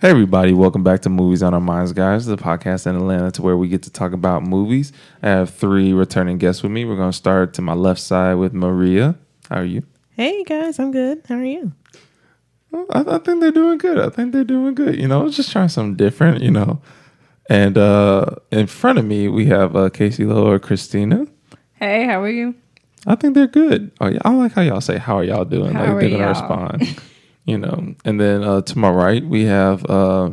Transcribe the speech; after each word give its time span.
Hey 0.00 0.10
everybody, 0.10 0.52
welcome 0.52 0.84
back 0.84 1.02
to 1.02 1.08
Movies 1.08 1.42
on 1.42 1.54
Our 1.54 1.60
Minds, 1.60 1.92
guys, 1.92 2.26
the 2.26 2.36
podcast 2.36 2.86
in 2.86 2.94
Atlanta 2.94 3.32
to 3.32 3.42
where 3.42 3.56
we 3.56 3.68
get 3.68 3.82
to 3.82 3.90
talk 3.90 4.12
about 4.12 4.44
movies. 4.44 4.92
I 5.22 5.28
have 5.28 5.50
three 5.50 5.92
returning 5.92 6.38
guests 6.38 6.62
with 6.62 6.70
me. 6.70 6.84
We're 6.84 6.94
going 6.96 7.10
to 7.10 7.16
start 7.16 7.52
to 7.54 7.62
my 7.62 7.72
left 7.72 8.00
side 8.00 8.34
with 8.34 8.52
Maria. 8.54 9.16
How 9.50 9.56
are 9.56 9.64
you? 9.64 9.82
Hey 10.10 10.44
guys, 10.44 10.78
I'm 10.78 10.92
good. 10.92 11.22
How 11.28 11.34
are 11.36 11.44
you? 11.44 11.72
Well, 12.70 12.86
I, 12.90 13.16
I 13.16 13.18
think 13.18 13.40
they're 13.40 13.50
doing 13.50 13.78
good. 13.78 13.98
I 13.98 14.08
think 14.08 14.32
they're 14.32 14.44
doing 14.44 14.74
good. 14.74 14.96
You 14.96 15.08
know, 15.08 15.28
just 15.30 15.50
trying 15.50 15.68
something 15.68 15.96
different, 15.96 16.42
you 16.42 16.50
know. 16.52 16.80
And 17.50 17.76
uh, 17.76 18.26
in 18.52 18.66
front 18.68 18.98
of 18.98 19.04
me, 19.04 19.26
we 19.26 19.46
have 19.46 19.74
uh, 19.74 19.90
Casey 19.90 20.24
Lowe 20.24 20.46
or 20.46 20.58
Christina. 20.60 21.26
Hey, 21.74 22.04
how 22.04 22.22
are 22.22 22.28
you? 22.30 22.54
I 23.06 23.14
think 23.16 23.34
they're 23.34 23.46
good. 23.46 23.90
Oh, 24.00 24.08
yeah, 24.08 24.18
I 24.24 24.32
like 24.34 24.52
how 24.52 24.62
y'all 24.62 24.80
say, 24.80 24.98
How 24.98 25.16
are 25.18 25.24
y'all 25.24 25.44
doing? 25.44 25.72
How 25.72 25.80
like 25.80 25.88
are 25.88 26.00
they're 26.00 26.10
going 26.10 26.12
to 26.12 26.18
y'all? 26.18 26.28
respond, 26.28 27.00
you 27.48 27.56
know. 27.56 27.94
And 28.04 28.20
then 28.20 28.44
uh, 28.44 28.60
to 28.60 28.78
my 28.78 28.90
right, 28.90 29.24
we 29.24 29.44
have, 29.44 29.84
uh, 29.90 30.30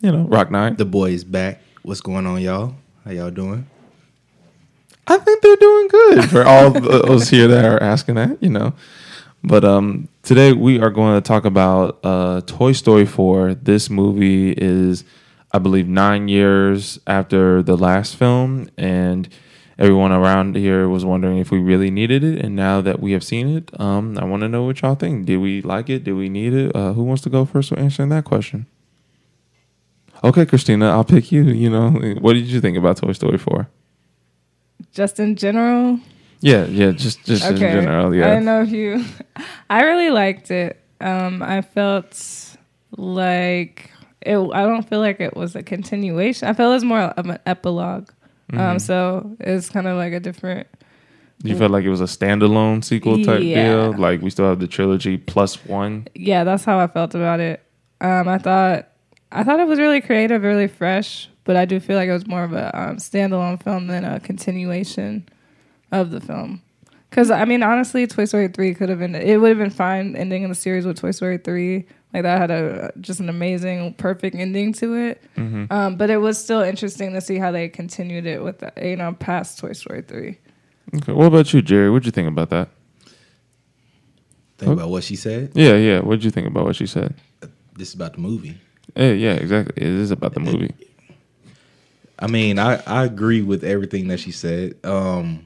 you 0.00 0.10
know, 0.10 0.24
Rock 0.24 0.50
Nine. 0.50 0.76
The 0.76 0.86
boys 0.86 1.22
back. 1.22 1.60
What's 1.82 2.00
going 2.00 2.26
on, 2.26 2.40
y'all? 2.40 2.74
How 3.04 3.10
y'all 3.12 3.30
doing? 3.30 3.68
I 5.06 5.18
think 5.18 5.42
they're 5.42 5.56
doing 5.56 5.88
good 5.88 6.30
for 6.30 6.44
all 6.44 6.70
those 6.72 7.28
here 7.28 7.46
that 7.46 7.64
are 7.64 7.80
asking 7.80 8.16
that, 8.16 8.42
you 8.42 8.48
know. 8.48 8.72
But 9.44 9.64
um, 9.64 10.08
today 10.22 10.52
we 10.52 10.80
are 10.80 10.90
going 10.90 11.14
to 11.14 11.26
talk 11.26 11.44
about 11.44 12.00
uh, 12.02 12.40
Toy 12.46 12.72
Story 12.72 13.06
4. 13.06 13.54
This 13.54 13.90
movie 13.90 14.52
is, 14.52 15.04
I 15.52 15.58
believe, 15.58 15.86
nine 15.86 16.26
years 16.26 16.98
after 17.06 17.62
the 17.62 17.76
last 17.76 18.16
film, 18.16 18.68
and 18.78 19.28
everyone 19.78 20.12
around 20.12 20.56
here 20.56 20.88
was 20.88 21.04
wondering 21.04 21.38
if 21.38 21.50
we 21.50 21.58
really 21.58 21.90
needed 21.90 22.24
it. 22.24 22.44
And 22.44 22.56
now 22.56 22.80
that 22.80 23.00
we 23.00 23.12
have 23.12 23.22
seen 23.24 23.48
it, 23.56 23.78
um, 23.80 24.16
I 24.18 24.24
want 24.24 24.42
to 24.42 24.48
know 24.48 24.64
what 24.64 24.80
y'all 24.82 24.94
think. 24.94 25.26
Did 25.26 25.38
we 25.38 25.62
like 25.62 25.88
it? 25.90 26.04
Did 26.04 26.14
we 26.14 26.28
need 26.28 26.52
it? 26.54 26.74
Uh, 26.74 26.92
who 26.92 27.02
wants 27.04 27.22
to 27.22 27.30
go 27.30 27.44
first 27.44 27.70
with 27.70 27.80
answering 27.80 28.08
that 28.10 28.24
question? 28.24 28.66
Okay, 30.24 30.46
Christina, 30.46 30.90
I'll 30.90 31.04
pick 31.04 31.30
you. 31.30 31.44
You 31.44 31.70
know, 31.70 31.90
what 32.20 32.32
did 32.34 32.46
you 32.46 32.60
think 32.60 32.76
about 32.76 32.96
Toy 32.96 33.12
Story 33.12 33.38
4? 33.38 33.68
Just 34.92 35.20
in 35.20 35.36
general. 35.36 36.00
Yeah, 36.40 36.64
yeah, 36.66 36.90
just 36.92 37.24
just 37.24 37.44
in 37.46 37.54
Okay. 37.56 37.72
general, 37.72 38.12
I 38.12 38.16
yeah. 38.16 38.34
don't 38.34 38.44
know 38.44 38.62
if 38.62 38.70
you. 38.70 39.04
I 39.70 39.82
really 39.82 40.10
liked 40.10 40.50
it. 40.50 40.80
Um, 41.00 41.42
I 41.42 41.62
felt 41.62 42.56
like 42.96 43.90
it. 44.22 44.36
I 44.38 44.62
don't 44.62 44.88
feel 44.88 45.00
like 45.00 45.20
it 45.20 45.36
was 45.36 45.56
a 45.56 45.62
continuation. 45.62 46.48
I 46.48 46.52
felt 46.52 46.70
it 46.70 46.74
was 46.74 46.84
more 46.84 47.00
of 47.00 47.26
an 47.26 47.38
epilogue. 47.46 48.10
Mm-hmm. 48.52 48.60
Um, 48.60 48.78
so 48.78 49.36
it's 49.40 49.68
kind 49.68 49.86
of 49.86 49.96
like 49.96 50.12
a 50.12 50.20
different. 50.20 50.66
You 51.42 51.56
felt 51.56 51.70
like 51.70 51.84
it 51.84 51.90
was 51.90 52.00
a 52.00 52.04
standalone 52.04 52.82
sequel 52.82 53.22
type 53.22 53.42
Yeah. 53.42 53.62
deal, 53.68 53.92
like 53.98 54.22
we 54.22 54.30
still 54.30 54.48
have 54.48 54.58
the 54.58 54.66
trilogy 54.66 55.16
plus 55.18 55.64
one. 55.66 56.08
Yeah, 56.14 56.44
that's 56.44 56.64
how 56.64 56.78
I 56.78 56.86
felt 56.86 57.14
about 57.14 57.40
it. 57.40 57.62
Um, 58.00 58.28
I 58.28 58.38
thought. 58.38 58.88
I 59.32 59.42
thought 59.42 59.58
it 59.58 59.66
was 59.66 59.80
really 59.80 60.00
creative, 60.00 60.44
really 60.44 60.68
fresh, 60.68 61.28
but 61.44 61.56
I 61.56 61.64
do 61.64 61.80
feel 61.80 61.96
like 61.96 62.08
it 62.08 62.12
was 62.12 62.28
more 62.28 62.44
of 62.44 62.52
a 62.52 62.74
um, 62.80 62.96
standalone 62.96 63.60
film 63.62 63.88
than 63.88 64.04
a 64.04 64.20
continuation 64.20 65.28
of 65.90 66.12
the 66.12 66.20
film. 66.20 66.62
Because 67.10 67.30
I 67.30 67.44
mean, 67.44 67.62
honestly, 67.62 68.06
Toy 68.06 68.24
Story 68.24 68.48
three 68.48 68.72
could 68.72 68.88
have 68.88 69.00
been. 69.00 69.14
It 69.16 69.38
would 69.40 69.48
have 69.48 69.58
been 69.58 69.70
fine 69.70 70.14
ending 70.16 70.44
in 70.44 70.48
the 70.48 70.54
series 70.54 70.86
with 70.86 70.98
Toy 70.98 71.10
Story 71.10 71.38
three. 71.38 71.86
Like 72.14 72.22
that 72.22 72.38
had 72.38 72.50
a 72.50 72.92
just 73.00 73.20
an 73.20 73.28
amazing, 73.28 73.94
perfect 73.94 74.36
ending 74.36 74.72
to 74.74 74.94
it. 74.94 75.22
Um, 75.36 75.96
but 75.96 76.08
it 76.08 76.18
was 76.18 76.42
still 76.42 76.60
interesting 76.60 77.12
to 77.12 77.20
see 77.20 77.36
how 77.38 77.50
they 77.50 77.68
continued 77.68 78.26
it 78.26 78.42
with 78.42 78.60
the, 78.60 78.72
you 78.82 78.96
know 78.96 79.12
past 79.12 79.58
Toy 79.58 79.72
Story 79.72 80.02
three. 80.02 80.38
Okay, 80.94 81.12
what 81.12 81.26
about 81.26 81.52
you, 81.52 81.62
Jerry? 81.62 81.90
What'd 81.90 82.06
you 82.06 82.12
think 82.12 82.28
about 82.28 82.50
that? 82.50 82.68
Think 84.58 84.70
Okay. 84.72 84.80
about 84.80 84.90
what 84.90 85.04
she 85.04 85.16
said. 85.16 85.50
Yeah, 85.54 85.74
yeah. 85.76 86.00
What'd 86.00 86.24
you 86.24 86.30
think 86.30 86.46
about 86.46 86.64
what 86.64 86.76
she 86.76 86.86
said? 86.86 87.14
This 87.76 87.88
is 87.88 87.94
about 87.94 88.14
the 88.14 88.20
movie. 88.20 88.56
Yeah, 88.94 89.12
yeah, 89.12 89.32
exactly. 89.34 89.74
It 89.82 89.88
is 89.88 90.10
about 90.10 90.32
the 90.32 90.40
movie. 90.40 90.72
I 92.18 92.28
mean, 92.28 92.58
I, 92.58 92.82
I 92.86 93.04
agree 93.04 93.42
with 93.42 93.62
everything 93.64 94.08
that 94.08 94.20
she 94.20 94.30
said. 94.32 94.76
Um, 94.84 95.44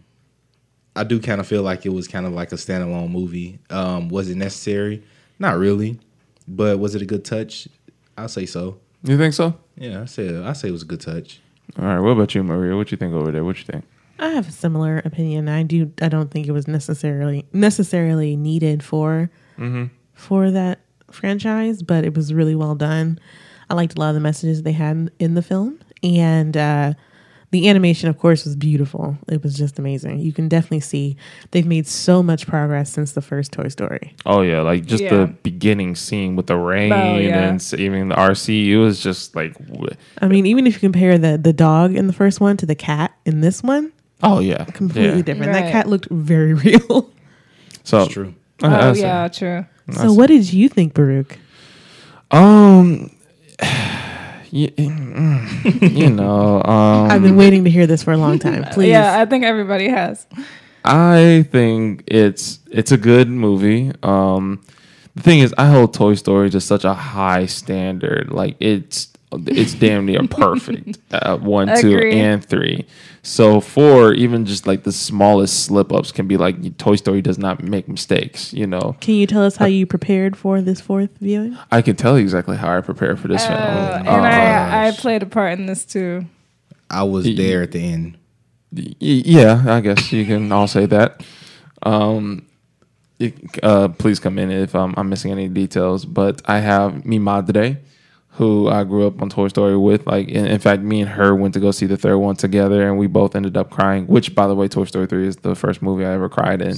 I 0.94 1.02
do 1.02 1.18
kind 1.20 1.40
of 1.40 1.46
feel 1.48 1.62
like 1.62 1.84
it 1.84 1.88
was 1.88 2.06
kind 2.06 2.26
of 2.26 2.32
like 2.32 2.52
a 2.52 2.56
standalone 2.56 3.10
movie. 3.10 3.58
Um, 3.70 4.08
was 4.08 4.30
it 4.30 4.36
necessary? 4.36 5.02
Not 5.40 5.58
really. 5.58 5.98
But 6.52 6.78
was 6.78 6.94
it 6.94 7.02
a 7.02 7.06
good 7.06 7.24
touch? 7.24 7.68
I'll 8.18 8.28
say 8.28 8.44
so. 8.44 8.78
You 9.04 9.16
think 9.16 9.34
so? 9.34 9.54
Yeah, 9.76 10.02
I 10.02 10.04
say 10.06 10.36
I 10.36 10.52
say 10.52 10.68
it 10.68 10.72
was 10.72 10.82
a 10.82 10.86
good 10.86 11.00
touch. 11.00 11.40
All 11.78 11.84
right. 11.84 12.00
What 12.00 12.10
about 12.10 12.34
you, 12.34 12.42
Maria? 12.42 12.76
What 12.76 12.90
you 12.90 12.96
think 12.96 13.14
over 13.14 13.30
there? 13.30 13.44
What 13.44 13.58
you 13.58 13.64
think? 13.64 13.84
I 14.18 14.28
have 14.30 14.48
a 14.48 14.52
similar 14.52 14.98
opinion. 15.04 15.48
I 15.48 15.62
do. 15.62 15.90
I 16.02 16.08
don't 16.08 16.30
think 16.30 16.46
it 16.46 16.52
was 16.52 16.66
necessarily 16.68 17.46
necessarily 17.52 18.36
needed 18.36 18.82
for 18.82 19.30
for 20.14 20.50
that 20.50 20.80
franchise, 21.10 21.82
but 21.82 22.04
it 22.04 22.14
was 22.14 22.34
really 22.34 22.54
well 22.54 22.74
done. 22.74 23.18
I 23.70 23.74
liked 23.74 23.96
a 23.96 24.00
lot 24.00 24.08
of 24.08 24.14
the 24.14 24.20
messages 24.20 24.62
they 24.62 24.72
had 24.72 25.10
in 25.18 25.34
the 25.34 25.42
film, 25.42 25.78
and 26.02 26.56
uh, 26.56 26.94
the 27.52 27.68
animation, 27.68 28.08
of 28.08 28.16
course, 28.18 28.44
was 28.44 28.54
beautiful. 28.54 29.18
It 29.28 29.42
was 29.42 29.56
just 29.56 29.78
amazing. 29.78 30.20
You 30.20 30.32
can 30.32 30.48
definitely 30.48 30.80
see 30.80 31.16
they've 31.50 31.66
made 31.66 31.86
so 31.88 32.22
much 32.22 32.46
progress 32.46 32.92
since 32.92 33.12
the 33.12 33.20
first 33.20 33.50
Toy 33.52 33.66
Story. 33.68 34.14
Oh 34.24 34.42
yeah, 34.42 34.60
like 34.60 34.84
just 34.86 35.02
Yeah. 35.02 35.10
the 35.10 35.26
beginning 35.42 35.96
scene 35.96 36.36
with 36.36 36.46
the 36.46 36.56
rain 36.56 36.92
Oh, 36.92 37.18
yeah. 37.18 37.48
and 37.48 37.74
even 37.78 38.08
the 38.10 38.14
RC. 38.14 38.68
It 38.68 38.78
was 38.78 39.02
just 39.02 39.34
like, 39.34 39.56
wh- 39.68 39.92
I 40.22 40.28
mean, 40.28 40.46
even 40.46 40.66
if 40.66 40.74
you 40.74 40.80
compare 40.80 41.18
the 41.18 41.36
the 41.38 41.52
dog 41.52 41.96
in 41.96 42.06
the 42.06 42.12
first 42.12 42.40
one 42.40 42.56
to 42.58 42.66
the 42.66 42.76
cat 42.76 43.12
in 43.26 43.40
this 43.40 43.62
one, 43.64 43.92
oh 44.22 44.38
yeah, 44.38 44.64
completely 44.66 45.16
yeah. 45.16 45.22
different. 45.22 45.52
That 45.52 45.72
cat 45.72 45.88
looked 45.88 46.08
very 46.10 46.54
real. 46.64 47.10
So 47.82 47.98
That's 48.00 48.12
true. 48.12 48.34
Oh 48.62 48.68
I 48.68 48.92
see. 48.92 49.00
yeah, 49.00 49.26
true. 49.28 49.66
so, 49.92 50.12
what 50.12 50.26
did 50.28 50.52
you 50.52 50.68
think, 50.68 50.94
Baruch? 50.94 51.36
Um, 52.30 53.10
you, 54.50 54.68
mm, 54.68 55.96
you 55.98 56.10
know, 56.10 56.62
um, 56.62 56.64
I've 57.10 57.22
been 57.22 57.36
waiting 57.36 57.64
to 57.64 57.70
hear 57.70 57.86
this 57.86 58.02
for 58.02 58.12
a 58.12 58.16
long 58.16 58.38
time. 58.38 58.64
Please. 58.72 58.90
Yeah, 58.90 59.20
I 59.20 59.24
think 59.26 59.44
everybody 59.44 59.88
has. 59.88 60.26
I 60.84 61.46
think 61.50 62.04
it's 62.06 62.58
it's 62.70 62.92
a 62.92 62.96
good 62.96 63.28
movie. 63.28 63.92
Um, 64.02 64.62
the 65.14 65.22
thing 65.22 65.40
is, 65.40 65.54
I 65.58 65.66
hold 65.68 65.94
Toy 65.94 66.14
Story 66.14 66.50
to 66.50 66.60
such 66.60 66.84
a 66.84 66.94
high 66.94 67.46
standard. 67.46 68.30
Like 68.32 68.56
it's 68.60 69.08
it's 69.32 69.74
damn 69.74 70.06
near 70.06 70.22
perfect. 70.26 70.98
Uh, 71.12 71.36
one, 71.36 71.66
two, 71.80 71.96
Agree. 71.96 72.18
and 72.20 72.44
three. 72.44 72.86
So 73.22 73.60
four, 73.60 74.12
even 74.14 74.46
just 74.46 74.66
like 74.66 74.84
the 74.84 74.92
smallest 74.92 75.64
slip 75.64 75.92
ups 75.92 76.12
can 76.12 76.28
be 76.28 76.36
like 76.36 76.78
Toy 76.78 76.94
Story 76.96 77.20
does 77.20 77.36
not 77.36 77.62
make 77.62 77.88
mistakes. 77.88 78.52
You 78.54 78.66
know, 78.68 78.96
Can 79.00 79.14
you 79.16 79.26
tell 79.26 79.42
us 79.44 79.56
how 79.56 79.66
you 79.66 79.86
prepared 79.86 80.36
for 80.36 80.62
this 80.62 80.80
fourth 80.80 81.10
viewing? 81.20 81.58
I 81.72 81.82
can 81.82 81.96
tell 81.96 82.16
you 82.16 82.22
exactly 82.22 82.56
how 82.56 82.76
I 82.76 82.80
prepared 82.80 83.18
for 83.18 83.26
this 83.28 83.42
Uh, 83.42 83.48
film. 83.48 84.06
and 84.06 84.08
Uh, 84.08 84.12
I, 84.28 84.86
I 84.88 84.90
played 84.92 85.22
a 85.22 85.26
part 85.26 85.58
in 85.58 85.66
this 85.66 85.84
too. 85.84 86.24
I 86.88 87.02
was 87.02 87.24
there 87.24 87.62
at 87.62 87.72
the 87.72 87.80
end. 87.80 88.16
Y- 88.72 88.94
yeah, 89.00 89.64
I 89.66 89.80
guess 89.80 90.12
you 90.12 90.24
can 90.24 90.50
all 90.52 90.68
say 90.68 90.86
that. 90.86 91.22
Um, 91.82 92.46
you- 93.18 93.32
uh, 93.62 93.88
please 93.88 94.20
come 94.20 94.38
in 94.38 94.50
if 94.50 94.74
um, 94.76 94.94
I'm 94.96 95.08
missing 95.08 95.32
any 95.32 95.48
details. 95.48 96.04
But 96.04 96.40
I 96.46 96.60
have 96.60 97.04
mi 97.04 97.18
madre, 97.18 97.78
who 98.32 98.68
I 98.68 98.84
grew 98.84 99.06
up 99.06 99.20
on 99.20 99.28
Toy 99.28 99.48
Story 99.48 99.76
with. 99.76 100.06
Like, 100.06 100.28
in, 100.28 100.46
in 100.46 100.58
fact, 100.58 100.82
me 100.82 101.00
and 101.00 101.10
her 101.10 101.34
went 101.34 101.54
to 101.54 101.60
go 101.60 101.70
see 101.70 101.86
the 101.86 101.96
third 101.96 102.18
one 102.18 102.36
together, 102.36 102.86
and 102.88 102.98
we 102.98 103.06
both 103.06 103.34
ended 103.34 103.56
up 103.56 103.70
crying. 103.70 104.06
Which, 104.06 104.34
by 104.34 104.46
the 104.46 104.54
way, 104.54 104.68
Toy 104.68 104.84
Story 104.84 105.06
three 105.06 105.26
is 105.26 105.36
the 105.36 105.54
first 105.54 105.82
movie 105.82 106.04
I 106.04 106.12
ever 106.12 106.28
cried 106.28 106.62
in, 106.62 106.76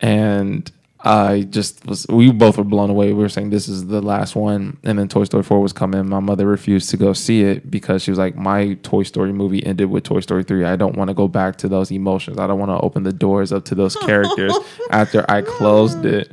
and 0.00 0.70
I 1.00 1.42
just 1.42 1.86
was. 1.86 2.06
We 2.08 2.32
both 2.32 2.58
were 2.58 2.64
blown 2.64 2.90
away. 2.90 3.12
We 3.12 3.22
were 3.22 3.28
saying 3.28 3.50
this 3.50 3.68
is 3.68 3.86
the 3.86 4.02
last 4.02 4.36
one, 4.36 4.76
and 4.84 4.98
then 4.98 5.08
Toy 5.08 5.24
Story 5.24 5.42
four 5.42 5.60
was 5.60 5.72
coming. 5.72 6.08
My 6.08 6.20
mother 6.20 6.46
refused 6.46 6.90
to 6.90 6.96
go 6.96 7.12
see 7.12 7.42
it 7.42 7.70
because 7.70 8.02
she 8.02 8.10
was 8.10 8.18
like, 8.18 8.36
"My 8.36 8.74
Toy 8.82 9.04
Story 9.04 9.32
movie 9.32 9.64
ended 9.64 9.90
with 9.90 10.04
Toy 10.04 10.20
Story 10.20 10.44
three. 10.44 10.64
I 10.64 10.76
don't 10.76 10.96
want 10.96 11.08
to 11.08 11.14
go 11.14 11.28
back 11.28 11.56
to 11.58 11.68
those 11.68 11.90
emotions. 11.90 12.38
I 12.38 12.46
don't 12.46 12.58
want 12.58 12.70
to 12.70 12.80
open 12.80 13.04
the 13.04 13.12
doors 13.12 13.52
up 13.52 13.64
to 13.66 13.74
those 13.74 13.96
characters 14.06 14.52
after 14.90 15.24
I 15.30 15.42
closed 15.42 16.04
it." 16.04 16.32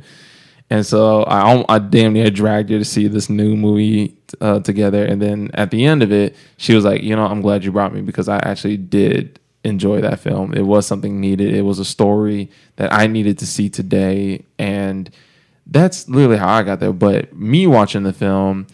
And 0.68 0.84
so 0.84 1.22
I, 1.24 1.64
I 1.68 1.78
damn 1.78 2.14
near 2.14 2.30
dragged 2.30 2.70
her 2.70 2.78
to 2.78 2.84
see 2.84 3.06
this 3.06 3.30
new 3.30 3.56
movie 3.56 4.16
uh, 4.40 4.60
together. 4.60 5.04
And 5.04 5.22
then 5.22 5.50
at 5.54 5.70
the 5.70 5.84
end 5.84 6.02
of 6.02 6.12
it, 6.12 6.34
she 6.56 6.74
was 6.74 6.84
like, 6.84 7.02
"You 7.02 7.14
know, 7.14 7.24
I'm 7.24 7.40
glad 7.40 7.64
you 7.64 7.70
brought 7.72 7.94
me 7.94 8.00
because 8.00 8.28
I 8.28 8.38
actually 8.38 8.76
did 8.76 9.38
enjoy 9.62 10.00
that 10.00 10.20
film. 10.20 10.54
It 10.54 10.62
was 10.62 10.86
something 10.86 11.20
needed. 11.20 11.54
It 11.54 11.62
was 11.62 11.78
a 11.78 11.84
story 11.84 12.50
that 12.76 12.92
I 12.92 13.06
needed 13.06 13.38
to 13.38 13.46
see 13.46 13.68
today, 13.68 14.44
and 14.58 15.10
that's 15.66 16.08
literally 16.08 16.38
how 16.38 16.48
I 16.48 16.62
got 16.64 16.80
there. 16.80 16.92
But 16.92 17.36
me 17.36 17.66
watching 17.66 18.02
the 18.02 18.12
film, 18.12 18.66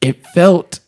it 0.00 0.24
felt 0.28 0.80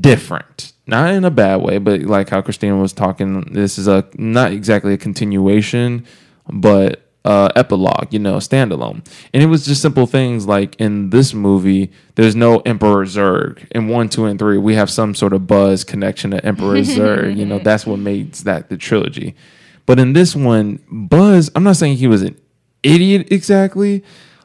different 0.00 0.72
not 0.86 1.14
in 1.14 1.24
a 1.24 1.30
bad 1.30 1.62
way 1.62 1.78
but 1.78 2.02
like 2.02 2.28
how 2.28 2.42
christina 2.42 2.76
was 2.76 2.92
talking 2.92 3.40
this 3.52 3.78
is 3.78 3.88
a 3.88 4.06
not 4.16 4.52
exactly 4.52 4.92
a 4.92 4.98
continuation 4.98 6.04
but 6.50 7.07
uh 7.24 7.48
epilogue 7.56 8.06
you 8.10 8.18
know 8.18 8.36
standalone. 8.36 9.04
And 9.34 9.42
it 9.42 9.46
was 9.46 9.66
just 9.66 9.82
simple 9.82 10.06
things 10.06 10.46
like 10.46 10.76
in 10.80 11.10
this 11.10 11.34
movie 11.34 11.90
there's 12.14 12.36
no 12.36 12.60
emperor 12.60 13.04
zurg 13.06 13.66
in 13.72 13.88
one 13.88 14.08
two 14.08 14.24
and 14.24 14.38
three 14.38 14.56
we 14.58 14.74
have 14.76 14.88
some 14.88 15.14
sort 15.14 15.32
of 15.32 15.46
buzz 15.46 15.84
connection 15.84 16.30
to 16.30 16.44
emperor 16.44 16.76
zurg 16.96 17.36
you 17.36 17.44
know 17.44 17.58
that's 17.58 17.84
what 17.86 17.98
makes 17.98 18.42
that 18.42 18.68
the 18.70 18.76
trilogy. 18.76 19.34
But 19.86 19.98
in 19.98 20.12
this 20.12 20.36
one 20.36 20.78
buzz 20.90 21.50
i'm 21.56 21.64
not 21.64 21.76
saying 21.76 21.96
he 21.96 22.06
was 22.06 22.22
an 22.22 22.36
idiot 22.82 23.28
exactly 23.32 24.04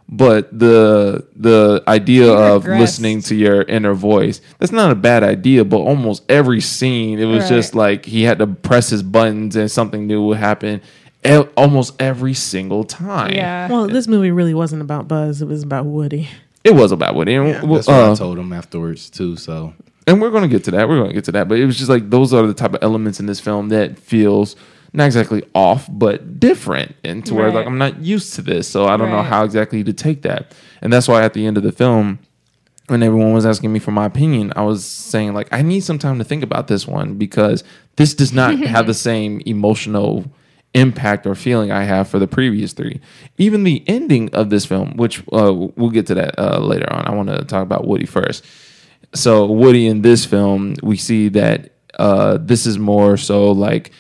But 0.10 0.58
the 0.60 1.26
the 1.36 1.82
idea 1.88 2.28
of 2.32 2.66
listening 2.66 3.22
to 3.24 3.36
your 3.36 3.62
inner 3.64 3.94
voice, 3.94 4.42
that's 4.60 4.72
not 4.72 4.92
a 4.92 4.96
bad 4.96 5.24
idea, 5.24 5.64
but 5.64 5.78
almost 5.80 6.24
every 6.30 6.60
scene, 6.60 7.20
it 7.20 7.26
was 7.26 7.44
Right. 7.44 7.56
just 7.56 7.74
like 7.74 8.06
he 8.06 8.24
had 8.24 8.38
to 8.40 8.48
press 8.48 8.90
his 8.90 9.02
buttons 9.02 9.56
and 9.56 9.72
something 9.72 10.06
new 10.06 10.22
would 10.28 10.38
happen 10.40 10.82
e- 11.26 11.48
almost 11.58 12.02
every 12.02 12.34
single 12.34 12.84
time. 12.84 13.34
Yeah. 13.34 13.70
Well, 13.70 13.88
this 13.88 14.08
movie 14.08 14.32
really 14.32 14.54
wasn't 14.54 14.82
about 14.82 15.08
Buzz. 15.08 15.42
It 15.42 15.48
was 15.48 15.64
about 15.64 15.86
Woody. 15.86 16.30
It 16.64 16.74
was 16.76 16.92
about 16.92 17.16
Woody. 17.16 17.36
And, 17.36 17.48
Yeah. 17.50 17.64
well, 17.64 17.76
That's 17.76 17.88
what 17.88 17.96
uh, 17.96 18.12
I 18.12 18.16
told 18.16 18.38
him 18.40 18.54
afterwards 18.54 19.10
too. 19.10 19.36
So 19.38 19.74
and 20.08 20.22
we're 20.22 20.32
going 20.32 20.44
to 20.44 20.50
get 20.50 20.64
to 20.66 20.72
that. 20.72 20.88
We're 20.90 20.98
going 20.98 21.10
to 21.10 21.14
get 21.14 21.26
to 21.26 21.32
that. 21.34 21.48
But 21.48 21.60
it 21.60 21.66
was 21.66 21.78
just 21.78 21.90
like 21.90 22.10
those 22.10 22.34
are 22.34 22.46
the 22.48 22.54
type 22.54 22.74
of 22.74 22.80
elements 22.82 23.20
in 23.20 23.26
this 23.26 23.40
film 23.40 23.70
that 23.70 23.98
feels 24.00 24.56
not 24.96 25.06
exactly 25.06 25.44
off, 25.56 25.88
but 25.92 26.40
different, 26.40 26.96
and 27.04 27.26
to 27.26 27.34
where 27.34 27.48
Right. 27.48 27.56
like 27.56 27.66
I'm 27.66 27.80
not 27.80 28.00
used 28.02 28.36
to 28.36 28.44
this, 28.44 28.68
so 28.68 28.86
I 28.86 28.96
don't 28.96 29.10
know 29.10 29.24
how 29.24 29.44
exactly 29.44 29.84
to 29.84 29.92
take 29.92 30.22
that. 30.22 30.54
And 30.84 30.94
that's 30.94 31.08
why 31.08 31.24
at 31.24 31.34
the 31.34 31.48
end 31.48 31.58
of 31.58 31.64
the 31.64 31.72
film, 31.72 32.20
when 32.90 33.02
everyone 33.02 33.34
was 33.34 33.44
asking 33.46 33.74
me 33.74 33.80
for 33.80 33.90
my 33.90 34.06
opinion, 34.06 34.54
I 34.56 34.62
was 34.62 34.86
saying 34.86 35.34
like 35.34 35.48
I 35.52 35.64
need 35.64 35.80
some 35.80 35.98
time 35.98 36.20
to 36.20 36.24
think 36.24 36.44
about 36.44 36.68
this 36.68 36.86
one 36.86 37.16
because 37.16 37.64
this 37.96 38.14
does 38.14 38.32
not 38.34 38.56
have 38.60 38.86
the 38.86 38.94
same 39.10 39.42
emotional 39.48 40.26
impact 40.74 41.26
or 41.28 41.36
feeling 41.36 41.72
I 41.72 41.84
have 41.84 42.08
for 42.08 42.20
the 42.20 42.28
previous 42.28 42.74
three. 42.74 43.00
Even 43.38 43.64
the 43.64 43.84
ending 43.88 44.34
of 44.34 44.50
this 44.50 44.66
film, 44.66 44.98
which 44.98 45.20
uh, 45.32 45.54
we'll 45.54 45.90
get 45.90 46.08
to 46.08 46.16
that 46.16 46.38
uh, 46.40 46.60
later 46.60 46.92
on. 46.92 47.06
I 47.06 47.12
want 47.12 47.30
to 47.30 47.44
talk 47.46 47.64
about 47.64 47.88
Woody 47.88 48.06
first. 48.06 48.46
So 49.14 49.46
Woody 49.46 49.88
in 49.88 50.02
this 50.02 50.26
film, 50.26 50.76
we 50.82 50.98
see 50.98 51.30
that 51.30 51.72
uh, 52.00 52.38
this 52.42 52.66
is 52.66 52.80
more 52.80 53.18
so 53.18 53.52
like 53.52 53.92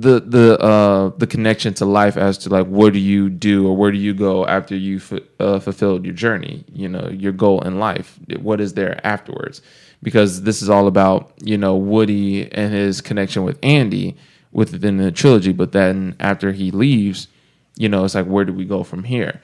the 0.00 0.18
the 0.20 0.58
uh 0.60 1.10
the 1.18 1.26
connection 1.26 1.72
to 1.72 1.84
life 1.84 2.16
as 2.16 2.36
to 2.36 2.48
like 2.48 2.66
what 2.66 2.92
do 2.92 2.98
you 2.98 3.30
do 3.30 3.68
or 3.68 3.76
where 3.76 3.92
do 3.92 3.98
you 3.98 4.12
go 4.12 4.44
after 4.46 4.74
you 4.74 4.96
f- 4.96 5.12
uh, 5.38 5.60
fulfilled 5.60 6.04
your 6.04 6.14
journey 6.14 6.64
you 6.72 6.88
know 6.88 7.08
your 7.10 7.30
goal 7.30 7.60
in 7.62 7.78
life 7.78 8.18
what 8.40 8.60
is 8.60 8.74
there 8.74 9.00
afterwards 9.06 9.62
because 10.02 10.42
this 10.42 10.62
is 10.62 10.68
all 10.68 10.88
about 10.88 11.32
you 11.44 11.56
know 11.56 11.76
woody 11.76 12.50
and 12.52 12.74
his 12.74 13.00
connection 13.00 13.44
with 13.44 13.56
andy 13.62 14.16
within 14.54 14.96
the 14.96 15.10
trilogy 15.12 15.52
but 15.52 15.72
then 15.72 16.14
after 16.20 16.52
he 16.52 16.70
leaves 16.70 17.28
you 17.76 17.88
know 17.88 18.04
it's 18.04 18.14
like 18.14 18.26
where 18.26 18.44
do 18.46 18.52
we 18.52 18.64
go 18.64 18.82
from 18.84 19.04
here 19.04 19.40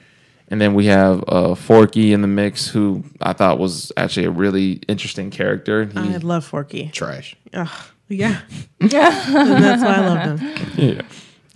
and 0.47 0.59
then 0.61 0.73
we 0.73 0.85
have 0.87 1.23
uh 1.27 1.53
forky 1.53 2.11
in 2.13 2.21
the 2.21 2.27
mix 2.27 2.67
who 2.67 3.03
i 3.21 3.33
thought 3.33 3.59
was 3.59 3.91
actually 3.97 4.25
a 4.25 4.31
really 4.31 4.73
interesting 4.87 5.29
character 5.29 5.85
He- 5.85 5.99
I 5.99 6.17
love 6.17 6.45
Forky. 6.45 6.89
trash. 6.93 7.35
Ugh, 7.53 7.69
yeah, 8.09 8.41
and 8.79 8.89
that's 8.91 9.83
why 9.83 9.95
I 9.95 10.07
loved 10.07 10.41
him. 10.41 10.95
Yeah. 10.97 11.01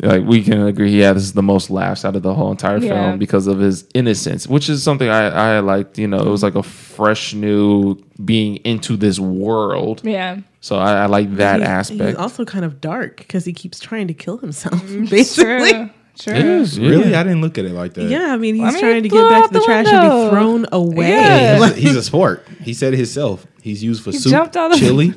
Like 0.04 0.24
we 0.26 0.44
can 0.44 0.62
agree, 0.68 0.92
yeah, 0.92 1.14
this 1.14 1.24
is 1.24 1.34
the 1.34 1.42
most 1.44 1.70
laughs 1.70 2.04
out 2.04 2.16
of 2.18 2.22
the 2.22 2.34
whole 2.34 2.52
entire 2.52 2.78
Yeah. 2.80 2.90
film 3.10 3.20
because 3.20 3.48
of 3.48 3.60
his 3.60 3.86
innocence, 3.94 4.46
which 4.46 4.68
is 4.70 4.84
something 4.84 5.08
I, 5.08 5.56
I 5.56 5.60
liked. 5.60 5.98
You 5.98 6.08
know, 6.08 6.18
it 6.20 6.28
was 6.30 6.44
like 6.44 6.56
a 6.56 6.64
fresh 6.64 7.34
new 7.34 7.96
being 8.24 8.58
into 8.58 8.98
this 8.98 9.20
world. 9.20 10.02
Yeah. 10.04 10.40
So 10.60 10.78
I, 10.78 11.04
I 11.04 11.06
like 11.06 11.36
that 11.38 11.62
He- 11.62 11.66
aspect. 11.66 12.02
He's 12.02 12.16
also 12.16 12.44
kind 12.44 12.66
of 12.66 12.82
dark 12.82 13.18
because 13.18 13.46
he 13.46 13.54
keeps 13.54 13.80
trying 13.80 14.08
to 14.10 14.14
kill 14.14 14.38
himself. 14.38 14.82
Mm, 14.84 15.10
basically, 15.20 15.72
True. 15.72 15.90
True. 16.18 16.34
It 16.34 16.46
is, 16.46 16.78
yeah. 16.78 16.90
Really, 16.90 17.16
I 17.16 17.24
didn't 17.24 17.42
look 17.42 17.58
at 17.58 17.66
it 17.66 17.72
like 17.74 17.94
that. 17.96 18.06
yeah. 18.10 18.34
I 18.34 18.38
mean, 18.38 18.56
he's 18.56 18.64
I 18.64 18.72
mean, 18.72 18.80
trying 18.82 18.96
he 19.04 19.10
to 19.10 19.16
get 19.16 19.30
back 19.30 19.48
to 19.48 19.54
the, 19.54 19.60
the 19.60 19.66
trash 19.66 19.88
and 19.88 20.02
be 20.24 20.30
thrown 20.30 20.66
away. 20.72 21.10
Yeah. 21.10 21.56
He's, 21.58 21.72
a, 21.72 21.74
he's 21.80 21.96
a 22.08 22.10
spork. 22.12 22.42
He 22.62 22.74
said 22.74 22.94
it 22.94 22.98
himself. 22.98 23.46
He's 23.62 23.84
used 23.84 24.04
for 24.04 24.12
He 24.12 24.18
soup, 24.18 24.32
jumped 24.32 24.58
out 24.58 24.72
of- 24.74 24.78
chili. 24.80 25.14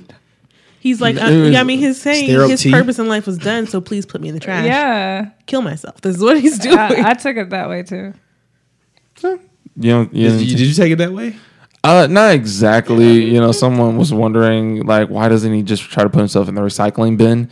He's 0.81 1.01
like, 1.01 1.17
uh, 1.17 1.21
was- 1.31 1.53
yeah, 1.53 1.61
I 1.61 1.65
mean, 1.65 1.79
his 1.81 2.01
saying 2.01 2.29
his 2.49 2.63
tea. 2.63 2.71
purpose 2.71 2.99
in 2.99 3.09
life 3.09 3.27
was 3.27 3.37
done, 3.39 3.67
so 3.67 3.81
please 3.81 4.07
put 4.07 4.21
me 4.21 4.29
in 4.29 4.35
the 4.35 4.41
trash. 4.41 4.65
Yeah. 4.67 5.31
kill 5.47 5.63
myself. 5.63 6.01
This 6.01 6.17
is 6.17 6.23
what 6.23 6.41
he's 6.41 6.59
doing. 6.59 6.79
I, 6.79 7.11
I 7.11 7.15
took 7.15 7.37
it 7.37 7.51
that 7.51 7.69
way 7.69 7.83
too. 7.83 8.15
You 9.23 9.39
know, 9.93 10.09
you 10.13 10.29
Did 10.31 10.41
you, 10.41 10.57
did 10.57 10.67
you 10.67 10.75
take 10.75 10.93
it 10.93 10.97
that 10.97 11.13
way? 11.13 11.37
uh, 11.85 12.07
not 12.11 12.33
exactly. 12.33 13.25
You 13.25 13.41
know, 13.41 13.53
someone 13.53 13.97
was 13.97 14.13
wondering 14.13 14.85
like, 14.87 15.09
why 15.09 15.29
doesn't 15.29 15.53
he 15.53 15.63
just 15.63 15.83
try 15.83 16.03
to 16.03 16.09
put 16.11 16.19
himself 16.19 16.49
in 16.49 16.55
the 16.55 16.61
recycling 16.61 17.17
bin? 17.17 17.51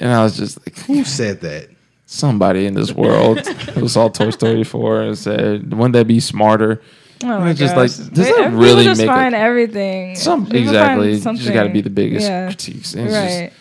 And 0.00 0.12
I 0.12 0.22
was 0.22 0.36
just 0.36 0.58
like, 0.60 0.76
Who 0.86 1.04
said 1.04 1.40
that? 1.42 1.70
somebody 2.08 2.66
in 2.66 2.74
this 2.74 2.92
world 2.92 3.44
who 3.74 3.88
saw 3.88 4.08
Toy 4.08 4.30
Story 4.30 4.62
4 4.62 5.02
and 5.02 5.18
said, 5.18 5.72
wouldn't 5.74 5.94
that 5.94 6.06
be 6.06 6.20
smarter? 6.20 6.80
Oh 7.24 7.28
my 7.40 7.50
it's 7.50 7.58
just 7.58 7.74
gosh. 7.74 7.98
like, 7.98 8.12
does 8.12 8.26
They- 8.26 8.32
that 8.32 8.36
people 8.50 8.58
really 8.58 8.84
just 8.84 9.00
make 9.00 9.08
a- 9.08 9.12
find 9.12 9.34
everything? 9.34 10.16
Some 10.16 10.44
People 10.46 10.58
exactly. 10.60 11.18
find 11.20 11.38
You 11.38 11.42
just 11.44 11.54
got 11.54 11.64
to 11.64 11.70
be 11.70 11.80
the 11.80 11.90
biggest 11.90 12.26
Yeah. 12.28 12.46
critiques. 12.46 12.94
And 12.94 13.06
it's 13.06 13.14
just- 13.14 13.40
Right. 13.40 13.52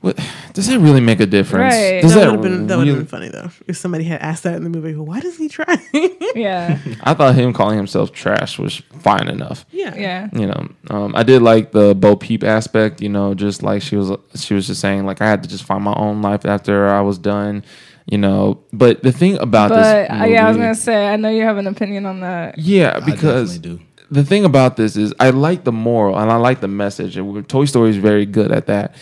what 0.00 0.18
does 0.54 0.66
that 0.68 0.78
really 0.80 1.00
make 1.00 1.20
a 1.20 1.26
difference? 1.26 1.74
Right. 1.74 2.02
Does 2.02 2.14
that 2.14 2.20
that, 2.20 2.26
would 2.26 2.34
have 2.34 2.42
been 2.42 2.66
that 2.66 2.76
would 2.78 2.86
have 2.88 2.96
really- 2.96 3.04
been 3.04 3.06
funny 3.06 3.28
though 3.28 3.50
if 3.68 3.76
somebody 3.76 4.04
had 4.04 4.20
asked 4.20 4.42
that 4.44 4.54
in 4.56 4.64
the 4.64 4.70
movie. 4.70 4.94
Why 4.94 5.20
does 5.20 5.36
he 5.36 5.48
try? 5.48 5.76
Yeah. 6.34 6.78
I 7.02 7.14
thought 7.14 7.34
him 7.34 7.52
calling 7.52 7.76
himself 7.76 8.12
trash 8.12 8.58
was 8.58 8.82
fine 9.00 9.28
enough. 9.28 9.64
yeah, 9.72 9.94
Yeah. 9.96 10.28
You 10.32 10.46
know, 10.46 10.68
um, 10.90 11.14
I 11.16 11.22
did 11.22 11.40
like 11.42 11.72
the 11.72 11.94
Bo 11.94 12.16
Peep 12.16 12.44
aspect. 12.44 13.00
You 13.00 13.08
know, 13.08 13.34
just 13.34 13.62
like 13.62 13.82
she 13.82 13.96
was, 13.96 14.12
she 14.36 14.54
was 14.54 14.66
just 14.66 14.80
saying 14.80 15.04
like 15.06 15.20
I 15.22 15.26
had 15.28 15.42
to 15.44 15.48
just 15.48 15.64
find 15.64 15.82
my 15.82 15.94
own 15.94 16.20
life 16.22 16.44
after 16.44 16.88
I 16.88 17.00
was 17.00 17.18
done. 17.18 17.64
You 18.10 18.16
know, 18.16 18.60
but 18.72 19.02
the 19.02 19.12
thing 19.12 19.36
about 19.38 19.68
But 19.68 19.76
this, 19.76 20.10
uh, 20.10 20.24
yeah, 20.24 20.46
I 20.46 20.48
was 20.48 20.56
gonna 20.56 20.74
say 20.74 21.08
I 21.08 21.16
know 21.16 21.28
you 21.28 21.42
have 21.42 21.58
an 21.58 21.66
opinion 21.66 22.06
on 22.06 22.20
that. 22.20 22.58
yeah, 22.58 23.00
because 23.00 23.58
definitely 23.58 23.84
do. 24.04 24.04
the 24.10 24.24
thing 24.24 24.44
about 24.46 24.76
this 24.78 24.96
is 24.96 25.12
I 25.20 25.28
like 25.30 25.64
the 25.64 25.72
moral 25.72 26.18
and 26.18 26.30
I 26.30 26.36
like 26.36 26.60
the 26.60 26.68
message, 26.68 27.18
and 27.18 27.46
Toy 27.48 27.66
Story 27.66 27.90
is 27.90 27.98
very 27.98 28.24
good 28.24 28.50
at 28.50 28.66
that. 28.66 28.94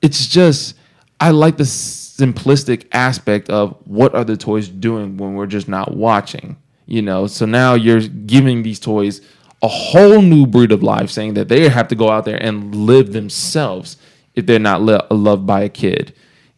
It's 0.00 0.26
just 0.26 0.74
I 1.20 1.32
like 1.32 1.58
the 1.58 1.64
simplistic 1.64 2.86
aspect 2.92 3.50
of 3.50 3.76
what 3.84 4.14
are 4.14 4.24
the 4.24 4.36
toys 4.38 4.68
doing 4.68 5.18
when 5.18 5.34
we're 5.34 5.46
just 5.46 5.68
not 5.68 5.94
watching. 5.94 6.56
You 6.86 7.02
know, 7.02 7.26
so 7.26 7.44
now 7.46 7.74
you're 7.74 8.00
giving 8.00 8.62
these 8.62 8.80
toys 8.80 9.20
a 9.60 9.68
whole 9.68 10.22
new 10.22 10.46
breed 10.46 10.72
of 10.72 10.82
life, 10.82 11.10
saying 11.10 11.34
that 11.34 11.48
they 11.48 11.68
have 11.68 11.88
to 11.88 11.94
go 11.94 12.08
out 12.10 12.24
there 12.24 12.42
and 12.42 12.74
live 12.74 13.12
themselves 13.12 13.96
if 14.34 14.46
they're 14.46 14.58
not 14.58 14.80
lo- 14.82 15.06
loved 15.10 15.46
by 15.46 15.62
a 15.62 15.68
kid. 15.68 16.14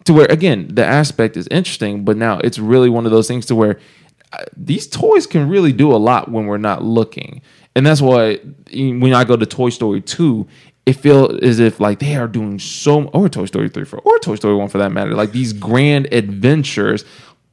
To 0.08 0.14
where 0.14 0.26
again, 0.30 0.68
the 0.72 0.86
aspect 0.86 1.36
is 1.36 1.46
interesting, 1.48 2.02
but 2.02 2.16
now 2.16 2.38
it's 2.38 2.58
really 2.58 2.88
one 2.88 3.04
of 3.04 3.12
those 3.12 3.28
things 3.28 3.44
to 3.44 3.54
where 3.54 3.78
uh, 4.32 4.38
these 4.56 4.86
toys 4.86 5.26
can 5.26 5.50
really 5.50 5.70
do 5.70 5.92
a 5.92 6.00
lot 6.00 6.30
when 6.30 6.46
we're 6.46 6.56
not 6.56 6.82
looking. 6.82 7.42
And 7.76 7.84
that's 7.84 8.00
why 8.00 8.38
when 8.72 9.12
I 9.12 9.24
go 9.24 9.36
to 9.36 9.44
Toy 9.44 9.68
Story 9.68 10.00
2, 10.00 10.46
it 10.86 10.94
feels 10.94 11.38
as 11.42 11.60
if 11.60 11.78
like 11.78 11.98
they 11.98 12.16
are 12.16 12.26
doing 12.26 12.58
so 12.58 13.04
or 13.08 13.28
Toy 13.28 13.44
Story 13.44 13.68
3 13.68 13.84
for 13.84 13.98
or 13.98 14.18
Toy 14.20 14.36
Story 14.36 14.54
1 14.54 14.70
for 14.70 14.78
that 14.78 14.92
matter, 14.92 15.12
like 15.12 15.32
these 15.32 15.52
grand 15.52 16.10
adventures 16.10 17.04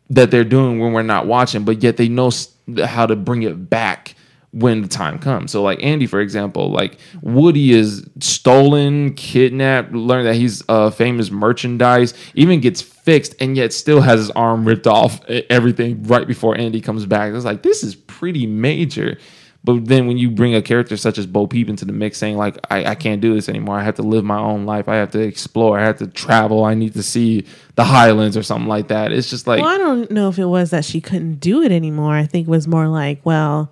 that 0.09 0.31
they're 0.31 0.45
doing 0.45 0.79
when 0.79 0.93
we're 0.93 1.01
not 1.03 1.27
watching, 1.27 1.65
but 1.65 1.83
yet 1.83 1.97
they 1.97 2.07
know 2.07 2.31
how 2.85 3.05
to 3.05 3.17
bring 3.17 3.43
it 3.43 3.69
back 3.69 4.14
when 4.55 4.81
the 4.81 4.87
time 4.87 5.19
comes. 5.19 5.51
So 5.51 5.61
like 5.61 5.83
Andy, 5.83 6.07
for 6.07 6.21
example, 6.21 6.71
like 6.71 6.97
Woody 7.21 7.73
is 7.73 8.07
stolen, 8.21 9.13
kidnapped, 9.13 9.91
learned 9.91 10.27
that 10.27 10.35
he's 10.35 10.63
uh, 10.69 10.89
famous 10.91 11.29
merchandise, 11.29 12.13
even 12.35 12.61
gets 12.61 12.81
fixed, 12.81 13.35
and 13.41 13.57
yet 13.57 13.73
still 13.73 13.99
has 13.99 14.21
his 14.21 14.31
arm 14.31 14.65
ripped 14.65 14.87
off. 14.87 15.19
Everything 15.49 16.01
right 16.03 16.25
before 16.25 16.57
Andy 16.57 16.79
comes 16.79 17.05
back. 17.05 17.33
It's 17.33 17.43
like 17.43 17.63
this 17.63 17.83
is 17.83 17.95
pretty 17.95 18.47
major. 18.47 19.17
But 19.65 19.87
then 19.87 20.07
when 20.07 20.17
you 20.17 20.29
bring 20.29 20.55
a 20.55 20.61
character 20.61 20.95
such 20.95 21.17
as 21.17 21.25
Bo 21.25 21.47
Peep 21.47 21.67
into 21.67 21.83
the 21.83 21.91
mix, 21.91 22.17
saying 22.17 22.37
like 22.37 22.57
I, 22.71 22.85
I 22.85 22.95
can't 22.95 23.19
do 23.19 23.33
this 23.33 23.49
anymore. 23.49 23.77
I 23.77 23.83
have 23.83 23.95
to 23.95 24.03
live 24.03 24.23
my 24.23 24.39
own 24.39 24.65
life. 24.65 24.87
I 24.87 24.95
have 24.95 25.11
to 25.11 25.19
explore. 25.19 25.77
I 25.77 25.83
have 25.83 25.97
to 25.97 26.07
travel. 26.07 26.63
I 26.63 26.75
need 26.75 26.93
to 26.93 27.03
see 27.03 27.45
the 27.73 27.83
Highlands 27.83 28.37
or 28.37 28.43
something 28.43 28.69
like 28.69 28.87
that. 28.87 29.11
It's 29.11 29.29
just 29.29 29.47
like 29.47 29.61
well, 29.61 29.73
I 29.73 29.77
don't 29.77 30.09
know 30.11 30.29
if 30.29 30.39
it 30.39 30.45
was 30.45 30.69
that 30.69 30.85
she 30.85 31.01
couldn't 31.01 31.41
do 31.41 31.61
it 31.61 31.73
anymore. 31.73 32.13
I 32.13 32.25
think 32.25 32.47
it 32.47 32.51
was 32.51 32.69
more 32.69 32.87
like, 32.87 33.19
well, 33.25 33.71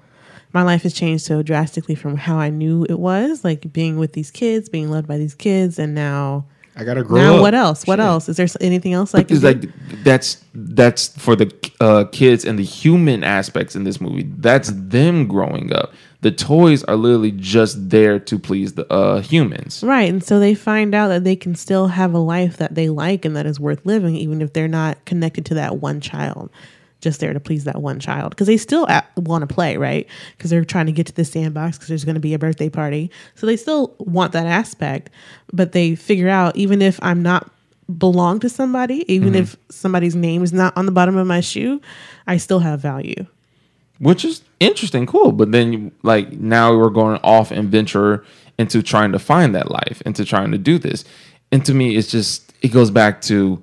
my 0.54 0.62
life 0.62 0.84
has 0.84 0.94
changed 0.94 1.26
so 1.26 1.42
drastically 1.42 1.96
from 1.96 2.16
how 2.18 2.38
I 2.38 2.50
knew 2.50 2.86
it 2.88 3.00
was, 3.00 3.44
like 3.44 3.72
being 3.74 3.98
with 3.98 4.14
these 4.14 4.32
kids, 4.32 4.70
being 4.70 4.90
loved 4.92 5.08
by 5.08 5.18
these 5.18 5.36
kids, 5.36 5.80
and 5.80 5.96
now, 5.96 6.46
I 6.76 6.84
gotta 6.84 7.04
grow 7.04 7.20
now 7.22 7.36
up. 7.36 7.42
what 7.42 7.54
else? 7.54 7.86
What 7.86 8.00
Shit. 8.00 8.06
else? 8.06 8.30
Is 8.30 8.38
there 8.38 8.48
anything 8.62 8.94
else 8.94 9.14
I 9.14 9.24
can 9.24 9.36
it's 9.36 9.44
like 9.44 9.70
that's 10.04 10.44
that's 10.54 11.10
for 11.20 11.36
the 11.36 11.54
uh, 11.80 12.06
kids 12.12 12.46
and 12.46 12.58
the 12.58 12.64
human 12.64 13.24
aspects 13.24 13.76
in 13.76 13.84
this 13.84 14.00
movie. 14.00 14.24
That's 14.38 14.72
them 14.74 15.28
growing 15.28 15.74
up. 15.74 15.94
The 16.22 16.32
toys 16.32 16.84
are 16.86 16.96
literally 16.96 17.32
just 17.32 17.90
there 17.90 18.18
to 18.20 18.40
please 18.40 18.74
the 18.74 18.92
uh, 18.92 19.20
humans. 19.22 19.84
Right. 19.84 20.10
And 20.10 20.24
so 20.24 20.40
they 20.40 20.56
find 20.56 20.96
out 20.96 21.10
that 21.10 21.26
they 21.26 21.36
can 21.36 21.56
still 21.56 21.88
have 21.88 22.14
a 22.14 22.20
life 22.20 22.58
that 22.58 22.76
they 22.76 22.88
like 22.88 23.26
and 23.26 23.36
that 23.36 23.46
is 23.46 23.60
worth 23.60 23.86
living, 23.86 24.16
even 24.16 24.42
if 24.42 24.54
they're 24.54 24.70
not 24.70 25.04
connected 25.04 25.46
to 25.48 25.56
that 25.56 25.78
one 25.78 26.00
child, 26.00 26.50
just 27.04 27.20
there 27.20 27.34
to 27.34 27.40
please 27.40 27.66
that 27.66 27.82
one 27.82 28.00
child. 28.00 28.32
Because 28.32 28.48
they 28.48 28.58
still 28.58 28.88
want 29.18 29.48
to 29.48 29.54
play, 29.54 29.78
right? 29.78 30.08
Because 30.38 30.50
they're 30.50 30.66
trying 30.66 30.88
to 30.88 30.92
get 30.92 31.06
to 31.08 31.14
the 31.14 31.26
sandbox 31.26 31.78
because 31.78 31.90
there's 31.90 32.06
going 32.06 32.16
to 32.16 32.22
be 32.22 32.34
a 32.34 32.40
birthday 32.40 32.70
party. 32.70 33.12
So 33.36 33.46
they 33.46 33.58
still 33.58 33.94
want 34.00 34.32
that 34.32 34.48
aspect, 34.48 35.10
but 35.52 35.74
they 35.74 35.96
figure 35.96 36.30
out 36.30 36.56
even 36.56 36.82
if 36.82 37.00
I'm 37.04 37.22
not 37.22 37.52
belong 38.00 38.40
to 38.40 38.50
somebody, 38.50 39.04
even 39.14 39.34
mm-hmm. 39.34 39.44
if 39.44 39.58
somebody's 39.70 40.16
name 40.16 40.42
is 40.42 40.54
not 40.54 40.76
on 40.78 40.86
the 40.86 40.92
bottom 40.92 41.18
of 41.18 41.28
my 41.28 41.42
shoe, 41.42 41.82
I 42.26 42.38
still 42.38 42.60
have 42.60 42.80
value. 42.80 43.26
which 44.00 44.26
is 44.26 44.42
interesting, 44.60 45.06
cool. 45.06 45.32
But 45.32 45.52
then, 45.52 45.74
you, 45.74 45.92
like 46.04 46.32
now, 46.34 46.76
we're 46.76 46.90
going 46.90 47.20
off 47.24 47.52
and 47.52 47.70
venture 47.70 48.26
into 48.58 48.84
trying 48.84 49.12
to 49.14 49.20
find 49.20 49.56
that 49.56 49.72
life, 49.72 50.02
into 50.06 50.26
trying 50.26 50.52
to 50.52 50.58
do 50.58 50.78
this. 50.78 51.06
And 51.52 51.66
to 51.66 51.74
me, 51.74 51.96
it's 51.96 52.10
just 52.10 52.54
it 52.62 52.70
goes 52.70 52.92
back 52.92 53.22
to 53.24 53.62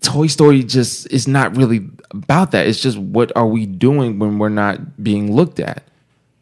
Toy 0.00 0.26
Story. 0.28 0.62
Just 0.62 1.10
is 1.10 1.26
not 1.26 1.56
really 1.56 1.88
about 2.14 2.50
that. 2.52 2.66
It's 2.66 2.80
just 2.80 2.98
what 2.98 3.32
are 3.36 3.46
we 3.46 3.66
doing 3.66 4.18
when 4.18 4.38
we're 4.38 4.48
not 4.48 5.02
being 5.02 5.34
looked 5.34 5.60
at? 5.60 5.82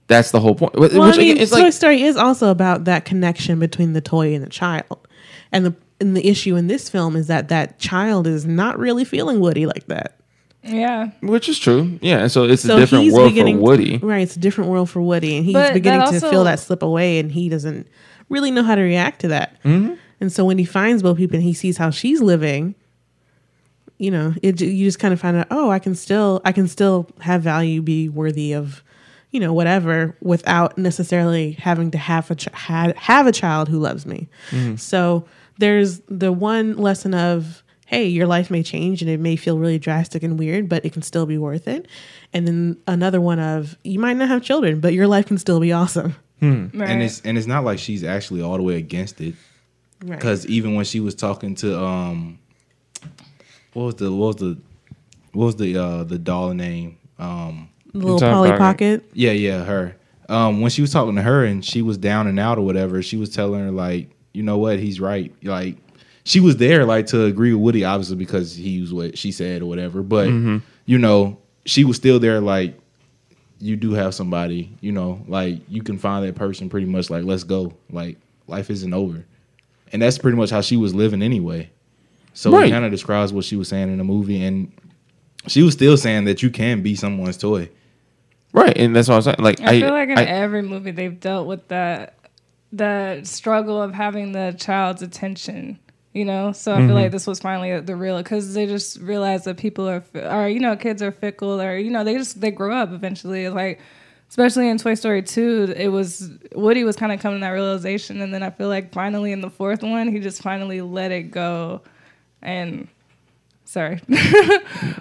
That's 0.09 0.31
the 0.31 0.41
whole 0.41 0.55
point. 0.55 0.75
Which 0.79 0.93
Well, 0.93 1.02
I 1.02 1.11
mean, 1.12 1.31
again, 1.33 1.38
it's 1.38 1.52
Toy 1.52 1.61
like 1.62 1.73
Story 1.73 2.02
is 2.02 2.17
also 2.17 2.50
about 2.50 2.85
that 2.85 3.05
connection 3.05 3.59
between 3.59 3.93
the 3.95 4.00
toy 4.00 4.35
and 4.35 4.45
the 4.45 4.49
child, 4.50 5.07
and 5.50 5.64
the 5.64 5.75
and 6.00 6.17
the 6.17 6.26
issue 6.26 6.57
in 6.57 6.67
this 6.67 6.88
film 6.91 7.17
is 7.17 7.29
that 7.29 7.49
that 7.49 7.79
child 7.79 8.26
is 8.26 8.45
not 8.45 8.79
really 8.79 9.05
feeling 9.05 9.41
Woody 9.41 9.67
like 9.67 9.87
that. 9.87 10.17
Yeah. 10.64 11.11
which 11.21 11.49
is 11.49 11.59
true. 11.59 11.99
Yeah, 12.00 12.29
so 12.29 12.45
it's 12.45 12.62
So 12.62 12.76
a 12.76 12.81
different 12.81 13.05
he's 13.05 13.12
world 13.12 13.26
for 13.26 13.31
beginning, 13.31 13.61
Woody. 13.61 13.99
right? 13.99 14.23
It's 14.23 14.37
a 14.37 14.41
different 14.41 14.71
world 14.71 14.91
for 14.91 15.00
Woody, 15.00 15.37
and 15.37 15.45
he's 15.45 15.55
But 15.55 15.73
beginning 15.75 16.00
that 16.00 16.21
to 16.21 16.31
feel 16.31 16.45
that 16.45 16.61
slip 16.61 16.83
away, 16.83 17.19
and 17.19 17.33
he 17.33 17.49
doesn't 17.49 17.87
really 18.29 18.50
know 18.50 18.62
how 18.62 18.75
to 18.75 18.83
react 18.83 19.21
to 19.23 19.29
that. 19.29 19.61
Mm-hmm. 19.64 19.95
And 20.21 20.33
so 20.33 20.45
when 20.45 20.59
he 20.59 20.64
finds 20.64 21.02
Bo 21.02 21.14
Peep 21.17 21.33
and 21.33 21.43
he 21.43 21.52
sees 21.52 21.79
how 21.79 21.91
she's 21.91 22.21
living, 22.21 22.75
you 24.02 24.11
know, 24.11 24.35
it 24.42 24.61
you 24.61 24.85
just 24.85 24.99
kind 24.99 25.14
of 25.14 25.21
find 25.21 25.37
out, 25.37 25.47
oh, 25.52 25.71
I 25.71 25.78
can 25.78 25.94
still, 25.94 26.40
I 26.44 26.50
can 26.50 26.66
still 26.66 27.09
have 27.21 27.40
value, 27.40 27.80
be 27.80 28.09
worthy 28.09 28.52
of, 28.52 28.82
you 29.30 29.38
know, 29.38 29.52
whatever, 29.52 30.16
without 30.21 30.76
necessarily 30.76 31.52
having 31.52 31.92
to 31.92 31.99
have 31.99 32.28
a 32.28 32.35
ch- 32.35 32.49
ha- 32.52 32.94
have 32.97 33.28
a 33.28 33.32
child 33.32 33.68
who 33.68 33.78
loves 33.78 34.04
me. 34.04 34.28
Mm-hmm. 34.50 34.75
So 34.75 35.25
there's 35.59 36.00
the 36.09 36.32
one 36.32 36.76
lesson 36.76 37.14
of, 37.14 37.62
hey, 37.87 38.09
your 38.09 38.26
life 38.26 38.50
may 38.50 38.64
change 38.64 39.02
and 39.02 39.11
it 39.11 39.21
may 39.21 39.37
feel 39.37 39.56
really 39.56 39.78
drastic 39.78 40.25
and 40.25 40.37
weird, 40.37 40.68
but 40.68 40.85
it 40.85 40.92
can 40.92 41.02
still 41.02 41.25
be 41.25 41.38
worth 41.38 41.68
it. 41.68 41.87
And 42.32 42.49
then 42.49 42.78
another 42.88 43.21
one 43.21 43.38
of, 43.38 43.78
you 43.85 44.00
might 44.00 44.16
not 44.16 44.28
have 44.28 44.42
children, 44.42 44.80
but 44.80 44.94
your 44.94 45.06
life 45.06 45.26
can 45.26 45.38
still 45.38 45.61
be 45.61 45.71
awesome. 45.71 46.16
Right. 46.40 46.73
And 46.75 47.02
it's 47.04 47.21
and 47.21 47.38
it's 47.38 47.47
not 47.47 47.62
like 47.62 47.78
she's 47.78 48.02
actually 48.02 48.42
all 48.42 48.56
the 48.56 48.64
way 48.64 48.75
against 48.75 49.21
it. 49.21 49.37
Right. 50.02 50.18
Because 50.18 50.44
even 50.49 50.75
when 50.75 50.85
she 50.85 50.99
was 50.99 51.14
talking 51.14 51.54
to 51.56 51.80
um, 51.80 52.40
what 53.73 53.85
was 53.85 53.95
the 53.97 54.11
what 54.12 54.26
was 54.29 54.37
the 54.37 54.59
what 55.33 55.47
was 55.47 55.57
the 55.57 55.76
uh 55.76 56.05
the 56.05 56.19
doll 56.19 56.52
name? 56.55 56.99
Um 57.19 57.69
little 57.93 58.19
Polly 58.19 58.49
about- 58.50 58.59
Pocket. 58.59 59.05
yeah 59.14 59.33
yeah 59.33 59.64
her. 59.64 59.97
Um 60.29 60.61
when 60.61 60.71
she 60.71 60.81
was 60.83 60.93
talking 60.93 61.14
to 61.17 61.23
her 61.23 61.45
and 61.45 61.64
she 61.64 61.83
was 61.83 61.99
down 61.99 62.26
and 62.26 62.38
out 62.41 62.59
or 62.59 62.62
whatever 62.64 63.02
she 63.02 63.17
was 63.17 63.31
telling 63.31 63.61
her 63.61 63.71
like 63.71 64.11
you 64.33 64.43
know 64.43 64.57
what? 64.59 64.79
He's 64.79 64.99
right. 65.00 65.33
Like 65.43 65.76
she 66.25 66.41
was 66.41 66.57
there 66.57 66.85
like 66.85 67.07
to 67.09 67.25
agree 67.25 67.52
with 67.52 67.62
Woody 67.62 67.85
obviously 67.85 68.17
because 68.17 68.55
he 68.55 68.81
was 68.81 68.93
what 68.95 69.19
she 69.19 69.33
said 69.33 69.61
or 69.62 69.67
whatever 69.67 70.02
but 70.02 70.29
you 70.87 70.99
know 70.99 71.38
she 71.67 71.85
was 71.85 71.97
still 71.97 72.19
there 72.19 72.41
like 72.41 72.79
you 73.61 73.76
do 73.76 73.93
have 73.93 74.12
somebody 74.14 74.76
you 74.81 74.91
know 74.91 75.23
like 75.29 75.61
you 75.69 75.83
can 75.83 75.97
find 75.99 76.26
that 76.26 76.35
person 76.35 76.69
pretty 76.69 76.87
much 76.87 77.11
like 77.11 77.25
let's 77.25 77.45
go. 77.45 77.73
Like 77.91 78.19
life 78.47 78.71
isn't 78.71 78.93
over. 78.95 79.25
And 79.93 80.00
that's 80.02 80.17
pretty 80.19 80.37
much 80.37 80.50
how 80.50 80.61
she 80.62 80.76
was 80.76 80.95
living 80.95 81.23
anyway 81.23 81.71
so 82.35 82.51
Right. 82.51 82.69
it 82.69 82.71
kind 82.71 82.85
of 82.85 82.91
describes 82.91 83.33
what 83.33 83.45
she 83.45 83.57
was 83.57 83.69
saying 83.69 83.89
in 83.89 83.99
the 83.99 84.05
movie 84.05 84.43
and 84.45 84.73
she 85.49 85.62
was 85.62 85.75
still 85.75 85.97
saying 85.97 86.25
that 86.25 86.43
you 86.43 86.51
can 86.51 86.83
be 86.83 86.95
someone's 86.95 87.37
toy 87.37 87.69
Right, 88.55 88.77
and 88.77 88.95
that's 88.95 89.09
what 89.09 89.15
I 89.15 89.17
was 89.17 89.25
saying. 89.25 89.37
Like 89.39 89.61
I, 89.62 89.77
I, 89.77 89.81
feel 89.81 89.91
like 89.91 90.09
in 90.11 90.19
I- 90.19 90.25
every 90.25 90.61
movie 90.62 90.91
they've 90.91 91.19
dealt 91.19 91.47
with 91.47 91.69
that 91.69 92.19
that 92.73 93.27
struggle 93.27 93.81
of 93.83 93.93
having 93.95 94.33
the 94.33 94.55
child's 94.59 95.03
attention. 95.03 95.79
You 96.15 96.27
know, 96.27 96.53
so 96.53 96.73
I 96.75 96.77
Mm-hmm. 96.77 96.87
feel 96.89 96.95
like 96.97 97.11
this 97.12 97.27
was 97.27 97.41
finally 97.41 97.81
the 97.81 97.97
real 97.97 98.19
because 98.19 98.53
they 98.53 98.67
just 98.67 98.99
realized 99.01 99.47
that 99.47 99.57
people 99.57 99.89
are, 99.89 100.03
fi- 100.03 100.21
are 100.21 100.47
you 100.51 100.61
know, 100.61 100.77
kids 100.77 101.01
are 101.03 101.11
fickle 101.11 101.59
or 101.62 101.79
you 101.79 101.91
know 101.91 102.05
they 102.05 102.15
just 102.19 102.39
they 102.43 102.51
grow 102.51 102.77
up 102.77 102.93
eventually. 102.93 103.49
Like 103.49 103.81
especially 104.29 104.69
in 104.69 104.77
Toy 104.77 104.93
Story 104.93 105.23
two, 105.23 105.73
it 105.75 105.89
was 105.89 106.31
Woody 106.55 106.85
was 106.85 106.97
kind 106.97 107.12
of 107.12 107.21
coming 107.21 107.41
to 107.41 107.45
that 107.47 107.51
realization, 107.53 108.21
and 108.21 108.35
then 108.35 108.43
I 108.43 108.51
feel 108.51 108.69
like 108.69 108.93
finally 108.93 109.33
in 109.33 109.41
the 109.41 109.49
fourth 109.49 109.83
one, 109.83 110.09
he 110.09 110.19
just 110.21 110.43
finally 110.43 110.83
let 110.83 111.11
it 111.12 111.31
go, 111.31 111.81
and 112.43 112.89
sorry 113.65 114.01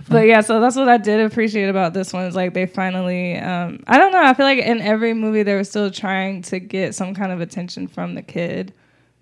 but 0.09 0.27
yeah 0.27 0.39
so 0.41 0.59
that's 0.61 0.75
what 0.75 0.87
i 0.87 0.95
did 0.97 1.19
appreciate 1.19 1.67
about 1.67 1.93
this 1.93 2.13
one 2.13 2.23
is 2.25 2.35
like 2.35 2.53
they 2.53 2.65
finally 2.65 3.35
um 3.37 3.83
i 3.87 3.97
don't 3.97 4.11
know 4.13 4.21
i 4.23 4.33
feel 4.33 4.45
like 4.45 4.59
in 4.59 4.79
every 4.81 5.13
movie 5.13 5.43
they 5.43 5.55
were 5.55 5.63
still 5.63 5.91
trying 5.91 6.41
to 6.41 6.59
get 6.59 6.95
some 6.95 7.13
kind 7.13 7.31
of 7.31 7.41
attention 7.41 7.87
from 7.87 8.15
the 8.15 8.21
kid 8.21 8.73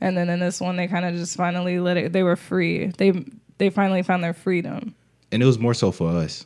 and 0.01 0.15
then 0.15 0.29
in 0.29 0.39
this 0.39 0.59
one 0.61 0.75
they 0.75 0.87
kind 0.87 1.05
of 1.05 1.15
just 1.15 1.35
finally 1.35 1.79
let 1.79 1.97
it 1.97 2.11
they 2.13 2.21
were 2.23 2.35
free 2.35 2.87
they 2.97 3.25
they 3.57 3.69
finally 3.69 4.03
found 4.03 4.23
their 4.23 4.33
freedom 4.33 4.93
and 5.31 5.41
it 5.41 5.45
was 5.45 5.57
more 5.57 5.73
so 5.73 5.91
for 5.91 6.09
us 6.09 6.45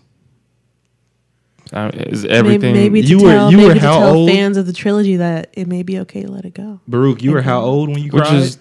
I- 1.71 1.89
is 1.89 2.23
Maybe, 2.23 2.33
everything. 2.35 2.73
maybe 2.73 3.01
to 3.01 3.07
You 3.07 3.17
were- 3.23 3.31
tell, 3.31 3.51
you 3.51 3.57
were 3.57 3.67
maybe 3.69 3.79
to 3.79 3.85
how 3.85 3.99
tell 3.99 4.15
old? 4.15 4.29
fans 4.29 4.57
of 4.57 4.65
the 4.65 4.73
trilogy 4.73 5.15
that 5.17 5.49
it 5.53 5.67
may 5.67 5.81
be 5.83 5.99
okay 5.99 6.21
to 6.23 6.31
let 6.31 6.45
it 6.45 6.53
go. 6.53 6.79
baruch 6.87 7.21
you 7.23 7.31
were 7.31 7.41
how 7.41 7.61
old 7.61 7.89
when 7.89 7.99
you 8.03 8.11
which 8.11 8.23
cried 8.23 8.35
is 8.35 8.57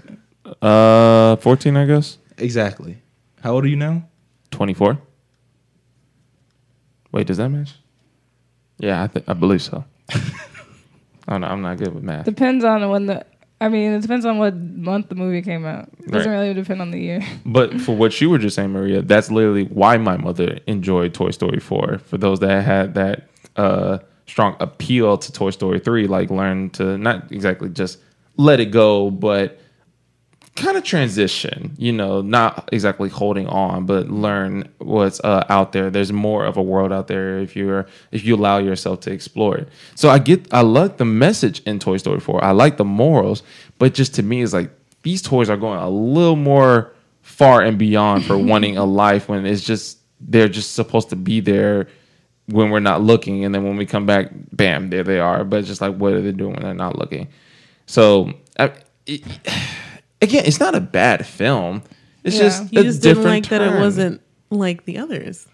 uh 0.63 1.37
fourteen, 1.37 1.77
I 1.77 1.85
guess. 1.87 2.19
exactly 2.39 3.02
how 3.43 3.53
old 3.53 3.65
are 3.65 3.69
you 3.69 3.77
now 3.77 4.05
Twenty 4.51 4.75
four. 4.75 4.99
Wait, 7.11 7.27
does 7.27 7.37
that 7.39 7.49
match? 7.49 7.75
Yeah, 8.79 9.03
I 9.03 9.07
think 9.07 9.29
I 9.29 9.33
believe 9.35 9.63
so. 9.63 9.85
I 10.11 10.21
don't 11.29 11.41
know. 11.43 11.47
I'm 11.47 11.63
not 11.63 11.79
good 11.79 11.95
with 11.95 12.03
math. 12.03 12.25
depends 12.25 12.65
on 12.65 12.89
when 12.91 13.07
the 13.07 13.25
i 13.61 13.69
mean 13.69 13.93
it 13.93 14.03
depends 14.03 14.27
on 14.27 14.39
what 14.39 14.57
month 14.57 15.09
the 15.09 15.15
movie 15.15 15.41
came 15.41 15.65
out 15.65 15.89
it 16.01 16.11
doesn't 16.11 16.31
Right. 16.33 16.39
really 16.41 16.53
depend 16.55 16.81
on 16.81 16.91
the 16.91 16.99
year 16.99 17.21
But 17.47 17.81
for 17.85 17.95
what 17.95 18.21
you 18.21 18.29
were 18.29 18.39
just 18.39 18.57
saying, 18.57 18.71
Maria, 18.73 19.03
that's 19.03 19.31
literally 19.31 19.65
why 19.65 19.97
my 19.99 20.17
mother 20.17 20.59
enjoyed 20.67 21.15
Toy 21.15 21.31
Story 21.31 21.61
4. 21.61 21.99
For 21.99 22.19
those 22.19 22.41
that 22.41 22.63
had 22.65 22.95
that 22.95 23.29
uh, 23.57 23.99
strong 24.27 24.57
appeal 24.59 25.17
to 25.17 25.33
Toy 25.33 25.51
Story 25.51 25.79
3, 25.79 26.09
like 26.09 26.29
learn 26.31 26.71
to 26.71 26.99
not 26.99 27.31
exactly 27.31 27.69
just 27.69 27.99
let 28.37 28.59
it 28.59 28.67
go, 28.73 29.11
but 29.13 29.61
kind 30.57 30.77
of 30.77 30.85
transition, 30.85 31.75
you 31.79 31.93
know, 31.93 32.21
not 32.21 32.69
exactly 32.73 33.09
holding 33.09 33.47
on, 33.47 33.87
but 33.87 34.11
learn 34.11 34.69
what's 34.79 35.19
uh, 35.21 35.45
out 35.49 35.73
there. 35.73 35.91
There's 35.91 36.13
more 36.13 36.45
of 36.45 36.57
a 36.57 36.63
world 36.63 36.93
out 36.93 37.09
there 37.09 37.39
if 37.39 37.57
you're 37.57 37.87
if 38.11 38.25
you 38.25 38.37
allow 38.37 38.59
yourself 38.59 39.01
to 39.01 39.13
explore 39.13 39.57
it. 39.57 39.69
So 39.95 40.11
I 40.11 40.19
get 40.19 40.53
I 40.53 40.61
like 40.61 40.99
the 40.99 41.05
message 41.05 41.61
in 41.61 41.79
Toy 41.79 41.97
Story 41.97 42.21
4. 42.21 42.45
I 42.45 42.51
like 42.51 42.77
the 42.77 42.85
morals, 42.85 43.43
but 43.79 43.95
just 43.95 44.15
to 44.17 44.23
me 44.23 44.43
it's 44.43 44.53
like 44.53 44.71
these 45.03 45.23
toys 45.23 45.49
are 45.49 45.57
going 45.57 45.81
a 45.81 45.89
little 45.89 46.37
more 46.37 46.93
far 47.23 47.63
and 47.63 47.79
beyond 47.79 48.25
for 48.25 48.37
wanting 48.51 48.77
a 48.77 48.85
life 48.85 49.29
when 49.29 49.47
it's 49.47 49.63
just 49.63 49.99
they're 50.21 50.49
just 50.49 50.75
supposed 50.75 51.09
to 51.11 51.17
be 51.17 51.41
there 51.41 51.89
when 52.47 52.71
we're 52.71 52.81
not 52.81 53.01
looking 53.01 53.45
and 53.45 53.55
then 53.55 53.65
when 53.65 53.77
we 53.77 53.87
come 53.87 54.05
back 54.05 54.29
bam 54.53 54.91
there 54.91 55.03
they 55.03 55.19
are 55.19 55.45
but 55.45 55.61
it's 55.61 55.69
just 55.69 55.81
like 55.81 55.95
what 55.97 56.13
are 56.13 56.21
they 56.21 56.33
doing 56.33 56.53
when 56.53 56.63
they're 56.63 56.75
not 56.75 56.99
looking 56.99 57.29
so 57.87 58.33
I, 58.59 58.73
it, 59.07 59.23
again 60.23 60.45
it's 60.47 60.59
not 60.61 60.75
a 60.75 60.81
bad 60.81 61.27
film 61.27 61.83
it's 62.25 62.37
Yeah. 62.37 62.43
just 62.43 62.73
You 62.73 62.81
a 62.81 62.85
just 62.85 63.03
didn't 63.03 63.17
different 63.23 63.45
like 63.45 63.49
that 63.51 63.61
it 63.61 63.81
wasn't 63.81 64.21
like 64.51 64.85
the 64.85 64.99
others. 64.99 65.47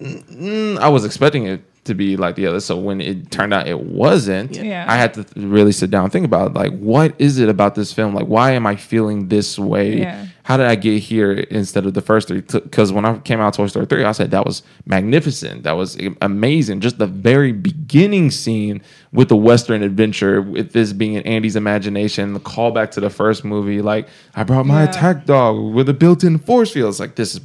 Mm, 0.00 0.78
I 0.78 0.88
was 0.88 1.04
expecting 1.04 1.46
it 1.46 1.62
to 1.84 1.94
be 1.94 2.16
like 2.16 2.34
the 2.36 2.46
other. 2.46 2.60
So 2.60 2.76
when 2.76 3.00
it 3.00 3.30
turned 3.30 3.54
out 3.54 3.66
it 3.68 3.80
wasn't, 3.80 4.56
Yeah. 4.56 4.84
I 4.88 4.96
had 4.96 5.14
to 5.14 5.24
really 5.36 5.72
sit 5.72 5.90
down 5.90 6.04
and 6.04 6.12
think 6.12 6.24
about 6.24 6.54
like 6.54 6.76
what 6.78 7.14
is 7.18 7.38
it 7.38 7.48
about 7.48 7.74
this 7.74 7.92
film? 7.92 8.14
Like 8.14 8.26
why 8.26 8.52
am 8.52 8.66
I 8.66 8.76
feeling 8.76 9.28
this 9.28 9.58
way? 9.58 10.00
Yeah. 10.00 10.26
How 10.42 10.56
did 10.56 10.66
I 10.66 10.74
get 10.74 11.02
here 11.02 11.32
instead 11.32 11.86
of 11.86 11.94
the 11.94 12.00
first 12.00 12.28
three? 12.28 12.40
Because 12.40 12.92
when 12.92 13.04
I 13.04 13.18
came 13.18 13.40
out 13.40 13.54
Toy 13.54 13.66
Story 13.66 13.86
three, 13.86 14.04
I 14.04 14.12
said 14.12 14.30
that 14.30 14.44
was 14.46 14.62
magnificent. 14.86 15.62
That 15.64 15.72
was 15.72 15.98
amazing. 16.22 16.80
Just 16.80 16.98
the 16.98 17.06
very 17.06 17.52
beginning 17.52 18.30
scene 18.30 18.82
with 19.12 19.28
the 19.28 19.36
Western 19.36 19.82
adventure, 19.82 20.40
with 20.42 20.72
this 20.72 20.92
being 20.92 21.14
in 21.14 21.22
Andy's 21.24 21.56
imagination, 21.56 22.32
the 22.34 22.40
callback 22.40 22.90
to 22.92 23.00
the 23.00 23.10
first 23.10 23.44
movie. 23.44 23.82
Like 23.82 24.08
I 24.34 24.44
brought 24.44 24.66
my 24.66 24.82
Yeah. 24.84 24.90
attack 24.90 25.26
dog 25.26 25.74
with 25.74 25.88
a 25.88 25.94
built-in 25.94 26.38
force 26.38 26.70
field. 26.72 26.88
It's 26.90 27.00
like 27.00 27.16
this 27.16 27.34
is 27.34 27.40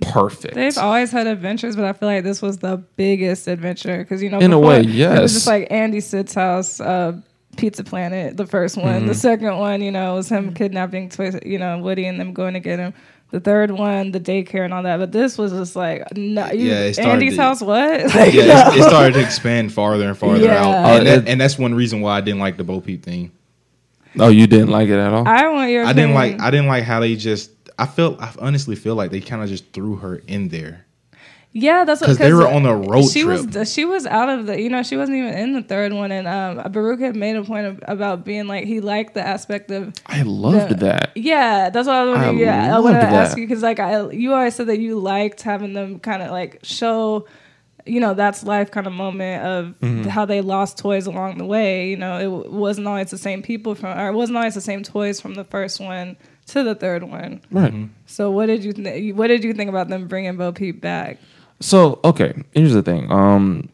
perfect. 0.00 0.54
They've 0.54 0.78
always 0.78 1.10
had 1.10 1.26
adventures, 1.26 1.74
but 1.74 1.84
I 1.84 1.92
feel 1.92 2.08
like 2.08 2.22
this 2.24 2.40
was 2.40 2.58
the 2.58 2.76
biggest 2.96 3.48
adventure 3.48 3.98
because 3.98 4.22
you 4.22 4.30
know, 4.30 4.38
In 4.38 4.52
a 4.52 4.58
way, 4.58 4.80
it 4.80 4.86
yes. 4.86 5.20
was 5.20 5.32
just 5.34 5.46
like 5.48 5.66
Andy 5.70 6.00
Sid's 6.00 6.34
house, 6.34 6.80
uh, 6.80 7.20
Pizza 7.58 7.84
Planet, 7.84 8.36
the 8.38 8.46
first 8.46 8.76
one. 8.78 8.86
Mm-hmm. 9.00 9.06
The 9.08 9.14
second 9.14 9.58
one, 9.58 9.82
you 9.82 9.90
know, 9.90 10.14
was 10.14 10.30
him 10.30 10.54
kidnapping, 10.54 11.10
Toy, 11.10 11.32
you 11.44 11.58
know, 11.58 11.76
Woody 11.78 12.06
and 12.06 12.18
them 12.18 12.32
going 12.32 12.54
to 12.54 12.60
get 12.60 12.78
him. 12.78 12.94
The 13.30 13.40
third 13.40 13.70
one, 13.72 14.10
the 14.12 14.20
daycare 14.20 14.64
and 14.64 14.72
all 14.72 14.82
that, 14.84 14.96
but 14.96 15.12
this 15.12 15.36
was 15.36 15.52
just 15.52 15.76
like, 15.76 16.02
no, 16.16 16.50
you, 16.50 16.70
Yeah, 16.70 16.80
it 16.84 16.98
Andy's 16.98 17.36
to- 17.36 17.42
house, 17.42 17.60
what? 17.60 18.00
Like, 18.14 18.32
yeah, 18.32 18.72
it, 18.72 18.78
it 18.78 18.84
started 18.84 19.12
to 19.14 19.20
expand 19.20 19.70
farther 19.74 20.08
and 20.08 20.16
farther 20.16 20.42
Yeah. 20.46 20.64
out, 20.64 20.74
and, 21.00 21.00
Oh, 21.02 21.04
that, 21.16 21.28
and 21.28 21.38
that's 21.38 21.58
one 21.58 21.74
reason 21.74 22.00
why 22.00 22.16
I 22.16 22.20
didn't 22.22 22.40
like 22.40 22.56
the 22.56 22.64
Bo 22.64 22.80
Peep 22.80 23.02
thing. 23.02 23.30
oh, 24.18 24.28
you 24.28 24.46
didn't 24.46 24.70
like 24.70 24.88
it 24.88 24.98
at 24.98 25.12
all? 25.12 25.28
I 25.28 25.46
want 25.48 25.70
your. 25.70 25.84
I 25.84 25.92
didn't 25.92 26.14
like. 26.14 26.40
I 26.40 26.50
didn't 26.50 26.68
like 26.68 26.84
how 26.84 27.00
they 27.00 27.16
just. 27.16 27.50
I 27.78 27.84
felt. 27.86 28.18
I 28.20 28.32
honestly 28.40 28.74
feel 28.76 28.94
like 28.94 29.10
they 29.10 29.20
kind 29.20 29.42
of 29.42 29.48
just 29.50 29.70
threw 29.74 29.96
her 29.96 30.22
in 30.26 30.48
there. 30.48 30.86
Yeah, 31.52 31.84
that's 31.84 32.00
what 32.02 32.08
'Cause 32.08 32.18
they 32.18 32.32
were 32.32 32.46
on 32.46 32.66
a 32.66 32.76
road 32.76 33.08
she 33.08 33.22
trip. 33.22 33.54
was 33.54 33.72
she 33.72 33.84
was 33.86 34.06
out 34.06 34.28
of 34.28 34.46
the 34.46 34.60
you 34.60 34.68
know 34.68 34.82
she 34.82 34.96
wasn't 34.96 35.16
even 35.18 35.32
in 35.34 35.52
the 35.54 35.62
third 35.62 35.92
one 35.92 36.12
and 36.12 36.28
um 36.28 36.70
Baruch 36.70 37.00
had 37.00 37.16
made 37.16 37.36
a 37.36 37.42
point 37.42 37.66
of, 37.66 37.82
about 37.88 38.24
being 38.24 38.46
like 38.46 38.64
he 38.66 38.80
liked 38.80 39.14
the 39.14 39.26
aspect 39.26 39.70
of 39.70 39.94
I 40.06 40.22
loved 40.22 40.68
the- 40.70 40.74
that. 40.86 41.12
yeah 41.16 41.70
that's 41.70 41.86
what 41.88 41.96
I 41.96 42.04
was 42.04 42.18
I 42.18 42.26
wondering 42.26 42.38
yeah 42.46 42.76
I 42.76 42.78
wanted 42.80 43.00
to 43.00 43.06
ask 43.06 43.36
you 43.38 43.44
because 43.46 43.62
like 43.62 43.80
I 43.80 44.10
you 44.10 44.34
always 44.34 44.54
said 44.54 44.66
that 44.66 44.78
you 44.78 45.00
liked 45.00 45.40
having 45.42 45.72
them 45.72 45.98
kind 46.00 46.22
of 46.22 46.30
like 46.30 46.58
show 46.62 47.26
you 47.86 47.98
know 47.98 48.12
that's 48.12 48.44
life 48.44 48.70
kind 48.70 48.86
of 48.86 48.92
moment 48.92 49.42
of 49.44 49.74
Mm-hmm. 49.80 50.08
how 50.10 50.26
they 50.26 50.42
lost 50.42 50.76
toys 50.76 51.06
along 51.06 51.38
the 51.38 51.46
way 51.46 51.88
you 51.88 51.96
know 51.96 52.18
it 52.18 52.24
w- 52.24 52.50
wasn't 52.50 52.86
always 52.86 53.10
the 53.10 53.18
same 53.18 53.40
people 53.42 53.74
from 53.74 53.98
or 53.98 54.08
it 54.08 54.14
wasn't 54.14 54.36
always 54.36 54.54
the 54.54 54.60
same 54.60 54.82
toys 54.82 55.18
from 55.20 55.34
the 55.34 55.44
first 55.44 55.80
one 55.80 56.16
to 56.46 56.62
the 56.62 56.74
third 56.74 57.02
one 57.04 57.40
Right. 57.50 57.72
so 58.06 58.30
what 58.30 58.46
did 58.46 58.62
you 58.64 58.74
th- 58.74 59.14
what 59.14 59.28
did 59.28 59.42
you 59.44 59.54
think 59.54 59.70
about 59.70 59.88
them 59.88 60.06
bringing 60.08 60.36
Bo 60.36 60.52
Peep 60.52 60.80
back 60.82 61.16
So 61.60 62.00
okay, 62.04 62.34
here's 62.52 62.72
the 62.72 62.82
thing. 62.82 63.10
Um, 63.10 63.68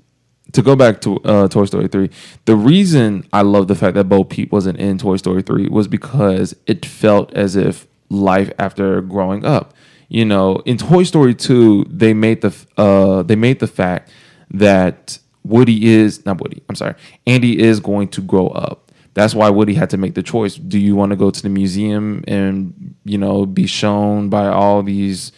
to 0.52 0.62
go 0.62 0.76
back 0.76 1.00
to 1.02 1.16
uh, 1.24 1.48
Toy 1.48 1.64
Story 1.64 1.88
three, 1.88 2.10
the 2.44 2.56
reason 2.56 3.26
I 3.32 3.42
love 3.42 3.68
the 3.68 3.74
fact 3.74 3.94
that 3.94 4.04
Bo 4.04 4.24
Peep 4.24 4.52
wasn't 4.52 4.78
in 4.78 4.98
Toy 4.98 5.16
Story 5.16 5.42
three 5.42 5.68
was 5.68 5.88
because 5.88 6.54
it 6.66 6.86
felt 6.86 7.32
as 7.34 7.56
if 7.56 7.86
life 8.08 8.52
after 8.58 9.00
growing 9.00 9.44
up. 9.44 9.74
You 10.08 10.24
know, 10.24 10.62
in 10.64 10.78
Toy 10.78 11.02
Story 11.02 11.34
two, 11.34 11.84
they 11.88 12.14
made 12.14 12.40
the 12.40 12.54
uh, 12.76 13.22
they 13.22 13.36
made 13.36 13.58
the 13.58 13.66
fact 13.66 14.10
that 14.50 15.18
Woody 15.42 15.86
is 15.86 16.24
not 16.24 16.40
Woody. 16.40 16.62
I'm 16.68 16.76
sorry, 16.76 16.94
Andy 17.26 17.60
is 17.60 17.80
going 17.80 18.08
to 18.08 18.22
grow 18.22 18.48
up. 18.48 18.92
That's 19.14 19.34
why 19.34 19.48
Woody 19.50 19.74
had 19.74 19.90
to 19.90 19.96
make 19.96 20.14
the 20.14 20.22
choice. 20.22 20.56
Do 20.56 20.78
you 20.78 20.96
want 20.96 21.10
to 21.10 21.16
go 21.16 21.30
to 21.30 21.42
the 21.42 21.48
museum 21.48 22.24
and 22.26 22.94
you 23.04 23.18
know 23.18 23.46
be 23.46 23.66
shown 23.66 24.28
by 24.28 24.46
all 24.46 24.82
these 24.82 25.32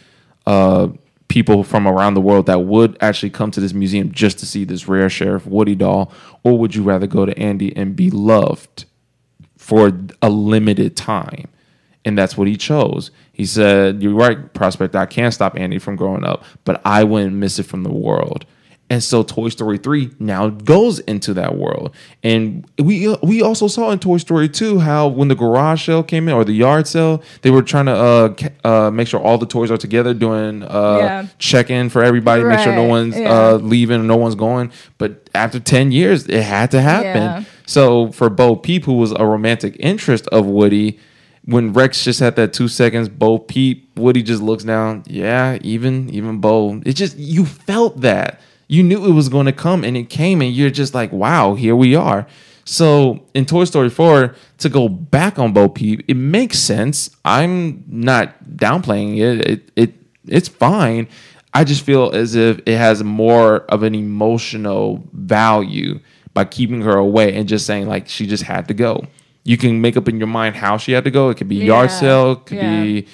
uh, 0.45 0.89
people 1.27 1.63
from 1.63 1.87
around 1.87 2.13
the 2.13 2.21
world 2.21 2.45
that 2.45 2.61
would 2.61 2.97
actually 3.01 3.29
come 3.29 3.51
to 3.51 3.59
this 3.59 3.73
museum 3.73 4.11
just 4.11 4.39
to 4.39 4.45
see 4.45 4.63
this 4.63 4.87
rare 4.87 5.09
Sheriff 5.09 5.45
Woody 5.45 5.75
doll, 5.75 6.11
or 6.43 6.57
would 6.57 6.75
you 6.75 6.83
rather 6.83 7.07
go 7.07 7.25
to 7.25 7.37
Andy 7.37 7.75
and 7.75 7.95
be 7.95 8.09
loved 8.09 8.85
for 9.57 9.91
a 10.21 10.29
limited 10.29 10.95
time? 10.95 11.47
And 12.05 12.17
that's 12.17 12.37
what 12.37 12.47
he 12.47 12.55
chose. 12.55 13.11
He 13.33 13.45
said, 13.45 14.01
You're 14.01 14.13
right, 14.13 14.53
Prospect. 14.53 14.95
I 14.95 15.05
can't 15.05 15.33
stop 15.33 15.57
Andy 15.57 15.77
from 15.77 15.97
growing 15.97 16.23
up, 16.23 16.43
but 16.63 16.81
I 16.85 17.03
wouldn't 17.03 17.35
miss 17.35 17.59
it 17.59 17.63
from 17.63 17.83
the 17.83 17.91
world. 17.91 18.45
And 18.89 19.03
so 19.03 19.21
Toy 19.21 19.49
Story 19.49 19.77
3 19.77 20.11
now 20.19 20.47
goes 20.49 20.99
into 20.99 21.33
that 21.33 21.57
world. 21.57 21.93
And 22.23 22.65
we 22.79 23.13
we 23.21 23.41
also 23.41 23.67
saw 23.67 23.91
in 23.91 23.99
Toy 23.99 24.15
Story 24.17 24.47
2 24.47 24.79
how 24.79 25.09
when 25.09 25.27
the 25.27 25.35
garage 25.35 25.85
sale 25.85 26.03
came 26.03 26.29
in 26.29 26.33
or 26.33 26.45
the 26.45 26.53
yard 26.53 26.87
sale, 26.87 27.21
they 27.41 27.51
were 27.51 27.61
trying 27.61 27.87
to 27.87 27.91
uh, 27.93 28.33
uh, 28.63 28.91
make 28.91 29.09
sure 29.09 29.19
all 29.19 29.37
the 29.37 29.45
toys 29.45 29.71
are 29.71 29.77
together, 29.77 30.13
doing 30.13 30.63
uh, 30.63 30.97
Yeah. 30.99 31.27
check-in 31.37 31.89
for 31.89 32.01
everybody, 32.01 32.43
make 32.43 32.59
sure 32.59 32.73
no 32.73 32.85
one's 32.85 33.17
yeah. 33.17 33.29
uh, 33.29 33.53
leaving, 33.57 34.07
no 34.07 34.15
one's 34.15 34.35
going. 34.35 34.71
But 34.97 35.29
after 35.35 35.59
10 35.59 35.91
years, 35.91 36.25
it 36.27 36.43
had 36.43 36.71
to 36.71 36.79
happen. 36.81 37.21
Yeah. 37.21 37.43
So 37.65 38.13
for 38.13 38.29
Bo 38.29 38.55
Peep, 38.55 38.85
who 38.85 38.93
was 38.93 39.11
a 39.11 39.25
romantic 39.25 39.75
interest 39.81 40.27
of 40.27 40.45
Woody, 40.45 40.97
when 41.43 41.73
Rex 41.73 42.03
just 42.03 42.21
had 42.21 42.35
that 42.37 42.53
two 42.53 42.67
seconds, 42.69 43.09
Bo 43.09 43.37
Peep, 43.39 43.89
Woody 43.97 44.21
just 44.23 44.41
looks 44.41 44.63
down. 44.63 45.03
Yeah, 45.07 45.57
even 45.61 46.09
even 46.09 46.39
Bo. 46.39 46.81
It 46.85 46.93
just 46.93 47.17
you 47.17 47.45
felt 47.45 48.01
that. 48.01 48.39
You 48.67 48.83
knew 48.83 49.05
it 49.05 49.11
was 49.13 49.29
going 49.29 49.45
to 49.45 49.53
come 49.53 49.83
and 49.83 49.95
it 49.95 50.09
came 50.09 50.41
and 50.41 50.51
you're 50.53 50.69
just 50.69 50.93
like, 50.93 51.11
wow, 51.11 51.53
here 51.55 51.75
we 51.75 51.95
are. 51.95 52.27
So 52.65 53.23
in 53.33 53.45
Toy 53.45 53.63
Story 53.63 53.89
4, 53.89 54.35
to 54.57 54.69
go 54.69 54.89
back 54.89 55.39
on 55.39 55.53
Bo 55.53 55.69
Peep, 55.69 56.03
it 56.09 56.15
makes 56.15 56.59
sense. 56.59 57.09
I'm 57.23 57.83
not 57.87 58.43
downplaying 58.43 59.17
it. 59.19 59.47
It 59.49 59.71
it 59.77 59.93
it's 60.27 60.49
fine. 60.49 61.07
I 61.53 61.63
just 61.63 61.81
feel 61.83 62.11
as 62.11 62.35
if 62.35 62.59
it 62.65 62.77
has 62.77 63.03
more 63.03 63.59
of 63.71 63.83
an 63.83 63.95
emotional 63.95 65.01
value 65.13 66.01
by 66.33 66.43
keeping 66.43 66.81
her 66.81 66.97
away 66.97 67.33
and 67.35 67.47
just 67.47 67.65
saying 67.65 67.87
like 67.87 68.09
she 68.09 68.27
just 68.27 68.43
had 68.43 68.67
to 68.67 68.73
go. 68.73 69.05
You 69.45 69.55
can 69.57 69.79
make 69.79 69.95
up 69.95 70.09
in 70.09 70.17
your 70.17 70.27
mind 70.27 70.57
how 70.57 70.75
she 70.75 70.91
had 70.91 71.05
to 71.05 71.11
go. 71.11 71.29
It 71.29 71.37
could 71.37 71.47
be 71.47 71.55
yard 71.55 71.89
sale, 71.89 72.33
it 72.33 72.45
could 72.47 72.57
Yeah. 72.57 72.83
be 72.83 73.07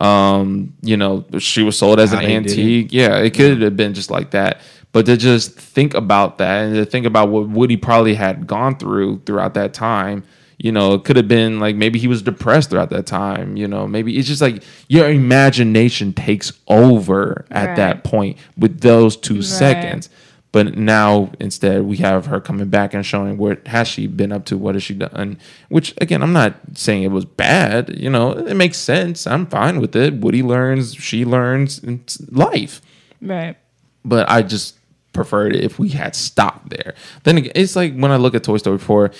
um, 0.00 0.72
you 0.82 0.96
know, 0.96 1.26
she 1.40 1.62
was 1.62 1.76
sold 1.76 2.00
as 2.00 2.10
How 2.12 2.20
an 2.20 2.24
they 2.24 2.28
did 2.34 2.46
it. 2.46 2.50
antique. 2.52 2.92
Yeah, 2.92 3.18
it 3.18 3.34
could 3.34 3.60
have 3.60 3.76
been 3.76 3.92
just 3.92 4.10
like 4.10 4.30
that. 4.30 4.60
But 4.92 5.06
to 5.06 5.16
just 5.16 5.52
think 5.52 5.94
about 5.94 6.38
that 6.38 6.64
and 6.64 6.74
to 6.74 6.84
think 6.84 7.06
about 7.06 7.28
what 7.28 7.48
Woody 7.48 7.76
probably 7.76 8.14
had 8.14 8.46
gone 8.46 8.76
through 8.76 9.22
throughout 9.24 9.54
that 9.54 9.72
time, 9.72 10.24
you 10.58 10.72
know, 10.72 10.94
it 10.94 11.04
could 11.04 11.16
have 11.16 11.28
been 11.28 11.60
like 11.60 11.76
maybe 11.76 11.98
he 11.98 12.08
was 12.08 12.22
depressed 12.22 12.70
throughout 12.70 12.90
that 12.90 13.06
time. 13.06 13.56
You 13.56 13.68
know, 13.68 13.86
maybe 13.86 14.16
it's 14.18 14.26
just 14.28 14.42
like 14.42 14.62
your 14.88 15.08
imagination 15.08 16.12
takes 16.12 16.52
over 16.68 17.46
at 17.50 17.66
Right. 17.68 17.76
that 17.76 18.04
point 18.04 18.36
with 18.58 18.80
those 18.80 19.16
two 19.16 19.36
Right. 19.36 19.44
seconds. 19.44 20.10
But 20.52 20.76
now 20.76 21.30
instead 21.38 21.82
we 21.84 21.98
have 21.98 22.26
her 22.26 22.40
coming 22.40 22.66
back 22.68 22.92
and 22.92 23.06
showing 23.06 23.38
what 23.38 23.64
has 23.68 23.86
she 23.86 24.08
been 24.08 24.32
up 24.32 24.44
to, 24.46 24.58
what 24.58 24.74
has 24.74 24.82
she 24.82 24.94
done. 24.94 25.38
Which 25.68 25.94
again, 26.00 26.20
I'm 26.22 26.32
not 26.32 26.56
saying 26.74 27.04
it 27.04 27.12
was 27.12 27.24
bad. 27.24 27.94
You 27.96 28.10
know, 28.10 28.32
it 28.32 28.54
makes 28.56 28.76
sense. 28.76 29.28
I'm 29.28 29.46
fine 29.46 29.80
with 29.80 29.94
it. 29.94 30.14
Woody 30.14 30.42
learns, 30.42 30.94
she 30.96 31.24
learns, 31.24 31.78
it's 31.84 32.20
life 32.32 32.82
Right. 33.22 33.56
but 34.04 34.28
I 34.28 34.42
just 34.42 34.74
preferred 35.12 35.54
it 35.54 35.64
if 35.64 35.78
we 35.78 35.88
had 35.90 36.14
stopped 36.14 36.70
there. 36.70 36.94
Then 37.24 37.38
again, 37.38 37.52
it's 37.54 37.76
like 37.76 37.94
when 37.96 38.12
I 38.12 38.16
look 38.16 38.34
at 38.34 38.44
Toy 38.44 38.56
Story 38.58 38.78
4, 38.78 39.10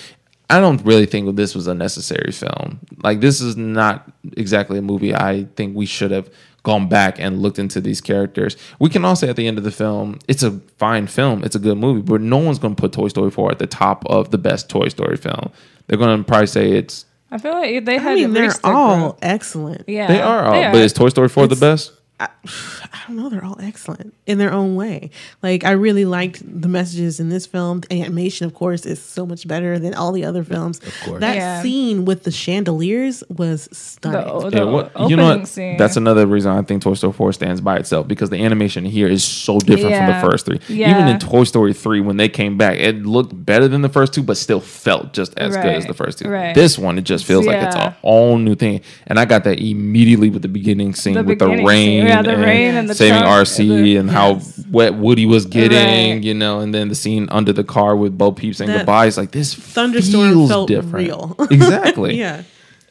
I 0.49 0.59
don't 0.59 0.83
really 0.85 1.05
think 1.05 1.35
this 1.35 1.55
was 1.55 1.67
a 1.67 1.73
necessary 1.73 2.31
film. 2.31 2.79
Like 3.03 3.21
this 3.21 3.39
is 3.41 3.55
not 3.55 4.11
exactly 4.35 4.77
a 4.77 4.81
movie 4.81 5.15
I 5.15 5.45
think 5.55 5.75
we 5.75 5.85
should 5.85 6.11
have 6.11 6.29
gone 6.63 6.89
back 6.89 7.19
and 7.19 7.41
looked 7.41 7.57
into 7.57 7.81
these 7.81 8.01
characters. 8.01 8.55
We 8.79 8.89
can 8.89 9.03
all 9.05 9.15
say 9.15 9.29
at 9.29 9.35
the 9.35 9.47
end 9.47 9.57
of 9.57 9.63
the 9.63 9.71
film, 9.71 10.19
it's 10.27 10.43
a 10.43 10.51
fine 10.77 11.07
film, 11.07 11.43
it's 11.43 11.55
a 11.55 11.59
good 11.59 11.77
movie, 11.77 12.01
but 12.01 12.21
no 12.21 12.37
one's 12.37 12.59
going 12.59 12.75
to 12.75 12.79
put 12.79 12.91
Toy 12.91 13.07
Story 13.07 13.31
4 13.31 13.51
at 13.51 13.59
the 13.59 13.67
top 13.67 14.05
of 14.07 14.31
the 14.31 14.37
best 14.37 14.69
Toy 14.69 14.89
Story 14.89 15.17
film. 15.17 15.51
They're 15.87 15.97
going 15.97 16.17
to 16.17 16.23
probably 16.23 16.47
say 16.47 16.71
it's 16.73 17.05
I 17.31 17.37
feel 17.37 17.53
like 17.53 17.85
they 17.85 17.97
had 17.97 18.11
I 18.11 18.15
mean, 18.15 18.33
they're 18.33 18.51
all 18.63 18.97
growth. 18.99 19.19
excellent. 19.21 19.87
Yeah, 19.87 20.07
they 20.07 20.21
are, 20.21 20.45
all, 20.45 20.71
but 20.73 20.81
is 20.81 20.91
Toy 20.91 21.07
Story 21.09 21.29
4 21.29 21.47
the 21.47 21.55
best? 21.55 21.93
I 22.93 22.99
don't 23.07 23.17
know. 23.17 23.29
They're 23.29 23.43
all 23.43 23.57
excellent 23.61 24.13
in 24.27 24.37
their 24.37 24.51
own 24.51 24.75
way. 24.75 25.09
Like 25.41 25.63
I 25.63 25.71
really 25.71 26.05
liked 26.05 26.41
the 26.61 26.67
messages 26.67 27.19
in 27.19 27.29
this 27.29 27.45
film. 27.45 27.81
The 27.81 28.01
animation, 28.01 28.45
of 28.45 28.53
course, 28.53 28.85
is 28.85 29.01
so 29.01 29.25
much 29.25 29.47
better 29.47 29.79
than 29.79 29.93
all 29.93 30.11
the 30.11 30.25
other 30.25 30.43
films. 30.43 30.79
Of 30.79 30.93
course. 31.05 31.19
that 31.21 31.35
Yeah. 31.35 31.61
scene 31.61 32.05
with 32.05 32.23
the 32.23 32.31
chandeliers 32.31 33.23
was 33.29 33.67
stunning. 33.71 34.21
The, 34.41 34.49
the 34.49 34.57
Yeah, 34.57 34.63
what, 34.65 35.09
you 35.09 35.15
know 35.15 35.37
what? 35.37 35.47
scene. 35.47 35.77
That's 35.77 35.97
another 35.97 36.25
reason 36.27 36.51
I 36.51 36.61
think 36.63 36.81
Toy 36.83 36.93
Story 36.93 37.13
4 37.13 37.33
stands 37.33 37.61
by 37.61 37.77
itself 37.77 38.07
because 38.07 38.29
the 38.29 38.43
animation 38.43 38.85
here 38.85 39.07
is 39.07 39.23
so 39.23 39.59
different 39.59 39.95
from 39.95 40.07
the 40.07 40.19
first 40.21 40.45
three. 40.45 40.59
Even 40.69 41.07
in 41.07 41.19
Toy 41.19 41.43
Story 41.43 41.73
3, 41.73 42.01
when 42.01 42.17
they 42.17 42.29
came 42.29 42.57
back, 42.57 42.77
it 42.79 42.97
looked 43.05 43.45
better 43.45 43.67
than 43.67 43.81
the 43.81 43.89
first 43.89 44.13
two, 44.13 44.23
but 44.23 44.37
still 44.37 44.59
felt 44.59 45.13
just 45.13 45.33
as 45.37 45.55
good 45.55 45.65
as 45.75 45.85
the 45.85 45.93
first 45.93 46.19
two. 46.19 46.29
Right. 46.29 46.53
This 46.55 46.77
one, 46.77 46.97
it 46.97 47.03
just 47.03 47.25
feels 47.25 47.45
like 47.45 47.61
it's 47.61 47.75
a 47.75 47.91
whole 48.01 48.37
new 48.37 48.55
thing. 48.55 48.81
And 49.07 49.19
I 49.19 49.25
got 49.25 49.43
that 49.45 49.59
immediately 49.59 50.29
with 50.29 50.41
the 50.41 50.47
beginning 50.47 50.93
scene 50.93 51.13
The 51.13 51.23
with 51.23 51.39
the 51.39 51.47
rain, 51.47 52.01
scene. 52.05 52.10
Yeah, 52.15 52.21
the 52.21 52.37
rain 52.37 52.75
and 52.75 52.89
the 52.89 52.95
saving 52.95 53.23
RC 53.23 53.97
and 53.99 54.09
the- 54.09 54.13
how 54.13 54.33
Yes. 54.33 54.63
wet 54.71 54.95
Woody 54.95 55.25
was 55.25 55.45
getting, 55.45 56.15
Right. 56.15 56.23
you 56.23 56.33
know, 56.33 56.59
and 56.59 56.73
then 56.73 56.89
the 56.89 56.95
scene 56.95 57.27
under 57.31 57.51
the 57.53 57.63
car 57.63 57.95
with 57.95 58.17
Bo 58.17 58.31
Peep 58.31 58.55
saying 58.55 58.69
That 58.71 58.77
goodbye. 58.79 59.07
It's 59.07 59.17
like 59.17 59.31
this 59.31 59.53
thunderstorm 59.53 60.31
feels 60.33 60.49
felt 60.49 60.67
different. 60.67 60.93
real. 61.07 61.35
Exactly. 61.49 62.17
yeah. 62.25 62.41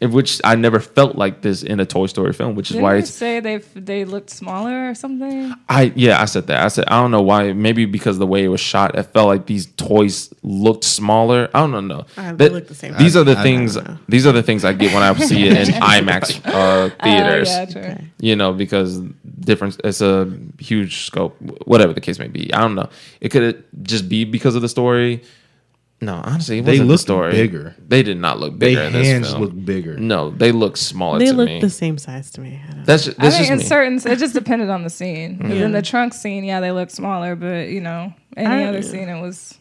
In 0.03 0.13
which 0.13 0.41
I 0.45 0.55
never 0.55 0.81
felt 0.81 1.17
like 1.17 1.43
this 1.43 1.63
in 1.63 1.79
a 1.79 1.85
Toy 1.85 2.07
Story 2.07 2.33
film, 2.33 2.55
which 2.55 2.71
is 2.71 2.77
Didn't 2.77 2.85
why 2.85 2.93
you 2.95 2.99
it's 3.01 3.11
say 3.11 3.39
they 3.41 3.59
they 3.75 4.07
looked 4.07 4.31
smaller 4.31 4.89
or 4.89 4.95
something? 4.95 5.53
I 5.69 5.93
yeah, 5.95 6.23
I 6.23 6.25
said 6.25 6.47
that. 6.47 6.65
I 6.65 6.69
said 6.69 6.87
I 6.89 7.03
don't 7.03 7.11
know 7.11 7.21
why. 7.21 7.53
Maybe 7.53 7.85
because 7.85 8.17
the 8.19 8.27
way 8.27 8.43
it 8.43 8.49
was 8.49 8.63
shot, 8.63 8.97
it 8.99 9.03
felt 9.03 9.27
like 9.29 9.45
these 9.45 9.67
toys 9.67 10.33
looked 10.43 10.85
smaller. 10.85 11.51
I 11.53 11.61
don't 11.67 11.87
know. 11.87 12.07
Uh, 12.17 12.33
they 12.33 12.49
look 12.49 12.67
the 12.67 12.75
same. 12.75 12.95
These 12.97 13.15
are 13.15 13.25
the 13.25 13.37
I- 13.37 13.41
I 13.41 13.43
things. 13.43 13.75
don't. 13.75 13.99
These 14.09 14.27
are 14.27 14.33
the 14.33 14.43
things 14.43 14.65
I 14.65 14.73
get 14.73 14.95
when 14.95 15.03
I 15.03 15.13
see 15.19 15.47
it 15.47 15.53
in 15.69 15.75
IMAX 15.95 16.41
uh, 16.47 16.89
theaters. 17.05 17.49
Oh, 17.51 17.53
yeah, 17.53 17.65
true. 17.67 17.83
Okay. 17.83 18.05
You 18.21 18.37
know, 18.37 18.55
because 18.55 19.01
difference. 19.41 19.77
It's 19.85 20.01
a 20.01 20.33
huge 20.59 21.05
scope. 21.05 21.37
Whatever 21.67 21.93
the 21.93 22.01
case 22.01 22.19
may 22.19 22.29
be, 22.29 22.51
I 22.55 22.61
don't 22.61 22.75
know. 22.75 22.89
It 23.21 23.29
could 23.31 23.65
just 23.83 24.09
be 24.09 24.25
because 24.25 24.55
of 24.55 24.63
the 24.63 24.69
story. 24.71 25.23
No, 26.03 26.15
honestly, 26.25 26.59
it 26.59 26.65
They 26.65 26.73
wasn't 26.73 26.87
the 26.89 26.93
looked 26.93 27.03
story. 27.03 27.33
bigger. 27.33 27.75
They 27.87 28.03
did 28.03 28.17
not 28.17 28.41
look 28.41 28.59
They 28.59 28.71
bigger 28.75 28.81
in 28.83 28.93
this 28.95 29.07
hands 29.07 29.29
film. 29.31 29.43
look 29.43 29.65
bigger. 29.67 29.97
no, 29.99 30.31
they 30.31 30.51
look 30.51 30.79
smaller 30.79 31.19
They 31.19 31.27
to 31.27 31.33
look 31.35 31.47
me. 31.49 31.61
the 31.61 31.69
same 31.69 31.99
size 31.99 32.31
to 32.33 32.41
me. 32.41 32.59
I 32.63 32.67
don't 32.69 32.77
know. 32.79 32.85
that's 32.87 33.05
just, 33.05 33.21
I 33.21 33.29
think 33.31 33.35
just 33.39 33.51
in 33.51 33.59
me. 33.59 33.65
certain, 33.65 34.13
it 34.13 34.19
just 34.19 34.33
depended 34.35 34.71
on 34.71 34.83
the 34.83 34.89
scene. 34.91 35.39
'Cause 35.39 35.51
In 35.51 35.73
the 35.73 35.83
trunk 35.83 36.15
scene, 36.15 36.45
yeah, 36.45 36.61
they 36.61 36.73
look 36.73 36.89
smaller, 36.91 37.37
but 37.37 37.69
you 37.69 37.81
know, 37.83 38.15
any 38.37 38.65
I- 38.65 38.69
other 38.69 38.81
scene, 38.83 39.09
it 39.11 39.21
was. 39.21 39.59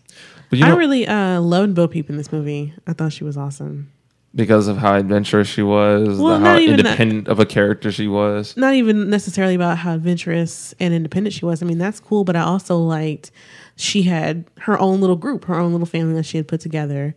but 0.50 0.60
you 0.60 0.66
I 0.66 0.70
really 0.76 1.06
uh, 1.08 1.42
loved 1.42 1.76
Bo 1.76 1.88
Peep 1.90 2.10
in 2.10 2.16
this 2.16 2.32
movie. 2.32 2.74
I 2.88 2.94
thought 2.94 3.12
she 3.12 3.26
was 3.26 3.36
awesome. 3.36 3.92
because 4.34 4.68
of 4.70 4.78
how 4.78 4.94
adventurous 4.96 5.48
she 5.50 5.64
was, 5.64 6.20
Well, 6.20 6.40
not 6.40 6.54
how 6.56 6.58
even 6.60 6.78
that. 6.78 6.86
independent 6.86 7.28
of 7.28 7.40
a 7.40 7.46
character 7.46 7.92
she 7.92 8.08
was. 8.08 8.56
Not 8.56 8.76
even 8.76 9.10
necessarily 9.10 9.56
about 9.56 9.80
how 9.80 9.96
adventurous 9.96 10.74
and 10.80 10.94
independent 10.94 11.34
she 11.34 11.44
was. 11.46 11.62
I 11.62 11.66
mean, 11.66 11.80
that's 11.80 12.00
cool, 12.00 12.24
but 12.24 12.36
I 12.38 12.42
also 12.44 12.78
liked 12.78 13.32
she 13.80 14.04
had 14.04 14.46
her 14.60 14.78
own 14.78 15.00
little 15.02 15.16
group, 15.16 15.46
her 15.46 15.56
own 15.56 15.72
little 15.72 15.88
family 15.88 16.14
that 16.16 16.24
she 16.26 16.38
had 16.38 16.48
put 16.48 16.60
together. 16.60 17.16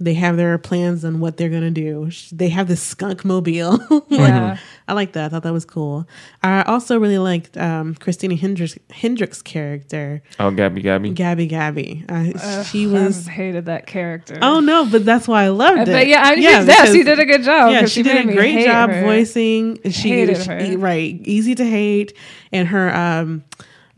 They 0.00 0.14
have 0.14 0.36
their 0.36 0.56
plans 0.58 1.04
on 1.04 1.18
what 1.18 1.36
they're 1.38 1.48
gonna 1.48 1.72
do. 1.72 2.08
They 2.30 2.50
have 2.50 2.68
this 2.68 2.80
skunk 2.80 3.24
mobile. 3.24 3.78
Like, 3.90 4.02
Yeah. 4.10 4.56
I 4.86 4.92
like 4.92 5.12
that. 5.14 5.24
I 5.24 5.28
thought 5.28 5.42
that 5.42 5.52
was 5.52 5.64
cool. 5.64 6.06
I 6.40 6.62
also 6.62 7.00
really 7.00 7.18
liked 7.18 7.56
um, 7.56 7.96
Christina 7.96 8.36
Hendricks, 8.36 8.78
Hendricks' 8.90 9.42
character, 9.42 10.22
Oh, 10.38 10.52
Gabby, 10.52 10.82
Gabby. 10.82 11.10
Gabby 11.10 11.46
Gabby. 11.48 12.04
I, 12.08 12.32
Ugh, 12.40 12.64
she 12.66 12.86
was. 12.86 13.16
just 13.16 13.28
hated 13.28 13.66
that 13.66 13.86
character. 13.88 14.38
Oh 14.40 14.60
no, 14.60 14.86
but 14.88 15.04
that's 15.04 15.26
why 15.26 15.42
I 15.42 15.48
loved 15.48 15.80
Uh, 15.80 15.82
it. 15.82 15.86
but 15.92 16.06
yeah, 16.06 16.22
I 16.22 16.34
mean, 16.36 16.44
yeah, 16.44 16.64
because- 16.64 16.92
she 16.94 17.02
did 17.02 17.18
a 17.18 17.26
good 17.26 17.42
job. 17.42 17.72
yeah, 17.72 17.80
'cause 17.80 17.90
she, 17.92 18.04
did 18.04 18.24
made 18.24 18.32
a 18.32 18.36
great 18.36 18.64
job 18.64 18.90
her. 18.90 19.02
voicing. 19.02 19.80
She, 19.90 20.10
Hated 20.10 20.36
she- 20.44 20.48
her. 20.74 20.78
right, 20.78 21.20
easy 21.24 21.56
to 21.56 21.64
hate, 21.68 22.12
and 22.52 22.68
her 22.68 22.94
um, 22.94 23.42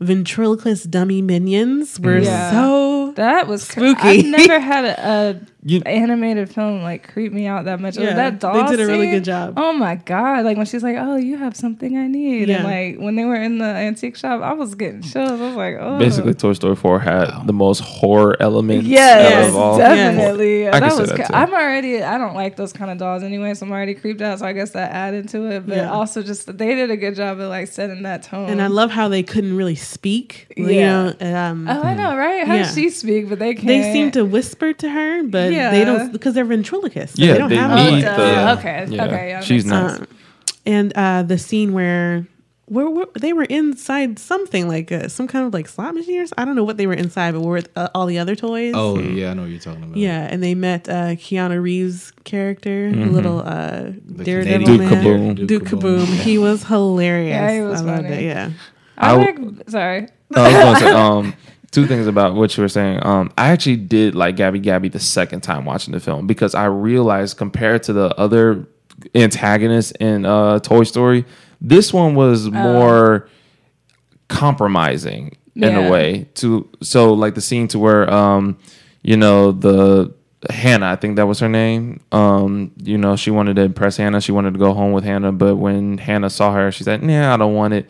ventriloquist 0.01 0.89
dummy 0.91 1.21
minions 1.21 1.99
were 1.99 2.17
Yeah. 2.19 2.51
so 2.51 3.13
That 3.15 3.47
was 3.47 3.65
cr- 3.65 3.79
Spooky. 3.79 4.19
I've 4.19 4.25
never 4.25 4.59
had 4.59 4.85
a, 4.85 5.07
a 5.07 5.41
You, 5.63 5.79
animated 5.85 6.49
film 6.49 6.81
like 6.81 7.13
creep 7.13 7.31
me 7.31 7.45
out 7.45 7.65
that 7.65 7.79
much. 7.79 7.95
Yeah, 7.95 8.13
that 8.15 8.39
doll 8.39 8.53
they 8.65 8.75
did 8.75 8.79
a 8.83 8.87
really 8.87 9.05
scene, 9.05 9.11
good 9.17 9.23
job. 9.25 9.53
Oh 9.57 9.73
my 9.73 9.93
god! 9.95 10.43
Like 10.43 10.57
when 10.57 10.65
she's 10.65 10.81
like, 10.81 10.95
"Oh, 10.97 11.17
you 11.17 11.37
have 11.37 11.55
something 11.55 11.97
I 11.97 12.07
need," 12.07 12.49
Yeah. 12.49 12.57
and 12.57 12.63
like 12.63 13.03
when 13.05 13.15
they 13.15 13.25
were 13.25 13.35
in 13.35 13.59
the 13.59 13.65
antique 13.65 14.15
shop, 14.15 14.41
I 14.41 14.53
was 14.53 14.73
getting 14.73 15.03
chills. 15.03 15.39
I 15.39 15.45
was 15.47 15.55
like, 15.55 15.77
"Oh, 15.79 15.99
basically, 15.99 16.33
Toy 16.33 16.53
Story 16.53 16.75
4 16.75 16.99
had 16.99 17.45
the 17.45 17.53
most 17.53 17.79
horror 17.81 18.35
elements 18.39 18.87
Yes, 18.87 19.43
out 19.43 19.49
of 19.49 19.55
all. 19.55 19.77
definitely. 19.77 20.67
I 20.67 20.79
that 20.79 20.97
was. 20.97 21.09
That 21.09 21.27
too. 21.27 21.33
I'm 21.33 21.53
already. 21.53 22.01
I 22.01 22.17
don't 22.17 22.33
like 22.33 22.55
those 22.55 22.73
kind 22.73 22.89
of 22.89 22.97
dolls 22.97 23.21
anyway, 23.21 23.53
so 23.53 23.67
I'm 23.67 23.71
already 23.71 23.93
creeped 23.93 24.21
out. 24.23 24.39
So 24.39 24.47
I 24.47 24.53
guess 24.53 24.71
that 24.71 24.91
added 24.91 25.29
to 25.29 25.45
it. 25.51 25.67
But 25.67 25.77
Yeah. 25.77 25.91
also, 25.91 26.23
just 26.23 26.47
they 26.57 26.73
did 26.73 26.89
a 26.89 26.97
good 26.97 27.13
job 27.15 27.39
of 27.39 27.49
like 27.49 27.67
setting 27.67 28.01
that 28.01 28.23
tone. 28.23 28.49
And 28.49 28.63
I 28.63 28.67
love 28.67 28.89
how 28.89 29.09
they 29.09 29.21
couldn't 29.21 29.55
really 29.55 29.75
speak. 29.75 30.47
You 30.57 30.69
Yeah. 30.69 31.13
know, 31.21 31.35
um, 31.35 31.67
Oh, 31.69 31.83
I 31.83 31.93
know, 31.93 32.17
right? 32.17 32.47
How 32.47 32.55
Yeah. 32.55 32.63
does 32.63 32.73
she 32.73 32.89
speak? 32.89 33.29
But 33.29 33.37
they 33.37 33.53
can't. 33.53 33.67
they 33.67 33.83
seem 33.93 34.09
to 34.11 34.25
whisper 34.25 34.73
to 34.73 34.89
her, 34.89 35.21
but 35.23 35.50
they 35.51 35.79
Yeah. 35.79 35.85
don't 35.85 36.11
because 36.11 36.33
they're 36.33 36.45
ventriloquists. 36.45 37.17
so 37.17 37.23
Yeah, 37.23 37.33
they 37.33 37.37
don't 37.39 37.49
they 37.49 37.55
have 37.57 37.71
need 37.93 38.03
the- 38.03 38.07
Yeah. 38.07 38.55
Okay. 38.57 38.85
Yeah, 38.89 39.05
Okay. 39.05 39.29
Yeah. 39.29 39.41
she's 39.41 39.65
makes 39.65 39.71
not- 39.81 39.99
Um, 40.01 40.07
and 40.65 40.93
uh, 40.95 41.23
the 41.23 41.37
scene 41.37 41.73
where 41.73 42.25
where, 42.67 42.89
where 42.89 43.05
they 43.19 43.33
were 43.33 43.43
inside 43.43 44.17
something 44.17 44.65
like 44.65 44.93
uh, 44.93 45.09
some 45.09 45.27
kind 45.27 45.45
of 45.45 45.53
like 45.53 45.67
slot 45.67 45.93
machine 45.93 46.19
or 46.19 46.23
s- 46.23 46.31
I 46.37 46.45
don't 46.45 46.55
know 46.55 46.63
what 46.63 46.77
they 46.77 46.87
were 46.87 46.93
inside, 46.93 47.33
but 47.33 47.41
were 47.41 47.61
uh, 47.75 47.89
all 47.93 48.05
the 48.05 48.17
other 48.17 48.33
toys. 48.33 48.71
Oh 48.77 48.97
yeah, 48.97 49.31
I 49.31 49.33
know 49.33 49.41
what 49.41 49.51
you're 49.51 49.59
talking 49.59 49.83
about. 49.83 49.97
Yeah, 49.97 50.21
and 50.31 50.41
they 50.41 50.55
met 50.55 50.87
uh, 50.87 51.15
Keanu 51.19 51.61
Reeves' 51.61 52.13
character, 52.23 52.89
the 52.89 53.07
little 53.07 53.39
uh, 53.39 53.91
Daredevil 54.23 54.65
Duke 54.67 54.79
man. 54.79 54.89
Kaboom. 55.03 55.35
Duke, 55.35 55.47
Duke 55.47 55.63
Kaboom. 55.65 56.05
Kaboom. 56.05 56.19
He 56.21 56.37
was 56.37 56.63
hilarious. 56.63 57.29
Yeah, 57.35 57.51
he 57.53 57.59
was 57.61 57.81
I 57.81 57.83
loved 57.83 58.03
funny. 58.03 58.15
it. 58.15 58.23
Yeah. 58.23 58.49
I 58.97 59.09
I 59.09 59.15
like. 59.17 59.37
Sorry. 59.67 60.07
No, 60.33 60.41
I 60.43 60.47
was 60.71 60.79
gonna 60.79 60.79
say 60.79 60.91
um, 60.91 61.33
two 61.71 61.87
things 61.87 62.05
about 62.07 62.35
what 62.35 62.55
you 62.57 62.61
were 62.63 62.67
saying. 62.69 62.99
Um, 63.05 63.31
I 63.37 63.49
actually 63.49 63.77
did 63.77 64.13
like 64.15 64.35
Gabby 64.35 64.59
Gabby 64.59 64.89
the 64.89 64.99
second 64.99 65.41
time 65.41 65.65
watching 65.65 65.93
the 65.93 65.99
film 65.99 66.27
because 66.27 66.53
I 66.53 66.65
realized 66.65 67.37
compared 67.37 67.83
to 67.83 67.93
the 67.93 68.13
other 68.19 68.67
antagonists 69.15 69.91
in 69.99 70.25
uh, 70.25 70.59
Toy 70.59 70.83
Story, 70.83 71.25
this 71.61 71.93
one 71.93 72.13
was 72.15 72.49
more 72.49 73.27
compromising 74.27 75.35
in 75.55 75.63
Yeah. 75.63 75.87
a 75.87 75.91
way. 75.91 76.27
To 76.35 76.67
so 76.81 77.13
like 77.13 77.35
the 77.35 77.41
scene 77.41 77.67
to 77.69 77.79
where 77.79 78.11
um, 78.11 78.57
you 79.01 79.17
know 79.17 79.51
the 79.51 80.13
Hannah, 80.49 80.87
I 80.89 80.95
think 80.95 81.17
that 81.17 81.27
was 81.27 81.39
her 81.39 81.49
name. 81.49 81.99
Um, 82.11 82.71
you 82.77 82.97
know, 82.97 83.15
she 83.15 83.29
wanted 83.29 83.55
to 83.57 83.61
impress 83.63 83.97
Hannah. 83.97 84.21
She 84.21 84.31
wanted 84.31 84.53
to 84.53 84.59
go 84.59 84.73
home 84.73 84.91
with 84.91 85.03
Hannah, 85.03 85.31
but 85.31 85.57
when 85.57 85.99
Hannah 85.99 86.29
saw 86.31 86.51
her, 86.53 86.71
she 86.71 86.83
said, 86.83 87.03
"Nah, 87.03 87.33
I 87.33 87.37
don't 87.37 87.53
want 87.53 87.73
it." 87.75 87.89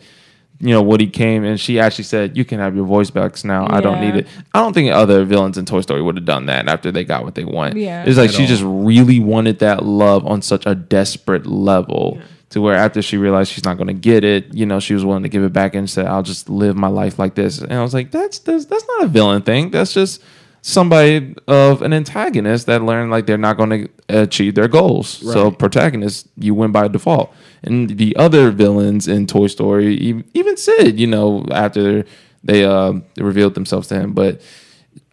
You 0.62 0.68
know, 0.70 0.80
Woody 0.80 1.08
came 1.08 1.42
and 1.42 1.58
she 1.58 1.80
actually 1.80 2.04
said, 2.04 2.36
"You 2.36 2.44
can 2.44 2.60
have 2.60 2.76
your 2.76 2.86
voice 2.86 3.10
box 3.10 3.42
now. 3.44 3.66
I 3.68 3.80
don't 3.80 4.00
need 4.00 4.14
it." 4.14 4.28
I 4.54 4.60
don't 4.60 4.72
think 4.72 4.92
other 4.92 5.24
villains 5.24 5.58
in 5.58 5.64
Toy 5.66 5.80
Story 5.80 6.00
would 6.00 6.16
have 6.16 6.24
done 6.24 6.46
that 6.46 6.68
after 6.68 6.92
they 6.92 7.02
got 7.04 7.24
what 7.24 7.34
they 7.34 7.44
want. 7.44 7.76
Yeah. 7.76 8.04
it's 8.06 8.16
like 8.16 8.28
At 8.30 8.36
she 8.36 8.42
all. 8.42 8.48
just 8.48 8.62
really 8.64 9.18
wanted 9.18 9.58
that 9.58 9.84
love 9.84 10.24
on 10.24 10.40
such 10.40 10.64
a 10.64 10.74
desperate 10.76 11.46
level. 11.46 12.20
To 12.50 12.60
where 12.60 12.74
after 12.76 13.00
she 13.02 13.16
realized 13.16 13.50
she's 13.50 13.64
not 13.64 13.78
going 13.78 13.86
to 13.88 13.94
get 13.94 14.24
it, 14.24 14.52
you 14.54 14.66
know, 14.66 14.78
she 14.78 14.92
was 14.92 15.06
willing 15.06 15.22
to 15.22 15.28
give 15.30 15.42
it 15.42 15.52
back 15.54 15.74
and 15.74 15.88
said, 15.90 16.06
"I'll 16.06 16.22
just 16.22 16.48
live 16.48 16.76
my 16.76 16.88
life 16.88 17.18
like 17.18 17.34
this." 17.34 17.58
And 17.60 17.72
I 17.72 17.82
was 17.82 17.94
like, 17.94 18.10
"That's 18.10 18.38
that's, 18.40 18.66
that's 18.66 18.84
not 18.86 19.04
a 19.04 19.08
villain 19.08 19.40
thing. 19.42 19.70
That's 19.70 19.92
just 19.92 20.22
somebody 20.62 21.34
of 21.48 21.82
an 21.82 21.92
antagonist 21.92 22.66
that 22.66 22.82
learned 22.82 23.10
like 23.10 23.26
they're 23.26 23.36
not 23.36 23.56
going 23.56 23.70
to 23.70 23.88
achieve 24.08 24.54
their 24.54 24.68
goals. 24.68 25.08
So 25.32 25.50
protagonist, 25.50 26.28
you 26.36 26.54
win 26.54 26.70
by 26.72 26.88
default. 26.88 27.34
And 27.64 27.90
the 27.90 28.16
other 28.16 28.50
villains 28.52 29.08
in 29.08 29.26
Toy 29.26 29.48
Story, 29.48 30.24
even 30.32 30.56
Sid, 30.56 30.98
you 30.98 31.08
know, 31.08 31.44
after 31.50 32.04
they 32.44 32.64
uh, 32.64 32.94
revealed 33.16 33.54
themselves 33.54 33.88
to 33.88 34.00
him, 34.00 34.12
but 34.14 34.40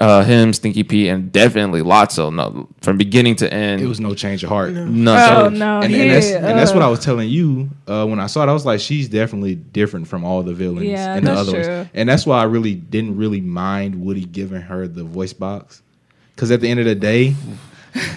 uh, 0.01 0.23
him, 0.23 0.53
Stinky 0.53 0.83
Pete, 0.83 1.09
and 1.09 1.29
definitely 1.31 1.81
Lotso, 1.81 2.33
no, 2.33 2.69
from 2.81 2.97
beginning 2.97 3.35
to 3.37 3.53
end, 3.53 3.81
It 3.81 3.85
was 3.87 3.99
no 3.99 4.13
change 4.15 4.43
of 4.43 4.49
heart. 4.49 4.71
no. 4.71 5.43
Oh 5.45 5.49
no. 5.49 5.81
and, 5.81 5.93
he, 5.93 6.01
and 6.01 6.11
that's 6.11 6.31
and 6.31 6.45
that's 6.45 6.71
what 6.71 6.81
uh, 6.81 6.87
I 6.87 6.89
was 6.89 6.99
telling 7.03 7.27
you 7.29 7.69
uh, 7.87 8.05
when 8.05 8.19
I 8.19 8.27
saw 8.27 8.43
it. 8.43 8.49
I 8.49 8.53
was 8.53 8.65
like, 8.65 8.79
she's 8.79 9.09
definitely 9.09 9.55
different 9.55 10.07
from 10.07 10.23
all 10.23 10.41
the 10.41 10.53
villains 10.53 10.87
Yeah, 10.87 11.15
and 11.15 11.27
the 11.27 11.31
that's 11.31 11.49
other 11.49 11.63
true. 11.63 11.77
ones, 11.77 11.89
and 11.93 12.07
that's 12.07 12.25
why 12.25 12.39
I 12.39 12.43
really 12.45 12.75
didn't 12.75 13.17
really 13.17 13.41
mind 13.41 14.01
Woody 14.03 14.23
giving 14.25 14.61
her 14.61 14.87
the 14.87 15.03
voice 15.03 15.33
box, 15.33 15.81
because 16.35 16.49
at 16.51 16.61
the 16.61 16.69
end 16.69 16.79
of 16.79 16.85
the 16.85 16.95
day, 16.95 17.35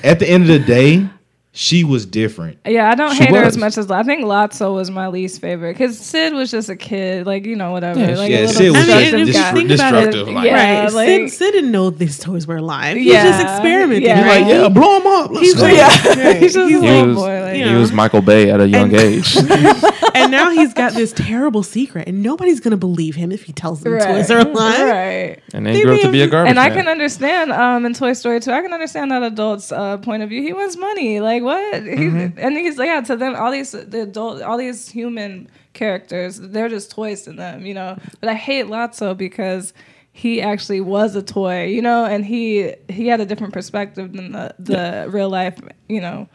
at 0.04 0.20
the 0.20 0.28
end 0.30 0.44
of 0.44 0.48
the 0.50 0.58
day, 0.60 1.06
she 1.54 1.84
was 1.84 2.06
different. 2.06 2.58
Yeah, 2.66 2.90
I 2.90 2.94
don't 2.94 3.14
She 3.14 3.24
hate 3.24 3.34
her 3.34 3.42
as 3.44 3.58
much 3.58 3.76
as 3.76 3.90
I 3.90 4.02
think 4.04 4.24
Lotso 4.24 4.72
was 4.74 4.90
my 4.90 5.08
least 5.08 5.40
favorite 5.42 5.74
because 5.74 5.98
Sid 5.98 6.32
was 6.32 6.50
just 6.50 6.70
a 6.70 6.76
kid, 6.76 7.26
like 7.26 7.44
you 7.44 7.56
know 7.56 7.72
whatever. 7.72 8.00
Yeah, 8.00 8.16
like 8.16 8.30
yeah, 8.30 8.46
Sid 8.46 8.72
was 8.72 8.88
I 8.88 9.12
mean, 9.12 9.12
destructive 9.16 9.20
if 9.20 9.26
you 9.28 9.32
guy. 9.34 9.52
think 9.52 9.70
Distru- 9.70 9.88
about 9.88 10.14
it, 10.14 10.28
like- 10.32 10.46
Yeah, 10.46 10.82
right. 10.84 10.92
like- 10.92 11.06
Sid, 11.08 11.30
Sid 11.30 11.52
didn't 11.52 11.70
know 11.70 11.90
these 11.90 12.18
toys 12.18 12.46
were 12.46 12.56
alive. 12.56 12.96
He 12.96 13.12
Yeah, 13.12 13.24
just 13.24 13.42
experimented. 13.42 14.02
yeah. 14.02 14.16
He's 14.16 14.24
Right. 14.24 14.40
like, 14.42 14.50
Yeah, 14.62 14.68
blow 14.70 14.98
them 14.98 15.06
up. 15.08 15.30
Let's 15.30 15.40
He's 15.40 15.54
go. 15.54 15.62
like, 15.64 15.76
Yeah. 15.76 16.24
right. 16.26 16.36
He's 16.42 16.54
just 16.54 16.70
He's 16.70 16.80
he 16.80 16.86
little 16.88 17.06
was, 17.08 17.16
boy, 17.16 17.42
like- 17.42 17.54
he 17.56 17.64
know. 17.64 17.80
was 17.80 17.92
Michael 17.92 18.22
Bay 18.22 18.50
at 18.50 18.60
a 18.60 18.66
young 18.68 18.94
And- 18.94 19.00
age. 19.00 19.36
and 20.14 20.30
now 20.30 20.50
he's 20.50 20.74
got 20.74 20.92
this 20.94 21.12
terrible 21.12 21.62
secret, 21.62 22.08
and 22.08 22.22
nobody's 22.22 22.60
gonna 22.60 22.76
believe 22.76 23.14
him 23.14 23.32
if 23.32 23.44
he 23.44 23.52
tells 23.52 23.80
them 23.82 23.92
right. 23.94 24.02
toys 24.02 24.30
are 24.30 24.38
alive. 24.40 24.80
Right. 24.80 25.38
and 25.54 25.66
then 25.66 25.74
They 25.74 25.82
grew 25.82 25.94
up 25.96 26.00
to 26.02 26.10
be 26.12 26.18
a 26.20 26.22
have- 26.22 26.30
garbage 26.30 26.50
And 26.50 26.58
I 26.58 26.70
can 26.70 26.88
understand 26.88 27.52
um 27.52 27.84
in 27.86 27.94
Toy 27.94 28.12
Story 28.12 28.40
2, 28.40 28.50
I 28.50 28.62
can 28.62 28.72
understand 28.72 29.10
that 29.10 29.22
adult's 29.22 29.72
uh, 29.72 29.98
point 29.98 30.22
of 30.22 30.28
view. 30.28 30.42
He 30.42 30.52
wants 30.52 30.76
money. 30.76 31.20
Like 31.20 31.42
what? 31.42 31.74
He's, 31.82 31.92
Mm-hmm. 32.12 32.38
and 32.38 32.56
he's 32.56 32.78
like, 32.78 32.86
yeah, 32.88 33.00
to 33.02 33.16
them 33.16 33.34
all 33.36 33.50
these 33.50 33.72
the 33.72 34.02
adult 34.02 34.42
all 34.42 34.56
these 34.58 34.88
human 34.88 35.48
characters, 35.72 36.38
they're 36.38 36.68
just 36.68 36.90
toys 36.90 37.22
to 37.22 37.32
them, 37.32 37.64
you 37.64 37.74
know. 37.74 37.96
But 38.20 38.28
I 38.28 38.34
hate 38.34 38.66
Lotso 38.66 39.16
because 39.16 39.72
he 40.14 40.42
actually 40.42 40.80
was 40.80 41.16
a 41.16 41.22
toy, 41.22 41.64
you 41.64 41.80
know, 41.80 42.04
and 42.04 42.24
he 42.26 42.74
he 42.88 43.06
had 43.06 43.20
a 43.20 43.24
different 43.24 43.54
perspective 43.54 44.12
than 44.12 44.32
the, 44.32 44.54
the 44.58 45.06
real 45.10 45.30
life, 45.30 45.58
you 45.88 46.02
know, 46.02 46.28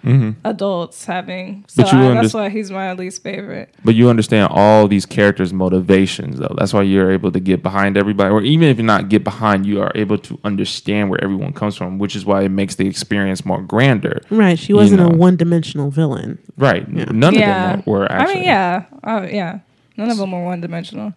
adults 0.44 1.06
having. 1.06 1.64
So 1.68 1.84
Mm-hmm. 1.84 1.92
But 1.92 1.94
you 1.94 2.00
I, 2.00 2.12
underst- 2.12 2.22
that's 2.24 2.34
why 2.34 2.50
he's 2.50 2.72
my 2.72 2.94
least 2.94 3.22
favorite. 3.22 3.74
But 3.86 3.94
you 3.94 4.10
understand 4.10 4.50
all 4.52 4.88
these 4.88 5.06
characters' 5.06 5.54
motivations, 5.54 6.40
though. 6.40 6.56
That's 6.58 6.74
why 6.74 6.82
you're 6.82 7.12
able 7.12 7.32
to 7.32 7.40
get 7.40 7.62
behind 7.62 7.98
everybody, 7.98 8.32
or 8.32 8.42
even 8.42 8.68
if 8.68 8.78
you're 8.78 8.86
not 8.86 9.10
get 9.10 9.24
behind, 9.24 9.68
you 9.68 9.80
are 9.80 9.92
able 9.94 10.18
to 10.18 10.40
understand 10.44 11.12
where 11.12 11.24
everyone 11.24 11.54
comes 11.54 11.78
from, 11.78 12.00
which 12.00 12.16
is 12.16 12.26
why 12.26 12.42
it 12.42 12.50
makes 12.50 12.76
the 12.76 12.88
experience 12.88 13.46
more 13.46 13.62
grander. 13.62 14.22
Right. 14.32 14.58
She 14.58 14.74
wasn't 14.74 15.02
know. 15.02 15.10
a 15.10 15.16
one-dimensional 15.16 15.92
villain. 15.92 16.40
Right? 16.58 16.90
None 16.90 17.36
yeah. 17.36 17.74
of 17.74 17.78
them 17.78 17.84
were 17.86 18.12
actually. 18.12 18.32
I 18.32 18.36
mean, 18.36 18.44
yeah. 18.44 18.86
Oh, 19.04 19.22
yeah. 19.22 19.60
None 19.98 20.10
of 20.10 20.18
them 20.18 20.32
were 20.32 20.44
one 20.44 20.62
dimensional. 20.62 21.14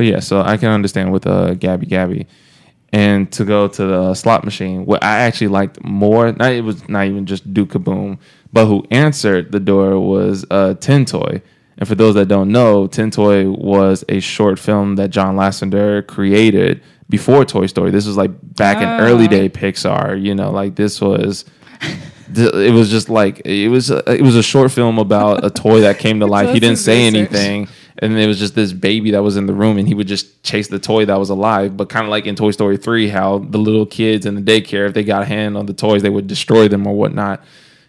But 0.00 0.06
yeah, 0.06 0.20
so 0.20 0.40
I 0.40 0.56
can 0.56 0.70
understand 0.70 1.12
with 1.12 1.26
uh, 1.26 1.52
Gabby 1.52 1.84
Gabby. 1.84 2.26
And 2.90 3.30
to 3.32 3.44
go 3.44 3.68
to 3.68 3.84
the 3.84 4.14
slot 4.14 4.46
machine, 4.46 4.86
what 4.86 5.04
I 5.04 5.18
actually 5.18 5.48
liked 5.48 5.84
more, 5.84 6.32
not 6.32 6.52
it 6.52 6.64
was 6.64 6.88
not 6.88 7.04
even 7.04 7.26
just 7.26 7.52
Duke 7.52 7.72
Kaboom, 7.72 8.18
but 8.50 8.64
who 8.64 8.82
answered 8.90 9.52
the 9.52 9.60
door 9.60 10.00
was 10.00 10.46
uh, 10.50 10.72
Tin 10.72 11.04
Toy. 11.04 11.42
And 11.76 11.86
for 11.86 11.94
those 11.94 12.14
that 12.14 12.28
don't 12.28 12.50
know, 12.50 12.86
Tin 12.86 13.10
Toy 13.10 13.50
was 13.50 14.02
a 14.08 14.20
short 14.20 14.58
film 14.58 14.96
that 14.96 15.10
John 15.10 15.36
Lasseter 15.36 16.06
created 16.06 16.82
before 17.10 17.44
Toy 17.44 17.66
Story. 17.66 17.90
This 17.90 18.06
was 18.06 18.16
like 18.16 18.30
back 18.56 18.78
in 18.78 18.88
early 19.06 19.28
day 19.28 19.50
Pixar. 19.50 20.18
You 20.18 20.34
know, 20.34 20.50
like 20.50 20.76
this 20.76 21.02
was 21.02 21.44
it 22.34 22.72
was 22.72 22.90
just 22.90 23.10
like 23.10 23.42
it 23.44 23.68
was 23.68 23.90
a, 23.90 23.98
it 24.10 24.22
was 24.22 24.36
a 24.36 24.42
short 24.42 24.70
film 24.70 24.98
about 24.98 25.44
a 25.44 25.50
toy 25.50 25.82
that 25.82 25.98
came 25.98 26.20
to 26.20 26.26
life. 26.38 26.54
He 26.54 26.58
didn't 26.60 26.78
say 26.78 27.04
research. 27.04 27.32
anything, 27.32 27.68
and 28.00 28.18
it 28.18 28.26
was 28.26 28.38
just 28.38 28.54
this 28.54 28.72
baby 28.72 29.10
that 29.12 29.22
was 29.22 29.36
in 29.36 29.46
the 29.46 29.52
room, 29.52 29.76
and 29.76 29.86
he 29.86 29.94
would 29.94 30.08
just 30.08 30.42
chase 30.42 30.68
the 30.68 30.78
toy 30.78 31.04
that 31.04 31.18
was 31.18 31.30
alive. 31.30 31.76
But 31.76 31.90
kind 31.90 32.04
of 32.04 32.10
like 32.10 32.26
in 32.26 32.34
Toy 32.34 32.50
Story 32.50 32.78
three, 32.78 33.08
how 33.08 33.38
the 33.38 33.58
little 33.58 33.86
kids 33.86 34.24
in 34.26 34.34
the 34.34 34.40
daycare, 34.40 34.88
if 34.88 34.94
they 34.94 35.04
got 35.04 35.22
a 35.22 35.26
hand 35.26 35.56
on 35.56 35.66
the 35.66 35.74
toys, 35.74 36.02
they 36.02 36.08
would 36.08 36.26
destroy 36.26 36.66
them 36.66 36.86
or 36.86 36.94
whatnot. 36.94 37.44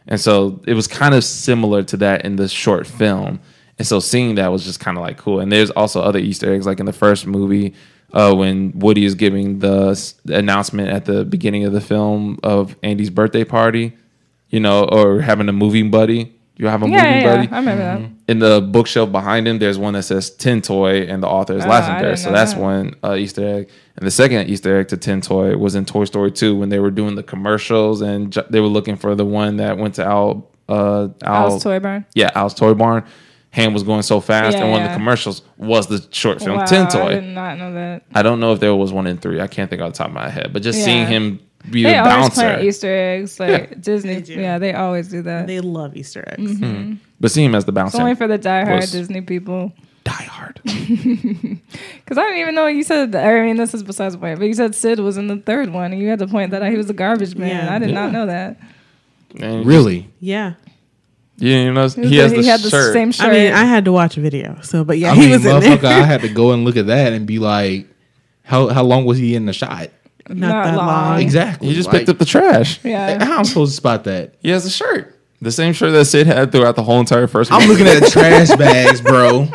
And 0.08 0.20
so 0.20 0.62
it 0.68 0.74
was 0.74 0.88
kind 0.88 1.16
of 1.16 1.24
similar 1.24 1.84
to 1.84 1.98
that 1.98 2.26
in 2.26 2.36
the 2.36 2.48
short 2.48 2.88
film. 2.88 3.40
And 3.78 3.88
so 3.88 4.00
seeing 4.00 4.36
that 4.36 4.52
was 4.52 4.64
just 4.66 4.80
kind 4.80 4.98
of 4.98 5.04
like 5.04 5.18
cool. 5.18 5.40
And 5.40 5.52
there's 5.52 5.72
also 5.72 6.02
other 6.02 6.20
Easter 6.20 6.54
eggs, 6.54 6.66
like 6.66 6.80
in 6.80 6.86
the 6.86 6.94
first 6.94 7.26
movie, 7.26 7.74
uh, 8.14 8.34
when 8.34 8.78
Woody 8.78 9.06
is 9.06 9.16
giving 9.16 9.60
the 9.60 10.14
announcement 10.26 10.90
at 10.90 11.06
the 11.06 11.24
beginning 11.24 11.64
of 11.64 11.72
the 11.72 11.82
film 11.82 12.38
of 12.44 12.76
Andy's 12.84 13.10
birthday 13.10 13.46
party, 13.46 13.94
you 14.50 14.60
know, 14.60 14.84
or 14.84 15.22
having 15.22 15.48
a 15.48 15.54
moving 15.54 15.90
buddy. 15.90 16.34
You 16.58 16.68
have 16.68 16.84
a 16.84 16.86
Yeah, 16.88 16.92
moving 16.98 17.12
yeah, 17.12 17.20
yeah. 17.22 17.36
buddy. 17.38 17.52
I 17.52 17.60
remember 17.60 17.84
that. 17.84 18.10
In 18.32 18.40
the 18.40 18.62
bookshelf 18.62 19.12
behind 19.12 19.48
him, 19.48 19.58
there's 19.58 19.78
one 19.80 19.94
that 19.94 20.04
says 20.04 20.30
Tin 20.30 20.62
Toy, 20.62 21.02
and 21.04 21.24
the 21.24 21.28
author 21.28 21.56
is 21.58 21.66
Oh, 21.66 21.70
I 21.72 22.14
So 22.16 22.32
that's 22.32 22.54
that. 22.54 22.62
one 22.62 22.96
uh, 23.04 23.16
Easter 23.16 23.46
egg. 23.48 23.70
And 23.98 24.06
the 24.06 24.12
second 24.12 24.48
Easter 24.50 24.80
egg 24.80 24.90
to 24.90 24.98
Tin 24.98 25.22
Toy 25.22 25.58
was 25.58 25.74
in 25.76 25.86
Toy 25.86 26.06
Story 26.06 26.32
2 26.32 26.56
when 26.56 26.70
they 26.70 26.80
were 26.80 26.92
doing 26.92 27.16
the 27.16 27.24
commercials 27.24 28.02
and 28.02 28.32
ju- 28.32 28.44
they 28.50 28.60
were 28.60 28.68
looking 28.68 28.96
for 28.96 29.16
the 29.16 29.26
one 29.26 29.58
that 29.58 29.78
went 29.78 29.96
to 29.96 30.06
Al. 30.06 30.50
Uh, 30.70 31.10
Al 31.24 31.50
Al's 31.52 31.64
Toy 31.64 31.80
Barn. 31.80 32.06
yeah, 32.14 32.30
Al's 32.36 32.54
Toy 32.54 32.74
Barn. 32.74 33.04
Hand 33.50 33.74
was 33.74 33.84
going 33.84 34.02
so 34.04 34.22
fast, 34.22 34.56
Yeah, 34.56 34.64
and 34.64 34.72
one 34.72 34.82
of 34.84 34.88
the 34.90 34.96
commercials 34.96 35.42
was 35.58 35.88
the 35.88 36.06
short 36.12 36.42
film 36.42 36.56
Wow, 36.58 36.66
Tin 36.66 36.86
I 36.86 36.90
Toy. 36.90 37.10
did 37.16 37.24
not 37.26 37.58
know 37.58 37.74
that. 37.74 38.04
I 38.16 38.22
don't 38.22 38.40
know 38.40 38.54
if 38.54 38.62
there 38.62 38.74
was 38.74 38.94
one 38.94 39.08
in 39.08 39.18
three. 39.18 39.42
I 39.42 39.48
can't 39.48 39.70
think 39.70 39.82
off 39.82 39.92
the 39.92 39.98
top 39.98 40.08
of 40.08 40.14
my 40.14 40.30
head, 40.30 40.52
but 40.54 40.62
just 40.62 40.80
Yeah. 40.80 40.86
seeing 40.86 41.08
him 41.08 41.40
be 41.70 41.84
They 41.84 41.92
the 41.92 42.00
always 42.00 42.16
bouncer, 42.30 42.42
plant 42.42 42.64
Easter 42.64 42.94
eggs. 42.96 43.40
Like 43.40 43.82
Disney, 43.82 44.22
do. 44.22 44.34
yeah, 44.34 44.58
they 44.58 44.74
always 44.74 45.08
do 45.10 45.22
that. 45.24 45.48
They 45.48 45.60
love 45.60 45.96
Easter 45.96 46.24
eggs. 46.28 46.52
Mm-hmm. 46.54 46.82
Hmm. 46.84 46.94
but 47.20 47.32
see 47.32 47.44
him 47.44 47.54
as 47.56 47.66
the 47.66 47.72
it's 47.72 47.76
bouncer, 47.76 48.00
only 48.02 48.16
for 48.16 48.28
the 48.28 48.40
diehard 48.40 48.92
Disney 48.92 49.22
people. 49.22 49.72
Die 50.04 50.12
Hard. 50.12 50.60
Because 50.66 52.18
I 52.18 52.24
didn't 52.24 52.40
even 52.40 52.56
know 52.56 52.66
you 52.68 52.84
said. 52.84 53.16
I 53.16 53.42
mean, 53.42 53.58
this 53.58 53.74
is 53.74 53.84
besides 53.84 54.16
the 54.16 54.20
point. 54.20 54.40
But 54.40 54.46
you 54.48 54.54
said 54.54 54.74
Sid 54.76 55.00
was 55.00 55.18
in 55.18 55.28
the 55.28 55.38
third 55.38 55.70
one, 55.72 55.92
and 55.94 56.02
you 56.02 56.08
had 56.10 56.20
to 56.20 56.28
point 56.28 56.52
that 56.52 56.62
out. 56.64 56.72
He 56.72 56.78
was 56.78 56.90
a 56.90 56.94
garbage 56.94 57.36
man. 57.36 57.66
Yeah. 57.66 57.76
I 57.76 57.80
did 57.80 57.90
Yeah. 57.90 57.96
not 57.96 58.12
know 58.12 58.26
that. 58.26 58.58
And 59.40 59.66
Really? 59.66 60.10
Yeah. 60.20 60.54
Yeah, 61.38 61.58
you 61.64 61.74
know, 61.74 61.88
He, 61.88 62.02
was 62.02 62.10
he 62.10 62.18
has 62.18 62.32
the- 62.32 62.38
the 62.38 62.44
he 62.44 62.48
had 62.50 62.60
the 62.62 62.70
shirt. 62.70 62.94
same 62.94 63.12
shirt. 63.12 63.28
I 63.28 63.32
mean, 63.32 63.54
I 63.54 63.64
had 63.66 63.86
to 63.86 63.92
watch 63.92 64.18
a 64.18 64.22
video. 64.22 64.58
So, 64.62 64.84
but 64.84 64.98
yeah, 65.00 65.12
I 65.12 65.16
he 65.16 65.22
mean, 65.22 65.32
was 65.32 65.46
in 65.46 65.52
motherfucker, 65.52 65.82
there. 65.82 66.02
I 66.02 66.06
had 66.06 66.22
to 66.22 66.30
go 66.30 66.52
and 66.52 66.66
look 66.66 66.76
at 66.78 66.88
that 66.88 67.14
and 67.14 67.26
be 67.26 67.40
like, 67.40 67.88
how 68.44 68.68
how 68.68 68.84
long 68.84 69.06
was 69.06 69.18
he 69.20 69.36
in 69.36 69.46
the 69.46 69.54
shot? 69.54 69.90
Not, 70.30 70.38
Not 70.38 70.64
that 70.66 70.76
long. 70.78 70.88
long. 70.88 71.22
Exactly. 71.22 71.68
He 71.68 71.74
just 71.74 71.88
Like, 71.90 72.00
picked 72.00 72.10
up 72.10 72.18
the 72.18 72.26
trash. 72.26 72.80
yeah. 72.84 73.24
How 73.24 73.38
I'm 73.40 73.46
supposed 73.46 73.72
to 73.72 73.76
spot 73.78 74.04
that? 74.06 74.36
He 74.40 74.50
has 74.50 74.66
a 74.66 74.70
shirt. 74.70 75.18
The 75.42 75.52
same 75.52 75.74
shirt 75.74 75.92
that 75.94 76.06
Sid 76.06 76.28
had 76.28 76.52
throughout 76.52 76.76
the 76.76 76.84
whole 76.84 77.00
entire 77.00 77.26
first 77.28 77.52
I'm 77.52 77.68
looking 77.68 77.88
at 77.88 78.00
the 78.04 78.10
trash 78.12 78.50
bags, 78.56 79.02
bro. 79.02 79.48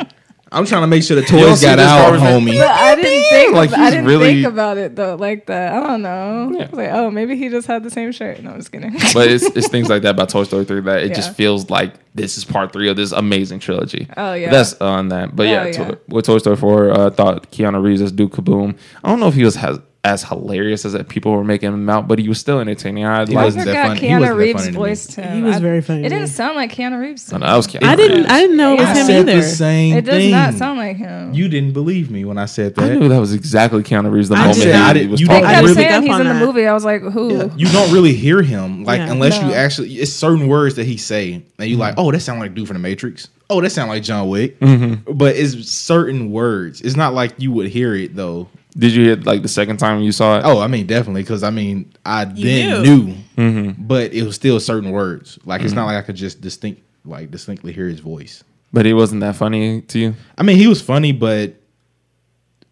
I'm 0.52 0.64
trying 0.64 0.82
to 0.82 0.86
make 0.86 1.02
sure 1.02 1.16
the 1.16 1.26
toys 1.26 1.60
got 1.60 1.78
out, 1.80 2.02
garbage 2.10 2.20
homie. 2.22 2.56
But 2.58 2.68
I 2.68 2.94
didn't 2.94 3.28
think. 3.30 3.52
Like, 3.54 3.70
Like, 3.72 3.80
I 3.80 3.90
didn't 3.90 4.06
really- 4.06 4.42
think 4.42 4.46
about 4.46 4.78
it 4.78 4.94
though, 4.96 5.16
like 5.16 5.46
that. 5.46 5.72
I 5.72 5.86
don't 5.86 6.02
know. 6.02 6.52
Yeah. 6.54 6.62
I 6.64 6.66
was 6.66 6.72
like, 6.72 6.90
oh, 6.92 7.10
maybe 7.10 7.36
he 7.36 7.48
just 7.48 7.66
had 7.66 7.82
the 7.82 7.90
same 7.90 8.10
shirt. 8.12 8.42
No, 8.42 8.50
I'm 8.52 8.58
just 8.58 8.70
kidding. 8.72 8.92
but 9.12 9.28
it's, 9.28 9.44
it's 9.56 9.68
things 9.68 9.88
like 9.88 10.02
that 10.02 10.10
about 10.10 10.28
Toy 10.28 10.44
Story 10.44 10.64
3 10.64 10.80
that 10.82 11.02
it 11.02 11.08
Yeah. 11.10 11.14
just 11.14 11.34
feels 11.34 11.68
like 11.68 11.94
this 12.14 12.36
is 12.38 12.44
part 12.44 12.72
three 12.72 12.88
of 12.88 12.96
this 12.96 13.10
amazing 13.12 13.58
trilogy. 13.58 14.08
Oh, 14.16 14.34
yeah. 14.34 14.50
That's 14.50 14.74
on 14.74 15.08
that. 15.08 15.34
But 15.36 15.48
yeah, 15.48 15.64
Oh, 15.66 15.72
to- 15.72 15.98
with 16.08 16.24
Toy 16.26 16.38
Story 16.38 16.56
4, 16.56 16.90
uh, 16.90 17.10
thought 17.10 17.50
Keanu 17.50 17.82
Reeves 17.82 18.00
as 18.00 18.12
Duke 18.12 18.32
Kaboom. 18.32 18.76
I 19.04 19.08
don't 19.08 19.18
know 19.20 19.28
if 19.28 19.34
he 19.34 19.44
was 19.44 19.56
has, 19.56 19.78
as 20.06 20.22
hilarious 20.22 20.84
as 20.84 20.92
that 20.92 21.08
people 21.08 21.32
were 21.32 21.42
making 21.44 21.72
him 21.72 21.88
out, 21.90 22.06
but 22.06 22.18
he 22.18 22.28
was 22.28 22.38
still 22.38 22.60
entertaining. 22.60 23.04
I 23.04 23.24
He 23.26 23.34
like 23.34 23.42
I 23.42 23.44
wasn't 23.44 23.64
that 23.66 23.70
forgot 23.72 23.86
funny. 23.88 24.00
He 24.00 24.06
Keanu 24.06 24.20
wasn't 24.20 24.28
that 24.38 24.44
Reeves' 24.44 24.52
funny 24.60 24.66
to 24.66 24.72
me. 24.72 24.78
voice 24.78 25.06
to 25.08 25.22
him. 25.22 25.36
He 25.36 25.42
was 25.42 25.56
I- 25.56 25.58
very 25.60 25.80
funny 25.82 26.00
It 26.00 26.02
to 26.04 26.08
didn't 26.10 26.28
sound 26.28 26.56
like 26.56 26.72
Keanu 26.72 27.00
Reeves. 27.00 27.24
to 27.26 27.34
I 27.34 27.38
me. 27.38 27.46
I 27.46 27.56
was 27.56 27.66
Keanu 27.66 27.82
I 27.84 27.96
didn't. 27.96 28.26
I 28.26 28.40
didn't 28.40 28.56
know 28.56 28.72
it 28.74 28.78
was 28.78 28.86
I 28.88 28.90
I 28.92 28.94
him 28.98 29.06
said 29.06 29.28
either. 29.28 29.36
the 29.36 29.42
same 29.42 29.96
It 29.96 30.04
does 30.04 30.14
thing. 30.14 30.30
not 30.30 30.54
sound 30.54 30.78
like 30.78 30.96
him. 30.96 31.34
you 31.34 31.48
didn't 31.48 31.72
believe 31.72 32.10
me 32.10 32.24
when 32.24 32.38
I 32.38 32.46
said 32.46 32.74
that. 32.76 32.84
I 32.84 32.88
that. 32.88 32.98
knew 33.00 33.08
that 33.08 33.18
was 33.18 33.34
exactly 33.34 33.82
Keanu 33.82 34.10
Reeves 34.12 34.28
the 34.28 34.36
I 34.36 34.38
moment 34.38 34.56
did 34.58 34.66
he, 34.66 34.72
not- 34.72 34.96
he 34.96 35.06
was 35.08 35.20
you 35.20 35.26
they 35.26 35.32
don't 35.34 35.42
talking. 35.42 35.54
kept 35.54 35.62
really 35.64 35.74
saying 35.74 35.88
pick 35.88 35.96
up 35.96 36.02
he's 36.04 36.12
on 36.14 36.20
in 36.20 36.26
the 36.28 36.32
that. 36.34 36.46
movie. 36.46 36.66
I 36.66 36.72
was 36.72 36.84
like, 36.84 37.02
who? 37.02 37.34
Yeah, 37.36 37.48
you 37.56 37.66
don't 37.68 37.92
really 37.92 38.12
hear 38.14 38.42
him 38.42 38.84
like 38.84 38.98
Yeah. 39.00 39.10
unless 39.12 39.36
you 39.40 39.48
No. 39.48 39.54
actually. 39.54 39.94
It's 39.94 40.12
certain 40.12 40.46
words 40.48 40.76
that 40.76 40.84
he 40.86 40.96
say, 40.96 41.32
and 41.58 41.68
you 41.68 41.74
mm-hmm. 41.74 41.80
like, 41.80 41.94
oh, 41.98 42.12
that 42.12 42.20
sound 42.20 42.38
like 42.40 42.54
dude 42.54 42.68
from 42.68 42.74
the 42.76 42.80
Matrix. 42.82 43.28
Oh, 43.48 43.60
that 43.60 43.70
sound 43.70 43.88
like 43.90 44.02
John 44.02 44.28
Wick. 44.28 44.58
Mm-hmm. 44.60 45.12
But 45.16 45.36
it's 45.36 45.68
certain 45.70 46.32
words. 46.32 46.80
It's 46.80 46.96
not 46.96 47.14
like 47.14 47.32
you 47.38 47.52
would 47.52 47.68
hear 47.68 47.94
it 47.94 48.16
though. 48.16 48.48
Did 48.76 48.92
you 48.92 49.04
hear 49.04 49.16
like 49.16 49.42
the 49.42 49.48
second 49.48 49.78
time 49.78 50.00
you 50.02 50.12
saw 50.12 50.38
it? 50.38 50.42
Oh, 50.44 50.60
I 50.60 50.66
mean, 50.66 50.86
definitely, 50.86 51.22
because 51.22 51.42
I 51.42 51.50
mean, 51.50 51.92
I 52.04 52.24
You 52.24 52.44
then 52.44 52.82
knew. 52.82 53.02
knew, 53.04 53.14
mm-hmm. 53.36 53.82
but 53.86 54.12
it 54.12 54.22
was 54.22 54.34
still 54.34 54.60
certain 54.60 54.90
words. 54.90 55.38
Like 55.44 55.62
it's 55.62 55.70
mm-hmm. 55.70 55.76
not 55.80 55.86
like 55.86 55.96
I 55.96 56.02
could 56.02 56.16
just 56.16 56.40
distinct, 56.42 56.82
like 57.04 57.30
distinctly 57.30 57.72
hear 57.72 57.88
his 57.88 58.00
voice. 58.00 58.44
But 58.72 58.84
he 58.84 58.92
wasn't 58.92 59.22
that 59.22 59.36
funny 59.36 59.80
to 59.80 59.98
you? 59.98 60.14
I 60.36 60.42
mean, 60.42 60.56
he 60.58 60.66
was 60.66 60.82
funny, 60.82 61.12
but 61.12 61.54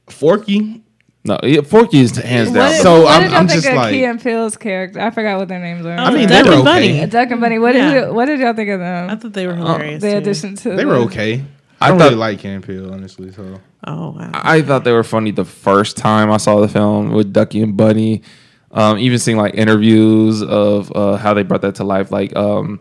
Forky. 0.08 0.82
No, 1.26 1.38
yeah, 1.42 1.62
Forky 1.62 2.00
is 2.00 2.14
hands 2.16 2.50
down. 2.50 2.70
did, 2.72 2.80
the- 2.80 2.82
So 2.82 3.02
what 3.04 3.12
I'm- 3.12 3.22
did 3.22 3.30
y'all 3.30 3.40
I'm 3.40 3.48
think 3.48 3.62
just 3.62 3.70
of 3.70 3.76
like- 3.76 3.92
Key 3.94 4.04
and 4.04 4.22
Peele's 4.22 4.56
character? 4.58 5.00
I 5.00 5.10
forgot 5.10 5.38
what 5.38 5.48
their 5.48 5.58
names 5.58 5.86
are. 5.86 5.96
I 5.96 6.10
mean, 6.10 6.28
Duck 6.28 6.44
they 6.44 6.50
were 6.50 6.56
and 6.58 6.68
okay. 6.68 6.98
Bunny. 6.98 7.06
Duck 7.06 7.30
and 7.30 7.40
Bunny. 7.40 7.58
What 7.58 7.74
Yeah. 7.74 7.94
did 7.94 8.04
you, 8.08 8.12
what 8.14 8.26
did 8.26 8.40
y'all 8.40 8.52
think 8.52 8.68
of 8.68 8.80
them? 8.80 9.08
I 9.08 9.16
thought 9.16 9.32
they 9.32 9.46
were 9.46 9.54
hilarious. 9.54 10.02
the 10.02 10.10
too. 10.10 10.16
addition 10.18 10.56
to 10.56 10.76
They 10.76 10.84
were 10.84 10.96
okay. 10.96 11.42
I, 11.80 11.86
I 11.86 11.88
don't 11.88 11.98
thought- 11.98 12.04
really 12.04 12.16
like 12.16 12.40
Can 12.40 12.60
Peel, 12.60 12.92
honestly. 12.92 13.32
So 13.32 13.58
Oh 13.86 14.10
wow. 14.10 14.30
I 14.32 14.62
thought 14.62 14.84
they 14.84 14.92
were 14.92 15.04
funny 15.04 15.30
the 15.30 15.44
first 15.44 15.96
time 15.96 16.30
I 16.30 16.38
saw 16.38 16.60
the 16.60 16.68
film 16.68 17.12
with 17.12 17.32
Ducky 17.32 17.62
and 17.62 17.76
Bunny. 17.76 18.22
Um, 18.70 18.98
even 18.98 19.18
seeing 19.18 19.36
like 19.36 19.54
interviews 19.54 20.42
of 20.42 20.90
uh, 20.96 21.16
how 21.16 21.32
they 21.32 21.44
brought 21.44 21.62
that 21.62 21.76
to 21.76 21.84
life. 21.84 22.10
Like, 22.10 22.34
um, 22.34 22.80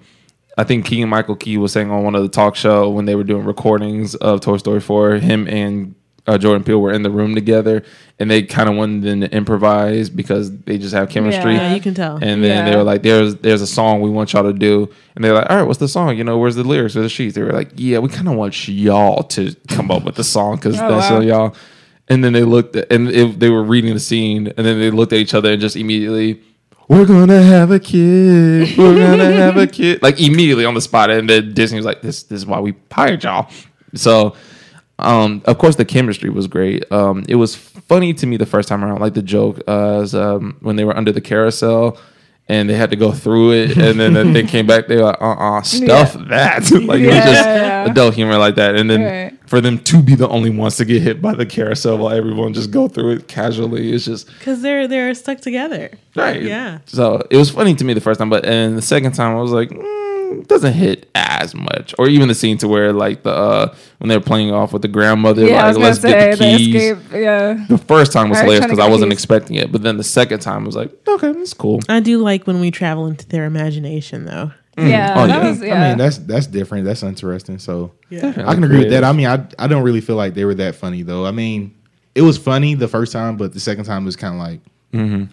I 0.57 0.63
think 0.63 0.85
Keegan 0.85 1.07
Michael 1.09 1.35
Key 1.35 1.57
was 1.57 1.71
saying 1.71 1.91
on 1.91 2.03
one 2.03 2.15
of 2.15 2.23
the 2.23 2.29
talk 2.29 2.55
show 2.55 2.89
when 2.89 3.05
they 3.05 3.15
were 3.15 3.23
doing 3.23 3.45
recordings 3.45 4.15
of 4.15 4.41
Toy 4.41 4.57
Story 4.57 4.79
4, 4.79 5.15
him 5.15 5.47
and 5.47 5.93
uh, 6.25 6.37
Jordan 6.37 6.63
Peele 6.63 6.79
were 6.79 6.93
in 6.93 7.03
the 7.03 7.09
room 7.09 7.35
together 7.35 7.83
and 8.19 8.29
they 8.31 8.43
kind 8.43 8.69
of 8.69 8.75
wanted 8.75 9.03
them 9.03 9.21
to 9.21 9.35
improvise 9.35 10.09
because 10.09 10.55
they 10.59 10.77
just 10.77 10.93
have 10.93 11.09
chemistry. 11.09 11.55
yeah, 11.55 11.73
you 11.73 11.81
can 11.81 11.93
tell. 11.93 12.17
And 12.21 12.43
then 12.43 12.65
they 12.65 12.75
were 12.77 12.83
like, 12.83 13.01
"There's 13.01 13.35
there's 13.37 13.61
a 13.61 13.67
song 13.67 14.01
we 14.01 14.09
want 14.09 14.31
y'all 14.33 14.43
to 14.43 14.53
do," 14.53 14.87
and 15.15 15.23
they're 15.23 15.33
like, 15.33 15.49
"All 15.49 15.57
right, 15.57 15.63
what's 15.63 15.79
the 15.79 15.87
song? 15.87 16.17
You 16.17 16.23
know, 16.23 16.37
where's 16.37 16.55
the 16.55 16.63
lyrics 16.63 16.95
or 16.95 17.01
the 17.01 17.09
sheets?" 17.09 17.35
They 17.35 17.41
were 17.41 17.51
like, 17.51 17.71
"Yeah, 17.75 17.99
we 17.99 18.09
kind 18.09 18.27
of 18.29 18.35
want 18.35 18.67
y'all 18.67 19.23
to 19.23 19.53
come 19.67 19.91
up 19.91 20.03
with 20.05 20.15
the 20.15 20.23
song 20.23 20.55
because 20.55 20.75
Oh, 20.79 20.87
that's 20.89 21.11
wow. 21.11 21.19
y'all." 21.19 21.55
And 22.07 22.23
then 22.23 22.33
they 22.33 22.43
looked 22.43 22.75
at, 22.75 22.91
and 22.91 23.09
it, 23.09 23.39
they 23.39 23.49
were 23.49 23.63
reading 23.63 23.93
the 23.93 23.99
scene, 23.99 24.47
and 24.47 24.65
then 24.65 24.79
they 24.79 24.91
looked 24.91 25.11
at 25.13 25.19
each 25.19 25.33
other 25.33 25.51
and 25.51 25.59
just 25.59 25.75
immediately, 25.75 26.41
"We're 26.87 27.05
gonna 27.05 27.41
have 27.41 27.71
a 27.71 27.79
kid. 27.79 28.77
We're 28.77 28.95
gonna 28.95 29.31
have 29.31 29.57
a 29.57 29.67
kid." 29.67 29.99
Like 30.03 30.21
immediately 30.21 30.63
on 30.65 30.73
the 30.75 30.81
spot, 30.81 31.09
and 31.09 31.29
then 31.29 31.53
Disney 31.53 31.77
was 31.77 31.85
like, 31.85 32.01
"This 32.01 32.23
this 32.23 32.37
is 32.37 32.45
why 32.45 32.59
we 32.61 32.75
hired 32.91 33.23
y'all." 33.23 33.49
So. 33.95 34.35
Um, 34.99 35.41
of 35.45 35.57
course, 35.57 35.75
the 35.75 35.85
chemistry 35.85 36.29
was 36.29 36.47
great. 36.47 36.89
Um, 36.91 37.25
it 37.27 37.35
was 37.35 37.55
funny 37.55 38.13
to 38.13 38.27
me 38.27 38.37
the 38.37 38.45
first 38.45 38.69
time 38.69 38.83
around, 38.83 39.01
like 39.01 39.13
the 39.15 39.23
joke 39.23 39.61
uh, 39.67 40.07
um, 40.13 40.57
when 40.61 40.75
they 40.75 40.85
were 40.85 40.95
under 40.95 41.11
the 41.11 41.21
carousel 41.21 41.97
and 42.49 42.69
they 42.69 42.73
had 42.73 42.89
to 42.89 42.95
go 42.97 43.11
through 43.11 43.53
it, 43.53 43.77
and 43.77 43.99
then 43.99 44.13
the 44.13 44.23
thing 44.33 44.47
came 44.47 44.67
back. 44.67 44.87
They 44.87 44.97
were 44.97 45.03
like, 45.03 45.21
"Uh, 45.21 45.31
uh 45.31 45.61
stuff 45.61 46.13
that." 46.13 46.69
like 46.85 46.99
it 47.01 47.07
was 47.07 47.15
just 47.23 47.47
adult 47.89 48.13
humor 48.15 48.37
like 48.37 48.55
that, 48.55 48.75
and 48.75 48.89
then 48.89 49.01
Right. 49.03 49.39
for 49.49 49.61
them 49.61 49.79
to 49.79 50.01
be 50.01 50.15
the 50.15 50.27
only 50.27 50.49
ones 50.49 50.75
to 50.77 50.85
get 50.85 51.01
hit 51.01 51.21
by 51.21 51.33
the 51.33 51.45
carousel 51.45 51.97
while 51.97 52.13
everyone 52.13 52.53
just 52.53 52.69
go 52.71 52.87
through 52.87 53.11
it 53.11 53.27
casually, 53.27 53.93
it's 53.93 54.05
just 54.05 54.27
Because 54.39 54.61
they're 54.61 54.87
they're 54.87 55.13
stuck 55.15 55.39
together. 55.39 55.89
right. 56.15 56.41
Yeah. 56.41 56.79
So 56.85 57.25
it 57.29 57.37
was 57.37 57.49
funny 57.49 57.75
to 57.75 57.85
me 57.85 57.93
the 57.93 58.01
first 58.01 58.19
time, 58.19 58.29
but 58.29 58.45
and 58.45 58.77
the 58.77 58.81
second 58.81 59.13
time 59.13 59.35
I 59.37 59.41
was 59.41 59.51
like, 59.51 59.69
mm, 59.69 60.12
it 60.31 60.47
doesn't 60.47 60.73
hit 60.73 61.09
as 61.15 61.53
much, 61.55 61.93
or 61.99 62.07
even 62.07 62.27
the 62.27 62.35
scene 62.35 62.57
to 62.59 62.67
where 62.67 62.91
like 62.93 63.23
the 63.23 63.31
uh, 63.31 63.75
when 63.99 64.09
they're 64.09 64.19
playing 64.19 64.51
off 64.51 64.73
with 64.73 64.81
the 64.81 64.87
grandmother, 64.87 65.45
Yeah, 65.45 65.67
like 65.67 65.77
let's 65.77 65.99
say 66.01 66.09
get 66.11 66.31
the 66.31 66.37
the 66.45 66.57
keys. 66.57 66.75
escape. 66.75 66.97
Yeah. 67.13 67.65
The 67.69 67.77
first 67.77 68.11
time 68.11 68.29
was 68.29 68.37
Alright, 68.39 68.53
hilarious 68.53 68.65
because 68.65 68.79
I 68.79 68.89
wasn't 68.89 69.11
keys. 69.11 69.17
expecting 69.19 69.55
it, 69.57 69.71
but 69.71 69.81
then 69.83 69.97
the 69.97 70.03
second 70.03 70.39
time 70.39 70.65
was 70.65 70.75
like, 70.75 70.91
okay, 71.07 71.31
that's 71.31 71.53
cool. 71.53 71.79
I 71.89 71.99
do 71.99 72.17
like 72.19 72.45
when 72.47 72.59
we 72.59 72.71
travel 72.71 73.07
into 73.07 73.27
their 73.27 73.45
imagination, 73.45 74.25
though. 74.25 74.51
Yeah. 74.77 75.13
Oh, 75.15 75.27
that 75.27 75.43
yeah. 75.43 75.49
was 75.49 75.61
yeah. 75.61 75.73
I 75.85 75.89
mean, 75.89 75.97
that's 75.99 76.17
that's 76.17 76.47
different. 76.47 76.85
That's 76.85 77.03
interesting. 77.03 77.59
So 77.59 77.91
Yeah. 78.09 78.29
I 78.47 78.55
can 78.55 78.63
agree 78.63 78.79
with 78.79 78.89
that. 78.89 79.03
I 79.03 79.11
mean, 79.11 79.27
I 79.27 79.45
I 79.59 79.67
don't 79.67 79.83
really 79.83 80.01
feel 80.01 80.15
like 80.15 80.33
they 80.33 80.45
were 80.45 80.55
that 80.55 80.73
funny 80.75 81.03
though. 81.03 81.25
I 81.27 81.31
mean, 81.31 81.75
it 82.15 82.23
was 82.23 82.39
funny 82.39 82.73
the 82.73 82.87
first 82.87 83.11
time, 83.13 83.37
but 83.37 83.53
the 83.53 83.59
second 83.59 83.85
time 83.85 84.03
was 84.03 84.15
kind 84.15 84.33
of 84.33 84.39
like, 84.39 84.61
yeah, 84.91 85.25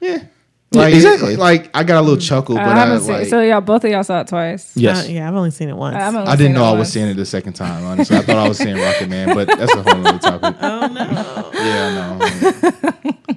Yeah, 0.00 0.22
like 0.72 0.94
exactly. 0.94 1.36
Like 1.36 1.70
I 1.74 1.82
got 1.82 1.98
a 1.98 2.02
little 2.02 2.18
chuckle, 2.20 2.56
but 2.56 2.64
I 2.64 2.72
I, 2.72 2.78
haven't 2.78 3.00
seen. 3.00 3.12
like, 3.12 3.26
so 3.28 3.40
y'all, 3.40 3.60
both 3.60 3.84
of 3.84 3.90
y'all 3.90 4.04
saw 4.04 4.20
it 4.20 4.26
twice. 4.28 4.76
Yes. 4.76 5.06
Uh, 5.06 5.10
yeah, 5.10 5.28
I've 5.28 5.34
only 5.34 5.50
seen 5.50 5.68
it 5.68 5.76
once. 5.76 5.96
I'm 5.96 6.16
I 6.16 6.36
didn't 6.36 6.52
know 6.54 6.64
I 6.64 6.70
once. 6.70 6.80
was 6.80 6.92
seeing 6.92 7.08
it 7.08 7.14
the 7.14 7.24
second 7.26 7.54
time. 7.54 7.84
Honestly, 7.84 8.16
I 8.16 8.22
thought 8.22 8.36
I 8.36 8.48
was 8.48 8.58
seeing 8.58 8.76
Rocket 8.76 9.08
Man, 9.08 9.34
but 9.34 9.48
that's 9.48 9.74
a 9.74 9.82
whole 9.82 10.06
other 10.06 10.18
topic. 10.18 10.56
oh 10.60 10.86
no. 10.88 11.50
Yeah, 11.54 12.18
no. 12.18 13.12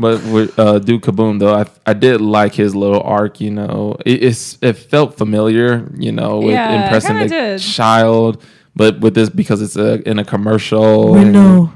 But 0.00 0.22
with 0.26 0.56
uh, 0.56 0.78
Duke 0.78 1.02
Kaboom 1.02 1.40
though, 1.40 1.54
I 1.54 1.66
I 1.84 1.92
did 1.92 2.20
like 2.20 2.54
his 2.54 2.74
little 2.76 3.02
arc. 3.02 3.40
You 3.40 3.50
know, 3.50 3.96
it, 4.06 4.22
it's 4.22 4.56
it 4.62 4.74
felt 4.74 5.18
familiar. 5.18 5.90
You 5.98 6.12
know, 6.12 6.38
with 6.38 6.52
Yeah, 6.52 6.84
impressing 6.84 7.18
the 7.18 7.26
did. 7.26 7.60
child, 7.60 8.40
but 8.76 9.00
with 9.00 9.14
this 9.16 9.28
because 9.28 9.60
it's 9.60 9.74
a, 9.76 10.00
in 10.08 10.20
a 10.20 10.24
commercial. 10.24 11.12
Window. 11.12 11.72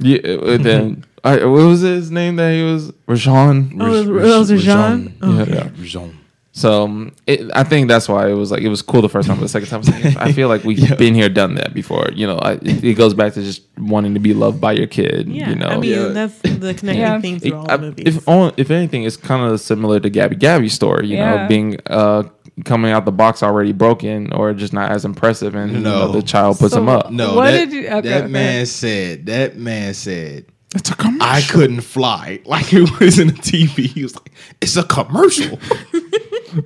Yeah, 0.00 0.18
and 0.24 0.64
then 0.64 1.04
I, 1.24 1.44
what 1.44 1.66
was 1.66 1.80
his 1.82 2.10
name 2.10 2.36
that 2.36 2.52
he 2.52 2.62
was 2.62 2.90
Rejean. 3.06 3.76
Oh, 3.80 3.86
it 3.86 3.90
was- 3.90 4.08
it 4.08 4.12
was 4.12 4.50
Rejean? 4.50 5.12
Yeah, 5.22 5.42
Okay. 5.42 5.54
yeah. 5.54 5.68
Rejean. 5.68 6.14
So 6.54 6.82
um, 6.84 7.12
it, 7.26 7.50
I 7.54 7.64
think 7.64 7.88
that's 7.88 8.06
why 8.10 8.28
it 8.28 8.34
was 8.34 8.50
like 8.50 8.60
it 8.60 8.68
was 8.68 8.82
cool 8.82 9.00
the 9.00 9.08
first 9.08 9.26
time, 9.26 9.38
but 9.38 9.42
the 9.44 9.48
second 9.48 9.68
time 9.70 9.80
I 9.86 10.00
like, 10.08 10.16
I 10.18 10.32
feel 10.32 10.48
like 10.48 10.64
we've 10.64 10.78
Yeah. 10.86 10.96
been 10.96 11.14
here, 11.14 11.30
done 11.30 11.54
that 11.54 11.72
before. 11.72 12.10
You 12.12 12.26
know, 12.26 12.36
I, 12.36 12.52
it, 12.60 12.84
it 12.84 12.94
goes 12.94 13.14
back 13.14 13.32
to 13.34 13.42
just 13.42 13.62
wanting 13.78 14.12
to 14.12 14.20
be 14.20 14.34
loved 14.34 14.60
by 14.60 14.72
your 14.72 14.86
kid. 14.86 15.28
Yeah, 15.28 15.48
you 15.48 15.54
know, 15.56 15.68
I 15.68 15.78
mean 15.78 15.90
Yeah. 15.92 16.08
that's 16.08 16.38
the 16.40 16.74
connecting 16.74 16.96
Yeah. 16.98 17.20
theme 17.22 17.36
It- 17.36 17.42
through 17.42 17.54
all 17.56 17.70
I- 17.70 17.76
the 17.78 17.82
movies. 17.86 18.16
if 18.16 18.28
on, 18.28 18.52
if 18.58 18.70
anything, 18.70 19.04
it's 19.04 19.16
kind 19.16 19.50
of 19.50 19.58
similar 19.62 19.98
to 20.00 20.10
Gabby 20.10 20.36
Gabby's 20.36 20.74
story. 20.74 21.06
You 21.06 21.16
know, 21.16 21.46
being 21.48 21.78
uh, 21.86 22.24
coming 22.66 22.90
out 22.92 23.06
the 23.06 23.12
box 23.12 23.42
already 23.42 23.72
broken 23.72 24.30
or 24.34 24.52
just 24.52 24.74
not 24.74 24.90
as 24.90 25.06
impressive, 25.06 25.54
and 25.54 25.72
you 25.72 25.78
know, 25.78 26.12
the 26.12 26.20
child 26.20 26.58
puts 26.58 26.74
So- 26.74 26.80
him 26.82 26.88
up. 26.90 27.10
No, 27.10 27.34
What 27.36 27.52
that, 27.52 27.70
did 27.70 27.72
you- 27.72 27.88
okay, 27.88 28.08
that 28.10 28.22
okay. 28.24 28.30
man 28.30 28.66
said. 28.66 29.24
That 29.24 29.56
man 29.56 29.94
said. 29.94 30.44
It's 30.74 30.90
a 30.90 30.96
commercial. 30.96 31.22
I 31.28 31.42
couldn't 31.42 31.82
fly 31.82 32.40
like 32.46 32.72
it 32.72 32.88
was 33.00 33.18
in 33.18 33.28
the 33.28 33.32
TV. 33.34 33.86
He 33.86 34.02
was 34.02 34.14
like, 34.14 34.32
"It's 34.60 34.76
a 34.76 34.84
commercial." 34.84 35.58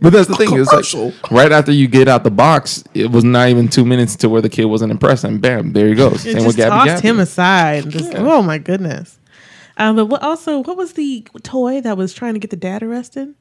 But 0.01 0.13
that's 0.13 0.27
the 0.27 0.35
thing. 0.35 0.53
It's 0.59 0.69
commercial. 0.69 1.07
like 1.11 1.31
right 1.31 1.53
after 1.53 1.71
you 1.71 1.87
get 1.87 2.09
out 2.09 2.25
the 2.25 2.31
box, 2.33 2.83
it 2.93 3.13
was 3.13 3.23
not 3.23 3.51
even 3.51 3.69
two 3.69 3.85
minutes 3.85 4.17
to 4.17 4.29
where 4.29 4.43
the 4.43 4.49
kid 4.49 4.65
wasn't 4.65 4.91
impressed, 4.91 5.23
and 5.23 5.41
bam, 5.41 5.75
there 5.75 5.87
he 5.87 5.95
goes. 5.95 6.15
it 6.27 6.33
Same 6.33 6.35
just 6.35 6.47
with 6.49 6.57
Gabby 6.57 6.71
tossed 6.71 6.87
Gabby. 7.05 7.09
him 7.09 7.21
aside. 7.21 7.91
Just, 7.91 8.13
Yeah. 8.13 8.19
Oh 8.19 8.43
my 8.43 8.59
goodness. 8.59 9.17
Um, 9.77 9.95
but 9.95 10.07
what 10.07 10.23
also 10.25 10.59
what 10.59 10.77
was 10.77 10.95
the 10.95 11.25
toy 11.45 11.81
that 11.83 11.97
was 11.97 12.13
trying 12.15 12.35
to 12.35 12.41
get 12.41 12.51
the 12.51 12.57
dad 12.57 12.83
arrested? 12.83 13.37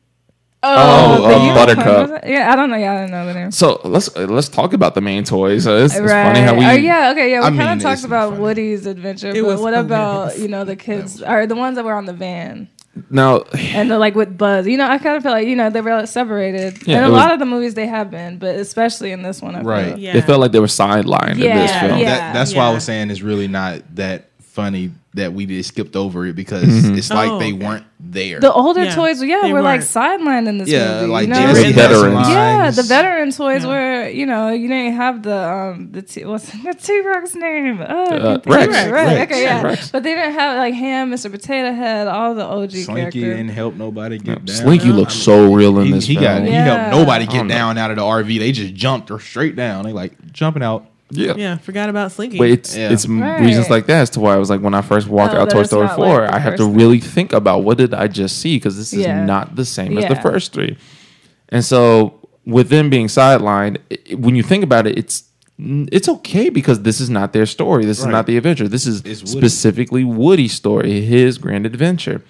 Oh, 0.63 1.27
the 1.27 1.35
uh, 1.35 1.53
Buttercup. 1.53 2.23
Yeah, 2.25 2.51
I 2.51 2.55
don't 2.55 2.69
know. 2.71 2.75
Yeah, 2.77 2.93
I 2.93 3.01
don't 3.01 3.11
know 3.11 3.25
the 3.27 3.33
name. 3.35 3.51
So 3.51 3.79
let's 3.83 4.15
uh, 4.15 4.21
let's 4.25 4.49
talk 4.49 4.73
about 4.73 4.95
the 4.95 5.01
main 5.01 5.23
toys. 5.23 5.67
Uh, 5.67 5.73
it's, 5.73 5.93
it's 5.95 6.01
right. 6.01 6.23
funny 6.33 6.39
how 6.39 6.55
we 6.55 6.65
Oh, 6.65 6.71
yeah. 6.71 7.11
Okay. 7.11 7.29
Yeah. 7.31 7.41
We 7.41 7.55
I 7.55 7.63
kind 7.63 7.79
of 7.79 7.83
talked 7.83 8.03
about 8.03 8.31
funny. 8.31 8.41
Woody's 8.41 8.85
adventure, 8.87 9.29
It 9.29 9.35
but 9.41 9.45
was 9.45 9.61
what 9.61 9.73
about 9.75 10.39
you 10.39 10.47
know 10.47 10.63
the 10.63 10.75
kids 10.75 11.21
or 11.21 11.45
the 11.45 11.55
ones 11.55 11.75
that 11.75 11.85
were 11.85 11.93
on 11.93 12.05
the 12.05 12.13
van? 12.13 12.69
now 13.09 13.41
and 13.57 13.91
the, 13.91 13.99
like 13.99 14.15
with 14.15 14.37
Buzz, 14.37 14.65
you 14.65 14.77
know, 14.77 14.87
I 14.87 14.97
kind 14.99 15.17
of 15.17 15.23
feel 15.23 15.33
like 15.33 15.47
you 15.47 15.55
know 15.57 15.69
they 15.69 15.81
were 15.81 16.05
separated. 16.05 16.87
Yeah, 16.87 16.97
and 16.99 17.05
a 17.07 17.09
was- 17.11 17.19
lot 17.21 17.31
of 17.33 17.39
the 17.39 17.45
movies 17.45 17.73
they 17.73 17.87
have 17.87 18.09
been, 18.09 18.37
but 18.39 18.55
especially 18.55 19.11
in 19.11 19.21
this 19.21 19.41
one, 19.41 19.53
I 19.53 19.61
Right. 19.61 19.91
like- 19.91 20.01
Yeah. 20.01 20.15
it 20.17 20.23
felt 20.23 20.39
like 20.39 20.53
they 20.53 20.61
were 20.61 20.65
sidelined 20.67 21.31
in 21.33 21.39
this 21.39 21.71
Yeah, 21.71 21.87
film. 21.87 21.99
yeah. 21.99 22.05
That, 22.15 22.33
that's 22.33 22.55
why 22.55 22.65
I 22.67 22.73
was 22.73 22.85
saying 22.85 23.11
it's 23.11 23.21
really 23.21 23.49
not 23.49 23.81
that 23.97 24.29
funny 24.55 24.91
that 25.15 25.31
we 25.33 25.45
just 25.45 25.69
skipped 25.69 25.95
over 25.95 26.25
it 26.25 26.35
because 26.35 26.63
Mm-hmm. 26.63 26.95
it's 26.97 27.09
like 27.09 27.29
Oh, 27.29 27.39
they 27.39 27.53
okay. 27.53 27.65
weren't 27.65 27.85
there. 27.99 28.39
The 28.39 28.51
older 28.51 28.83
Yeah, 28.85 28.95
toys, 28.95 29.21
yeah, 29.23 29.41
they 29.43 29.53
were 29.53 29.61
like 29.61 29.81
weren't. 29.81 30.21
sidelined 30.21 30.47
in 30.47 30.57
this 30.57 30.67
yeah, 30.69 31.01
movie. 31.01 31.11
like 31.11 31.27
you 31.27 31.33
know? 31.33 31.39
Jesse 31.41 31.61
Great 31.61 31.75
veterans. 31.75 32.29
Yeah, 32.29 32.71
the 32.71 32.83
veteran 32.83 33.31
toys 33.31 33.63
Yeah. 33.63 33.69
were, 33.69 34.09
you 34.09 34.25
know, 34.25 34.49
you 34.51 34.67
didn't 34.67 34.93
have 34.95 35.23
the 35.23 35.37
um 35.49 35.91
the 35.91 36.01
t- 36.01 36.25
what's 36.25 36.49
the 36.51 36.73
T 36.73 37.01
Rex 37.01 37.35
name? 37.35 37.81
Oh, 37.81 38.03
Uh, 38.05 38.39
can't 38.39 38.43
think 38.43 38.55
Rex. 38.55 38.91
Rex. 38.91 39.31
Okay, 39.31 39.43
yeah. 39.43 39.61
Rex. 39.61 39.91
But 39.91 40.03
they 40.03 40.15
didn't 40.15 40.33
have 40.33 40.57
like 40.57 40.73
Ham, 40.73 41.11
Mr. 41.11 41.29
Potato 41.31 41.71
Head, 41.73 42.07
all 42.07 42.33
the 42.35 42.43
OG 42.45 42.71
Slinky 42.71 42.93
characters. 42.93 43.21
didn't 43.23 43.49
help 43.49 43.75
nobody 43.75 44.17
get 44.17 44.43
down. 44.45 44.55
Slinky 44.55 44.89
looks 44.89 45.13
so 45.13 45.53
real 45.53 45.79
in 45.79 45.87
He, 45.87 45.91
this 45.93 46.05
he 46.07 46.15
film. 46.15 46.25
got 46.25 46.41
he 46.43 46.51
helped 46.51 46.91
nobody 46.91 47.23
I 47.23 47.25
don't 47.27 47.35
get 47.35 47.43
know. 47.43 47.55
down 47.55 47.77
out 47.77 47.91
of 47.91 47.97
the 47.97 48.03
RV. 48.03 48.39
They 48.39 48.51
just 48.51 48.73
jumped 48.73 49.11
or 49.11 49.19
straight 49.19 49.55
down. 49.55 49.85
They 49.85 49.93
like 49.93 50.31
jumping 50.31 50.63
out. 50.63 50.87
Yeah. 51.11 51.33
Yeah, 51.37 51.57
forgot 51.57 51.89
about 51.89 52.11
Slinky. 52.11 52.37
But 52.37 52.49
it's 52.49 52.75
Yeah. 52.75 52.91
it's 52.91 53.07
Right. 53.07 53.39
reasons 53.41 53.69
like 53.69 53.85
that 53.87 54.01
as 54.01 54.09
to 54.11 54.19
why 54.19 54.33
I 54.33 54.37
was 54.37 54.49
like 54.49 54.61
when 54.61 54.73
I 54.73 54.81
first 54.81 55.07
walked 55.07 55.33
Oh, 55.33 55.41
out 55.41 55.49
that 55.49 55.55
Toy 55.55 55.63
Story 55.63 55.87
four, 55.95 56.21
like 56.21 56.31
I 56.33 56.39
have 56.39 56.55
to 56.57 56.65
three. 56.65 56.73
really 56.73 56.99
think 56.99 57.33
about 57.33 57.63
what 57.63 57.77
did 57.77 57.93
I 57.93 58.07
just 58.07 58.39
see 58.39 58.57
because 58.57 58.77
this 58.77 58.91
is 58.93 58.99
Yeah. 59.01 59.23
not 59.25 59.55
the 59.55 59.65
same 59.65 59.97
as 59.97 60.07
the 60.07 60.15
first 60.15 60.51
three. 60.53 60.77
And 61.49 61.63
so 61.63 62.15
with 62.45 62.69
them 62.69 62.89
being 62.89 63.07
sidelined, 63.07 63.77
i- 63.91 63.97
i- 64.11 64.15
when 64.15 64.35
you 64.35 64.43
think 64.43 64.63
about 64.63 64.87
it, 64.87 64.97
it's 64.97 65.23
it's 65.91 66.09
okay 66.09 66.49
because 66.49 66.81
this 66.81 66.99
is 66.99 67.09
not 67.09 67.31
their 67.31 67.45
story. 67.45 67.85
This 67.85 67.99
is 67.99 68.05
not 68.07 68.25
the 68.27 68.35
adventure. 68.35 68.67
This 68.67 68.85
is 68.85 69.01
It's 69.05 69.21
Woody. 69.23 69.47
specifically 69.47 70.03
Woody's 70.03 70.51
story, 70.51 70.99
his 70.99 71.37
grand 71.37 71.65
adventure. 71.65 72.21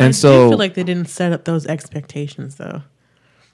And 0.00 0.12
did 0.12 0.18
so, 0.18 0.46
I 0.46 0.48
feel 0.48 0.58
like 0.58 0.74
they 0.74 0.82
didn't 0.82 1.08
set 1.08 1.32
up 1.32 1.44
those 1.44 1.64
expectations 1.66 2.56
though. 2.56 2.82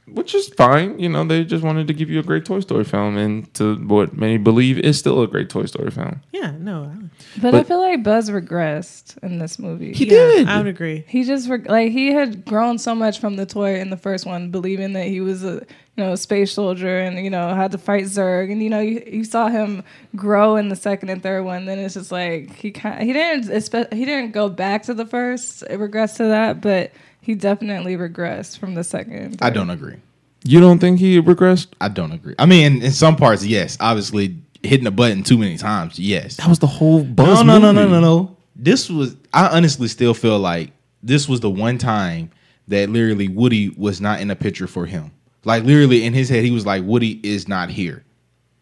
Which 0.06 0.34
is 0.34 0.48
fine, 0.48 0.98
you 0.98 1.08
know, 1.08 1.24
they 1.24 1.44
just 1.44 1.64
wanted 1.64 1.86
to 1.88 1.92
give 1.92 2.08
you 2.08 2.20
a 2.20 2.22
great 2.22 2.44
Toy 2.44 2.60
Story 2.60 2.84
film, 2.84 3.16
and 3.16 3.52
to 3.54 3.76
what 3.76 4.16
many 4.16 4.38
believe 4.38 4.78
is 4.78 4.98
still 4.98 5.20
a 5.22 5.26
great 5.26 5.50
Toy 5.50 5.66
Story 5.66 5.90
film. 5.90 6.20
Yeah, 6.32 6.52
no, 6.58 6.84
I, 6.84 7.40
But, 7.40 7.54
I 7.54 7.64
feel 7.64 7.80
like 7.80 8.02
Buzz 8.02 8.30
regressed 8.30 9.18
in 9.22 9.38
this 9.38 9.58
movie. 9.58 9.92
He 9.92 10.04
yeah, 10.06 10.12
did. 10.12 10.48
I 10.48 10.58
would 10.58 10.68
agree. 10.68 11.04
He 11.08 11.24
just 11.24 11.48
reg- 11.48 11.68
like 11.68 11.90
he 11.90 12.12
had 12.12 12.44
grown 12.44 12.78
so 12.78 12.94
much 12.94 13.18
from 13.18 13.36
the 13.36 13.46
toy 13.46 13.76
in 13.80 13.90
the 13.90 13.96
first 13.96 14.26
one, 14.26 14.50
believing 14.50 14.92
that 14.92 15.06
he 15.06 15.20
was 15.20 15.42
a 15.44 15.66
you 15.96 16.04
know 16.04 16.12
a 16.12 16.16
space 16.16 16.52
soldier 16.52 16.98
and 16.98 17.18
you 17.24 17.30
know 17.30 17.54
had 17.54 17.72
to 17.72 17.78
fight 17.78 18.04
Zurg, 18.04 18.52
and 18.52 18.62
you 18.62 18.70
know 18.70 18.80
you, 18.80 19.02
you 19.06 19.24
saw 19.24 19.48
him 19.48 19.82
grow 20.14 20.56
in 20.56 20.68
the 20.68 20.76
second 20.76 21.08
and 21.08 21.22
third 21.22 21.42
one. 21.42 21.64
Then 21.64 21.78
it's 21.80 21.94
just 21.94 22.12
like 22.12 22.54
he 22.54 22.70
kind 22.70 23.02
he 23.02 23.12
didn't 23.12 23.48
espe- 23.48 23.92
he 23.92 24.04
didn't 24.04 24.30
go 24.32 24.48
back 24.48 24.84
to 24.84 24.94
the 24.94 25.06
first, 25.06 25.62
it 25.62 25.80
regressed 25.80 26.18
to 26.18 26.24
that, 26.24 26.60
but 26.60 26.92
he 27.26 27.34
definitely 27.34 27.96
regressed 27.96 28.56
from 28.58 28.74
the 28.74 28.84
second. 28.84 29.12
and 29.14 29.38
I 29.42 29.50
don't 29.50 29.68
agree. 29.70 29.96
You 30.44 30.60
don't 30.60 30.78
think 30.78 31.00
he 31.00 31.20
regressed? 31.20 31.66
I 31.80 31.88
don't 31.88 32.12
agree. 32.12 32.36
I 32.38 32.46
mean, 32.46 32.76
in, 32.76 32.82
in 32.82 32.92
some 32.92 33.16
parts, 33.16 33.44
yes. 33.44 33.76
Obviously, 33.80 34.36
hitting 34.62 34.86
a 34.86 34.92
button 34.92 35.24
too 35.24 35.36
many 35.36 35.56
times, 35.58 35.98
yes. 35.98 36.36
That 36.36 36.48
was 36.48 36.60
the 36.60 36.68
whole 36.68 37.02
buzz. 37.02 37.42
no, 37.42 37.58
no, 37.58 37.72
no, 37.72 37.82
movie. 37.82 37.90
no, 37.90 38.00
no. 38.00 38.36
This 38.54 38.88
was. 38.88 39.16
I 39.34 39.48
honestly 39.48 39.88
still 39.88 40.14
feel 40.14 40.38
like 40.38 40.70
this 41.02 41.28
was 41.28 41.40
the 41.40 41.50
one 41.50 41.78
time 41.78 42.30
that 42.68 42.88
literally 42.90 43.26
Woody 43.28 43.70
was 43.70 44.00
not 44.00 44.20
in 44.20 44.30
a 44.30 44.36
picture 44.36 44.68
for 44.68 44.86
him. 44.86 45.10
Like 45.44 45.64
literally 45.64 46.04
in 46.04 46.14
his 46.14 46.28
head, 46.28 46.44
he 46.44 46.52
was 46.52 46.64
like, 46.64 46.84
"Woody 46.84 47.20
is 47.24 47.48
not 47.48 47.68
here. 47.70 48.04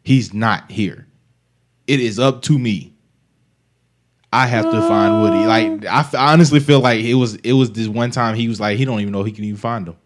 He's 0.05 0.33
not 0.33 0.71
here. 0.71 1.07
It 1.87 2.01
is 2.01 2.19
up 2.19 2.41
to 2.43 2.59
me. 2.59 2.94
I 4.35 4.47
have 4.47 4.65
to 4.65 4.81
find 4.89 5.23
Woody." 5.23 5.47
Like 5.47 5.87
I, 5.87 6.01
f- 6.01 6.15
I 6.15 6.33
honestly 6.33 6.61
feel 6.61 6.81
like 6.81 7.01
it 7.05 7.15
was. 7.15 7.37
It 7.37 7.53
was 7.53 7.73
this 7.73 7.89
one 7.89 8.11
time 8.11 8.35
he 8.35 8.49
was 8.49 8.61
like, 8.61 8.79
he 8.79 8.85
don't 8.85 9.01
even 9.01 9.13
know 9.13 9.23
he 9.23 9.33
can 9.33 9.45
even 9.45 9.57
find 9.59 9.89
him. 9.89 9.97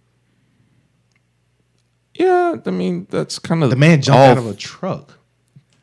Yeah, 2.15 2.57
I 2.65 2.71
mean 2.71 3.07
that's 3.11 3.39
kind 3.39 3.63
of 3.63 3.71
The 3.71 3.77
man 3.77 4.03
jumped 4.03 4.19
out 4.19 4.39
of 4.39 4.47
a 4.47 4.55
truck. 4.55 5.15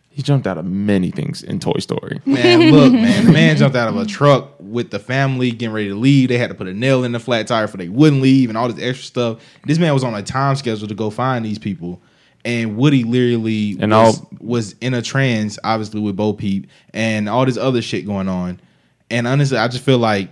He 0.10 0.21
jumped 0.21 0.47
out 0.47 0.58
of 0.58 0.63
many 0.65 1.12
things 1.12 1.43
in 1.43 1.60
Toy 1.60 1.79
Story. 1.79 2.21
Man, 2.25 2.71
look, 2.71 2.93
man, 2.93 3.25
the 3.25 3.34
man 3.34 3.58
jumped 3.58 3.75
out 3.75 3.89
of 3.89 3.97
a 3.97 4.05
truck 4.05 4.53
with 4.62 4.89
the 4.89 4.97
family 4.99 5.51
getting 5.51 5.73
ready 5.73 5.89
to 5.89 5.95
leave. 5.95 6.29
They 6.29 6.38
had 6.38 6.49
to 6.49 6.55
put 6.55 6.67
a 6.67 6.73
nail 6.73 7.03
in 7.03 7.12
the 7.12 7.19
flat 7.19 7.47
tire 7.47 7.67
for 7.67 7.75
they 7.75 7.89
wouldn't 7.89 8.21
leave 8.21 8.47
and 8.47 8.58
all 8.58 8.69
this 8.69 8.81
extra 8.81 9.05
stuff. 9.05 9.41
This 9.65 9.77
man 9.77 9.93
was 9.93 10.05
on 10.05 10.15
a 10.15 10.23
time 10.23 10.55
schedule 10.55 10.88
to 10.88 10.95
go 10.95 11.10
find 11.10 11.43
these 11.43 11.60
people. 11.60 12.01
And 12.45 12.77
Woody 12.77 13.03
literally 13.03 13.75
And 13.79 13.91
was, 13.91 14.19
all- 14.19 14.29
was 14.39 14.75
in 14.79 14.93
a 14.93 15.01
trance, 15.01 15.58
obviously 15.63 15.99
with 15.99 16.15
Bo 16.15 16.31
Peep 16.34 16.67
and 16.93 17.27
all 17.27 17.45
this 17.45 17.58
other 17.58 17.81
shit 17.81 18.05
going 18.05 18.29
on. 18.29 18.60
And 19.10 19.27
honestly, 19.27 19.58
I 19.58 19.67
just 19.67 19.84
feel 19.84 19.97
like 19.97 20.29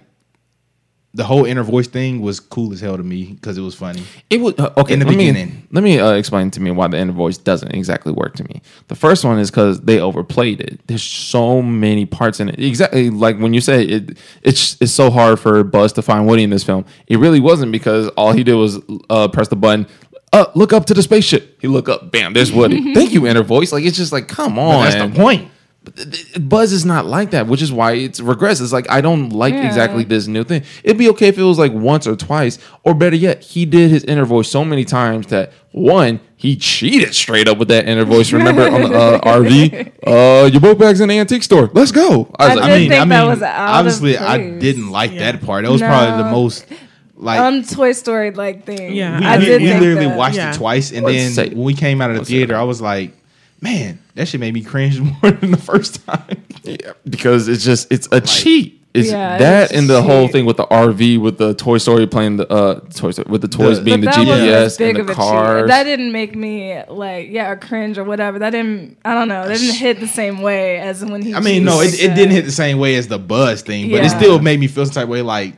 the 1.16 1.24
whole 1.24 1.46
inner 1.46 1.62
voice 1.62 1.88
thing 1.88 2.22
was 2.22 2.40
cool 2.40 2.74
as 2.74 2.82
hell 2.82 2.98
to 2.98 3.04
me 3.04 3.26
because 3.34 3.56
it 3.56 3.62
was 3.62 3.76
funny. 3.76 4.02
It 4.32 4.42
was 4.42 4.56
uh, 4.58 4.74
okay. 4.78 4.94
In 4.94 5.00
the 5.00 5.06
let 5.06 5.12
me- 5.12 5.18
beginning. 5.32 5.68
let 5.72 5.84
me 5.84 6.00
uh, 6.00 6.14
explain 6.14 6.50
to 6.52 6.60
me 6.60 6.72
why 6.72 6.88
the 6.88 6.98
inner 6.98 7.12
voice 7.12 7.38
doesn't 7.38 7.72
exactly 7.74 8.12
work 8.12 8.34
to 8.38 8.44
me. 8.46 8.64
The 8.88 8.96
first 8.96 9.24
one 9.24 9.38
is 9.38 9.52
because 9.52 9.82
they 9.82 10.00
overplayed 10.00 10.60
it. 10.62 10.80
There's 10.88 11.04
so 11.04 11.62
many 11.62 12.08
parts 12.08 12.40
in 12.40 12.50
it. 12.50 12.60
Exactly 12.60 13.12
like 13.12 13.38
when 13.38 13.54
you 13.54 13.62
say 13.62 13.84
it, 13.86 14.18
it's 14.42 14.76
it's 14.82 14.92
so 14.92 15.12
hard 15.12 15.40
for 15.40 15.64
Buzz 15.64 15.94
to 15.94 16.02
find 16.02 16.26
Woody 16.28 16.44
in 16.44 16.50
this 16.50 16.64
film. 16.64 16.84
It 17.06 17.18
really 17.20 17.40
wasn't 17.40 17.72
because 17.72 18.08
all 18.10 18.32
he 18.32 18.44
did 18.44 18.56
was 18.56 18.80
uh, 19.12 19.28
press 19.28 19.50
the 19.50 19.56
button. 19.56 19.86
Uh, 20.34 20.46
look 20.56 20.74
up 20.74 20.86
to 20.88 20.94
the 20.94 21.02
spaceship. 21.04 21.60
He 21.62 21.68
look 21.68 21.88
up. 21.88 22.12
Bam, 22.12 22.34
there's 22.34 22.52
Woody. 22.52 22.94
Thank 22.94 23.14
you, 23.14 23.28
inner 23.28 23.44
voice. 23.44 23.72
Like 23.72 23.84
it's 23.86 23.96
just 23.98 24.12
like 24.12 24.28
come 24.28 24.56
But 24.56 24.62
on. 24.62 24.84
that's 24.86 24.96
the 24.96 25.18
point. 25.18 25.50
Buzz 26.40 26.72
is 26.72 26.86
not 26.86 27.06
like 27.06 27.32
that, 27.32 27.48
which 27.48 27.62
is 27.62 27.70
why 27.72 27.92
it's 27.94 28.20
regress. 28.22 28.62
It's 28.62 28.72
like 28.72 28.90
I 28.90 29.02
don't 29.02 29.30
like 29.32 29.54
Yeah. 29.54 29.68
exactly 29.68 30.04
this 30.06 30.28
new 30.28 30.44
thing. 30.46 30.64
It'd 30.84 30.98
be 30.98 31.10
okay 31.10 31.28
if 31.28 31.38
it 31.38 31.44
was 31.44 31.60
like 31.60 31.74
once 31.74 32.08
or 32.08 32.16
twice, 32.16 32.58
or 32.84 32.94
better 32.94 33.18
yet, 33.18 33.44
he 33.44 33.66
did 33.66 33.92
his 33.92 34.04
inner 34.06 34.24
voice 34.26 34.48
so 34.50 34.64
many 34.64 34.86
times 34.86 35.28
that 35.28 35.52
one, 35.74 36.22
he 36.38 36.56
cheated 36.56 37.14
straight 37.14 37.48
up 37.50 37.58
with 37.58 37.68
that 37.68 37.86
inner 37.88 38.06
voice. 38.06 38.32
Remember 38.32 38.64
on 38.70 38.82
the 38.84 38.94
uh, 38.98 39.20
RV, 39.40 39.92
uh, 40.08 40.46
your 40.48 40.62
boat 40.62 40.80
bag's 40.80 41.02
in 41.02 41.10
the 41.10 41.20
antique 41.20 41.44
store. 41.44 41.70
Let's 41.74 41.92
go. 41.92 42.34
I 42.40 42.48
was 42.48 42.52
I 42.58 42.62
like, 42.62 42.64
I 42.64 42.80
mean, 42.80 42.90
think 42.90 43.02
I 43.02 43.06
that 43.06 43.20
mean, 43.22 43.30
was 43.30 43.42
out 43.42 43.60
of 43.70 43.76
obviously, 43.76 44.18
I 44.18 44.38
didn't 44.60 44.90
like 44.90 45.12
Yeah. 45.12 45.32
that 45.34 45.44
part. 45.46 45.66
That 45.66 45.72
was 45.72 45.82
probably 45.82 46.24
the 46.24 46.32
most 46.32 46.66
like 47.16 47.40
Um, 47.40 47.64
Toy 47.64 47.92
Story 47.94 48.32
like 48.32 48.66
thing. 48.66 48.94
Yeah, 48.94 49.20
we, 49.20 49.26
I 49.26 49.38
we, 49.38 49.46
did 49.46 49.62
we 49.62 49.68
think 49.70 49.80
literally 49.82 50.08
that. 50.08 50.18
watched 50.18 50.36
Yeah. 50.38 50.52
it 50.52 50.56
twice, 50.58 50.92
and 50.92 51.04
Let's 51.06 51.18
then 51.18 51.32
say- 51.32 51.50
when 51.50 51.64
we 51.64 51.74
came 51.74 52.02
out 52.02 52.10
of 52.10 52.16
the 52.16 52.20
Let's 52.22 52.30
say 52.30 52.38
theater. 52.38 52.56
I 52.56 52.64
was 52.64 52.82
like, 52.82 53.14
"Man, 53.62 54.00
that 54.16 54.28
shit 54.28 54.40
made 54.40 54.54
me 54.54 54.62
cringe 54.62 55.00
more 55.22 55.32
than 55.32 55.52
the 55.52 55.58
first 55.58 56.06
time." 56.06 56.42
Yeah, 56.64 56.94
because 57.10 57.48
it's 57.48 57.64
just 57.64 57.92
it's 57.92 58.08
a 58.12 58.22
cheat. 58.22 58.80
It's 58.94 59.10
Yeah, 59.10 59.40
that 59.40 59.64
it's 59.64 59.74
and 59.74 59.90
the 59.90 60.04
whole 60.04 60.28
thing 60.28 60.46
with 60.46 60.58
the 60.58 60.68
RV 60.68 61.20
with 61.20 61.40
the 61.40 61.56
Toy 61.56 61.80
Story 61.80 62.06
playing 62.06 62.38
the 62.38 62.48
uh 62.52 62.80
Toy 62.94 63.10
Story 63.10 63.26
with 63.28 63.42
the 63.42 63.48
toys 63.48 63.80
The- 63.80 63.84
being 63.86 64.02
the 64.02 64.06
But 64.06 64.16
that 64.26 64.28
GPS 64.28 64.80
and 64.80 65.08
the 65.08 65.12
a 65.12 65.16
cars. 65.16 65.68
That 65.68 65.84
didn't 65.86 66.12
make 66.12 66.36
me 66.36 66.80
like 66.88 67.30
yeah 67.32 67.52
a 67.52 67.56
cringe 67.58 67.98
or 67.98 68.04
whatever. 68.04 68.38
That 68.38 68.52
didn't 68.52 68.98
I 69.04 69.16
don't 69.16 69.28
know. 69.30 69.48
That 69.48 69.58
didn't 69.58 69.78
hit 69.78 70.00
the 70.00 70.08
same 70.08 70.44
way 70.44 70.78
as 70.78 71.04
when 71.04 71.24
he. 71.24 71.34
I 71.34 71.40
mean, 71.40 71.64
no, 71.64 71.82
cheated 71.84 72.00
it, 72.02 72.12
it 72.12 72.16
didn't 72.16 72.32
hit 72.36 72.46
the 72.46 72.52
same 72.52 72.78
way 72.78 72.94
as 72.96 73.08
the 73.08 73.18
buzz 73.18 73.64
thing, 73.64 73.90
but 73.90 74.04
it 74.06 74.10
still 74.12 74.40
made 74.40 74.60
me 74.60 74.68
feel 74.68 74.86
some 74.86 74.94
type 74.94 75.04
of 75.06 75.10
way. 75.10 75.24
Like 75.24 75.56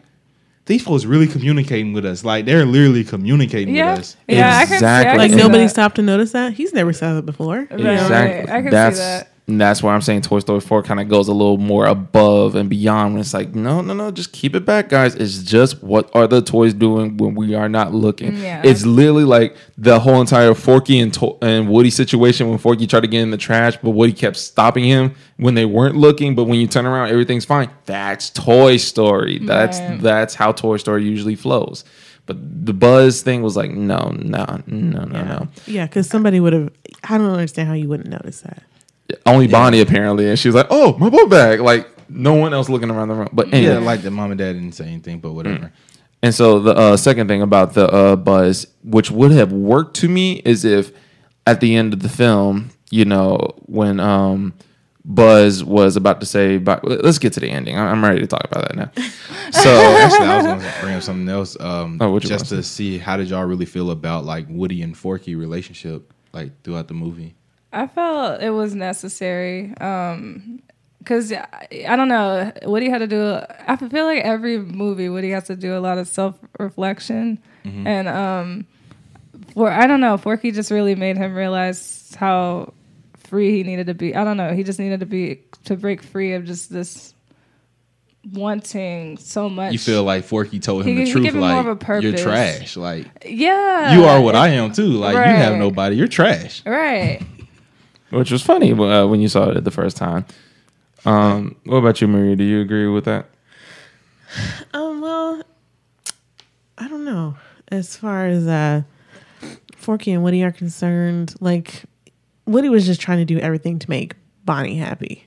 these 0.66 0.84
folks 0.84 1.06
really 1.06 1.28
communicating 1.28 1.94
with 1.94 2.06
us. 2.06 2.24
Like 2.24 2.46
they're 2.46 2.66
literally 2.66 3.04
communicating 3.04 3.76
Yeah, 3.76 3.92
with 3.92 4.00
us. 4.00 4.18
yeah, 4.28 4.58
I 4.58 4.66
can 4.66 4.68
see, 4.68 4.74
I 4.74 4.78
Exactly. 4.78 5.10
can 5.12 5.18
Like 5.20 5.32
see 5.32 5.38
nobody 5.38 5.64
that. 5.64 5.70
stopped 5.70 5.96
to 5.98 6.02
notice 6.02 6.32
that. 6.32 6.54
He's 6.54 6.74
never 6.74 6.92
said 6.94 7.14
that 7.14 7.26
before. 7.26 7.68
Exactly. 7.70 7.86
right. 7.86 8.50
I 8.50 8.62
can 8.62 8.72
that's 8.72 8.96
see 8.98 9.02
that. 9.02 9.28
And 9.48 9.62
that's 9.62 9.84
why 9.84 9.94
I'm 9.94 10.02
saying 10.02 10.22
Toy 10.24 10.40
Story 10.40 10.60
4 10.60 10.82
kind 10.84 11.00
of 11.00 11.08
goes 11.08 11.28
a 11.28 11.32
little 11.34 11.58
more 11.58 11.86
above 11.86 12.56
and 12.56 12.68
beyond. 12.70 13.14
When 13.14 13.22
it's 13.22 13.34
like, 13.34 13.54
no, 13.54 13.82
no, 13.82 13.94
no, 13.94 14.10
just 14.10 14.32
keep 14.32 14.56
it 14.56 14.66
back, 14.66 14.90
guys. 14.90 15.14
It's 15.16 15.44
just 15.44 15.84
what 15.84 16.10
are 16.16 16.26
the 16.26 16.42
toys 16.42 16.74
doing 16.74 17.18
when 17.18 17.36
we 17.36 17.54
are 17.54 17.70
not 17.70 17.94
looking. 17.94 18.32
Mm, 18.34 18.42
yeah. 18.42 18.62
It's 18.66 18.86
literally 18.86 19.24
like 19.24 19.56
the 19.78 20.00
whole 20.00 20.20
entire 20.20 20.54
Forky 20.56 21.00
and 21.00 21.14
to- 21.14 21.38
and 21.44 21.70
Woody 21.70 21.92
situation 21.92 22.50
when 22.50 22.58
Forky 22.58 22.88
tried 22.88 23.02
to 23.02 23.08
get 23.08 23.22
in 23.22 23.30
the 23.30 23.38
trash, 23.38 23.78
but 23.84 23.92
Woody 23.92 24.14
kept 24.14 24.38
stopping 24.38 24.84
him 24.84 25.14
when 25.38 25.54
they 25.54 25.66
weren't 25.66 25.96
looking. 25.96 26.34
But 26.34 26.46
when 26.46 26.60
you 26.60 26.66
turn 26.66 26.86
around, 26.88 27.10
everything's 27.10 27.46
fine. 27.46 27.70
That's 27.86 28.32
Toy 28.32 28.78
Story. 28.78 29.38
That's 29.40 29.80
Right. 29.80 30.02
that's 30.02 30.34
how 30.34 30.54
Toy 30.54 30.78
Story 30.78 31.04
usually 31.04 31.36
flows. 31.36 31.84
But 32.26 32.38
the 32.66 32.74
Buzz 32.74 33.22
thing 33.22 33.44
was 33.44 33.56
like, 33.56 33.70
no, 33.70 34.16
no, 34.20 34.64
no, 34.66 35.04
no, 35.06 35.24
no. 35.24 35.48
Yeah, 35.68 35.86
because 35.86 36.10
somebody 36.10 36.40
would 36.40 36.54
have. 36.54 36.72
I 37.04 37.20
don't 37.20 37.30
understand 37.30 37.68
how 37.68 37.76
you 37.76 37.88
wouldn't 37.88 38.10
notice 38.10 38.42
that. 38.42 38.64
Only 39.26 39.48
Bonnie 39.48 39.82
apparently, 39.82 40.30
and 40.30 40.38
she 40.40 40.48
was 40.48 40.56
like, 40.56 40.68
"Oh, 40.70 40.98
my 40.98 41.10
book 41.10 41.30
bag!" 41.30 41.60
Like 41.62 41.88
no 42.10 42.34
one 42.34 42.54
else 42.54 42.70
looking 42.70 42.90
around 42.90 43.08
the 43.10 43.16
room. 43.16 43.30
But 43.34 43.54
anyway, 43.54 43.74
Yeah, 43.74 43.80
like 43.80 44.02
the 44.02 44.12
mom 44.12 44.32
and 44.32 44.38
dad 44.38 44.54
didn't 44.54 44.74
say 44.74 44.86
anything, 44.88 45.20
but 45.20 45.34
whatever. 45.34 45.72
and 46.24 46.34
so 46.34 46.60
the 46.60 46.76
uh, 46.76 46.98
second 46.98 47.28
thing 47.28 47.42
about 47.42 47.74
the 47.74 47.88
uh, 47.88 48.16
buzz, 48.16 48.68
which 48.84 49.12
would 49.12 49.32
have 49.32 49.52
worked 49.52 49.96
to 49.98 50.10
me, 50.10 50.42
is 50.46 50.66
if 50.66 50.92
at 51.46 51.62
the 51.62 51.76
end 51.76 51.94
of 51.94 52.00
the 52.02 52.10
film, 52.10 52.72
you 52.90 53.06
know, 53.06 53.38
when 53.66 54.00
um, 54.00 54.54
Buzz 55.04 55.64
was 55.64 55.96
about 55.98 56.20
to 56.22 56.26
say, 56.26 56.58
"Bye," 56.58 56.80
let's 56.84 57.20
get 57.20 57.34
to 57.34 57.40
the 57.40 57.50
ending. 57.50 57.78
I'm 57.78 58.04
ready 58.04 58.22
to 58.22 58.28
talk 58.28 58.44
about 58.46 58.68
that 58.68 58.76
now. 58.76 58.92
So 59.52 59.70
Actually, 59.70 60.28
I 60.28 60.38
was 60.38 60.46
going 60.48 60.60
to 60.62 60.74
bring 60.82 60.96
up 60.96 61.04
something 61.04 61.30
else. 61.30 61.56
Um, 61.60 62.00
Oh, 62.02 62.18
just 62.20 62.48
to 62.48 62.64
see 62.64 62.98
how 62.98 63.18
did 63.18 63.30
y'all 63.30 63.46
really 63.46 63.66
feel 63.68 63.92
about 63.92 64.26
like 64.26 64.48
Woody 64.50 64.82
and 64.82 64.98
Forky 64.98 65.36
relationship 65.36 66.12
like 66.34 66.64
throughout 66.64 66.88
the 66.88 66.96
movie? 66.96 67.36
I 67.76 67.88
felt 67.88 68.42
it 68.42 68.50
was 68.52 68.74
necessary 68.74 69.74
um, 69.78 70.62
because 71.00 71.32
I, 71.34 71.96
don't 71.96 72.08
know, 72.08 72.52
Woody 72.64 72.90
had 72.90 73.00
to 73.00 73.08
do. 73.08 73.40
I 73.68 73.76
feel 73.76 74.06
like 74.06 74.24
every 74.24 74.58
movie 74.58 75.10
Woody 75.10 75.30
has 75.32 75.44
to 75.48 75.56
do 75.56 75.78
a 75.78 75.80
lot 75.80 75.98
of 75.98 76.08
self 76.08 76.38
reflection, 76.60 77.40
Mm-hmm. 77.66 77.88
and 77.88 78.08
um, 78.08 78.68
for 79.54 79.72
I 79.72 79.88
don't 79.88 80.00
know, 80.02 80.18
Forky 80.18 80.52
just 80.52 80.70
really 80.72 80.94
made 80.96 81.18
him 81.18 81.34
realize 81.36 82.16
how 82.18 82.74
free 83.18 83.52
he 83.52 83.64
needed 83.64 83.88
to 83.88 83.94
be. 83.96 84.16
I 84.16 84.24
don't 84.24 84.38
know, 84.38 84.54
he 84.54 84.64
just 84.64 84.78
needed 84.80 85.00
to 85.02 85.06
be 85.08 85.42
to 85.66 85.76
break 85.76 86.02
free 86.04 86.34
of 86.34 86.46
just 86.46 86.72
this 86.72 87.14
wanting 88.34 89.18
so 89.18 89.50
much. 89.50 89.72
You 89.74 89.80
feel 89.80 90.04
like 90.04 90.24
Forky 90.26 90.60
told 90.60 90.84
him 90.86 90.98
He- 90.98 91.06
the 91.06 91.12
truth, 91.12 91.26
him 91.26 91.40
like 91.40 92.02
you're 92.02 92.16
trash. 92.18 92.78
Like 92.78 93.08
yeah, 93.26 93.96
you 93.98 94.06
are 94.06 94.22
what 94.22 94.36
I 94.36 94.50
am 94.50 94.72
too. 94.72 94.88
Like 94.88 95.14
you 95.16 95.22
have 95.22 95.56
nobody. 95.58 95.96
You're 95.96 96.08
trash. 96.08 96.64
Right. 96.66 97.22
Which 98.10 98.32
was 98.32 98.42
funny 98.42 98.72
uh, 98.74 99.06
when 99.08 99.22
you 99.22 99.28
saw 99.28 99.50
it 99.50 99.64
the 99.64 99.72
first 99.72 99.98
time. 99.98 100.26
Um, 101.06 101.56
what 101.66 101.78
about 101.78 102.02
you, 102.02 102.08
Maria? 102.08 102.36
Do 102.36 102.44
you 102.44 102.62
agree 102.62 102.88
with 102.88 103.06
that? 103.06 103.28
Um, 104.74 105.00
well, 105.02 105.42
I 106.78 106.88
don't 106.90 107.06
know. 107.06 107.38
As 107.70 107.96
far 107.96 108.26
as 108.28 108.46
uh, 108.48 108.82
Forky 109.78 110.12
and 110.12 110.24
Woody 110.24 110.44
are 110.44 110.52
concerned, 110.52 111.36
like 111.40 111.84
Woody 112.46 112.68
was 112.68 112.86
just 112.86 113.00
trying 113.00 113.20
to 113.20 113.26
do 113.26 113.40
everything 113.40 113.80
to 113.80 113.90
make 113.90 114.16
Bonnie 114.44 114.76
happy 114.78 115.26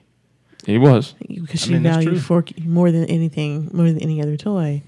He 0.66 0.76
was. 0.79 1.14
because 1.26 1.62
I 1.62 1.66
she 1.66 1.72
mean, 1.74 1.83
valued. 1.85 2.22
Forky 2.22 2.62
more 2.66 2.91
than 2.93 3.05
anything, 3.07 3.70
more 3.72 3.87
than 3.87 3.99
any 4.03 4.20
other 4.20 4.37
toy. 4.37 4.83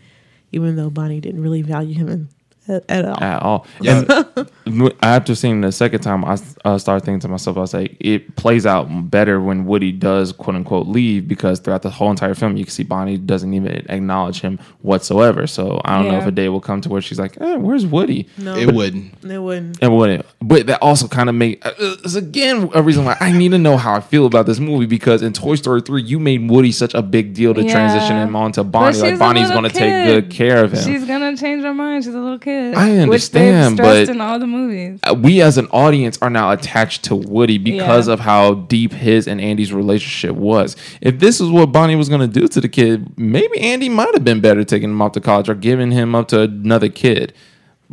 Even 0.52 0.76
though 0.76 0.90
Bonnie 0.90 1.20
didn't 1.20 1.40
really 1.42 1.62
value 1.62 1.94
him 1.94 2.08
in, 2.08 2.28
at, 2.70 2.84
at 2.88 3.04
all. 3.04 3.22
at 3.22 3.42
all. 3.42 3.66
Yeah. 3.80 4.22
And 4.66 4.92
after 5.02 5.34
seeing 5.34 5.58
it 5.58 5.66
the 5.66 5.72
second 5.72 6.00
time, 6.00 6.24
I 6.24 6.38
uh, 6.64 6.78
started 6.78 7.04
thinking 7.04 7.20
to 7.20 7.28
myself, 7.28 7.56
I 7.56 7.60
was 7.60 7.74
like, 7.74 7.96
it 8.00 8.36
plays 8.36 8.66
out 8.66 8.84
better 9.10 9.40
when 9.40 9.66
Woody 9.66 9.92
does 9.92 10.32
quote 10.32 10.56
unquote 10.56 10.86
leave 10.86 11.26
because 11.28 11.58
throughout 11.60 11.82
the 11.82 11.90
whole 11.90 12.10
entire 12.10 12.34
film, 12.34 12.56
you 12.56 12.64
can 12.64 12.70
see 12.72 12.82
Bonnie 12.84 13.18
doesn't 13.18 13.52
even 13.52 13.84
acknowledge 13.88 14.40
him 14.40 14.58
whatsoever. 14.82 15.46
So 15.46 15.80
I 15.84 16.00
don't 16.00 16.10
know 16.12 16.18
if 16.18 16.26
a 16.26 16.30
day 16.30 16.48
will 16.48 16.60
come 16.60 16.80
to 16.82 16.88
where 16.88 17.00
she's 17.00 17.18
like, 17.18 17.40
eh, 17.40 17.56
where's 17.56 17.84
Woody? 17.86 18.28
no, 18.38 18.56
It 18.56 18.72
wouldn't. 18.72 19.12
It 19.24 19.38
wouldn't. 19.38 19.78
And 19.82 19.96
wouldn't. 19.96 20.24
But 20.40 20.66
that 20.66 20.80
also 20.82 21.08
kind 21.08 21.28
of 21.28 21.34
makes 21.34 21.64
uh, 21.66 21.96
is 22.04 22.16
again 22.16 22.70
a 22.74 22.82
reason 22.82 23.04
why 23.04 23.16
I 23.20 23.32
need 23.32 23.50
to 23.50 23.58
know 23.58 23.76
how 23.76 23.94
I 23.94 24.00
feel 24.00 24.26
about 24.26 24.46
this 24.46 24.60
movie 24.60 24.86
because 24.86 25.22
in 25.22 25.32
Toy 25.32 25.54
Story 25.56 25.80
three, 25.82 26.02
you 26.02 26.18
made 26.18 26.48
Woody 26.48 26.72
such 26.72 26.94
a 26.94 27.02
big 27.02 27.34
deal 27.34 27.54
to 27.54 27.62
Yeah. 27.62 27.72
transition 27.72 28.16
him 28.16 28.36
onto 28.36 28.62
But 28.62 28.70
Bonnie. 28.72 28.98
Like 28.98 29.18
Bonnie's 29.18 29.50
going 29.50 29.64
to 29.64 29.70
take 29.70 30.06
good 30.06 30.30
care 30.30 30.64
of 30.64 30.72
him. 30.72 30.82
She's 30.84 31.04
gonna 31.04 31.36
change 31.36 31.62
her 31.62 31.74
mind. 31.74 32.04
She's 32.04 32.14
a 32.14 32.18
little 32.18 32.38
kid. 32.38 32.59
I 32.76 32.98
understand, 32.98 33.74
stressed 33.76 34.06
but- 34.08 34.14
in 34.14 34.20
all 34.20 34.38
the 34.38 34.46
movies. 34.46 35.00
Uh, 35.08 35.14
we 35.14 35.40
as 35.42 35.58
an 35.58 35.66
audience 35.72 36.18
are 36.22 36.30
now 36.30 36.50
attached 36.52 37.04
to 37.04 37.14
Woody 37.14 37.58
because 37.58 38.06
Yeah. 38.08 38.14
of 38.14 38.20
how 38.20 38.54
deep 38.54 38.92
his 38.92 39.26
and 39.26 39.40
Andy's 39.40 39.72
relationship 39.72 40.36
was. 40.36 40.76
If 41.00 41.18
this 41.18 41.40
is 41.40 41.48
what 41.50 41.66
Bonnie 41.72 41.96
was 41.96 42.08
going 42.08 42.20
to 42.20 42.26
do 42.40 42.46
to 42.48 42.60
the 42.60 42.68
kid, 42.68 43.18
maybe 43.18 43.58
Andy 43.60 43.88
might 43.88 44.14
have 44.14 44.24
been 44.24 44.40
better 44.40 44.64
taking 44.64 44.90
him 44.90 45.00
off 45.02 45.12
to 45.12 45.20
college 45.20 45.48
or 45.48 45.54
giving 45.54 45.90
him 45.90 46.14
up 46.14 46.28
to 46.28 46.42
another 46.42 46.88
kid. 46.88 47.32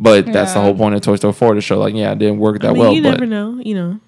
But 0.00 0.26
that's 0.32 0.54
the 0.54 0.60
whole 0.60 0.74
point 0.76 0.94
of 0.94 1.00
Toy 1.00 1.16
Story 1.16 1.32
4 1.32 1.54
to 1.54 1.60
show, 1.60 1.78
like, 1.78 1.92
yeah, 1.94 2.12
it 2.12 2.18
didn't 2.20 2.38
work 2.38 2.60
that 2.62 2.68
I 2.68 2.72
mean, 2.72 2.80
well. 2.80 2.92
you 2.92 3.02
but 3.02 3.10
never 3.10 3.26
know. 3.26 3.60
You 3.64 3.74
know, 3.74 4.00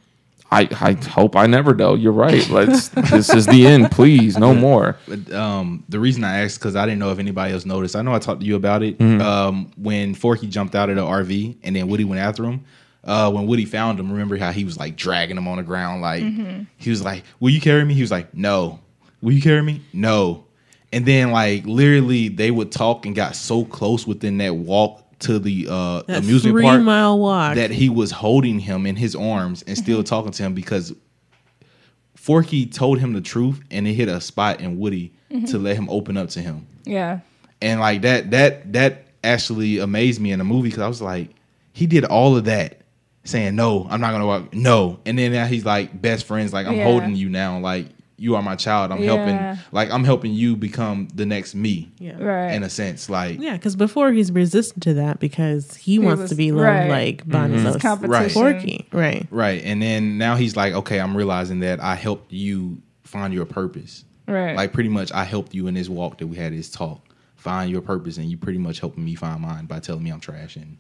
I, 0.53 0.69
I 0.81 0.93
hope 0.93 1.37
I 1.37 1.47
never 1.47 1.75
know. 1.75 1.95
You're 1.95 2.13
right. 2.13 2.49
Let's. 2.51 2.89
this 2.89 3.31
is 3.31 3.47
the 3.47 3.67
end. 3.67 3.91
Please, 3.93 4.37
no 4.37 4.53
more. 4.55 4.97
But, 5.07 5.33
um, 5.33 5.85
the 5.89 6.01
reason 6.01 6.25
I 6.25 6.43
asked 6.43 6.59
because 6.59 6.75
I 6.75 6.85
didn't 6.87 6.99
know 6.99 7.13
if 7.13 7.19
anybody 7.19 7.53
else 7.53 7.65
noticed. 7.65 7.95
I 7.95 8.03
know 8.03 8.15
I 8.15 8.19
talked 8.19 8.41
to 8.41 8.47
you 8.47 8.57
about 8.57 8.83
it. 8.83 8.99
Mm-hmm. 8.99 9.21
Um, 9.21 9.73
when 9.77 10.15
Forky 10.15 10.49
jumped 10.49 10.75
out 10.75 10.91
of 10.91 10.97
the 10.97 11.03
RV 11.03 11.57
and 11.63 11.77
then 11.77 11.89
Woody 11.89 12.05
went 12.05 12.21
after 12.21 12.45
him. 12.45 12.65
Uh, 13.03 13.31
when 13.31 13.47
Woody 13.47 13.65
found 13.65 13.99
him, 13.99 14.11
remember 14.11 14.37
how 14.37 14.53
he 14.53 14.65
was 14.65 14.77
like 14.77 14.97
dragging 14.97 15.37
him 15.37 15.49
on 15.49 15.57
the 15.57 15.63
ground? 15.63 16.03
Like 16.03 16.23
he 16.77 16.91
was 16.91 17.03
like, 17.03 17.25
"Will 17.39 17.51
you 17.51 17.61
carry 17.61 17.85
me?" 17.85 17.95
He 17.95 18.03
was 18.03 18.11
like, 18.11 18.35
"No." 18.35 18.81
Will 19.23 19.33
you 19.33 19.43
carry 19.43 19.63
me? 19.63 19.83
No. 19.93 20.45
And 20.93 21.07
then 21.07 21.31
like 21.31 21.65
literally, 21.67 22.29
they 22.29 22.51
would 22.51 22.73
talk 22.73 23.07
and 23.07 23.15
got 23.15 23.37
so 23.37 23.65
close 23.65 24.07
within 24.07 24.39
that 24.39 24.55
walk 24.55 25.00
to 25.21 25.39
the 25.39 25.67
uh, 25.71 26.03
that 26.07 26.19
amusement 26.25 26.55
three 26.55 26.63
park 26.63 26.83
mile 26.83 27.19
walk. 27.19 27.55
that 27.57 27.71
he 27.71 27.89
was 27.89 28.11
holding 28.11 28.59
him 28.59 28.87
in 28.87 28.97
his 28.97 29.15
arms 29.15 29.63
and 29.67 29.77
still 29.79 30.03
talking 30.05 30.33
to 30.33 30.43
him 30.43 30.55
because 30.55 30.93
Forky 32.15 32.67
told 32.67 32.99
him 32.99 33.13
the 33.13 33.21
truth 33.21 33.61
and 33.71 33.87
it 33.87 33.95
hit 33.95 34.09
a 34.09 34.21
spot 34.21 34.61
in 34.61 34.79
Woody 34.79 35.13
to 35.47 35.59
let 35.59 35.77
him 35.77 35.89
open 35.89 36.17
up 36.17 36.29
to 36.31 36.41
him. 36.41 36.67
Yeah. 36.85 37.21
And 37.63 37.81
like 37.81 38.03
that 38.03 38.31
that 38.33 38.73
that 38.73 39.07
actually 39.23 39.79
amazed 39.79 40.21
me 40.21 40.33
in 40.33 40.39
the 40.39 40.45
movie 40.45 40.69
because 40.69 40.83
I 40.83 40.89
was 40.89 41.01
like, 41.03 41.31
he 41.73 41.87
did 41.87 42.05
all 42.05 42.37
of 42.37 42.45
that 42.47 42.81
saying 43.25 43.55
no, 43.55 43.87
I'm 43.91 44.01
not 44.01 44.13
gonna 44.13 44.27
walk 44.27 44.53
no. 44.55 44.99
And 45.07 45.19
then 45.19 45.33
now 45.33 45.47
he's 45.47 45.65
like 45.65 46.01
best 46.01 46.25
friends, 46.27 46.53
like 46.53 46.67
I'm 46.67 46.75
Yeah. 46.77 46.85
holding 46.85 47.15
you 47.17 47.29
now, 47.29 47.59
like 47.59 47.87
you 48.21 48.37
are 48.37 48.43
my 48.43 48.55
child. 48.55 48.93
I'm 48.93 49.03
Yeah. 49.03 49.15
helping 49.17 49.65
like 49.73 49.91
I'm 49.91 50.05
helping 50.05 50.33
you 50.35 50.55
become 50.55 51.09
the 51.15 51.25
next 51.25 51.55
me 51.55 51.91
yeah. 51.99 52.23
Right. 52.23 52.53
in 52.53 52.63
a 52.63 52.69
sense. 52.69 53.09
Like 53.09 53.41
Yeah, 53.41 53.55
because 53.55 53.77
before 53.77 54.13
he's 54.13 54.31
resistant 54.31 54.83
to 54.83 54.95
that 54.95 55.19
because 55.21 55.75
he, 55.77 55.99
wants 55.99 56.21
was- 56.21 56.31
to 56.31 56.37
be 56.37 56.53
loved 56.53 56.65
right. 56.65 56.89
like 56.91 57.27
Bonnie 57.27 57.55
Mm-hmm. 57.57 57.67
It's 57.67 57.73
loves 57.73 57.83
competition. 57.83 58.31
Forky. 58.31 58.87
Right. 58.93 59.27
Right. 59.31 59.63
And 59.65 59.81
then 59.81 60.19
now 60.19 60.37
he's 60.37 60.55
like, 60.55 60.75
okay, 60.75 61.01
I'm 61.01 61.17
realizing 61.17 61.61
that 61.61 61.81
I 61.83 61.95
helped 61.95 62.31
you 62.33 62.83
find 63.05 63.33
your 63.33 63.47
purpose. 63.47 64.05
Right. 64.29 64.55
Like 64.55 64.73
pretty 64.75 64.91
much 64.91 65.11
I 65.13 65.25
helped 65.25 65.55
you 65.55 65.67
in 65.67 65.75
this 65.75 65.89
walk 65.89 66.19
that 66.19 66.27
we 66.27 66.37
had 66.37 66.53
this 66.53 66.71
talk. 66.71 67.01
Find 67.37 67.71
your 67.71 67.81
purpose 67.81 68.19
and 68.19 68.27
you 68.31 68.37
pretty 68.37 68.59
much 68.59 68.81
helping 68.81 69.03
me 69.03 69.15
find 69.15 69.41
mine 69.41 69.65
by 69.65 69.81
telling 69.81 70.03
me 70.05 70.11
I'm 70.11 70.21
trash 70.21 70.57
and 70.57 70.77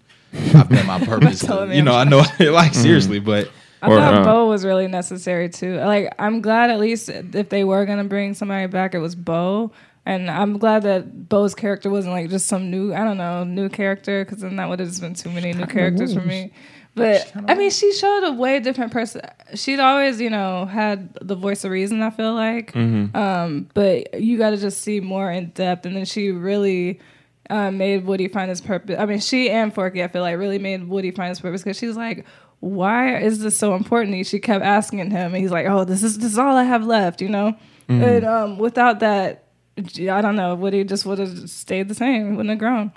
I've 0.54 0.70
met 0.70 0.84
my 0.84 1.00
purpose. 1.06 1.40
telling 1.40 1.70
me 1.70 1.76
you 1.76 1.82
know, 1.82 1.94
I 1.94 2.02
I'm 2.02 2.10
know 2.10 2.22
like 2.52 2.74
seriously, 2.74 3.18
but 3.18 3.50
I 3.82 3.88
Or, 3.88 3.96
thought 3.98 4.14
uh, 4.14 4.24
Bo 4.24 4.46
was 4.46 4.64
really 4.64 4.86
necessary 4.88 5.48
too. 5.48 5.76
Like, 5.78 6.14
I'm 6.18 6.40
glad 6.40 6.70
at 6.70 6.78
least 6.80 7.08
if 7.08 7.48
they 7.48 7.64
were 7.64 7.84
gonna 7.86 8.04
bring 8.04 8.34
somebody 8.34 8.66
back, 8.66 8.94
it 8.94 8.98
was 8.98 9.14
Bo, 9.14 9.72
and 10.04 10.30
I'm 10.30 10.58
glad 10.58 10.82
that 10.82 11.28
Bo's 11.28 11.54
character 11.54 11.88
wasn't 11.90 12.14
like 12.14 12.28
just 12.30 12.46
some 12.46 12.70
new, 12.70 12.92
I 12.92 13.04
don't 13.04 13.16
know, 13.18 13.44
new 13.44 13.68
character, 13.68 14.24
because 14.24 14.42
then 14.42 14.56
that 14.56 14.68
would 14.68 14.80
have 14.80 14.88
just 14.88 15.00
been 15.00 15.14
too 15.14 15.30
many 15.30 15.52
new 15.52 15.66
characters 15.66 16.12
for 16.14 16.20
me. 16.20 16.52
But 16.94 17.32
I 17.48 17.54
mean, 17.54 17.70
she 17.70 17.92
showed 17.92 18.24
a 18.24 18.32
way 18.32 18.58
different 18.60 18.92
person. 18.92 19.22
She'd 19.54 19.78
always, 19.78 20.20
you 20.20 20.28
know, 20.28 20.66
had 20.66 21.14
the 21.22 21.36
voice 21.36 21.64
of 21.64 21.70
reason. 21.70 22.02
I 22.02 22.10
feel 22.10 22.34
like, 22.34 22.74
um, 23.14 23.68
but 23.74 24.20
you 24.20 24.36
got 24.38 24.50
to 24.50 24.56
just 24.56 24.82
see 24.82 25.00
more 25.00 25.30
in 25.30 25.50
depth, 25.50 25.86
and 25.86 25.96
then 25.96 26.04
she 26.04 26.30
really. 26.30 27.00
Uh, 27.48 27.68
made 27.72 28.04
Woody 28.06 28.28
find 28.28 28.48
his 28.48 28.60
purpose. 28.60 28.96
I 28.96 29.06
mean, 29.06 29.18
she 29.18 29.50
and 29.50 29.74
Forky, 29.74 30.04
I 30.04 30.06
feel 30.06 30.22
like, 30.22 30.38
really 30.38 30.60
made 30.60 30.86
Woody 30.86 31.10
find 31.10 31.30
his 31.30 31.40
purpose 31.40 31.64
because 31.64 31.76
she's 31.76 31.96
like, 31.96 32.24
"Why 32.60 33.18
is 33.18 33.40
this 33.40 33.56
so 33.56 33.74
important?" 33.74 34.26
She 34.26 34.38
kept 34.38 34.64
asking 34.64 35.10
him, 35.10 35.34
and 35.34 35.36
he's 35.36 35.50
like, 35.50 35.66
"Oh, 35.66 35.84
this 35.84 36.02
is 36.02 36.18
this 36.18 36.32
is 36.32 36.38
all 36.38 36.56
I 36.56 36.64
have 36.64 36.84
left," 36.86 37.20
you 37.20 37.28
know. 37.28 37.56
And 37.88 38.24
um, 38.24 38.58
without 38.58 39.00
that, 39.00 39.46
I 39.76 40.20
don't 40.20 40.36
know, 40.36 40.54
Woody 40.54 40.84
just 40.84 41.04
would 41.06 41.18
have 41.18 41.50
stayed 41.50 41.88
the 41.88 41.94
same. 41.94 42.30
He 42.30 42.30
wouldn't 42.36 42.50
have 42.50 42.58
grown. 42.58 42.92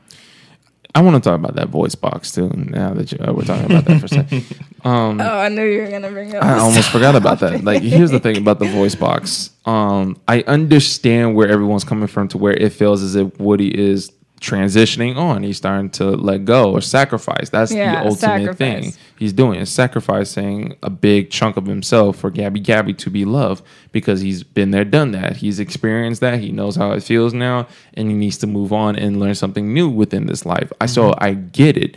I 0.95 1.01
want 1.01 1.15
to 1.15 1.27
talk 1.27 1.39
about 1.39 1.55
that 1.55 1.69
voice 1.69 1.95
box 1.95 2.31
too. 2.31 2.49
Now 2.49 2.93
that 2.93 3.11
you, 3.11 3.17
uh, 3.19 3.33
we're 3.33 3.43
talking 3.45 3.65
about 3.65 3.85
that 3.85 3.99
for 3.99 4.05
a 4.05 4.09
second, 4.09 4.45
oh, 4.85 5.17
I 5.19 5.49
knew 5.49 5.63
you 5.63 5.81
were 5.81 5.89
gonna 5.89 6.11
bring 6.11 6.35
up. 6.35 6.43
I 6.43 6.59
almost 6.59 6.89
forgot 6.91 7.15
about 7.15 7.39
that. 7.39 7.63
Like, 7.63 7.81
here's 7.81 8.11
the 8.11 8.19
thing 8.19 8.37
about 8.37 8.59
the 8.59 8.67
voice 8.67 8.93
box. 8.93 9.49
Um, 9.65 10.21
I 10.27 10.41
understand 10.41 11.35
where 11.35 11.47
everyone's 11.47 11.83
coming 11.83 12.07
from 12.07 12.27
to 12.29 12.37
where 12.37 12.53
it 12.53 12.73
feels 12.73 13.01
as 13.01 13.15
if 13.15 13.39
Woody 13.39 13.75
is 13.75 14.11
transitioning 14.43 15.15
on. 15.15 15.41
He's 15.41 15.57
starting 15.57 15.89
to 15.91 16.11
let 16.11 16.43
go 16.43 16.71
or 16.73 16.81
sacrifice. 16.81 17.49
That's 17.49 17.71
Yeah, 17.71 18.03
the 18.03 18.09
ultimate 18.09 18.19
sacrifice. 18.19 18.57
thing 18.57 18.93
he's 19.17 19.31
doing 19.31 19.59
is 19.59 19.71
sacrificing 19.71 20.75
a 20.83 20.89
big 20.89 21.31
chunk 21.31 21.55
of 21.55 21.65
himself 21.65 22.17
for 22.17 22.29
Gabby 22.29 22.59
Gabby 22.59 22.93
to 22.95 23.09
be 23.09 23.23
loved 23.23 23.63
because 23.93 24.19
he's 24.19 24.43
been 24.43 24.71
there, 24.71 24.83
done 24.83 25.11
that. 25.11 25.37
He's 25.37 25.59
experienced 25.59 26.19
that. 26.21 26.39
He 26.39 26.51
knows 26.51 26.75
how 26.75 26.91
it 26.91 27.03
feels 27.03 27.33
now, 27.33 27.67
and 27.93 28.09
he 28.09 28.13
needs 28.13 28.37
to 28.39 28.47
move 28.47 28.73
on 28.73 28.97
and 28.97 29.19
learn 29.19 29.35
something 29.35 29.73
new 29.73 29.89
within 29.89 30.25
this 30.25 30.45
life. 30.45 30.71
I 30.81 30.87
so 30.87 31.11
mm-hmm. 31.11 31.23
I 31.23 31.33
get 31.35 31.77
it. 31.77 31.95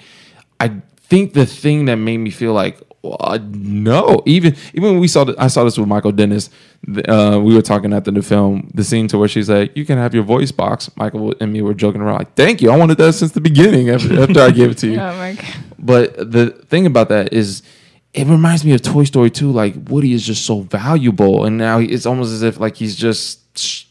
I 0.61 0.81
think 0.97 1.35
the 1.35 1.47
thing 1.47 1.87
that 1.87 1.97
made 1.97 2.19
me 2.19 2.31
feel 2.31 2.53
like 2.53 2.81
uh, 3.15 3.39
no, 3.43 4.23
even 4.27 4.57
even 4.75 4.91
when 4.93 5.01
we 5.01 5.09
saw 5.09 5.25
the, 5.25 5.35
I 5.39 5.47
saw 5.49 5.65
this 5.65 5.79
with 5.79 5.89
Michael 5.89 6.13
Dennis. 6.13 6.51
Uh, 7.09 7.41
we 7.43 7.55
were 7.55 7.63
talking 7.63 7.93
after 7.93 8.11
the 8.11 8.23
film, 8.23 8.71
the 8.75 8.85
scene 8.85 9.09
to 9.09 9.19
where 9.19 9.29
she's 9.29 9.49
like, 9.49 9.77
"You 9.77 9.85
can 9.85 9.99
have 9.99 10.15
your 10.15 10.25
voice 10.25 10.53
box." 10.53 10.91
Michael 10.97 11.35
and 11.41 11.53
me 11.53 11.63
were 11.63 11.75
joking 11.75 12.01
around, 12.01 12.19
like, 12.19 12.35
"Thank 12.35 12.63
you, 12.63 12.71
I 12.71 12.77
wanted 12.77 12.99
that 12.99 13.13
since 13.15 13.33
the 13.33 13.41
beginning." 13.41 13.91
After, 13.91 14.23
after 14.23 14.41
I 14.41 14.51
gave 14.51 14.71
it 14.71 14.79
to 14.79 14.89
you, 14.89 15.01
Oh 15.01 15.37
but 15.79 16.17
the 16.31 16.51
thing 16.51 16.87
about 16.87 17.09
that 17.09 17.33
is, 17.33 17.63
it 18.13 18.27
reminds 18.27 18.65
me 18.65 18.73
of 18.73 18.83
Toy 18.83 19.05
Story 19.05 19.31
2. 19.31 19.51
Like 19.51 19.75
Woody 19.89 20.13
is 20.13 20.27
just 20.27 20.45
so 20.47 20.61
valuable, 20.61 21.45
and 21.45 21.59
now 21.59 21.79
it's 21.79 22.07
almost 22.07 22.33
as 22.33 22.43
if 22.43 22.61
like 22.61 22.77
he's 22.77 22.97
just 22.97 23.41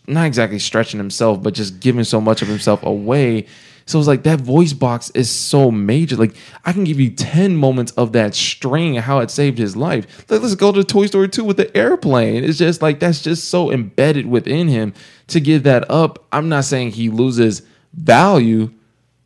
not 0.07 0.25
exactly 0.25 0.59
stretching 0.59 0.99
himself, 0.99 1.41
but 1.41 1.53
just 1.53 1.79
giving 1.79 2.03
so 2.03 2.21
much 2.21 2.41
of 2.41 2.47
himself 2.47 2.83
away. 2.83 3.47
So 3.87 3.99
it's 3.99 4.07
like 4.07 4.23
that 4.23 4.41
voice 4.41 4.73
box 4.73 5.11
is 5.11 5.29
so 5.29 5.69
major. 5.69 6.15
Like 6.15 6.35
I 6.65 6.73
can 6.73 6.83
give 6.83 6.99
you 6.99 7.11
ten 7.11 7.55
moments 7.55 7.91
of 7.93 8.13
that 8.13 8.33
string 8.33 8.97
and 8.97 9.05
how 9.05 9.19
it 9.19 9.29
saved 9.29 9.57
his 9.57 9.75
life. 9.75 10.29
Like, 10.29 10.41
let's 10.41 10.55
go 10.55 10.71
to 10.71 10.83
Toy 10.83 11.05
Story 11.05 11.29
2 11.29 11.43
with 11.43 11.57
the 11.57 11.75
airplane. 11.77 12.43
It's 12.43 12.57
just 12.57 12.81
like 12.81 12.99
that's 12.99 13.21
just 13.21 13.49
so 13.49 13.71
embedded 13.71 14.25
within 14.25 14.67
him 14.67 14.93
to 15.27 15.39
give 15.39 15.63
that 15.63 15.89
up. 15.89 16.25
I'm 16.31 16.49
not 16.49 16.65
saying 16.65 16.91
he 16.91 17.09
loses 17.09 17.61
value. 17.93 18.71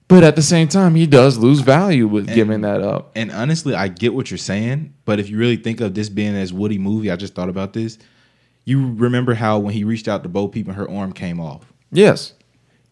But 0.09 0.23
at 0.23 0.35
the 0.35 0.41
same 0.41 0.67
time, 0.67 0.95
he 0.95 1.05
does 1.05 1.37
lose 1.37 1.59
value 1.59 2.07
with 2.07 2.33
giving 2.33 2.61
that 2.61 2.81
up. 2.81 3.11
And 3.15 3.31
honestly, 3.31 3.75
I 3.75 3.89
get 3.89 4.15
what 4.15 4.31
you're 4.31 4.39
saying, 4.39 4.91
but 5.05 5.19
if 5.19 5.29
you 5.29 5.37
really 5.37 5.55
think 5.55 5.81
of 5.81 5.93
this 5.93 6.09
being 6.09 6.35
as 6.35 6.51
Woody 6.51 6.79
movie, 6.79 7.11
I 7.11 7.15
just 7.15 7.35
thought 7.35 7.47
about 7.47 7.73
this. 7.73 7.99
You 8.65 8.91
remember 8.95 9.35
how 9.35 9.59
when 9.59 9.75
he 9.75 9.83
reached 9.83 10.07
out 10.07 10.23
to 10.23 10.29
Bo 10.29 10.47
Peep 10.47 10.65
and 10.65 10.75
her 10.75 10.89
arm 10.89 11.13
came 11.13 11.39
off? 11.39 11.71
Yes. 11.91 12.33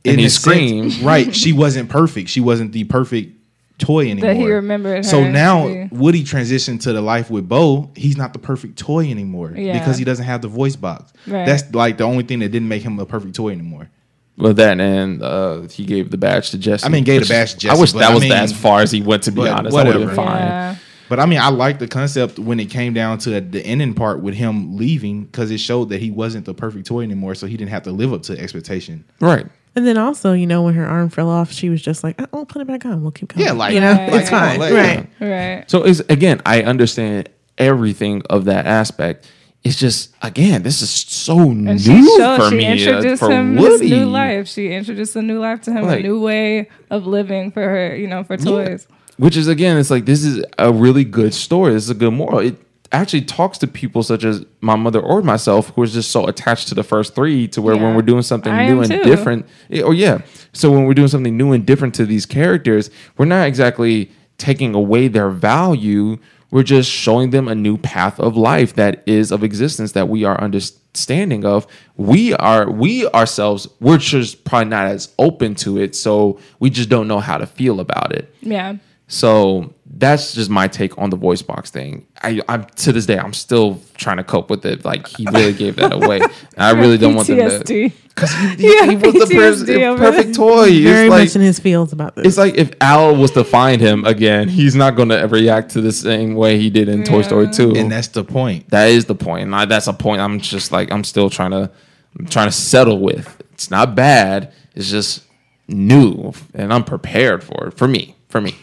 And 0.05 0.13
In 0.13 0.19
he 0.19 0.25
a 0.25 0.29
sense- 0.29 0.99
right, 1.01 1.35
she 1.35 1.53
wasn't 1.53 1.89
perfect. 1.89 2.29
She 2.29 2.39
wasn't 2.39 2.71
the 2.71 2.83
perfect 2.85 3.33
toy 3.79 4.09
anymore. 4.09 4.33
That 4.33 4.37
he 4.39 4.45
remembered 4.51 5.05
So 5.05 5.21
her 5.23 5.29
now 5.31 5.67
to 5.67 5.87
be. 5.89 5.95
Woody 5.95 6.23
transitioned 6.23 6.81
to 6.83 6.93
the 6.93 7.01
life 7.01 7.29
with 7.29 7.47
Bo. 7.47 7.91
He's 7.95 8.17
not 8.17 8.33
the 8.33 8.39
perfect 8.39 8.77
toy 8.79 9.09
anymore 9.09 9.53
Yeah. 9.55 9.77
because 9.77 9.97
he 9.97 10.03
doesn't 10.05 10.25
have 10.25 10.41
the 10.41 10.47
voice 10.47 10.75
box. 10.75 11.13
Right. 11.27 11.45
That's 11.45 11.73
like 11.73 11.97
the 11.97 12.03
only 12.05 12.23
thing 12.23 12.39
that 12.39 12.49
didn't 12.49 12.67
make 12.69 12.81
him 12.83 12.97
a 12.99 13.05
perfect 13.05 13.35
toy 13.35 13.49
anymore. 13.49 13.89
Well, 14.37 14.53
that 14.53 14.79
and 14.79 15.21
uh, 15.23 15.61
he 15.61 15.83
gave 15.83 16.11
the 16.11 16.17
badge 16.17 16.51
to 16.51 16.57
Jesse. 16.59 16.85
I 16.85 16.89
mean, 16.89 17.03
gave 17.03 17.21
the 17.21 17.27
badge 17.27 17.53
to 17.53 17.57
Jesse, 17.59 17.75
I 17.75 17.79
wish 17.79 17.91
that 17.93 18.03
I 18.11 18.13
was 18.13 18.21
mean- 18.23 18.31
as 18.31 18.53
far 18.53 18.81
as 18.81 18.91
he 18.91 19.01
went. 19.01 19.23
To 19.23 19.31
be 19.31 19.37
but 19.41 19.49
honest, 19.51 19.75
I 19.75 19.83
would 19.83 19.87
have 19.87 19.95
been 19.95 20.01
whatever. 20.09 20.15
fine. 20.15 20.37
Yeah. 20.47 20.75
But 21.09 21.19
I 21.19 21.25
mean, 21.25 21.39
I 21.39 21.49
like 21.49 21.79
the 21.79 21.87
concept 21.87 22.37
when 22.37 22.59
it 22.59 22.65
came 22.65 22.93
down 22.93 23.17
to 23.19 23.39
the 23.41 23.61
ending 23.65 23.93
part 23.93 24.21
with 24.21 24.35
him 24.35 24.75
leaving 24.77 25.23
because 25.25 25.49
it 25.51 25.59
showed 25.59 25.89
that 25.89 26.01
he 26.01 26.11
wasn't 26.11 26.45
the 26.45 26.53
perfect 26.53 26.85
toy 26.85 27.01
anymore, 27.01 27.33
so 27.33 27.47
he 27.47 27.55
didn't 27.57 27.71
have 27.71 27.83
to 27.83 27.91
live 27.91 28.11
up 28.13 28.23
to 28.23 28.37
expectation. 28.37 29.05
Right. 29.21 29.45
And 29.77 29.85
then 29.85 29.95
also, 29.99 30.33
you 30.33 30.47
know, 30.47 30.63
when 30.63 30.73
her 30.73 30.87
arm 30.87 31.09
fell 31.09 31.29
off, 31.29 31.51
she 31.51 31.69
was 31.69 31.83
just 31.83 32.03
like, 32.03 32.19
"Oh, 32.19 32.25
I'll 32.39 32.45
put 32.47 32.63
it 32.63 32.67
back 32.67 32.83
on. 32.83 33.03
We'll 33.03 33.11
keep 33.11 33.31
going." 33.35 33.45
Yeah, 33.45 33.51
like- 33.53 33.75
you 33.75 33.79
know, 33.79 33.91
Right. 33.91 34.11
it's 34.11 34.31
Like, 34.31 34.57
fine, 34.57 34.59
like- 34.59 34.73
right? 34.73 35.07
Right. 35.19 35.63
So 35.69 35.83
it's 35.83 35.99
again, 36.09 36.41
I 36.47 36.63
understand 36.63 37.29
everything 37.59 38.23
of 38.27 38.45
that 38.45 38.65
aspect. 38.65 39.27
It's 39.63 39.75
just 39.77 40.15
again, 40.23 40.63
this 40.63 40.81
is 40.81 40.89
so 40.89 41.37
And 41.51 41.65
new 41.65 41.77
she 41.77 42.01
showed 42.17 42.37
for 42.37 42.49
she 42.49 42.55
me. 42.57 42.65
uh, 42.65 42.71
introduced 42.71 43.19
for 43.19 43.29
him 43.31 43.55
Woody. 43.55 43.87
his 43.87 43.99
new 43.99 44.05
life. 44.07 44.47
She 44.47 44.71
introduced 44.71 45.15
a 45.15 45.21
new 45.21 45.39
life 45.39 45.61
to 45.61 45.71
him, 45.71 45.85
Like- 45.85 45.99
a 45.99 46.03
new 46.03 46.19
way 46.21 46.69
of 46.89 47.05
living 47.05 47.51
for 47.51 47.61
her, 47.61 47.95
you 47.95 48.07
know, 48.07 48.23
for 48.23 48.35
toys. 48.35 48.87
Which 49.17 49.37
is 49.37 49.47
again, 49.47 49.77
it's 49.77 49.91
like 49.91 50.05
this 50.05 50.23
is 50.23 50.43
a 50.57 50.71
really 50.73 51.03
good 51.03 51.35
story. 51.35 51.73
This 51.73 51.83
is 51.83 51.89
a 51.91 51.95
good 51.95 52.13
moral. 52.13 52.39
It 52.39 52.55
actually 52.91 53.21
talks 53.21 53.57
to 53.59 53.67
people 53.67 54.03
such 54.03 54.23
as 54.23 54.45
my 54.61 54.75
mother 54.75 54.99
or 54.99 55.21
myself 55.21 55.69
who 55.75 55.83
is 55.83 55.93
just 55.93 56.11
so 56.11 56.25
attached 56.27 56.67
to 56.69 56.75
the 56.75 56.83
first 56.83 57.15
three 57.15 57.47
to 57.49 57.61
where 57.61 57.75
Yeah. 57.75 57.83
when 57.83 57.95
we're 57.95 58.01
doing 58.01 58.21
something 58.21 58.51
I 58.51 58.67
new 58.69 58.81
and 58.81 58.89
too. 58.91 59.03
different 59.03 59.45
or 59.71 59.85
oh, 59.87 59.91
yeah 59.91 60.19
so 60.53 60.71
when 60.71 60.85
we're 60.85 60.93
doing 60.93 61.07
something 61.07 61.35
new 61.37 61.51
and 61.53 61.65
different 61.65 61.95
to 61.95 62.05
these 62.05 62.25
characters 62.25 62.89
we're 63.17 63.25
not 63.25 63.47
exactly 63.47 64.11
taking 64.37 64.73
away 64.75 65.07
their 65.07 65.29
value 65.29 66.17
we're 66.49 66.63
just 66.63 66.89
showing 66.89 67.31
them 67.31 67.49
a 67.49 67.55
new 67.55 67.77
path 67.77 68.19
of 68.21 68.37
life 68.37 68.73
that 68.75 69.03
is 69.05 69.31
of 69.31 69.43
existence 69.43 69.91
that 69.91 70.07
we 70.07 70.23
are 70.23 70.39
understanding 70.39 71.43
of 71.45 71.67
we 71.97 72.33
are 72.35 72.69
we 72.71 73.05
ourselves 73.09 73.67
we're 73.81 73.97
just 73.97 74.43
probably 74.45 74.69
not 74.69 74.85
as 74.87 75.13
open 75.19 75.55
to 75.55 75.77
it 75.77 75.95
so 75.95 76.39
we 76.59 76.69
just 76.69 76.89
don't 76.89 77.07
know 77.07 77.19
how 77.19 77.37
to 77.37 77.45
feel 77.45 77.79
about 77.79 78.13
it 78.13 78.33
Yeah. 78.41 78.77
So 79.07 79.73
that's 79.99 80.33
just 80.33 80.49
my 80.49 80.67
take 80.67 80.97
on 80.97 81.09
the 81.09 81.15
voice 81.15 81.41
box 81.41 81.71
thing. 81.71 82.05
I, 82.21 82.41
I'm 82.49 82.65
to 82.65 82.91
this 82.91 83.05
day, 83.05 83.17
I'm 83.17 83.33
still 83.33 83.81
trying 83.95 84.17
to 84.17 84.23
cope 84.23 84.49
with 84.49 84.65
it. 84.65 84.83
Like 84.85 85.07
he 85.07 85.25
really 85.31 85.53
gave 85.53 85.77
that 85.77 85.93
away. 86.03 86.19
And 86.19 86.31
I 86.57 86.71
really 86.71 86.97
don't 86.97 87.15
want 87.15 87.27
them 87.27 87.37
to. 87.37 87.63
PTSD. 87.63 87.93
Because 88.09 88.31
he, 88.59 88.75
Yeah, 88.75 88.85
he 88.85 88.95
was 88.95 89.13
the 89.13 89.33
pers- 89.33 89.63
PTSD 89.63 89.85
over 89.87 89.97
perfect 90.11 90.29
it. 90.29 90.35
toy. 90.35 90.65
Very 90.83 91.05
It's 91.05 91.09
like, 91.09 91.23
much 91.27 91.35
in 91.35 91.41
his 91.41 91.59
feels 91.59 91.93
about 91.93 92.15
this. 92.15 92.27
it's 92.27 92.37
like 92.37 92.55
if 92.55 92.71
Al 92.81 93.15
was 93.15 93.31
to 93.31 93.43
find 93.43 93.79
him 93.81 94.05
again, 94.05 94.49
he's 94.49 94.75
not 94.75 94.95
going 94.95 95.09
to 95.09 95.23
react 95.27 95.71
to 95.71 95.81
the 95.81 95.91
same 95.91 96.35
way 96.35 96.57
he 96.59 96.69
did 96.69 96.89
in 96.89 97.03
Toy 97.03 97.21
Story 97.21 97.47
2. 97.51 97.75
And 97.75 97.91
that's 97.91 98.09
the 98.09 98.23
point. 98.23 98.69
that 98.71 98.89
is 98.89 99.05
the 99.05 99.15
point. 99.15 99.43
And 99.43 99.55
I, 99.55 99.65
that's 99.65 99.87
a 99.87 99.93
point 99.93 100.19
I'm 100.21 100.39
just 100.39 100.71
like, 100.71 100.91
I'm 100.91 101.03
still 101.03 101.29
trying 101.29 101.51
to, 101.51 101.71
I'm 102.19 102.25
trying 102.27 102.47
to 102.49 102.51
settle 102.55 102.99
with. 102.99 103.41
It's 103.53 103.71
not 103.71 103.95
bad. 103.95 104.51
It's 104.75 104.89
just 104.91 105.23
new 105.67 106.33
and 106.53 106.73
I'm 106.73 106.83
prepared 106.83 107.43
for 107.43 107.67
it. 107.67 107.73
For 107.77 107.87
me, 107.87 108.15
for 108.29 108.41
me. 108.41 108.55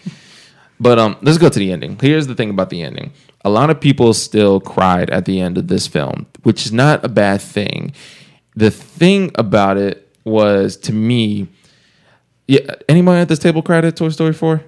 But 0.85 0.99
um, 0.99 1.17
let's 1.23 1.39
go 1.39 1.49
to 1.49 1.59
the 1.59 1.73
ending. 1.73 1.99
Here's 1.99 2.27
the 2.27 2.35
thing 2.35 2.51
about 2.51 2.69
the 2.69 2.83
ending. 2.83 3.15
A 3.43 3.49
lot 3.49 3.71
of 3.71 3.81
people 3.81 4.13
still 4.13 4.61
cried 4.61 5.09
at 5.09 5.25
the 5.25 5.41
end 5.41 5.57
of 5.57 5.69
this 5.69 5.87
film, 5.87 6.27
which 6.43 6.67
is 6.67 6.73
not 6.73 7.03
a 7.03 7.09
bad 7.09 7.41
thing. 7.41 7.95
The 8.55 8.71
thing 8.71 9.31
about 9.37 9.79
it 9.79 10.15
was 10.25 10.77
to 10.77 10.93
me, 10.93 11.49
yeah. 12.47 12.75
Anybody 12.87 13.23
at 13.23 13.31
this 13.31 13.39
table 13.39 13.63
cried 13.63 13.87
at 13.87 13.97
Toy 13.97 14.11
Story 14.11 14.35
Four? 14.35 14.63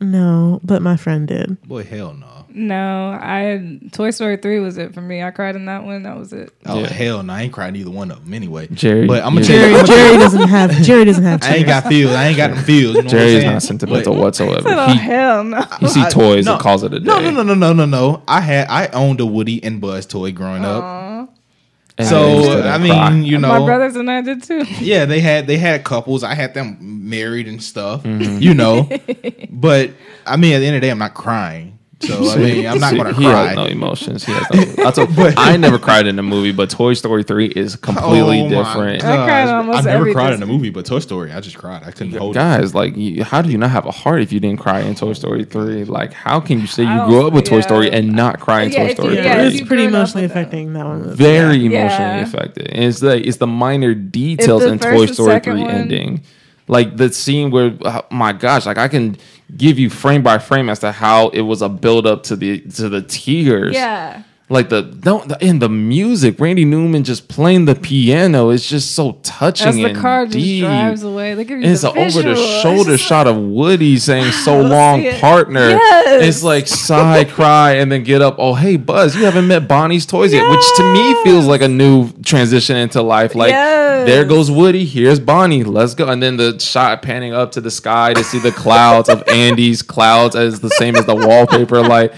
no, 0.00 0.58
but 0.64 0.80
my 0.80 0.96
friend 0.96 1.28
did. 1.28 1.60
Boy, 1.68 1.84
hell 1.84 2.14
no. 2.14 2.37
No, 2.58 3.10
I 3.20 3.78
Toy 3.92 4.10
Story 4.10 4.36
three 4.36 4.58
was 4.58 4.78
it 4.78 4.92
for 4.92 5.00
me. 5.00 5.22
I 5.22 5.30
cried 5.30 5.54
in 5.54 5.66
that 5.66 5.84
one. 5.84 6.02
That 6.02 6.16
was 6.18 6.32
it. 6.32 6.52
Oh 6.66 6.80
Yeah. 6.80 6.88
hell 6.88 7.22
no! 7.22 7.32
I 7.32 7.42
ain't 7.42 7.52
crying 7.52 7.76
either 7.76 7.90
one 7.90 8.10
of 8.10 8.24
them 8.24 8.34
anyway. 8.34 8.66
Jerry, 8.72 9.06
but 9.06 9.22
I'm 9.24 9.34
gonna 9.34 9.46
yeah. 9.46 9.46
tell 9.46 9.58
Jerry, 9.58 9.80
you, 9.80 9.86
Jerry 9.86 10.16
doesn't 10.18 10.48
have. 10.48 10.70
Jerry 10.82 11.04
doesn't 11.04 11.24
have. 11.24 11.42
I 11.44 11.54
ain't 11.56 11.66
got 11.66 11.84
feels. 11.86 12.12
I 12.12 12.26
ain't 12.26 12.36
got 12.36 12.50
them 12.50 12.64
feels. 12.64 12.96
You 12.96 13.02
know 13.04 13.08
Jerry 13.08 13.34
what 13.34 13.38
is 13.38 13.44
not 13.44 13.62
sentimental 13.62 14.14
But- 14.14 14.20
whatsoever. 14.20 14.68
Oh 14.70 14.88
He, 14.88 14.98
hell 14.98 15.44
no! 15.44 15.62
he 15.80 15.86
see 15.88 16.02
I- 16.02 16.10
toys 16.10 16.46
no, 16.46 16.54
and 16.54 16.60
calls 16.60 16.82
it 16.82 16.92
a 16.92 16.98
day. 16.98 17.04
No, 17.06 17.20
no, 17.20 17.30
no, 17.30 17.42
no, 17.42 17.54
no, 17.54 17.72
no, 17.72 17.86
no. 17.86 18.22
I 18.26 18.40
had 18.40 18.66
I 18.68 18.88
owned 18.88 19.20
a 19.20 19.26
Woody 19.26 19.62
and 19.62 19.80
Buzz 19.80 20.04
toy 20.06 20.32
growing 20.32 20.64
up. 20.64 21.34
And 21.96 22.06
So 22.06 22.42
still 22.42 22.62
I 22.68 22.78
mean, 22.78 22.92
cry. 22.92 23.12
you 23.12 23.38
know, 23.38 23.48
My 23.48 23.64
brothers 23.66 23.96
and 23.96 24.08
I 24.10 24.20
did 24.20 24.42
too. 24.42 24.64
yeah, 24.80 25.04
they 25.04 25.20
had 25.20 25.46
they 25.46 25.58
had 25.58 25.84
couples. 25.84 26.22
I 26.24 26.34
had 26.34 26.54
them 26.54 26.76
married 26.80 27.46
and 27.48 27.62
stuff. 27.62 28.02
Mm-hmm. 28.04 28.38
You 28.40 28.54
know, 28.54 28.88
but 29.50 29.90
I 30.26 30.36
mean, 30.36 30.54
at 30.54 30.60
the 30.60 30.66
end 30.66 30.76
of 30.76 30.80
the 30.80 30.86
day, 30.86 30.90
I'm 30.90 30.98
not 30.98 31.14
crying. 31.14 31.77
So 32.08 32.30
I 32.30 32.36
mean, 32.36 32.64
I'm 32.66 32.78
not 32.78 32.94
gonna 32.94 33.12
he 33.12 33.24
cry. 33.24 33.48
has 33.48 33.56
no 33.56 33.64
emotions. 33.66 34.24
He 34.24 34.32
has 34.32 34.46
no. 34.78 34.84
I, 34.86 34.90
told, 34.92 35.08
I 35.36 35.56
never 35.56 35.80
cried 35.80 36.06
in 36.06 36.16
a 36.20 36.22
movie, 36.22 36.52
but 36.52 36.70
Toy 36.70 36.94
Story 36.94 37.24
Three 37.24 37.46
is 37.48 37.74
oh 37.74 37.78
completely 37.78 38.40
Oh 38.42 38.48
my 38.48 38.48
different. 38.50 39.04
I 39.04 39.16
cried 39.26 39.48
almost 39.48 39.78
I 39.78 39.82
never 39.82 39.98
every 39.98 40.12
cried 40.12 40.32
in 40.34 40.42
a 40.42 40.46
movie, 40.46 40.70
but 40.70 40.86
Toy 40.86 41.00
Story, 41.00 41.32
I 41.32 41.40
just 41.40 41.58
cried. 41.58 41.82
I 41.82 41.90
couldn't 41.90 42.12
hold 42.16 42.36
it. 42.36 42.38
Guys, 42.38 42.72
like, 42.72 42.96
you, 42.96 43.24
how 43.24 43.42
do 43.42 43.50
you 43.50 43.58
not 43.58 43.70
have 43.70 43.84
a 43.84 43.90
heart 43.90 44.22
if 44.22 44.32
you 44.32 44.38
didn't 44.38 44.60
cry 44.60 44.78
in 44.80 44.94
Toy 44.94 45.12
Story 45.12 45.44
Three? 45.44 45.82
Like, 45.84 46.12
how 46.12 46.38
can 46.38 46.60
you 46.60 46.68
say 46.68 46.84
you 46.84 47.04
grew 47.06 47.26
up 47.26 47.32
with 47.32 47.46
Toy 47.46 47.62
Story 47.62 47.90
and 47.90 48.12
not 48.12 48.38
cry 48.38 48.62
in 48.62 48.70
Yeah, 48.70 48.78
Toy 48.78 48.84
if 48.84 48.88
you- 48.90 48.94
Story 49.02 49.16
yeah, 49.16 49.34
Three? 49.34 49.46
if 49.48 49.54
it's 49.60 49.66
pretty 49.68 49.84
emotionally 49.84 50.24
affecting 50.24 50.74
that 50.74 50.86
one. 50.86 51.16
very 51.16 51.56
Yeah. 51.56 51.80
emotionally 51.82 52.22
affected. 52.22 52.68
And 52.68 52.84
it's 52.84 53.02
like 53.02 53.26
it's 53.26 53.38
the 53.38 53.48
minor 53.48 53.94
details 53.94 54.62
the 54.62 54.70
in 54.70 54.78
Toy 54.78 55.06
Story 55.06 55.40
Three 55.40 55.62
one- 55.62 55.70
ending, 55.70 56.22
like 56.68 56.96
the 56.96 57.12
scene 57.12 57.50
where, 57.50 57.76
oh 57.82 58.02
my 58.10 58.32
gosh, 58.32 58.66
like 58.66 58.78
I 58.78 58.88
can 58.88 59.16
give 59.56 59.78
you 59.78 59.90
frame 59.90 60.22
by 60.22 60.38
frame 60.38 60.68
as 60.68 60.78
to 60.80 60.92
how 60.92 61.28
it 61.30 61.40
was 61.40 61.62
a 61.62 61.68
build 61.68 62.06
up 62.06 62.22
to 62.24 62.36
the 62.36 62.60
to 62.60 62.88
the 62.88 63.02
tears. 63.02 63.74
Yeah. 63.74 64.22
Like 64.50 64.70
the 64.70 64.80
don't 64.80 65.30
in 65.42 65.58
the 65.58 65.68
music, 65.68 66.40
Randy 66.40 66.64
Newman 66.64 67.04
just 67.04 67.28
playing 67.28 67.66
the 67.66 67.74
piano 67.74 68.48
is 68.48 68.66
just 68.66 68.92
so 68.94 69.12
touching 69.22 69.66
As 69.68 69.76
the 69.76 69.92
car 69.92 70.24
just 70.24 70.38
deep. 70.38 70.64
drives 70.64 71.02
away, 71.02 71.34
they 71.34 71.44
give 71.44 71.60
you 71.60 71.68
it's 71.70 71.82
the 71.82 71.90
an 71.92 71.98
over 71.98 72.22
the 72.22 72.34
shoulder 72.62 72.96
shot 72.96 73.26
of 73.26 73.36
Woody 73.36 73.98
saying 73.98 74.32
"so 74.32 74.58
long, 74.62 75.02
partner." 75.20 75.68
Yes. 75.70 76.24
It's 76.26 76.42
like 76.42 76.66
sigh, 76.66 77.24
cry, 77.28 77.72
and 77.72 77.92
then 77.92 78.04
get 78.04 78.22
up. 78.22 78.36
Oh, 78.38 78.54
hey, 78.54 78.76
Buzz, 78.76 79.14
you 79.14 79.26
haven't 79.26 79.48
met 79.48 79.68
Bonnie's 79.68 80.06
toys 80.06 80.32
yet, 80.32 80.48
which 80.50 80.64
to 80.76 80.92
me 80.94 81.22
feels 81.24 81.44
like 81.46 81.60
a 81.60 81.68
new 81.68 82.10
transition 82.24 82.74
into 82.76 83.02
life. 83.02 83.34
Like 83.34 83.50
Yes. 83.50 84.06
there 84.06 84.24
goes 84.24 84.50
Woody, 84.50 84.86
here's 84.86 85.20
Bonnie, 85.20 85.62
let's 85.62 85.94
go. 85.94 86.08
And 86.08 86.22
then 86.22 86.38
the 86.38 86.58
shot 86.58 87.02
panning 87.02 87.34
up 87.34 87.52
to 87.52 87.60
the 87.60 87.70
sky 87.70 88.14
to 88.14 88.24
see 88.24 88.38
the 88.38 88.52
clouds 88.52 89.10
of 89.10 89.22
Andy's 89.28 89.82
clouds 89.82 90.34
as 90.34 90.60
the 90.60 90.70
same 90.70 90.96
as 90.96 91.04
the 91.04 91.14
wallpaper. 91.14 91.82
Like, 91.82 92.14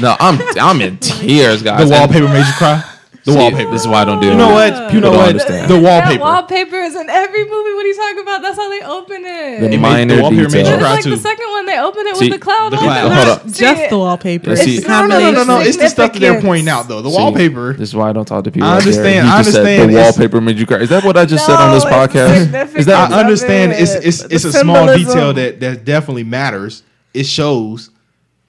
no, 0.00 0.16
I'm 0.20 0.40
I'm 0.58 0.80
in 0.80 0.98
tears, 1.00 1.62
guys. 1.62 1.88
The 1.88 1.94
wallpaper 1.94 2.28
made 2.28 2.46
you 2.46 2.52
cry. 2.58 2.92
The 3.24 3.32
See, 3.32 3.38
wallpaper. 3.38 3.70
This 3.72 3.80
is 3.82 3.88
why 3.88 4.02
I 4.02 4.04
don't 4.04 4.20
do 4.20 4.28
it. 4.28 4.30
You 4.30 4.36
know 4.38 4.52
what? 4.52 4.92
You 4.94 5.00
know 5.00 5.10
what? 5.10 5.28
understand. 5.30 5.68
The 5.68 5.74
That 5.74 5.82
wallpaper. 5.82 6.22
wallpaper 6.22 6.76
is 6.76 6.94
in 6.94 7.10
every 7.10 7.42
movie. 7.42 7.74
What 7.74 7.84
are 7.84 7.88
you 7.88 7.96
talking 7.96 8.20
about? 8.22 8.40
That's 8.40 8.56
how 8.56 8.70
they 8.70 8.82
open 8.82 9.24
it. 9.26 9.60
The 9.62 9.68
made- 9.70 9.80
minor 9.80 10.14
the 10.14 10.22
wallpaper 10.22 10.42
made 10.42 10.52
you 10.54 10.62
details. 10.62 10.68
It's 10.68 10.78
cry 10.78 10.92
like 10.94 11.02
too. 11.02 11.10
the 11.10 11.16
second 11.16 11.48
one. 11.50 11.66
They 11.66 11.76
open 11.80 12.06
it 12.06 12.16
See, 12.16 12.30
with 12.30 12.38
the 12.38 12.44
cloud 12.44 12.70
the 12.72 12.76
cloud. 12.76 13.06
it. 13.10 13.12
Hold 13.16 13.28
up. 13.28 13.46
Just 13.46 13.82
it. 13.82 13.90
the 13.90 13.98
wallpaper. 13.98 14.50
Let's 14.50 14.60
It's 14.62 14.70
see. 14.70 14.78
the 14.78 14.88
no, 14.88 15.06
no, 15.08 15.18
no, 15.18 15.30
no, 15.32 15.42
no. 15.44 15.58
It's 15.60 15.76
the 15.76 15.88
stuff 15.88 16.12
that 16.12 16.20
they're 16.20 16.40
pointing 16.40 16.68
out, 16.68 16.86
though. 16.86 17.02
The 17.02 17.10
See, 17.10 17.16
wallpaper. 17.16 17.72
This 17.72 17.88
is 17.88 17.96
why 17.96 18.10
I 18.10 18.12
don't 18.12 18.26
talk 18.26 18.44
to 18.44 18.52
people. 18.52 18.68
I 18.68 18.76
understand, 18.76 19.26
He 19.26 19.32
I 19.32 19.42
just 19.42 19.50
said 19.56 19.66
understand. 19.66 19.90
the 19.90 19.96
wallpaper 19.98 20.40
made 20.40 20.58
you 20.60 20.66
cry. 20.66 20.78
Is 20.78 20.90
that 20.90 21.02
what 21.02 21.16
I 21.16 21.24
just 21.24 21.44
said 21.46 21.56
on 21.56 21.74
this 21.74 21.82
No, 21.82 22.02
it's 22.04 22.12
podcast? 22.14 22.76
Is 22.76 22.86
that 22.86 23.10
I 23.10 23.16
I 23.16 23.20
understand 23.22 23.72
love 23.72 23.80
it's 23.80 23.94
it's 24.22 24.22
it's 24.32 24.44
a 24.44 24.52
small 24.52 24.86
detail 24.86 25.32
that 25.32 25.58
that 25.58 25.84
definitely 25.84 26.22
matters. 26.22 26.84
It 27.12 27.26
shows, 27.26 27.90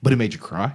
but 0.04 0.12
it 0.12 0.16
made 0.16 0.34
you 0.34 0.38
cry. 0.38 0.70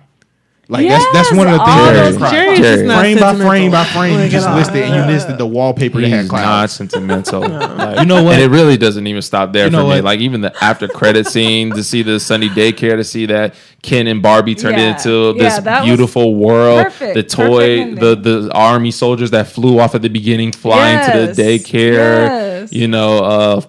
Like 0.74 0.88
that's 0.88 1.06
that's 1.14 1.32
one 1.32 1.48
of 1.48 1.54
the 1.54 1.60
things 1.66 1.70
all 1.70 1.86
that 1.86 1.94
made 1.94 2.04
those- 2.04 2.14
you 2.14 2.20
cry. 2.20 2.32
Jerry's 2.32 2.60
Jerry. 2.60 2.86
not 2.88 3.00
frame 3.00 3.20
by 3.20 3.36
frame 3.36 3.72
by 3.72 3.84
frame, 3.86 4.20
you 4.22 4.30
just 4.30 4.48
at 4.48 4.52
all. 4.52 4.58
listed 4.58 4.76
and 4.84 4.96
you 4.96 5.14
listed 5.14 5.38
the 5.38 5.46
wallpaper 5.46 6.02
that 6.02 6.08
had 6.10 6.22
He's 6.24 6.32
not 6.32 6.70
sentimental. 6.70 7.42
Like, 7.84 8.00
You 8.00 8.06
know 8.06 8.24
what? 8.24 8.34
And 8.36 8.42
it 8.44 8.50
really 8.50 8.76
doesn't 8.78 9.06
even 9.08 9.22
stop 9.22 9.54
there 9.54 9.66
You 9.66 9.72
for 9.72 9.78
me. 9.78 9.86
what? 9.86 10.04
Like 10.04 10.20
even 10.20 10.42
the 10.42 10.54
after 10.64 10.88
credit 10.88 11.28
scene 11.28 11.72
to 11.72 11.84
see 11.84 12.02
the 12.04 12.20
Sunny 12.20 12.50
daycare 12.50 12.96
to 12.98 13.04
see 13.04 13.26
that 13.28 13.56
Ken 13.82 14.08
and 14.08 14.22
Barbie 14.22 14.56
turned 14.56 14.78
Yeah. 14.78 14.96
into 14.96 15.34
this 15.34 15.60
that 15.60 15.82
was 15.82 15.88
beautiful 15.88 16.36
world. 16.36 16.84
perfect. 16.86 17.14
The 17.16 17.24
toy, 17.24 17.94
the 17.96 18.16
the 18.16 18.52
army 18.54 18.92
soldiers 18.92 19.32
that 19.32 19.48
flew 19.48 19.80
off 19.80 19.94
at 19.96 20.02
the 20.02 20.10
beginning, 20.10 20.52
flying 20.54 21.00
to 21.12 21.34
the 21.34 21.42
daycare. 21.42 22.28
Yes. 22.28 22.74
You 22.74 22.88
know, 22.88 23.20
uh, 23.24 23.62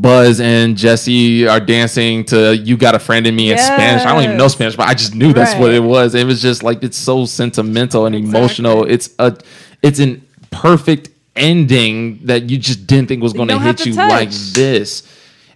Buzz 0.00 0.40
and 0.40 0.76
Jesse 0.76 1.46
are 1.46 1.60
dancing 1.60 2.24
to 2.26 2.56
"You 2.56 2.76
Got 2.76 2.94
a 2.96 2.98
Friend 2.98 3.24
in 3.26 3.36
Me" 3.36 3.52
in 3.52 3.58
Spanish. 3.58 4.04
I 4.04 4.12
don't 4.12 4.24
even 4.24 4.36
know 4.36 4.48
Spanish, 4.48 4.74
but 4.76 4.88
I 4.88 4.94
just 4.94 5.14
knew 5.14 5.32
that's 5.32 5.54
what 5.58 5.72
it 5.72 5.80
was. 5.82 6.14
It 6.16 6.26
was 6.26 6.42
just 6.42 6.62
like 6.64 6.82
it's 6.82 6.96
so 6.98 7.26
sentimental 7.26 8.06
and 8.06 8.14
emotional. 8.14 8.84
It's 8.84 9.10
a, 9.20 9.36
it's 9.82 10.00
an 10.00 10.26
perfect 10.50 11.10
ending 11.36 12.18
that 12.26 12.50
you 12.50 12.58
just 12.58 12.86
didn't 12.88 13.06
think 13.08 13.22
was 13.22 13.32
going 13.32 13.48
to 13.48 13.58
hit 13.60 13.86
you 13.86 13.94
touch. 13.94 14.10
like 14.10 14.30
this. 14.30 15.02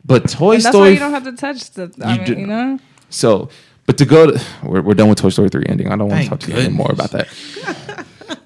But 0.04 0.28
Toy 0.30 0.54
And 0.54 0.62
that's 0.62 0.74
why 0.74 0.80
Story, 0.80 0.92
you 0.94 0.98
don't 1.00 1.10
have 1.12 1.24
to 1.24 1.32
touch 1.32 1.70
the. 1.72 1.92
I 2.02 2.12
You 2.12 2.18
mean, 2.18 2.26
do- 2.26 2.40
you 2.40 2.46
know. 2.46 2.78
so, 3.10 3.48
but 3.86 3.98
to 3.98 4.04
go 4.04 4.30
to, 4.30 4.44
we're, 4.62 4.82
we're 4.82 4.94
done 4.94 5.08
with 5.08 5.18
Toy 5.18 5.30
Story 5.30 5.48
3 5.48 5.64
ending. 5.68 5.88
I 5.88 5.96
don't 5.96 6.08
want 6.08 6.22
to 6.22 6.28
Thank 6.28 6.30
talk 6.30 6.40
to 6.48 6.52
you 6.52 6.58
anymore 6.58 6.90
about 6.92 7.10
that. 7.10 7.28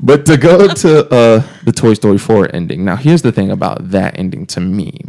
But 0.01 0.26
to 0.26 0.36
go 0.36 0.72
to 0.72 1.14
uh, 1.14 1.43
the 1.64 1.72
Toy 1.72 1.95
Story 1.95 2.18
4 2.18 2.55
ending. 2.55 2.84
Now, 2.84 2.97
here's 2.97 3.22
the 3.22 3.30
thing 3.32 3.51
about 3.51 3.90
that 3.90 4.18
ending 4.18 4.47
to 4.47 4.61
me. 4.61 5.01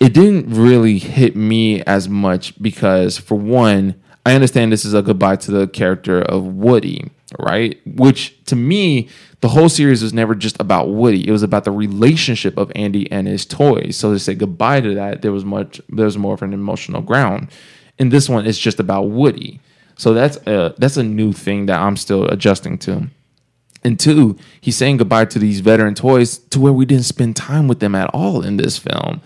It 0.00 0.14
didn't 0.14 0.52
really 0.52 0.98
hit 0.98 1.36
me 1.36 1.82
as 1.82 2.08
much 2.08 2.60
because, 2.60 3.18
for 3.18 3.36
one, 3.36 3.94
I 4.24 4.34
understand 4.34 4.72
this 4.72 4.84
is 4.84 4.94
a 4.94 5.02
goodbye 5.02 5.36
to 5.36 5.50
the 5.50 5.66
character 5.66 6.22
of 6.22 6.44
Woody, 6.44 7.10
right? 7.38 7.80
Which 7.86 8.42
to 8.46 8.56
me, 8.56 9.08
the 9.40 9.48
whole 9.48 9.68
series 9.68 10.02
was 10.02 10.12
never 10.12 10.34
just 10.34 10.60
about 10.60 10.90
Woody. 10.90 11.26
It 11.26 11.32
was 11.32 11.42
about 11.42 11.64
the 11.64 11.72
relationship 11.72 12.56
of 12.56 12.70
Andy 12.76 13.10
and 13.10 13.26
his 13.26 13.44
toys. 13.44 13.96
So 13.96 14.12
to 14.12 14.18
say 14.18 14.34
goodbye 14.34 14.80
to 14.80 14.94
that, 14.94 15.22
there 15.22 15.32
was 15.32 15.44
much 15.44 15.80
there 15.88 16.04
was 16.04 16.16
more 16.16 16.34
of 16.34 16.42
an 16.42 16.52
emotional 16.52 17.02
ground. 17.02 17.50
In 17.98 18.10
this 18.10 18.28
one, 18.28 18.46
it's 18.46 18.58
just 18.58 18.78
about 18.78 19.10
Woody. 19.10 19.60
So 19.96 20.14
that's 20.14 20.36
a 20.46 20.74
that's 20.78 20.96
a 20.96 21.02
new 21.02 21.32
thing 21.32 21.66
that 21.66 21.80
I'm 21.80 21.96
still 21.96 22.26
adjusting 22.28 22.78
to. 22.78 23.08
And 23.84 23.98
two, 23.98 24.38
he's 24.60 24.76
saying 24.76 24.98
goodbye 24.98 25.24
to 25.26 25.40
these 25.40 25.58
veteran 25.58 25.96
toys 25.96 26.38
to 26.38 26.60
where 26.60 26.72
we 26.72 26.86
didn't 26.86 27.04
spend 27.04 27.34
time 27.34 27.66
with 27.66 27.80
them 27.80 27.96
at 27.96 28.10
all 28.14 28.42
in 28.42 28.56
this 28.56 28.78
film. 28.78 29.20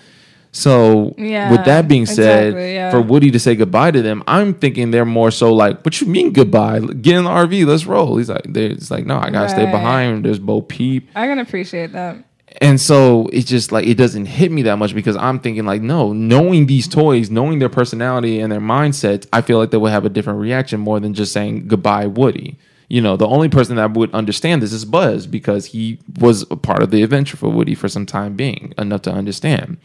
So, 0.57 1.15
Yeah, 1.19 1.51
with 1.51 1.67
that 1.67 1.87
being 1.87 2.07
said, 2.07 2.47
exactly, 2.49 2.75
yeah. 2.75 2.91
for 2.91 3.03
Woody 3.03 3.31
to 3.31 3.39
say 3.39 3.55
goodbye 3.55 3.91
to 3.91 4.01
them, 4.01 4.25
I'm 4.27 4.55
thinking 4.55 4.91
they're 4.91 5.05
more 5.05 5.31
so 5.31 5.53
like, 5.53 5.85
"What 5.85 6.01
you 6.01 6.07
mean 6.07 6.33
goodbye? 6.33 6.81
Get 6.81 7.17
in 7.17 7.25
the 7.25 7.31
RV, 7.31 7.67
let's 7.67 7.85
roll." 7.85 8.17
He's 8.17 8.31
like, 8.31 8.47
"It's 8.47 8.91
like, 8.91 9.05
no, 9.05 9.19
I 9.19 9.29
gotta 9.29 9.51
stay 9.51 9.71
behind." 9.71 10.25
There's 10.25 10.39
Bo 10.39 10.63
Peep, 10.63 11.11
I 11.15 11.27
can 11.27 11.39
appreciate 11.41 11.93
that. 11.93 12.17
and 12.63 12.81
so 12.81 13.29
it's 13.35 13.47
just 13.47 13.71
like 13.71 13.87
it 13.87 13.97
doesn't 13.97 14.25
hit 14.25 14.51
me 14.51 14.63
that 14.63 14.77
much 14.79 14.95
because 14.95 15.15
I'm 15.17 15.41
thinking 15.41 15.67
like, 15.67 15.83
no, 15.83 16.15
knowing 16.15 16.65
these 16.67 16.89
toys, 16.89 17.31
knowing 17.31 17.59
their 17.59 17.69
personality 17.69 18.41
and 18.41 18.51
their 18.51 18.61
mindsets, 18.61 19.27
I 19.35 19.43
feel 19.43 19.59
like 19.59 19.71
they 19.73 19.77
would 19.77 19.93
have 19.93 20.07
a 20.07 20.09
different 20.09 20.41
reaction 20.41 20.81
more 20.81 20.99
than 21.01 21.13
just 21.13 21.35
saying 21.35 21.69
goodbye, 21.69 22.07
Woody. 22.07 22.57
You 22.89 23.03
know, 23.03 23.17
the 23.19 23.27
only 23.27 23.51
person 23.51 23.77
that 23.77 23.93
would 23.93 24.15
understand 24.15 24.63
this 24.63 24.73
is 24.73 24.87
Buzz 24.87 25.27
because 25.27 25.67
he 25.67 25.99
was 26.19 26.43
a 26.51 26.57
part 26.57 26.83
of 26.83 26.91
the 26.91 27.03
adventure 27.03 27.37
for 27.37 27.51
Woody 27.51 27.75
for 27.75 27.89
some 27.89 28.07
time 28.07 28.37
being 28.37 28.73
enough 28.79 29.03
to 29.03 29.13
understand. 29.13 29.77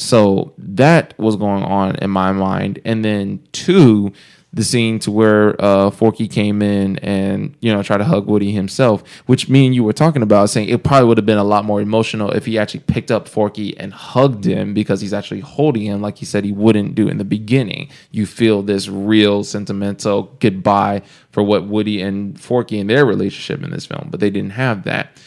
So 0.00 0.54
that 0.56 1.16
was 1.18 1.36
going 1.36 1.62
on 1.62 1.96
in 1.96 2.10
my 2.10 2.32
mind. 2.32 2.80
And 2.86 3.04
then 3.04 3.42
two, 3.52 4.14
the 4.50 4.64
scene 4.64 4.98
to 5.00 5.10
where 5.10 5.62
uh, 5.62 5.90
Forky 5.90 6.26
came 6.26 6.62
in 6.62 6.96
and 7.00 7.54
you 7.60 7.72
know 7.72 7.82
tried 7.82 7.98
to 7.98 8.04
hug 8.04 8.26
Woody 8.26 8.50
himself, 8.50 9.04
which 9.26 9.50
me 9.50 9.66
and 9.66 9.74
you 9.74 9.84
were 9.84 9.92
talking 9.92 10.22
about, 10.22 10.48
saying 10.48 10.70
it 10.70 10.82
probably 10.82 11.06
would 11.06 11.18
have 11.18 11.26
been 11.26 11.36
a 11.36 11.44
lot 11.44 11.66
more 11.66 11.82
emotional 11.82 12.30
if 12.30 12.46
he 12.46 12.58
actually 12.58 12.80
picked 12.80 13.10
up 13.10 13.28
Forky 13.28 13.78
and 13.78 13.92
hugged 13.92 14.46
him 14.46 14.72
because 14.72 15.02
he's 15.02 15.12
actually 15.12 15.40
holding 15.40 15.82
him 15.82 16.00
like 16.00 16.16
he 16.16 16.24
said 16.24 16.46
he 16.46 16.52
wouldn't 16.52 16.94
do 16.94 17.06
in 17.06 17.18
the 17.18 17.24
beginning. 17.24 17.90
You 18.10 18.24
feel 18.24 18.62
this 18.62 18.88
real 18.88 19.44
sentimental 19.44 20.34
goodbye 20.40 21.02
for 21.30 21.42
what 21.42 21.68
Woody 21.68 22.00
and 22.00 22.40
Forky 22.40 22.80
and 22.80 22.88
their 22.88 23.04
relationship 23.04 23.62
in 23.62 23.70
this 23.70 23.84
film, 23.84 24.08
but 24.10 24.18
they 24.18 24.30
didn't 24.30 24.52
have 24.52 24.84
that 24.84 25.20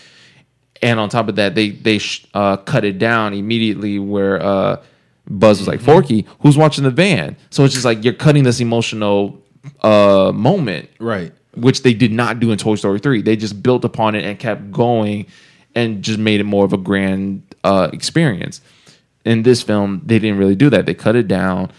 and 0.83 0.99
on 0.99 1.09
top 1.09 1.29
of 1.29 1.35
that, 1.37 1.55
they 1.55 1.69
they 1.71 1.97
sh- 1.97 2.27
uh, 2.35 2.57
cut 2.57 2.83
it 2.85 2.99
down 2.99 3.33
immediately 3.33 3.97
where 3.99 4.39
uh, 4.43 4.81
Buzz 5.27 5.57
was 5.59 5.67
like 5.67 5.79
Forky, 5.81 6.27
who's 6.41 6.57
watching 6.57 6.83
the 6.83 6.91
van. 6.91 7.35
So 7.49 7.63
it's 7.63 7.73
just 7.73 7.85
like 7.85 8.03
you're 8.03 8.13
cutting 8.13 8.43
this 8.43 8.59
emotional 8.59 9.41
uh, 9.81 10.31
moment, 10.35 10.89
Right. 10.99 11.31
which 11.55 11.83
they 11.83 11.93
did 11.93 12.11
not 12.11 12.39
do 12.39 12.51
in 12.51 12.57
Toy 12.57 12.75
Story 12.75 12.99
three. 12.99 13.21
They 13.21 13.35
just 13.35 13.63
built 13.63 13.83
upon 13.85 14.13
it 14.15 14.25
and 14.25 14.37
kept 14.37 14.71
going, 14.71 15.25
and 15.73 16.03
just 16.03 16.19
made 16.19 16.39
it 16.39 16.43
more 16.45 16.65
of 16.65 16.73
a 16.73 16.77
grand 16.77 17.41
uh, 17.63 17.89
experience. 17.93 18.61
In 19.25 19.43
this 19.43 19.63
film, 19.63 20.01
they 20.05 20.19
didn't 20.19 20.37
really 20.37 20.55
do 20.55 20.69
that. 20.69 20.85
They 20.85 20.93
cut 20.93 21.15
it 21.15 21.29
down. 21.29 21.71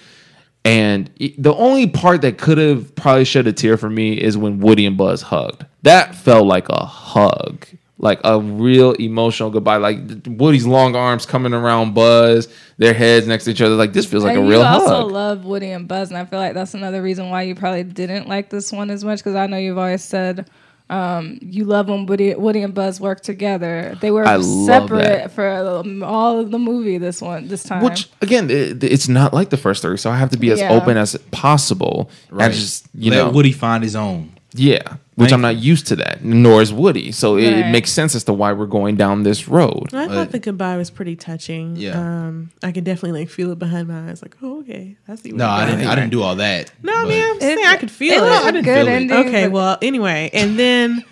And 0.64 1.10
the 1.36 1.52
only 1.54 1.86
part 1.86 2.22
that 2.22 2.38
could 2.38 2.56
have 2.56 2.94
probably 2.94 3.26
shed 3.26 3.46
a 3.46 3.52
tear 3.52 3.76
for 3.76 3.90
me 3.90 4.14
is 4.18 4.38
when 4.38 4.60
Woody 4.60 4.86
and 4.86 4.96
Buzz 4.96 5.20
hugged. 5.20 5.66
That 5.82 6.14
felt 6.14 6.46
like 6.46 6.70
a 6.70 6.86
hug, 6.86 7.66
like 8.04 8.20
a 8.22 8.38
real 8.38 8.92
emotional 8.92 9.50
goodbye. 9.50 9.78
Like 9.78 9.98
Woody's 10.26 10.66
long 10.66 10.94
arms 10.94 11.26
coming 11.26 11.52
around 11.52 11.94
Buzz, 11.94 12.46
their 12.76 12.94
heads 12.94 13.26
next 13.26 13.44
to 13.44 13.50
each 13.50 13.62
other. 13.62 13.74
Like 13.74 13.92
this 13.94 14.06
feels 14.06 14.22
like 14.22 14.36
and 14.36 14.46
a 14.46 14.48
real 14.48 14.60
you 14.60 14.66
also 14.66 15.02
hug. 15.02 15.10
love 15.10 15.44
Woody 15.44 15.70
and 15.70 15.88
Buzz, 15.88 16.10
and 16.10 16.18
I 16.18 16.24
feel 16.26 16.38
like 16.38 16.54
that's 16.54 16.74
another 16.74 17.02
reason 17.02 17.30
why 17.30 17.42
you 17.42 17.54
probably 17.56 17.82
didn't 17.82 18.28
like 18.28 18.50
this 18.50 18.70
one 18.70 18.90
as 18.90 19.02
much 19.02 19.18
because 19.18 19.34
I 19.34 19.46
know 19.48 19.56
you've 19.56 19.78
always 19.78 20.04
said 20.04 20.48
um, 20.90 21.38
you 21.40 21.64
love 21.64 21.88
when 21.88 22.04
Woody, 22.04 22.34
Woody 22.34 22.60
and 22.62 22.74
Buzz 22.74 23.00
work 23.00 23.22
together. 23.22 23.96
They 24.02 24.10
were 24.10 24.26
I 24.26 24.38
separate 24.42 25.30
for 25.30 25.48
um, 25.50 26.02
all 26.02 26.38
of 26.38 26.50
the 26.50 26.58
movie. 26.58 26.98
This 26.98 27.22
one, 27.22 27.48
this 27.48 27.62
time, 27.64 27.82
Which 27.82 28.10
again, 28.20 28.50
it, 28.50 28.84
it's 28.84 29.08
not 29.08 29.32
like 29.32 29.48
the 29.48 29.56
first 29.56 29.80
three, 29.80 29.96
so 29.96 30.10
I 30.10 30.16
have 30.18 30.28
to 30.32 30.36
be 30.38 30.50
as 30.50 30.60
Yeah. 30.60 30.72
open 30.72 30.98
as 30.98 31.16
possible. 31.30 32.10
Right. 32.30 32.44
And 32.46 32.54
just 32.54 32.86
you 32.94 33.10
Let 33.10 33.16
know, 33.16 33.30
Woody 33.30 33.50
find 33.52 33.82
his 33.82 33.96
own. 33.96 34.34
yeah, 34.52 34.96
which 35.16 35.32
I'm 35.32 35.40
not 35.40 35.56
used 35.56 35.86
to 35.88 35.96
that, 35.96 36.24
nor 36.24 36.60
is 36.60 36.72
Woody. 36.72 37.12
So 37.12 37.36
it, 37.36 37.44
it 37.52 37.70
makes 37.70 37.90
sense 37.92 38.14
as 38.14 38.24
to 38.24 38.32
why 38.32 38.52
we're 38.52 38.66
going 38.66 38.96
down 38.96 39.22
this 39.22 39.46
road. 39.48 39.94
I 39.94 40.08
thought 40.08 40.30
the 40.32 40.38
goodbye 40.38 40.76
was 40.76 40.90
pretty 40.90 41.16
touching. 41.16 41.76
Yeah. 41.76 41.98
Um, 41.98 42.50
I 42.62 42.72
could 42.72 42.84
definitely 42.84 43.20
like 43.20 43.28
feel 43.28 43.50
it 43.52 43.58
behind 43.58 43.88
my 43.88 44.08
eyes. 44.10 44.22
Like, 44.22 44.36
oh, 44.42 44.60
okay, 44.60 44.96
that's 45.06 45.22
see. 45.22 45.32
What 45.32 45.38
No, 45.38 45.48
I 45.48 45.66
didn't. 45.66 45.86
I 45.86 45.94
didn't 45.94 46.10
do 46.10 46.22
all 46.22 46.36
that. 46.36 46.72
No, 46.82 46.92
I 46.92 47.04
mean, 47.04 47.22
I'm 47.22 47.40
saying 47.40 47.64
I 47.66 47.76
could 47.76 47.90
feel 47.90 48.14
it 48.14 48.26
it. 48.26 48.30
was 48.30 48.44
I 48.44 48.48
a 48.48 48.52
didn't 48.52 48.64
good 48.64 48.74
feel 48.76 48.88
it. 48.88 48.90
ending. 48.92 49.16
Okay, 49.28 49.48
well, 49.48 49.78
anyway, 49.82 50.30
and 50.32 50.58
then, 50.58 51.04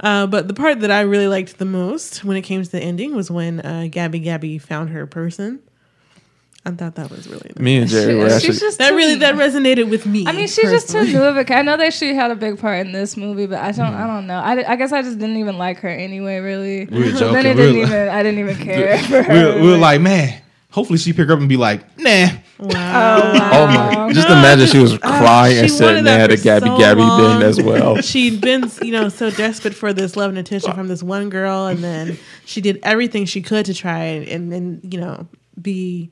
uh, 0.00 0.26
but 0.26 0.48
the 0.48 0.54
part 0.54 0.80
that 0.80 0.90
I 0.90 1.02
really 1.02 1.28
liked 1.28 1.58
the 1.58 1.64
most 1.64 2.24
when 2.24 2.36
it 2.36 2.42
came 2.42 2.62
to 2.62 2.70
the 2.70 2.80
ending 2.80 3.14
was 3.14 3.30
when 3.30 3.60
uh, 3.60 3.86
Gabby 3.90 4.18
Gabby 4.18 4.58
found 4.58 4.90
her 4.90 5.06
person. 5.06 5.60
I 6.66 6.70
thought 6.70 6.94
that 6.94 7.10
was 7.10 7.28
really 7.28 7.50
nice. 7.54 7.62
Me 7.62 7.76
and 7.76 7.88
Jerry 7.90 8.14
were 8.14 8.24
she's 8.30 8.36
actually. 8.46 8.58
just 8.58 8.78
that 8.78 8.94
really 8.94 9.16
that 9.16 9.34
resonated 9.34 9.90
with 9.90 10.06
me. 10.06 10.26
I 10.26 10.32
mean, 10.32 10.48
she's 10.48 10.70
just 10.70 10.88
too 10.88 10.94
personally. 11.00 11.12
new 11.18 11.22
of 11.24 11.36
a. 11.36 11.54
I 11.54 11.60
know 11.62 11.76
that 11.76 11.92
she 11.92 12.14
had 12.14 12.30
a 12.30 12.36
big 12.36 12.58
part 12.58 12.86
in 12.86 12.92
this 12.92 13.16
movie, 13.18 13.46
but 13.46 13.58
I 13.58 13.72
don't. 13.72 13.86
Mm-hmm. 13.92 14.02
I 14.02 14.06
don't 14.06 14.26
know. 14.26 14.38
I, 14.38 14.72
I 14.72 14.76
guess 14.76 14.90
I 14.92 15.02
just 15.02 15.18
didn't 15.18 15.36
even 15.36 15.58
like 15.58 15.78
her 15.80 15.88
anyway. 15.90 16.38
Really, 16.38 16.86
We 16.86 16.98
were 17.00 17.04
then 17.10 17.16
joking. 17.18 17.46
it 17.50 17.56
We 17.56 17.60
were 17.60 17.66
didn't 17.66 17.80
like- 17.82 17.88
even. 17.92 18.08
I 18.08 18.22
didn't 18.22 18.40
even 18.40 18.56
care. 18.64 18.98
for 18.98 19.18
we 19.18 19.22
her. 19.38 19.54
were, 19.56 19.60
we 19.62 19.68
were 19.72 19.76
like, 19.76 20.00
man. 20.00 20.40
Hopefully, 20.70 20.98
she 20.98 21.12
pick 21.12 21.28
up 21.28 21.38
and 21.38 21.48
be 21.48 21.56
like, 21.58 21.82
nah. 21.98 22.28
Wow. 22.58 23.20
Oh 23.52 23.66
my! 23.66 24.12
Just 24.12 24.28
No, 24.28 24.34
imagine 24.38 24.60
just- 24.60 24.72
she 24.72 24.78
was 24.80 24.94
uh, 24.94 24.98
crying 24.98 25.58
and 25.58 25.66
she 25.68 25.76
sitting 25.76 25.86
wanted 25.96 26.06
there 26.06 26.18
that 26.18 26.30
at 26.30 26.32
a 26.32 26.36
for 26.38 26.44
Gabby 26.44 26.66
so 26.66 26.78
Gabby 26.78 27.00
long. 27.02 27.38
bin 27.40 27.48
as 27.48 27.60
well. 27.62 27.96
She'd 28.00 28.40
been, 28.40 28.70
you 28.82 28.90
know, 28.90 29.08
so 29.08 29.30
desperate 29.30 29.74
for 29.74 29.92
this 29.92 30.16
love 30.16 30.30
and 30.30 30.38
attention 30.38 30.72
from 30.72 30.88
this 30.88 31.02
one 31.02 31.28
girl, 31.30 31.66
and 31.66 31.84
then 31.84 32.18
she 32.46 32.60
did 32.60 32.80
everything 32.82 33.24
she 33.26 33.42
could 33.42 33.66
to 33.66 33.74
try 33.74 33.98
and, 33.98 34.52
and 34.52 34.92
you 34.94 35.00
know, 35.00 35.28
be, 35.60 36.10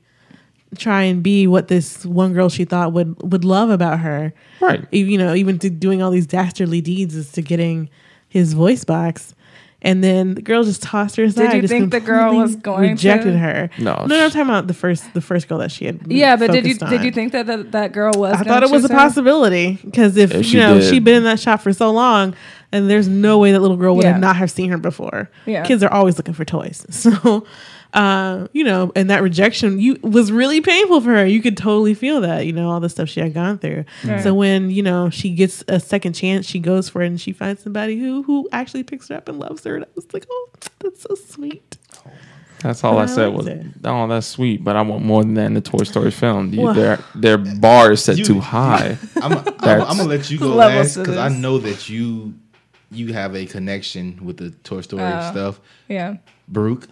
try 0.77 1.03
and 1.03 1.21
be 1.23 1.47
what 1.47 1.67
this 1.67 2.05
one 2.05 2.33
girl 2.33 2.49
she 2.49 2.65
thought 2.65 2.93
would 2.93 3.15
would 3.21 3.45
love 3.45 3.69
about 3.69 3.99
her. 3.99 4.33
Right. 4.59 4.85
You 4.91 5.17
know, 5.17 5.33
even 5.33 5.59
to 5.59 5.69
doing 5.69 6.01
all 6.01 6.11
these 6.11 6.27
dastardly 6.27 6.81
deeds 6.81 7.15
is 7.15 7.31
to 7.33 7.41
getting 7.41 7.89
his 8.29 8.53
voice 8.53 8.83
box. 8.83 9.35
And 9.85 10.01
then 10.01 10.35
the 10.35 10.41
girl 10.41 10.63
just 10.63 10.81
tossed 10.81 11.17
her 11.17 11.25
aside. 11.25 11.47
Did 11.47 11.55
you 11.55 11.61
just 11.63 11.71
think 11.73 11.91
the 11.91 11.99
girl 11.99 12.37
was 12.37 12.55
going 12.55 12.91
rejected 12.91 13.33
to? 13.33 13.37
her? 13.37 13.69
No, 13.79 13.95
no, 13.95 14.05
no. 14.05 14.23
I'm 14.23 14.29
talking 14.29 14.43
about 14.43 14.67
the 14.67 14.73
first, 14.73 15.13
the 15.13 15.19
first 15.19 15.49
girl 15.49 15.57
that 15.57 15.73
she 15.73 15.83
had. 15.83 15.99
Yeah, 16.09 16.37
but 16.37 16.51
did 16.51 16.65
you 16.65 16.75
focused 16.75 16.89
did 16.89 17.03
you 17.03 17.11
think 17.11 17.33
that 17.33 17.47
that, 17.47 17.73
that 17.73 17.91
girl 17.91 18.13
was? 18.15 18.31
I 18.33 18.37
gonna 18.37 18.49
thought 18.49 18.63
it 18.63 18.71
was 18.71 18.85
a 18.85 18.87
her? 18.87 18.93
possibility 18.97 19.77
because 19.83 20.15
if, 20.15 20.33
If 20.33 20.45
she 20.45 20.53
you 20.53 20.59
know 20.59 20.79
did. 20.79 20.89
she'd 20.89 21.03
been 21.03 21.15
in 21.17 21.23
that 21.25 21.37
shop 21.41 21.59
for 21.59 21.73
so 21.73 21.91
long, 21.91 22.33
and 22.73 22.89
there's 22.89 23.07
no 23.07 23.37
way 23.39 23.53
that 23.53 23.61
little 23.61 23.77
girl 23.77 23.95
would 23.95 24.03
Yeah. 24.03 24.11
have 24.13 24.21
not 24.21 24.35
have 24.35 24.51
seen 24.51 24.69
her 24.71 24.77
before. 24.77 25.29
Yeah. 25.45 25.63
kids 25.63 25.81
are 25.83 25.91
always 25.91 26.17
looking 26.17 26.33
for 26.33 26.43
toys, 26.43 26.85
so 26.89 27.45
uh, 27.93 28.47
you 28.53 28.63
know, 28.63 28.91
and 28.95 29.09
that 29.11 29.21
rejection 29.21 29.79
you 29.79 29.97
was 30.01 30.31
really 30.31 30.61
painful 30.61 30.99
for 31.01 31.11
her. 31.11 31.25
You 31.27 31.41
could 31.43 31.55
totally 31.55 31.93
feel 31.93 32.21
that, 32.21 32.45
you 32.47 32.51
know, 32.51 32.69
all 32.71 32.79
the 32.79 32.89
stuff 32.89 33.07
she 33.07 33.19
had 33.19 33.35
gone 33.35 33.59
through. 33.59 33.85
Right. 34.03 34.21
So 34.23 34.33
when 34.33 34.71
you 34.71 34.81
know 34.81 35.09
she 35.11 35.29
gets 35.29 35.63
a 35.67 35.79
second 35.79 36.13
chance, 36.13 36.45
she 36.47 36.57
goes 36.59 36.89
for 36.89 37.03
it, 37.03 37.07
and 37.07 37.21
she 37.21 37.31
finds 37.33 37.61
somebody 37.61 37.99
who 37.99 38.23
who 38.23 38.49
actually 38.51 38.81
picks 38.83 39.09
her 39.09 39.15
up 39.15 39.29
and 39.29 39.39
loves 39.39 39.63
her. 39.65 39.75
And 39.75 39.85
I 39.85 39.87
was 39.95 40.11
like, 40.11 40.25
oh, 40.29 40.49
that's 40.79 41.01
so 41.03 41.13
sweet. 41.15 41.77
That's 42.61 42.81
all 42.85 42.97
I 42.97 43.03
I 43.03 43.05
said 43.07 43.27
was, 43.33 43.45
it. 43.45 43.61
"Oh, 43.83 44.07
that's 44.07 44.25
sweet," 44.25 44.63
but 44.63 44.77
I 44.77 44.81
want 44.83 45.03
more 45.03 45.21
than 45.21 45.33
that 45.33 45.47
in 45.47 45.53
the 45.53 45.59
Toy 45.61 45.83
Story 45.83 46.11
film. 46.11 46.53
You- 46.53 46.61
Well- 46.61 46.73
their 46.73 46.99
their 47.13 47.37
bar 47.37 47.91
is 47.91 48.03
set 48.03 48.17
You- 48.17 48.23
too 48.25 48.39
high. 48.39 48.97
I'm, 49.21 49.33
I'm, 49.33 49.43
I'm 49.59 49.97
gonna 49.97 50.05
let 50.05 50.31
you 50.31 50.39
go 50.39 50.47
last 50.55 50.95
because 50.97 51.17
I 51.17 51.27
know 51.27 51.57
that 51.59 51.89
you 51.89 52.33
you 52.93 53.13
have 53.13 53.35
a 53.35 53.45
connection 53.45 54.19
with 54.23 54.37
the 54.37 54.51
Toy 54.63 54.81
Story 54.81 55.03
Oh. 55.03 55.31
stuff. 55.31 55.59
Yeah. 55.87 56.17
Baruch, 56.47 56.87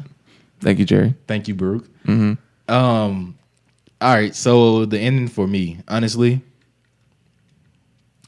Thank 0.60 0.80
you, 0.80 0.86
Jerry. 0.86 1.14
thank 1.28 1.48
you, 1.48 1.56
Baruch. 1.56 1.86
Um, 2.08 2.38
all 2.68 4.14
right. 4.14 4.34
So 4.36 4.86
the 4.86 5.00
ending 5.00 5.28
for 5.28 5.48
me, 5.48 5.80
honestly, 5.88 6.42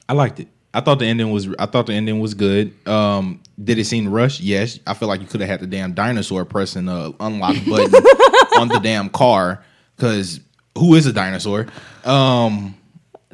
I 0.10 0.14
liked 0.14 0.40
it. 0.40 0.48
I 0.74 0.82
thought 0.82 1.00
the 1.00 1.06
ending 1.06 1.32
was. 1.32 1.48
I 1.60 1.66
thought 1.68 1.86
the 1.86 1.94
ending 1.94 2.20
was 2.20 2.34
good. 2.34 2.74
Um, 2.88 3.40
did 3.64 3.78
it 3.78 3.86
seem 3.86 4.10
rushed? 4.10 4.42
Yes. 4.42 4.80
I 4.88 4.96
feel 4.96 5.08
like 5.08 5.22
you 5.22 5.28
could 5.28 5.40
have 5.42 5.50
had 5.50 5.60
the 5.60 5.68
damn 5.68 5.94
dinosaur 5.94 6.46
pressing 6.46 6.86
the 6.86 7.14
unlock 7.20 7.56
button 7.68 7.94
on 8.60 8.68
the 8.70 8.80
damn 8.82 9.10
car 9.10 9.64
because 9.96 10.40
who 10.78 10.96
is 10.96 11.06
a 11.06 11.14
dinosaur? 11.14 11.68
Um, 12.04 12.76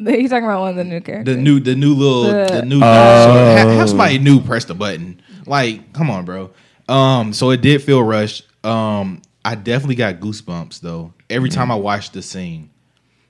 He's 0.05 0.29
talking 0.29 0.45
about 0.45 0.61
one 0.61 0.69
of 0.71 0.75
the 0.75 0.83
new 0.83 1.01
characters. 1.01 1.35
the 1.35 1.41
new 1.41 1.59
the 1.59 1.75
new 1.75 1.93
little 1.93 2.23
the, 2.23 2.45
The- 2.61 2.65
new 2.65 2.79
dinosaur. 2.79 3.33
Ha- 3.69 3.77
have 3.79 3.89
somebody 3.89 4.19
new 4.19 4.39
press 4.41 4.65
the 4.65 4.75
button. 4.75 5.21
Like, 5.45 5.93
come 5.93 6.09
on, 6.09 6.25
bro. 6.25 6.51
Um, 6.87 7.33
so 7.33 7.49
it 7.51 7.61
did 7.61 7.81
feel 7.83 8.01
rushed. 8.03 8.45
Um, 8.65 9.21
I 9.45 9.55
definitely 9.55 9.95
got 9.95 10.15
goosebumps 10.19 10.79
though. 10.81 11.13
Every 11.29 11.49
time 11.49 11.71
I 11.71 11.75
watched 11.75 12.13
the 12.13 12.21
scene 12.21 12.69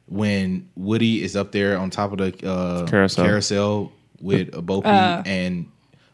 when 0.08 0.68
Woody 0.76 1.24
is 1.24 1.36
up 1.36 1.52
there 1.52 1.78
on 1.78 1.90
top 1.90 2.12
of 2.12 2.18
the 2.18 2.48
uh, 2.50 2.86
Carousel. 2.88 3.26
carousel 3.26 3.92
with 4.22 4.54
a 4.56 4.62
Bo 4.62 4.82
Peep 4.82 4.88
Uh. 4.92 5.24
and 5.26 5.70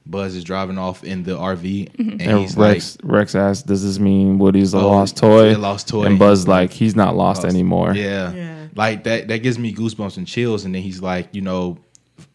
Buzz 0.08 0.36
is 0.36 0.44
driving 0.44 0.78
off 0.78 1.04
in 1.04 1.24
the 1.24 1.32
RV, 1.36 1.98
and 1.98 2.22
And 2.22 2.38
he's 2.40 2.56
like, 2.56 2.74
Rex 2.76 2.98
Rex 3.04 3.34
asks, 3.36 3.64
"Does 3.64 3.84
this 3.84 3.98
mean 3.98 4.38
Woody's 4.38 4.76
a 4.76 4.78
Oh, 4.78 4.88
lost 4.90 5.18
toy?" 5.18 5.56
a 5.56 5.58
lost 5.58 5.88
toy. 5.88 6.04
And 6.06 6.20
Buzz 6.20 6.48
like, 6.48 6.72
"He's 6.72 6.96
not 6.96 7.16
lost, 7.16 7.42
Lost. 7.44 7.52
anymore." 7.54 7.96
Yeah. 7.96 8.32
Yeah. 8.32 8.65
Like 8.76 9.04
that 9.06 9.28
that 9.30 9.40
gives 9.40 9.58
me 9.58 9.74
goosebumps 9.74 10.18
and 10.18 10.28
chills. 10.28 10.66
And 10.66 10.76
then 10.76 10.82
he's 10.82 11.02
like, 11.02 11.30
you 11.34 11.42
know, 11.42 11.78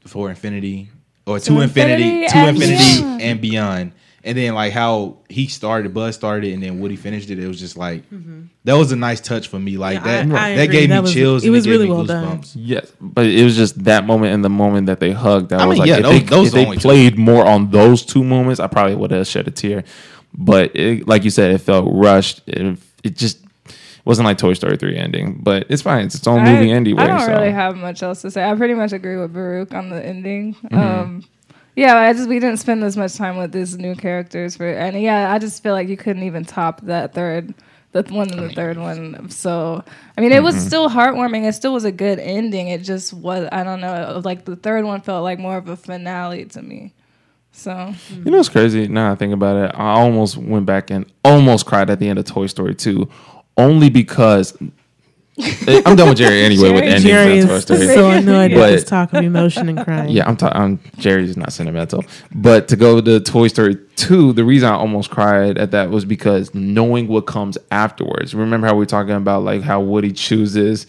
for 0.06 0.30
infinity 0.30 0.88
or 1.26 1.38
To 1.38 1.44
to 1.46 1.60
infinity, 1.60 2.24
infinity 2.24 2.28
to 2.28 2.36
and 2.36 2.56
infinity 2.56 3.00
beyond. 3.02 3.22
and 3.22 3.40
beyond. 3.40 3.92
And 4.22 4.36
then 4.36 4.54
like 4.54 4.72
how 4.74 5.16
he 5.30 5.46
started, 5.46 5.94
Buzz 5.94 6.14
started, 6.14 6.52
and 6.52 6.62
then 6.62 6.78
Woody 6.78 6.96
finished 6.96 7.30
it. 7.30 7.38
It 7.38 7.48
was 7.48 7.58
just 7.58 7.78
like 7.78 8.08
mm-hmm. 8.10 8.42
that 8.64 8.74
was 8.74 8.92
a 8.92 8.96
nice 8.96 9.18
touch 9.20 9.48
for 9.48 9.58
me. 9.58 9.78
Like 9.78 9.94
Yeah, 10.04 10.24
that 10.26 10.34
I- 10.38 10.52
I 10.52 10.56
that 10.56 10.62
agree. 10.64 10.76
gave 10.80 10.88
That 10.90 10.94
me 10.96 11.00
was- 11.02 11.12
chills. 11.14 11.42
it 11.42 11.46
and 11.46 11.54
was 11.54 11.64
gave 11.64 11.72
really 11.72 11.86
me 11.88 11.92
well 11.94 12.04
done. 12.04 12.38
goosebumps. 12.38 12.52
Yes, 12.56 12.92
but 13.00 13.24
it 13.26 13.42
was 13.44 13.56
just 13.56 13.82
that 13.84 14.04
moment 14.06 14.34
and 14.34 14.44
the 14.44 14.50
moment 14.50 14.86
that 14.88 15.00
they 15.00 15.12
hugged. 15.12 15.48
That 15.50 15.60
I 15.60 15.66
was 15.66 15.78
mean, 15.78 15.88
like, 15.88 15.88
yeah, 15.88 15.96
if 15.98 16.02
those- 16.02 16.12
they, 16.12 16.24
those 16.36 16.46
if 16.48 16.52
the 16.52 16.58
they 16.58 16.64
only 16.66 16.76
two. 16.76 16.80
played 16.82 17.18
more 17.18 17.46
on 17.46 17.70
those 17.70 18.04
two 18.04 18.22
moments, 18.22 18.60
I 18.60 18.66
probably 18.66 18.94
would 18.94 19.10
have 19.10 19.26
shed 19.26 19.48
a 19.48 19.50
tear. 19.50 19.84
But 20.34 20.76
it, 20.76 21.08
like 21.08 21.24
you 21.24 21.30
said, 21.30 21.52
it 21.52 21.58
felt 21.58 21.88
rushed. 21.90 22.42
It, 22.46 22.78
it 23.02 23.16
just 23.16 23.38
wasn't 24.04 24.26
like 24.26 24.38
Toy 24.38 24.54
Story 24.54 24.76
three 24.76 24.96
ending. 24.96 25.40
But 25.42 25.66
it's 25.68 25.82
fine. 25.82 26.06
It's 26.06 26.14
its 26.14 26.26
own 26.26 26.44
movie 26.44 26.72
I, 26.72 26.76
anyway. 26.76 27.02
I 27.02 27.06
don't 27.06 27.20
so. 27.20 27.28
really 27.32 27.52
have 27.52 27.76
much 27.76 28.02
else 28.02 28.22
to 28.22 28.30
say. 28.30 28.48
I 28.48 28.54
pretty 28.54 28.74
much 28.74 28.92
agree 28.92 29.16
with 29.16 29.32
Baruch 29.32 29.72
on 29.74 29.90
the 29.90 30.04
ending. 30.04 30.54
Mm-hmm. 30.54 30.78
Um, 30.78 31.24
yeah, 31.76 31.96
I 31.96 32.12
just 32.12 32.28
we 32.28 32.38
didn't 32.40 32.58
spend 32.58 32.82
as 32.84 32.96
much 32.96 33.14
time 33.14 33.36
with 33.36 33.52
these 33.52 33.78
new 33.78 33.94
characters 33.94 34.56
for, 34.56 34.68
and 34.68 35.00
yeah, 35.00 35.32
I 35.32 35.38
just 35.38 35.62
feel 35.62 35.72
like 35.72 35.88
you 35.88 35.96
couldn't 35.96 36.24
even 36.24 36.44
top 36.44 36.80
that 36.82 37.14
third, 37.14 37.54
the 37.92 38.02
one 38.02 38.30
and 38.30 38.40
the 38.40 38.52
third 38.52 38.76
one. 38.76 39.30
So 39.30 39.82
I 40.16 40.20
mean, 40.20 40.32
it 40.32 40.36
Mm-hmm. 40.36 40.44
was 40.44 40.66
still 40.66 40.90
heartwarming. 40.90 41.48
It 41.48 41.52
still 41.54 41.72
was 41.72 41.84
a 41.84 41.92
good 41.92 42.18
ending. 42.18 42.68
It 42.68 42.82
just 42.82 43.12
was. 43.14 43.48
I 43.52 43.62
don't 43.62 43.80
know. 43.80 44.20
Like 44.24 44.44
the 44.44 44.56
third 44.56 44.84
one 44.84 45.00
felt 45.00 45.22
like 45.22 45.38
more 45.38 45.56
of 45.56 45.68
a 45.68 45.76
finale 45.76 46.44
to 46.46 46.60
me. 46.62 46.92
So 47.52 47.92
You 48.24 48.30
know 48.30 48.38
it's 48.38 48.48
crazy? 48.48 48.86
Now 48.86 49.10
I 49.12 49.16
think 49.16 49.32
about 49.34 49.56
it, 49.56 49.74
I 49.76 49.90
almost 49.92 50.36
went 50.36 50.66
back 50.66 50.90
and 50.90 51.04
almost 51.24 51.66
cried 51.66 51.90
at 51.90 51.98
the 51.98 52.08
end 52.08 52.18
of 52.18 52.24
Toy 52.24 52.46
Story 52.46 52.74
2, 52.76 53.08
only 53.56 53.90
because 53.90 54.56
I'm 55.86 55.96
done 55.96 56.10
with 56.10 56.18
Jerry 56.18 56.42
anyway 56.42 56.70
with 56.70 56.82
Jerry- 56.82 56.86
endings 56.92 57.04
Jerry 57.04 57.40
Toy 57.42 57.54
is 57.54 57.62
Story. 57.62 57.86
so 57.86 58.10
annoyed 58.10 58.52
with 58.52 58.60
this 58.70 58.84
talk 58.84 59.12
of 59.14 59.24
emotion 59.24 59.68
and 59.70 59.82
crying. 59.84 60.10
Yeah, 60.10 60.28
I'm, 60.28 60.36
ta- 60.36 60.52
I'm 60.54 60.78
Jerry's 60.98 61.36
not 61.36 61.52
sentimental, 61.52 62.04
but 62.34 62.68
to 62.68 62.76
go 62.76 63.00
to 63.00 63.20
Toy 63.20 63.48
Story 63.48 63.76
2, 63.96 64.34
the 64.34 64.44
reason 64.44 64.68
I 64.68 64.74
almost 64.74 65.10
cried 65.10 65.56
at 65.56 65.70
that 65.70 65.90
was 65.90 66.04
because 66.04 66.54
knowing 66.54 67.08
what 67.08 67.22
comes 67.26 67.56
afterwards. 67.70 68.34
Remember 68.34 68.66
how 68.66 68.74
we 68.76 68.82
are 68.82 68.86
talking 68.86 69.14
about 69.14 69.42
like 69.44 69.62
how 69.62 69.80
Woody 69.80 70.12
chooses 70.12 70.86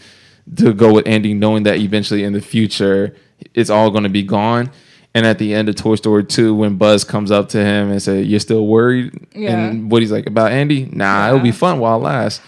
to 0.57 0.73
go 0.73 0.91
with 0.93 1.07
Andy, 1.07 1.33
knowing 1.33 1.63
that 1.63 1.77
eventually 1.77 2.23
in 2.23 2.33
the 2.33 2.41
future 2.41 3.15
it's 3.53 3.69
all 3.69 3.89
going 3.89 4.03
to 4.03 4.09
be 4.09 4.23
gone. 4.23 4.69
And 5.13 5.25
at 5.25 5.39
the 5.39 5.53
end 5.53 5.67
of 5.67 5.75
Toy 5.75 5.95
Story 5.95 6.23
2, 6.23 6.55
when 6.55 6.77
Buzz 6.77 7.03
comes 7.03 7.31
up 7.31 7.49
to 7.49 7.57
him 7.57 7.91
and 7.91 8.01
say, 8.01 8.21
"You're 8.21 8.39
still 8.39 8.65
worried?" 8.65 9.11
Yeah. 9.35 9.57
and 9.57 9.91
Woody's 9.91 10.11
like, 10.11 10.25
"About 10.25 10.51
Andy? 10.51 10.85
Nah, 10.91 11.27
it'll 11.27 11.39
be 11.41 11.51
fun 11.51 11.79
while 11.79 11.97
it 11.97 12.03
lasts." 12.03 12.41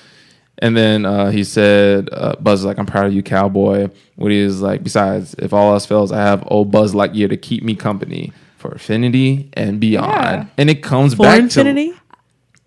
And 0.59 0.77
then 0.77 1.05
uh, 1.05 1.29
he 1.31 1.43
said, 1.43 2.07
uh, 2.13 2.35
Buzz 2.39 2.59
is 2.59 2.65
like, 2.65 2.77
I'm 2.77 2.85
proud 2.85 3.07
of 3.07 3.13
you, 3.13 3.21
cowboy. 3.23 3.89
Woody 4.15 4.37
is 4.37 4.61
like, 4.61 4.81
besides, 4.83 5.33
if 5.39 5.51
all 5.51 5.73
else 5.73 5.85
fails, 5.85 6.11
I 6.11 6.21
have 6.21 6.43
old 6.47 6.71
Buzz 6.71 6.93
Lightyear 6.93 7.27
to 7.29 7.35
keep 7.37 7.63
me 7.63 7.75
company 7.75 8.31
for 8.59 8.71
infinity 8.71 9.49
and 9.53 9.79
beyond. 9.81 10.11
Yeah. 10.13 10.45
And 10.57 10.69
it 10.69 10.81
comes 10.83 11.15
For 11.15 11.23
back 11.23 11.39
infinity? 11.39 11.89
to. 11.91 11.99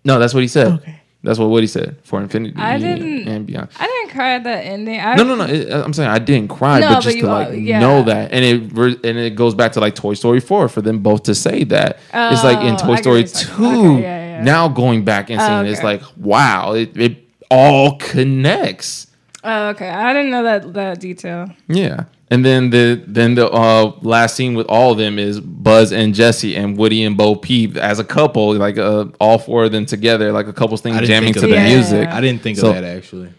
No, 0.03 0.19
that's 0.19 0.33
what 0.33 0.41
he 0.43 0.47
said. 0.49 0.67
Okay. 0.73 0.96
That's 1.27 1.39
what 1.39 1.49
Woody 1.49 1.67
said 1.67 1.97
for 2.03 2.21
infinity 2.21 2.55
I 2.57 2.77
didn't- 2.79 3.27
and 3.27 3.45
beyond. 3.45 3.67
I 3.77 3.85
didn't 3.85 4.11
cry 4.15 4.35
at 4.35 4.43
that 4.45 4.65
ending. 4.65 4.99
I, 4.99 5.15
No, 5.15 5.23
no, 5.23 5.35
no. 5.35 5.43
It, 5.43 5.69
uh, 5.69 5.83
I'm 5.83 5.91
saying 5.91 6.09
I 6.09 6.19
didn't 6.19 6.47
cry, 6.49 6.79
No, 6.79 6.87
but 6.87 6.93
but 6.95 7.01
just 7.01 7.15
you 7.17 7.23
to 7.23 7.27
like 7.27 7.49
yeah. 7.59 7.79
know 7.79 8.03
that, 8.03 8.31
and 8.31 8.45
it 8.45 9.05
and 9.05 9.17
it 9.19 9.35
goes 9.35 9.53
back 9.53 9.73
to 9.73 9.79
like 9.81 9.93
Toy 9.95 10.13
Story 10.13 10.39
four 10.39 10.69
for 10.69 10.81
them 10.81 10.99
both 10.99 11.23
to 11.23 11.35
say 11.35 11.63
that. 11.65 11.99
it's 12.13 12.43
like 12.43 12.59
in 12.59 12.75
Oh, 12.75 12.77
Toy 12.77 12.93
I 12.93 13.01
Story 13.01 13.23
two. 13.25 13.53
Okay, 13.65 14.01
yeah, 14.01 14.37
yeah. 14.37 14.43
Now 14.43 14.67
going 14.69 15.03
back 15.03 15.29
and 15.29 15.41
Oh, 15.41 15.45
seeing, 15.45 15.65
it's 15.71 15.83
like 15.83 16.01
wow, 16.15 16.73
it, 16.73 16.95
it 16.97 17.17
all 17.51 17.97
connects. 17.97 19.07
Oh, 19.43 19.69
okay. 19.69 19.89
I 19.89 20.13
didn't 20.13 20.31
know 20.31 20.43
that 20.43 20.73
that 20.73 20.99
detail. 20.99 21.49
Yeah. 21.67 22.05
And 22.29 22.43
then 22.43 22.69
the 22.71 23.01
then 23.07 23.35
the 23.35 23.49
uh, 23.49 23.93
last 24.01 24.35
scene 24.35 24.53
with 24.55 24.67
all 24.67 24.91
of 24.91 24.97
them 24.97 25.17
is 25.17 25.39
Buzz 25.39 25.93
and 25.93 26.13
Jesse 26.13 26.55
and 26.57 26.77
Woody 26.77 27.03
and 27.05 27.15
Bo 27.15 27.35
Peep 27.35 27.77
as 27.77 27.99
a 27.99 28.03
couple, 28.03 28.53
like 28.55 28.77
uh, 28.77 29.05
all 29.19 29.37
four 29.39 29.63
of 29.65 29.71
them 29.71 29.85
together, 29.85 30.31
like 30.33 30.47
a 30.47 30.53
couple's 30.53 30.81
thing 30.81 30.93
I 30.93 30.99
didn't 30.99 31.07
jamming 31.07 31.33
think 31.33 31.37
to 31.37 31.43
of 31.45 31.49
the 31.51 31.55
that. 31.55 31.69
music. 31.69 32.07
I 32.09 32.19
didn't 32.19 32.41
think 32.41 32.57
So- 32.57 32.69
of 32.69 32.75
that 32.75 32.83
actually. 32.83 33.29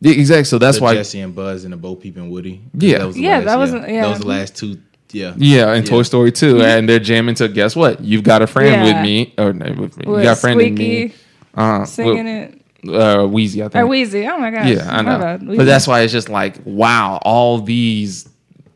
Yeah, 0.00 0.12
exactly. 0.12 0.44
So 0.44 0.58
that's 0.58 0.76
the 0.76 0.82
why. 0.84 0.94
Jesse 0.94 1.20
and 1.20 1.34
Buzz 1.34 1.64
and 1.64 1.72
the 1.72 1.78
Bo 1.78 1.96
Peep 1.96 2.16
and 2.18 2.30
Woody. 2.30 2.60
Yeah. 2.74 2.98
that 2.98 3.06
was 3.06 3.14
the 3.16 3.22
Yeah, 3.22 3.36
last, 3.38 3.44
that 3.46 3.58
wasn't- 3.58 3.88
yeah. 3.88 4.02
That 4.02 4.10
was 4.10 4.18
the 4.20 4.26
last 4.28 4.56
two. 4.56 4.78
Yeah, 5.12 5.32
Yeah, 5.38 5.72
and 5.72 5.84
Yeah. 5.86 5.90
Toy 5.90 6.02
Story 6.02 6.32
2, 6.32 6.60
and 6.60 6.88
they're 6.88 6.98
jamming 6.98 7.36
to 7.36 7.46
guess 7.48 7.74
what? 7.76 8.00
You've 8.02 8.24
got 8.24 8.42
a 8.42 8.46
friend 8.48 8.68
Yeah. 8.84 8.84
with 8.94 9.02
me, 9.02 9.32
or 9.38 9.52
no, 9.54 9.66
with 9.80 9.96
me. 9.96 10.04
you 10.06 10.22
got 10.22 10.32
a 10.36 10.40
friend 10.40 10.56
with 10.58 10.72
me. 10.76 11.12
Uh, 11.56 11.84
singing 11.84 12.26
it. 12.26 12.60
uh, 12.92 13.24
Wheezy, 13.26 13.62
I 13.62 13.68
think. 13.68 13.82
Or 13.82 13.86
Wheezy. 13.86 14.26
Oh 14.26 14.36
my 14.38 14.50
gosh. 14.50 14.66
Yeah, 14.66 14.86
I 14.90 15.02
know. 15.02 15.18
bad. 15.18 15.46
But 15.56 15.64
that's 15.64 15.86
why 15.86 16.00
it's 16.00 16.12
just 16.12 16.28
like, 16.28 16.56
wow, 16.64 17.18
all 17.22 17.60
these, 17.60 18.28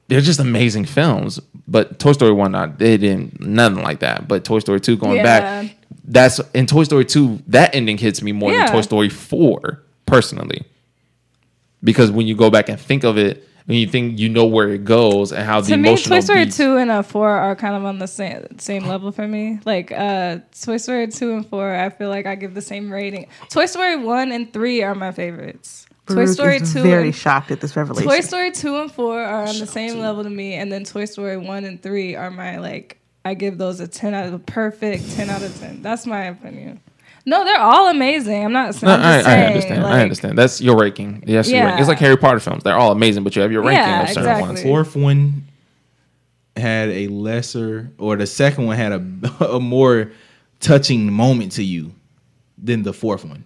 they're 0.08 0.20
just 0.20 0.40
amazing 0.40 0.84
films. 0.86 1.38
But 1.66 1.98
Toy 1.98 2.12
Story 2.12 2.32
1, 2.32 2.50
not, 2.52 2.78
they 2.78 2.96
didn't, 2.96 3.40
nothing 3.40 3.82
like 3.82 4.00
that. 4.00 4.26
But 4.26 4.44
Toy 4.44 4.58
Story 4.58 4.80
2, 4.80 4.96
going 4.96 5.16
Yeah. 5.16 5.22
back, 5.22 5.76
that's, 6.04 6.40
in 6.54 6.66
Toy 6.66 6.84
Story 6.84 7.04
2, 7.04 7.42
that 7.48 7.74
ending 7.74 7.98
hits 7.98 8.22
me 8.22 8.32
more 8.32 8.50
Yeah. 8.52 8.64
than 8.64 8.72
Toy 8.74 8.80
Story 8.80 9.08
4, 9.10 9.82
personally. 10.06 10.62
Because 11.84 12.10
when 12.10 12.26
you 12.26 12.34
go 12.34 12.50
back 12.50 12.68
and 12.68 12.80
think 12.80 13.04
of 13.04 13.18
it, 13.18 13.44
and 13.68 13.76
you 13.76 13.86
think 13.86 14.18
you 14.18 14.30
know 14.30 14.46
where 14.46 14.70
it 14.70 14.86
goes 14.86 15.30
and 15.30 15.44
how 15.44 15.60
the 15.60 15.68
to 15.68 15.76
me, 15.76 15.88
emotional 15.90 16.16
Toy 16.16 16.20
Story 16.24 16.44
beats- 16.46 16.56
two 16.56 16.78
and 16.78 16.90
uh, 16.90 17.02
four 17.02 17.28
are 17.28 17.54
kind 17.54 17.74
of 17.76 17.84
on 17.84 17.98
the 17.98 18.06
same 18.08 18.58
same 18.58 18.86
level 18.86 19.12
for 19.12 19.28
me. 19.28 19.60
Like 19.66 19.92
uh, 19.92 20.38
Toy 20.58 20.78
Story 20.78 21.06
two 21.08 21.32
and 21.34 21.46
four, 21.46 21.74
I 21.74 21.90
feel 21.90 22.08
like 22.08 22.24
I 22.24 22.34
give 22.34 22.54
the 22.54 22.62
same 22.62 22.90
rating. 22.90 23.26
Toy 23.50 23.66
Story 23.66 23.96
one 23.96 24.32
and 24.32 24.50
three 24.50 24.82
are 24.82 24.94
my 24.94 25.12
favorites. 25.12 25.84
Toy 26.08 26.14
Baruch 26.14 26.30
Story 26.30 26.56
is 26.56 26.72
two, 26.72 26.82
very 26.82 27.06
and, 27.08 27.14
shocked 27.14 27.50
at 27.50 27.60
this 27.60 27.76
revelation. 27.76 28.10
Toy 28.10 28.20
Story 28.20 28.50
two 28.52 28.76
and 28.80 28.90
four 28.90 29.20
are 29.22 29.46
on 29.46 29.58
the 29.58 29.66
same 29.66 29.98
level 29.98 30.24
to 30.24 30.30
me, 30.30 30.54
and 30.54 30.72
then 30.72 30.84
Toy 30.84 31.04
Story 31.04 31.36
one 31.36 31.64
and 31.64 31.82
three 31.82 32.14
are 32.14 32.30
my 32.30 32.58
like. 32.58 32.96
I 33.24 33.34
give 33.34 33.58
those 33.58 33.80
a 33.80 33.88
ten 33.88 34.14
out 34.14 34.26
of 34.26 34.32
a 34.32 34.38
perfect 34.38 35.10
ten 35.14 35.28
out 35.28 35.42
of 35.42 35.58
ten. 35.60 35.82
That's 35.82 36.06
my 36.06 36.24
opinion. 36.24 36.80
No, 37.26 37.44
they're 37.44 37.60
all 37.60 37.88
amazing. 37.90 38.42
I'm 38.46 38.52
not. 38.52 38.80
No, 38.82 38.90
I'm 38.94 39.00
I, 39.00 39.16
just 39.18 39.28
I 39.28 39.30
saying, 39.34 39.46
understand. 39.48 39.84
I 39.86 40.02
understand. 40.02 40.38
That's 40.38 40.60
your 40.62 40.78
ranking. 40.78 41.24
Yes, 41.26 41.50
Yeah. 41.50 41.64
ranking. 41.64 41.80
It's 41.80 41.88
like 41.88 41.98
Harry 41.98 42.16
Potter 42.16 42.40
films. 42.40 42.64
They're 42.64 42.76
all 42.76 42.90
amazing, 42.90 43.24
but 43.24 43.36
you 43.36 43.42
have 43.42 43.52
your 43.52 43.62
ranking 43.62 43.84
Yeah, 43.86 44.02
of 44.02 44.08
certain 44.08 44.22
exactly. 44.22 44.48
ones. 44.48 44.62
fourth 44.62 44.96
one 44.96 45.44
had 46.56 46.88
a 46.88 47.08
lesser, 47.08 47.90
or 47.98 48.16
the 48.16 48.26
second 48.26 48.64
one 48.66 48.76
had 48.76 48.92
a, 48.92 49.44
a 49.56 49.60
more 49.60 50.10
touching 50.60 51.12
moment 51.12 51.52
to 51.52 51.62
you 51.62 51.92
than 52.56 52.82
the 52.82 52.92
fourth 52.94 53.24
one. 53.24 53.44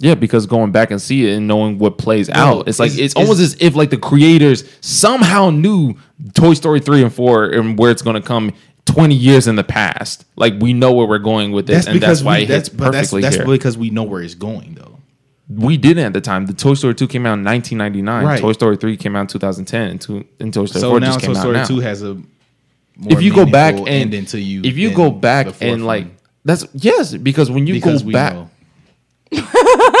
Yeah, 0.00 0.14
because 0.14 0.46
going 0.46 0.70
back 0.70 0.90
and 0.92 1.02
see 1.02 1.28
it 1.28 1.36
and 1.36 1.48
knowing 1.48 1.78
what 1.78 1.98
plays 1.98 2.30
out, 2.30 2.68
it's 2.68 2.78
like 2.78 2.92
it's- 2.92 3.06
it's, 3.06 3.14
almost 3.16 3.40
as 3.40 3.56
if 3.60 3.74
like 3.74 3.90
the 3.90 3.96
creators 3.96 4.62
somehow 4.80 5.50
knew 5.50 5.94
Toy 6.34 6.54
Story 6.54 6.78
three 6.80 7.02
and 7.02 7.12
four 7.12 7.46
and 7.46 7.76
where 7.78 7.90
it's 7.90 8.02
going 8.02 8.14
to 8.14 8.22
come 8.26 8.52
twenty 8.86 9.16
years 9.16 9.48
in 9.48 9.56
the 9.56 9.64
past. 9.64 10.24
Like 10.36 10.54
we 10.60 10.72
know 10.72 10.92
where 10.92 11.06
we're 11.06 11.18
going 11.18 11.50
with 11.50 11.66
this, 11.66 11.86
and 11.86 12.00
that's 12.00 12.22
why 12.22 12.38
we, 12.38 12.42
it 12.44 12.48
hits 12.48 12.68
but 12.68 12.92
that's, 12.92 12.96
perfectly 13.08 13.22
that's 13.22 13.36
here. 13.36 13.44
because 13.46 13.76
we 13.76 13.90
know 13.90 14.04
where 14.04 14.22
it's 14.22 14.34
going 14.34 14.74
though. 14.74 15.00
we 15.48 15.76
didn't 15.76 16.04
at 16.04 16.12
the 16.12 16.20
time. 16.20 16.46
The 16.46 16.52
Toy 16.52 16.74
Story 16.74 16.94
two 16.94 17.08
came 17.08 17.26
out 17.26 17.34
in 17.34 17.42
nineteen 17.42 17.78
ninety 17.78 18.00
nine. 18.00 18.24
Right. 18.24 18.40
Toy 18.40 18.52
Story 18.52 18.76
three 18.76 18.96
came 18.96 19.16
out 19.16 19.22
in 19.22 19.26
two 19.26 19.40
thousand 19.40 19.64
ten, 19.64 19.90
and, 19.90 20.00
two, 20.00 20.24
and 20.38 20.54
Toy 20.54 20.66
Story 20.66 20.80
So 20.80 20.90
four 20.90 21.00
now 21.00 21.06
just 21.06 21.20
Toy 21.20 21.26
came 21.26 21.36
out 21.36 21.40
Story 21.40 21.56
now. 21.56 21.64
two 21.64 21.80
has 21.80 22.02
a 22.02 22.14
more 22.14 22.24
if 23.10 23.20
you 23.20 23.34
go 23.34 23.46
back 23.46 23.74
and 23.74 24.14
into 24.14 24.40
you, 24.40 24.60
if 24.62 24.76
you 24.78 24.94
go 24.94 25.10
back 25.10 25.60
and 25.60 25.84
like 25.84 26.06
that's 26.44 26.66
yes, 26.72 27.14
because 27.16 27.50
when 27.50 27.66
you 27.66 27.74
because 27.74 28.02
go 28.02 28.06
we 28.06 28.12
back. 28.12 28.36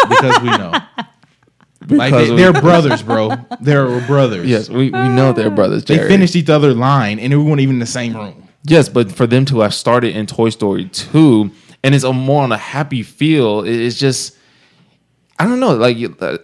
because 0.08 0.40
we 0.40 0.48
know. 0.50 0.70
Like 0.70 0.90
because 2.12 2.28
they, 2.28 2.36
they're 2.36 2.52
brothers, 2.52 3.02
bro. 3.02 3.32
They're 3.60 4.06
brothers. 4.06 4.46
yes, 4.46 4.68
we, 4.68 4.90
we 4.90 5.08
know 5.08 5.32
they're 5.32 5.50
brothers. 5.50 5.84
They 5.84 5.98
finished 5.98 6.36
each 6.36 6.50
other 6.50 6.74
line, 6.74 7.18
and 7.18 7.32
we 7.32 7.42
weren't 7.42 7.60
even 7.60 7.76
in 7.76 7.80
the 7.80 7.86
same 7.86 8.16
room. 8.16 8.48
Yes, 8.64 8.88
but 8.88 9.10
for 9.12 9.26
them 9.26 9.44
to 9.46 9.60
have 9.60 9.72
started 9.72 10.14
in 10.16 10.26
Toy 10.26 10.50
Story 10.50 10.86
2 10.86 11.50
and 11.84 11.94
it's 11.94 12.04
a 12.04 12.12
more 12.12 12.42
on 12.42 12.52
a 12.52 12.58
happy 12.58 13.02
feel, 13.02 13.60
it's 13.64 13.98
just 13.98 14.36
I 15.40 15.46
don't 15.46 15.60
know, 15.60 15.74
like 15.76 15.96
you- 15.96 16.16
uh, 16.20 16.38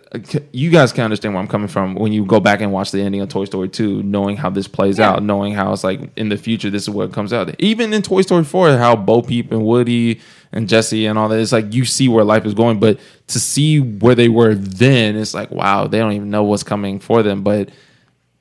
you 0.52 0.70
guys 0.70 0.92
can 0.92 1.02
understand 1.02 1.34
where 1.34 1.42
I'm 1.42 1.48
coming 1.48 1.66
from 1.66 1.96
when 1.96 2.12
you 2.12 2.24
go 2.24 2.38
back 2.38 2.60
and 2.60 2.70
watch 2.70 2.92
the 2.92 3.00
ending 3.02 3.20
of 3.22 3.28
Toy 3.28 3.44
Story 3.44 3.68
2, 3.68 4.04
knowing 4.04 4.36
how 4.36 4.50
this 4.50 4.68
plays 4.68 4.98
Yeah. 4.98 5.10
out, 5.10 5.22
knowing 5.24 5.52
how 5.54 5.72
it's 5.72 5.82
like 5.82 6.00
in 6.16 6.28
the 6.28 6.36
future 6.36 6.70
this 6.70 6.84
is 6.84 6.90
what 6.90 7.10
comes 7.12 7.32
out. 7.32 7.52
Even 7.58 7.92
in 7.92 8.02
Toy 8.02 8.22
Story 8.22 8.44
4, 8.44 8.76
how 8.76 8.94
Bo 8.94 9.20
Peep 9.22 9.50
and 9.50 9.64
Woody 9.64 10.20
and 10.52 10.68
Jesse 10.68 11.06
and 11.06 11.18
all 11.18 11.28
that, 11.28 11.40
it's 11.40 11.50
like 11.50 11.74
you 11.74 11.84
see 11.84 12.06
where 12.08 12.22
life 12.24 12.46
is 12.46 12.54
going, 12.54 12.78
but 12.78 13.00
to 13.28 13.40
see 13.40 13.80
where 13.80 14.14
they 14.14 14.28
were 14.28 14.54
then, 14.54 15.16
it's 15.16 15.34
like 15.34 15.50
wow, 15.50 15.88
they 15.88 15.98
don't 15.98 16.12
even 16.12 16.30
know 16.30 16.44
what's 16.44 16.62
coming 16.62 17.00
for 17.00 17.24
them, 17.24 17.42
but 17.42 17.70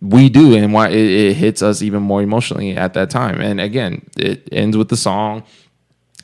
we 0.01 0.29
do 0.29 0.53
and 0.55 0.71
why 0.73 0.89
it, 0.89 0.97
it 0.97 1.33
hits 1.33 1.63
us 1.63 1.81
even 1.81 2.03
more 2.03 2.21
emotionally 2.21 2.75
at 2.75 2.93
that 2.93 3.09
time 3.09 3.39
and 3.39 3.61
again 3.61 4.01
it 4.17 4.45
ends 4.51 4.75
with 4.75 4.89
the 4.89 4.97
song 4.97 5.41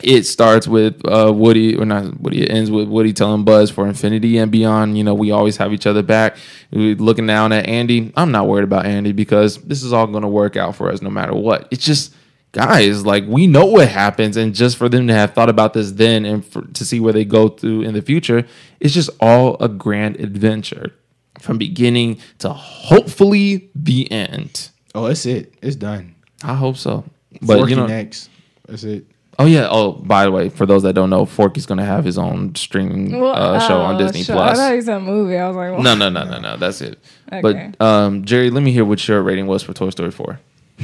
it 0.01 0.23
starts 0.23 0.67
with 0.67 1.01
uh, 1.05 1.31
Woody, 1.33 1.75
or 1.75 1.85
not 1.85 2.19
Woody. 2.21 2.43
It 2.43 2.51
ends 2.51 2.71
with 2.71 2.87
Woody 2.87 3.13
telling 3.13 3.43
Buzz 3.43 3.69
for 3.69 3.87
infinity 3.87 4.37
and 4.37 4.51
beyond. 4.51 4.97
You 4.97 5.03
know, 5.03 5.13
we 5.13 5.31
always 5.31 5.57
have 5.57 5.73
each 5.73 5.85
other 5.85 6.03
back. 6.03 6.37
We're 6.71 6.95
looking 6.95 7.27
down 7.27 7.51
at 7.51 7.67
Andy. 7.67 8.13
I'm 8.15 8.31
not 8.31 8.47
worried 8.47 8.63
about 8.63 8.85
Andy 8.85 9.11
because 9.11 9.57
this 9.57 9.83
is 9.83 9.91
all 9.91 10.07
going 10.07 10.23
to 10.23 10.29
work 10.29 10.55
out 10.55 10.75
for 10.75 10.89
us 10.89 11.01
no 11.01 11.09
matter 11.09 11.33
what. 11.33 11.67
It's 11.71 11.83
just 11.83 12.13
guys, 12.51 13.05
like 13.05 13.25
we 13.27 13.47
know 13.47 13.65
what 13.65 13.89
happens, 13.89 14.37
and 14.37 14.55
just 14.55 14.77
for 14.77 14.89
them 14.89 15.07
to 15.07 15.13
have 15.13 15.33
thought 15.33 15.49
about 15.49 15.73
this 15.73 15.91
then 15.91 16.25
and 16.25 16.45
for, 16.45 16.61
to 16.61 16.85
see 16.85 16.99
where 16.99 17.13
they 17.13 17.25
go 17.25 17.49
through 17.49 17.81
in 17.81 17.93
the 17.93 18.01
future, 18.01 18.45
it's 18.79 18.93
just 18.93 19.09
all 19.19 19.57
a 19.59 19.67
grand 19.67 20.15
adventure 20.17 20.93
from 21.39 21.57
beginning 21.57 22.19
to 22.39 22.49
hopefully 22.49 23.69
the 23.75 24.11
end. 24.11 24.69
Oh, 24.95 25.07
that's 25.07 25.25
it. 25.25 25.53
It's 25.61 25.75
done. 25.75 26.15
I 26.43 26.55
hope 26.55 26.77
so. 26.77 27.03
But 27.41 27.57
Forky 27.57 27.71
you 27.71 27.75
know, 27.75 27.87
next. 27.87 28.29
That's 28.67 28.83
it. 28.83 29.05
Oh 29.39 29.45
yeah. 29.45 29.67
Oh, 29.69 29.93
by 29.93 30.25
the 30.25 30.31
way, 30.31 30.49
for 30.49 30.65
those 30.65 30.83
that 30.83 30.93
don't 30.93 31.09
know, 31.09 31.25
Forky's 31.25 31.65
gonna 31.65 31.85
have 31.85 32.05
his 32.05 32.17
own 32.17 32.53
streaming 32.55 33.15
uh, 33.15 33.59
show 33.67 33.81
on 33.81 33.95
oh, 33.95 33.97
Disney 33.97 34.23
sure. 34.23 34.35
Plus. 34.35 34.59
I 34.59 34.61
thought 34.61 34.75
he 34.75 34.81
said 34.81 34.99
movie. 35.01 35.37
I 35.37 35.47
was 35.47 35.55
like, 35.57 35.71
what? 35.71 35.81
No, 35.81 35.95
no, 35.95 36.09
no, 36.09 36.25
no, 36.25 36.39
no. 36.39 36.57
That's 36.57 36.81
it. 36.81 36.99
Okay. 37.31 37.41
But 37.77 37.81
um, 37.83 38.25
Jerry, 38.25 38.51
let 38.51 38.61
me 38.61 38.71
hear 38.71 38.85
what 38.85 39.07
your 39.07 39.21
rating 39.23 39.47
was 39.47 39.63
for 39.63 39.73
Toy 39.73 39.89
Story 39.89 40.11
Four. 40.11 40.39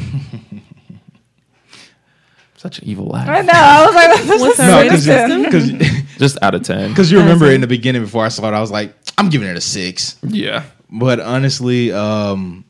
Such 2.58 2.80
an 2.80 2.88
evil 2.88 3.06
laugh. 3.08 3.28
I 3.28 3.42
laugh. 3.42 3.46
know. 3.46 3.54
I 3.54 3.86
was 3.86 3.96
like, 3.96 4.24
this 4.26 4.42
What's 4.42 4.54
is 4.56 4.60
our 4.62 4.68
No, 4.68 4.78
rating 4.78 4.92
because 4.92 5.06
system? 5.06 5.44
because 5.44 6.18
Just 6.18 6.38
out 6.42 6.56
of 6.56 6.64
ten. 6.64 6.90
Because 6.90 7.12
you 7.12 7.20
remember 7.20 7.52
in 7.52 7.62
the 7.62 7.68
beginning 7.68 8.02
before 8.02 8.26
I 8.26 8.30
saw 8.30 8.48
it, 8.48 8.54
I 8.54 8.62
was 8.62 8.72
like, 8.72 8.96
I'm 9.18 9.30
giving 9.30 9.48
it 9.48 9.56
a 9.56 9.62
six. 9.62 10.18
Yeah. 10.24 10.64
But 10.90 11.20
honestly, 11.20 11.92
um, 11.92 12.66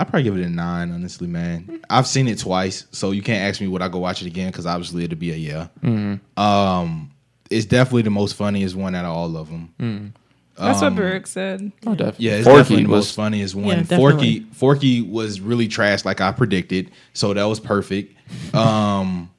I 0.00 0.04
probably 0.04 0.22
give 0.22 0.36
it 0.36 0.44
a 0.44 0.48
nine. 0.48 0.90
Honestly, 0.92 1.26
man, 1.28 1.82
I've 1.90 2.06
seen 2.06 2.26
it 2.28 2.38
twice, 2.38 2.86
so 2.90 3.10
you 3.10 3.22
can't 3.22 3.42
ask 3.48 3.60
me 3.60 3.68
would 3.68 3.82
I 3.82 3.88
go 3.88 3.98
watch 3.98 4.22
it 4.22 4.26
again 4.26 4.50
because 4.50 4.66
obviously 4.66 5.04
it'd 5.04 5.18
be 5.18 5.30
a 5.32 5.36
yeah. 5.36 5.66
Um, 6.36 7.10
it's 7.50 7.66
definitely 7.66 8.02
the 8.02 8.10
most 8.10 8.34
funniest 8.34 8.74
one 8.76 8.94
out 8.94 9.04
of 9.04 9.12
all 9.12 9.36
of 9.36 9.48
them. 9.50 10.12
That's 10.56 10.82
Um, 10.82 10.94
what 10.94 11.02
Baruch 11.02 11.26
said. 11.26 11.72
Oh, 11.86 11.94
definitely. 11.94 12.26
Yeah, 12.26 12.32
it's 12.36 12.44
Forky 12.44 12.58
definitely 12.62 12.84
the 12.84 12.90
was 12.90 13.06
most 13.06 13.14
funniest 13.14 13.54
one. 13.54 13.66
Yeah, 13.88 13.96
Forky. 13.96 14.40
Forky 14.52 15.00
was 15.02 15.40
really 15.40 15.68
trash, 15.68 16.04
like 16.04 16.20
I 16.20 16.32
predicted. 16.32 16.90
So 17.12 17.32
that 17.34 17.44
was 17.44 17.60
perfect. 17.60 18.16
Um, 18.54 19.30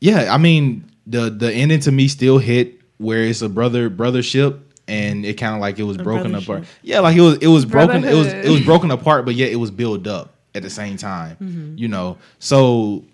yeah, 0.00 0.32
I 0.34 0.38
mean 0.38 0.90
the 1.06 1.28
the 1.30 1.52
ending 1.52 1.80
to 1.80 1.92
me 1.92 2.08
still 2.08 2.38
hit 2.38 2.80
where 2.98 3.22
it's 3.24 3.42
a 3.42 3.48
brother 3.48 3.90
brothership, 3.90 4.58
and 4.90 5.24
it 5.24 5.34
kind 5.34 5.54
of 5.54 5.60
like 5.60 5.78
it 5.78 5.84
was 5.84 5.96
A 5.96 6.02
broken 6.02 6.34
apart. 6.34 6.64
Yeah, 6.82 7.00
like 7.00 7.16
it 7.16 7.20
was 7.22 7.38
it 7.38 7.46
was 7.46 7.64
broken. 7.64 8.04
It 8.04 8.14
was 8.14 8.26
it 8.26 8.48
was 8.50 8.60
broken 8.62 8.90
apart, 8.90 9.24
but 9.24 9.34
yet 9.34 9.50
it 9.52 9.56
was 9.56 9.70
built 9.70 10.06
up 10.06 10.34
at 10.54 10.62
the 10.62 10.70
same 10.70 10.96
time. 10.96 11.36
Mm-hmm. 11.40 11.78
You 11.78 11.88
know, 11.88 12.18
so 12.38 13.04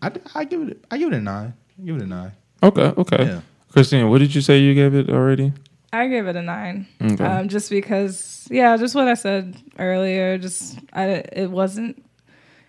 I 0.00 0.12
I 0.34 0.44
give 0.44 0.68
it 0.68 0.84
I 0.90 0.98
give 0.98 1.12
it 1.12 1.16
a 1.16 1.20
nine. 1.20 1.54
I 1.80 1.86
give 1.86 1.96
it 1.96 2.02
a 2.02 2.06
nine. 2.06 2.32
Okay, 2.62 2.92
okay. 2.96 3.24
Yeah. 3.24 3.40
Christine, 3.72 4.08
what 4.10 4.18
did 4.18 4.34
you 4.34 4.40
say 4.42 4.58
you 4.58 4.74
gave 4.74 4.94
it 4.94 5.08
already? 5.08 5.52
I 5.92 6.08
gave 6.08 6.26
it 6.26 6.36
a 6.36 6.42
nine. 6.42 6.86
Okay. 7.02 7.24
Um, 7.24 7.48
just 7.48 7.68
because, 7.68 8.48
yeah, 8.50 8.76
just 8.76 8.94
what 8.94 9.08
I 9.08 9.14
said 9.14 9.56
earlier. 9.78 10.38
Just 10.38 10.78
I, 10.92 11.24
it 11.32 11.50
wasn't. 11.50 12.02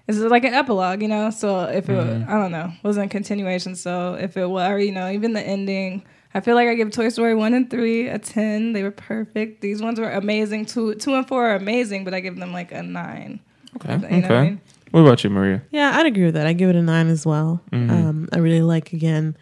It's 0.07 0.18
like 0.18 0.43
an 0.43 0.53
epilogue, 0.53 1.01
you 1.01 1.07
know. 1.07 1.30
So 1.30 1.61
if 1.61 1.89
it, 1.89 1.93
Mm-hmm. 1.93 2.30
I 2.30 2.34
don't 2.34 2.51
know, 2.51 2.74
wasn't 2.84 3.05
a 3.05 3.09
continuation. 3.09 3.76
So 3.76 4.16
if 4.16 4.36
it 4.36 4.49
were, 4.49 4.78
you 4.78 4.91
know, 4.91 5.09
even 5.09 5.32
the 5.34 5.41
ending, 5.41 6.03
I 6.34 6.40
feel 6.40 6.56
like 6.56 6.68
I 6.68 6.76
give 6.76 6.92
Toy 6.92 7.10
Story 7.10 7.36
one 7.36 7.54
and 7.54 7.70
three 7.70 8.08
a 8.08 8.20
ten. 8.20 8.74
They 8.74 8.84
were 8.84 8.92
perfect. 8.92 9.62
These 9.62 9.82
ones 9.82 10.00
were 10.00 10.10
amazing. 10.10 10.66
Two, 10.66 10.96
two 10.96 11.14
and 11.14 11.28
four 11.28 11.50
are 11.50 11.56
amazing, 11.56 12.04
but 12.04 12.14
I 12.14 12.20
give 12.20 12.38
them 12.38 12.52
like 12.54 12.72
a 12.72 12.82
nine. 12.82 13.40
Okay. 13.76 13.94
You 13.94 14.00
know 14.00 14.08
okay. 14.08 14.22
what 14.22 14.32
I 14.32 14.44
mean? 14.44 14.62
What 14.92 15.02
about 15.02 15.24
you, 15.24 15.30
Maria? 15.30 15.64
Yeah, 15.72 15.98
I'd 15.98 16.06
agree 16.06 16.26
with 16.26 16.36
that. 16.36 16.46
I 16.46 16.54
give 16.54 16.70
it 16.70 16.76
a 16.76 16.82
nine 16.82 17.08
as 17.08 17.26
well. 17.26 17.62
Um, 17.72 18.30
I 18.32 18.38
really 18.38 18.62
like 18.62 18.94
again 18.94 19.36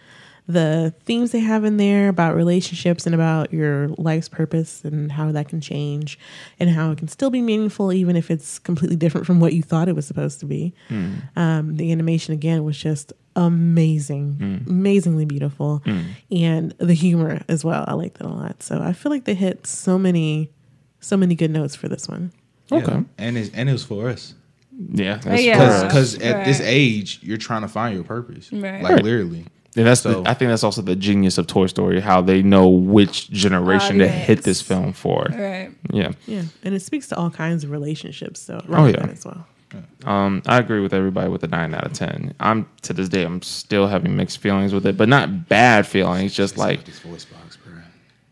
the 0.48 0.94
themes 1.06 1.32
they 1.32 1.39
have 1.39 1.64
in 1.64 1.78
there 1.78 2.10
about 2.10 2.36
relationships 2.36 3.06
and 3.06 3.14
about 3.14 3.54
your 3.54 3.89
life's 3.89 4.28
purpose 4.28 4.84
and 4.84 5.12
how 5.12 5.32
that 5.32 5.48
can 5.48 5.62
change 5.62 6.18
and 6.60 6.70
how 6.70 6.92
it 6.92 6.98
can 6.98 7.08
still 7.08 7.30
be 7.30 7.42
meaningful 7.42 7.94
even 7.94 8.16
if 8.16 8.32
it's 8.32 8.60
completely 8.60 8.96
different 8.96 9.26
from 9.26 9.39
what 9.39 9.54
you 9.54 9.62
thought 9.62 9.88
it 9.88 9.96
was 9.96 10.06
supposed 10.06 10.39
to 10.39 10.46
be. 10.46 10.74
Um, 11.36 11.78
the 11.78 11.92
animation 11.92 12.34
again 12.34 12.64
was 12.64 12.78
just 12.78 13.14
amazing, 13.36 14.36
mm. 14.40 14.68
amazingly 14.68 15.26
beautiful, 15.26 15.82
mm. 15.86 16.04
and 16.32 16.72
the 16.78 16.94
humor 16.94 17.42
as 17.48 17.64
well. 17.64 17.86
I 17.88 17.94
like 17.94 18.16
that 18.16 18.26
a 18.28 18.30
lot. 18.30 18.64
So 18.64 18.82
I 18.82 18.94
feel 18.94 19.12
like 19.12 19.26
they 19.26 19.34
hit 19.36 19.66
so 19.68 19.98
many, 19.98 20.50
so 21.00 21.16
many 21.18 21.36
good 21.36 21.52
notes 21.52 21.76
for 21.76 21.88
this 21.88 22.08
one. 22.08 22.32
Okay. 22.72 23.04
And 23.18 23.38
it's 23.38 23.50
and 23.54 23.68
it 23.70 23.74
was 23.74 23.84
for 23.84 24.10
us. 24.10 24.34
Yeah. 24.90 25.16
That's 25.18 25.28
uh, 25.28 25.44
Yeah. 25.44 25.58
fair. 25.80 25.88
because 25.88 26.16
at 26.20 26.46
this 26.46 26.62
age 26.62 27.20
you're 27.22 27.38
trying 27.38 27.62
to 27.62 27.68
find 27.68 27.94
your 27.94 28.04
purpose 28.06 28.52
Right. 28.52 28.82
like 28.82 28.94
Right. 28.94 29.04
literally 29.04 29.46
And 29.76 29.86
that's 29.88 30.02
So- 30.02 30.22
the, 30.24 30.30
I 30.30 30.34
think 30.34 30.50
that's 30.50 30.64
also 30.64 30.82
the 30.82 30.96
genius 30.96 31.38
of 31.38 31.48
Toy 31.48 31.68
Story, 31.68 32.00
how 32.02 32.22
they 32.22 32.42
know 32.42 32.68
which 32.70 33.30
generation 33.30 34.00
to 34.00 34.08
hit 34.08 34.44
this 34.44 34.62
film 34.62 34.92
for. 34.94 35.28
Right. 35.32 35.72
Yeah. 35.94 36.12
Yeah, 36.28 36.44
and 36.64 36.74
it 36.76 36.82
speaks 36.82 37.08
to 37.10 37.18
all 37.18 37.30
kinds 37.30 37.64
of 37.64 37.72
relationships. 37.72 38.42
So 38.42 38.64
Oh, 38.70 38.86
yeah. 38.88 39.06
as 39.08 39.24
well. 39.26 39.46
Um, 40.05 40.41
I 40.45 40.57
agree 40.57 40.82
with 40.82 40.93
everybody 40.93 41.30
with 41.30 41.43
a 41.43 41.47
nine 41.47 41.74
out 41.74 41.86
of 41.86 41.93
ten. 41.93 42.34
I'm 42.39 42.67
to 42.84 42.93
this 42.93 43.09
day 43.09 43.24
I'm 43.24 43.41
still 43.41 43.88
having 43.88 44.15
mixed 44.15 44.39
feelings 44.39 44.74
with 44.74 44.86
it, 44.86 44.97
but 44.97 45.09
not 45.09 45.47
bad 45.47 45.88
feelings, 45.88 46.34
just 46.34 46.57
like 46.57 46.86
this 46.86 46.99
voice 46.99 47.26
box 47.26 47.57
bro 47.57 47.74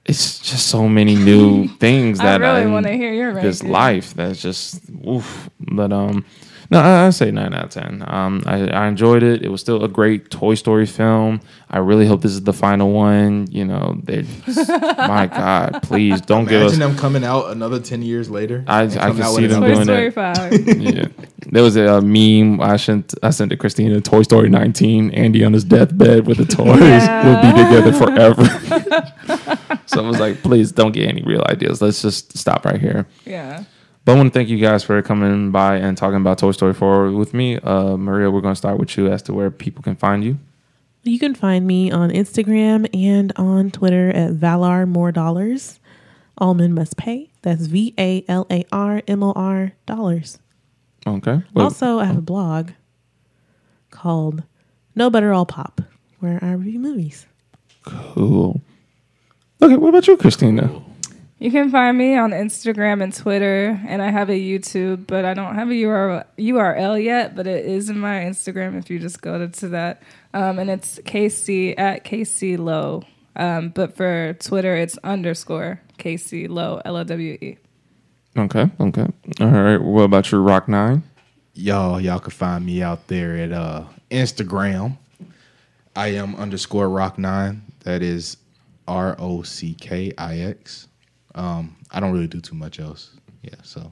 it's 0.10 0.40
just 0.40 0.68
so 0.68 0.90
many 0.90 1.16
new 1.16 1.68
things 1.80 2.18
that 2.18 2.42
I 2.42 2.60
really 2.60 2.72
wanna 2.72 2.94
hear 2.94 3.14
your 3.14 3.34
this 3.34 3.64
life 3.64 4.16
that's 4.16 4.42
just 4.42 4.82
oof. 5.08 5.50
But 5.60 5.94
um, 5.94 6.26
no, 6.72 6.80
I, 6.80 7.08
I 7.08 7.10
say 7.10 7.32
nine 7.32 7.54
out 7.54 7.66
of 7.66 7.70
ten. 7.72 8.04
Um, 8.08 8.44
I, 8.46 8.68
I 8.68 8.88
enjoyed 8.88 9.24
it. 9.24 9.42
It 9.44 9.50
was 9.50 9.60
still 9.62 9.84
a 9.84 9.88
great 9.88 10.30
Toy 10.30 10.54
Story 10.56 10.86
film. 10.86 11.42
I 11.70 11.80
really 11.80 12.06
hope 12.08 12.22
this 12.22 12.32
is 12.32 12.42
the 12.44 12.54
final 12.54 12.92
one. 12.92 13.48
You 13.52 13.66
know, 13.66 14.00
they, 14.04 14.22
my 14.48 15.28
God, 15.32 15.82
please 15.84 16.22
don't 16.22 16.46
give 16.46 16.62
us. 16.62 16.74
imagine 16.76 16.80
them 16.92 16.98
coming 17.00 17.24
out 17.24 17.50
another 17.52 17.80
10 17.80 18.02
years 18.02 18.30
later 18.30 18.64
I- 18.68 18.84
and 18.84 18.98
I 19.00 19.12
can 19.12 19.24
see 19.24 19.48
them 19.48 19.62
Toy 19.62 19.74
doing 19.74 19.84
Story 19.84 20.08
it. 20.08 20.14
five. 20.14 20.68
yeah. 20.80 21.08
There 21.52 21.64
was 21.64 21.76
a, 21.76 21.96
uh, 21.98 22.02
meme 22.02 22.62
I 22.62 22.78
sent 22.78 23.14
I 23.24 23.32
sent 23.32 23.50
to 23.52 23.58
Christina 23.58 24.00
Toy 24.02 24.22
Story 24.24 24.50
19 24.50 25.12
Andy 25.12 25.44
on 25.44 25.54
his 25.54 25.64
deathbed 25.64 26.28
with 26.28 26.38
the 26.38 26.46
toys 26.46 26.80
Yeah. 26.80 27.26
will 27.26 27.42
be 27.42 27.64
together 27.64 27.94
forever. 27.94 28.46
so 29.88 30.04
I 30.04 30.08
was 30.08 30.20
like, 30.20 30.42
please 30.44 30.72
don't 30.72 30.92
get 30.92 31.08
any 31.08 31.24
real 31.24 31.44
ideas. 31.48 31.82
Let's 31.82 32.02
just 32.02 32.38
stop 32.38 32.66
right 32.66 32.80
here. 32.80 33.08
yeah. 33.26 33.64
But 34.06 34.14
I 34.14 34.16
want 34.16 34.34
to 34.34 34.40
thank 34.40 34.50
you 34.50 34.58
guys 34.58 34.84
for 34.84 35.02
coming 35.02 35.52
by 35.52 35.76
and 35.78 35.98
talking 35.98 36.18
about 36.18 36.38
Toy 36.40 36.52
Story 36.52 36.74
4 36.74 37.12
with 37.12 37.34
me. 37.34 37.58
Uh, 37.58 37.96
Maria, 37.98 38.32
we're 38.32 38.42
going 38.42 38.54
to 38.54 38.58
start 38.58 38.80
with 38.80 38.98
you 38.98 39.08
as 39.12 39.22
to 39.24 39.34
where 39.34 39.52
people 39.52 39.84
can 39.84 39.96
find 39.96 40.24
you. 40.24 40.40
You 41.04 41.20
can 41.20 41.36
find 41.36 41.66
me 41.68 41.92
on 41.92 42.10
Instagram 42.10 42.88
and 42.94 43.32
on 43.36 43.72
Twitter 43.72 44.10
at 44.10 44.32
Valar 44.32 44.88
More 44.88 45.12
Dollars. 45.12 45.80
All 46.38 46.54
men 46.54 46.74
must 46.74 46.98
pay. 46.98 47.30
That's 47.42 47.68
V 47.68 47.94
A 47.98 48.24
L 48.28 48.48
A 48.50 48.66
R 48.72 49.02
M 49.08 49.24
O 49.24 49.32
R 49.34 49.74
dollars. 49.86 50.40
Okay. 51.06 51.42
Well, 51.54 51.66
Also, 51.66 52.00
I 52.00 52.06
have 52.06 52.18
a 52.18 52.22
blog 52.22 52.72
called 53.92 54.44
No 54.96 55.10
Better 55.10 55.34
All 55.34 55.46
Pop, 55.46 55.82
where 56.20 56.40
I 56.42 56.52
review 56.52 56.80
movies. 56.80 57.28
cool. 57.84 58.62
Okay, 59.62 59.76
what 59.76 59.90
about 59.90 60.08
you, 60.08 60.16
Christina? 60.18 60.70
You 61.40 61.52
can 61.52 61.72
find 61.72 61.98
me 61.98 62.18
on 62.18 62.32
Instagram 62.32 63.02
and 63.02 63.14
Twitter, 63.14 63.82
and 63.88 64.02
I 64.02 64.12
have 64.12 64.30
a 64.30 64.40
YouTube, 64.40 65.08
but 65.08 65.24
I 65.24 65.34
don't 65.34 65.56
have 65.56 65.70
a 65.70 65.74
URL, 65.74 66.26
URL 66.38 67.04
yet. 67.04 67.36
But 67.36 67.48
it 67.48 67.66
is 67.66 67.90
in 67.90 67.98
my 67.98 68.20
Instagram 68.20 68.78
if 68.78 68.90
you 68.90 69.00
just 69.00 69.22
go 69.22 69.40
to, 69.40 69.48
to 69.48 69.70
that, 69.70 70.04
um, 70.34 70.60
and 70.60 70.70
it's 70.70 71.00
KC 71.00 71.76
at 71.78 72.04
KC 72.04 72.58
Lowe. 72.58 73.04
Um, 73.36 73.70
but 73.70 73.96
for 73.96 74.34
Twitter, 74.34 74.76
it's 74.76 74.98
underscore 74.98 75.82
KC 75.98 76.50
Lowe 76.50 76.82
L 76.84 76.98
O 76.98 77.04
W 77.06 77.38
E. 77.42 77.58
Okay, 78.38 78.70
okay. 78.80 79.08
All 79.40 79.48
right. 79.48 79.78
What 79.78 80.04
about 80.04 80.32
your 80.32 80.42
Rock 80.42 80.68
9? 80.68 81.04
y'all 81.60 82.00
y'all 82.00 82.20
can 82.20 82.32
find 82.32 82.66
me 82.66 82.82
out 82.82 83.08
there 83.08 83.36
at 83.36 83.52
uh 83.52 83.84
instagram 84.12 84.98
i 85.96 86.08
am 86.08 86.36
underscore 86.36 86.88
rock 86.88 87.18
nine 87.18 87.62
that 87.84 88.02
is 88.02 88.38
r-o-c-k-i-x 88.88 90.88
um 91.36 91.76
i 91.92 92.00
don't 92.00 92.12
really 92.12 92.28
do 92.28 92.40
too 92.42 92.56
much 92.56 92.80
else 92.80 93.12
yeah 93.44 93.56
so 93.64 93.92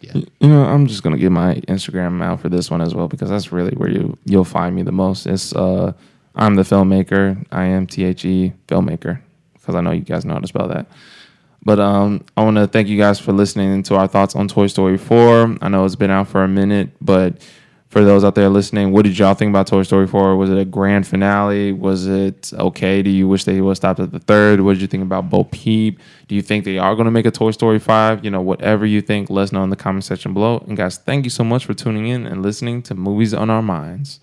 yeah 0.00 0.12
You 0.40 0.48
know, 0.48 0.64
I'm 0.64 0.86
just 0.86 1.02
gonna 1.02 1.16
get 1.18 1.32
my 1.32 1.54
Instagram 1.68 2.22
out 2.22 2.40
for 2.40 2.48
this 2.48 2.70
one 2.70 2.80
as 2.80 2.94
well 2.94 3.08
because 3.08 3.30
that's 3.30 3.50
really 3.52 3.72
where 3.76 3.90
you 3.90 4.16
you'll 4.24 4.44
find 4.44 4.76
me 4.76 4.82
the 4.82 4.92
most. 4.92 5.26
It's 5.26 5.52
uh, 5.54 5.92
I'm 6.34 6.54
the 6.54 6.62
filmmaker. 6.62 7.44
I 7.50 7.64
am 7.64 7.86
T 7.86 8.04
H 8.04 8.24
E 8.24 8.52
filmmaker 8.68 9.20
because 9.54 9.74
I 9.74 9.80
know 9.80 9.90
you 9.92 10.02
guys 10.02 10.24
know 10.24 10.34
how 10.34 10.40
to 10.40 10.46
spell 10.46 10.68
that. 10.68 10.86
But 11.64 11.80
um, 11.80 12.24
I 12.36 12.44
want 12.44 12.58
to 12.58 12.66
thank 12.68 12.86
you 12.88 12.96
guys 12.98 13.18
for 13.18 13.32
listening 13.32 13.82
to 13.84 13.96
our 13.96 14.06
thoughts 14.06 14.36
on 14.36 14.46
Toy 14.46 14.68
Story 14.68 14.98
4. 14.98 15.56
I 15.62 15.68
know 15.68 15.84
it's 15.84 15.96
been 15.96 16.12
out 16.12 16.28
for 16.28 16.44
a 16.44 16.48
minute, 16.48 16.90
but 17.00 17.40
for 17.88 18.04
those 18.04 18.24
out 18.24 18.34
there 18.34 18.48
listening, 18.48 18.92
what 18.92 19.04
did 19.04 19.16
y'all 19.18 19.34
think 19.34 19.50
about 19.50 19.68
Toy 19.68 19.82
Story 19.82 20.06
4? 20.06 20.36
Was 20.36 20.50
it 20.50 20.58
a 20.58 20.64
grand 20.64 21.06
finale? 21.06 21.72
Was 21.72 22.06
it 22.06 22.52
okay? 22.54 23.02
Do 23.02 23.10
you 23.10 23.28
wish 23.28 23.44
they 23.44 23.60
would 23.60 23.70
have 23.70 23.76
stopped 23.76 24.00
at 24.00 24.12
the 24.12 24.18
third? 24.18 24.60
What 24.60 24.74
did 24.74 24.82
you 24.82 24.88
think 24.88 25.02
about 25.02 25.30
Bo 25.30 25.44
Peep? 25.44 26.00
Do 26.26 26.34
you 26.34 26.42
think 26.42 26.64
they 26.64 26.78
are 26.78 26.94
going 26.94 27.04
to 27.04 27.12
make 27.12 27.26
a 27.26 27.30
Toy 27.30 27.52
Story 27.52 27.78
5? 27.78 28.24
You 28.24 28.30
know, 28.30 28.40
whatever 28.40 28.84
you 28.84 29.00
think, 29.00 29.30
let 29.30 29.44
us 29.44 29.52
know 29.52 29.62
in 29.62 29.70
the 29.70 29.76
comment 29.76 30.04
section 30.04 30.34
below. 30.34 30.64
And 30.66 30.76
guys, 30.76 30.98
thank 30.98 31.24
you 31.24 31.30
so 31.30 31.44
much 31.44 31.64
for 31.64 31.74
tuning 31.74 32.08
in 32.08 32.26
and 32.26 32.42
listening 32.42 32.82
to 32.82 32.94
Movies 32.94 33.32
on 33.32 33.50
Our 33.50 33.62
Minds. 33.62 34.20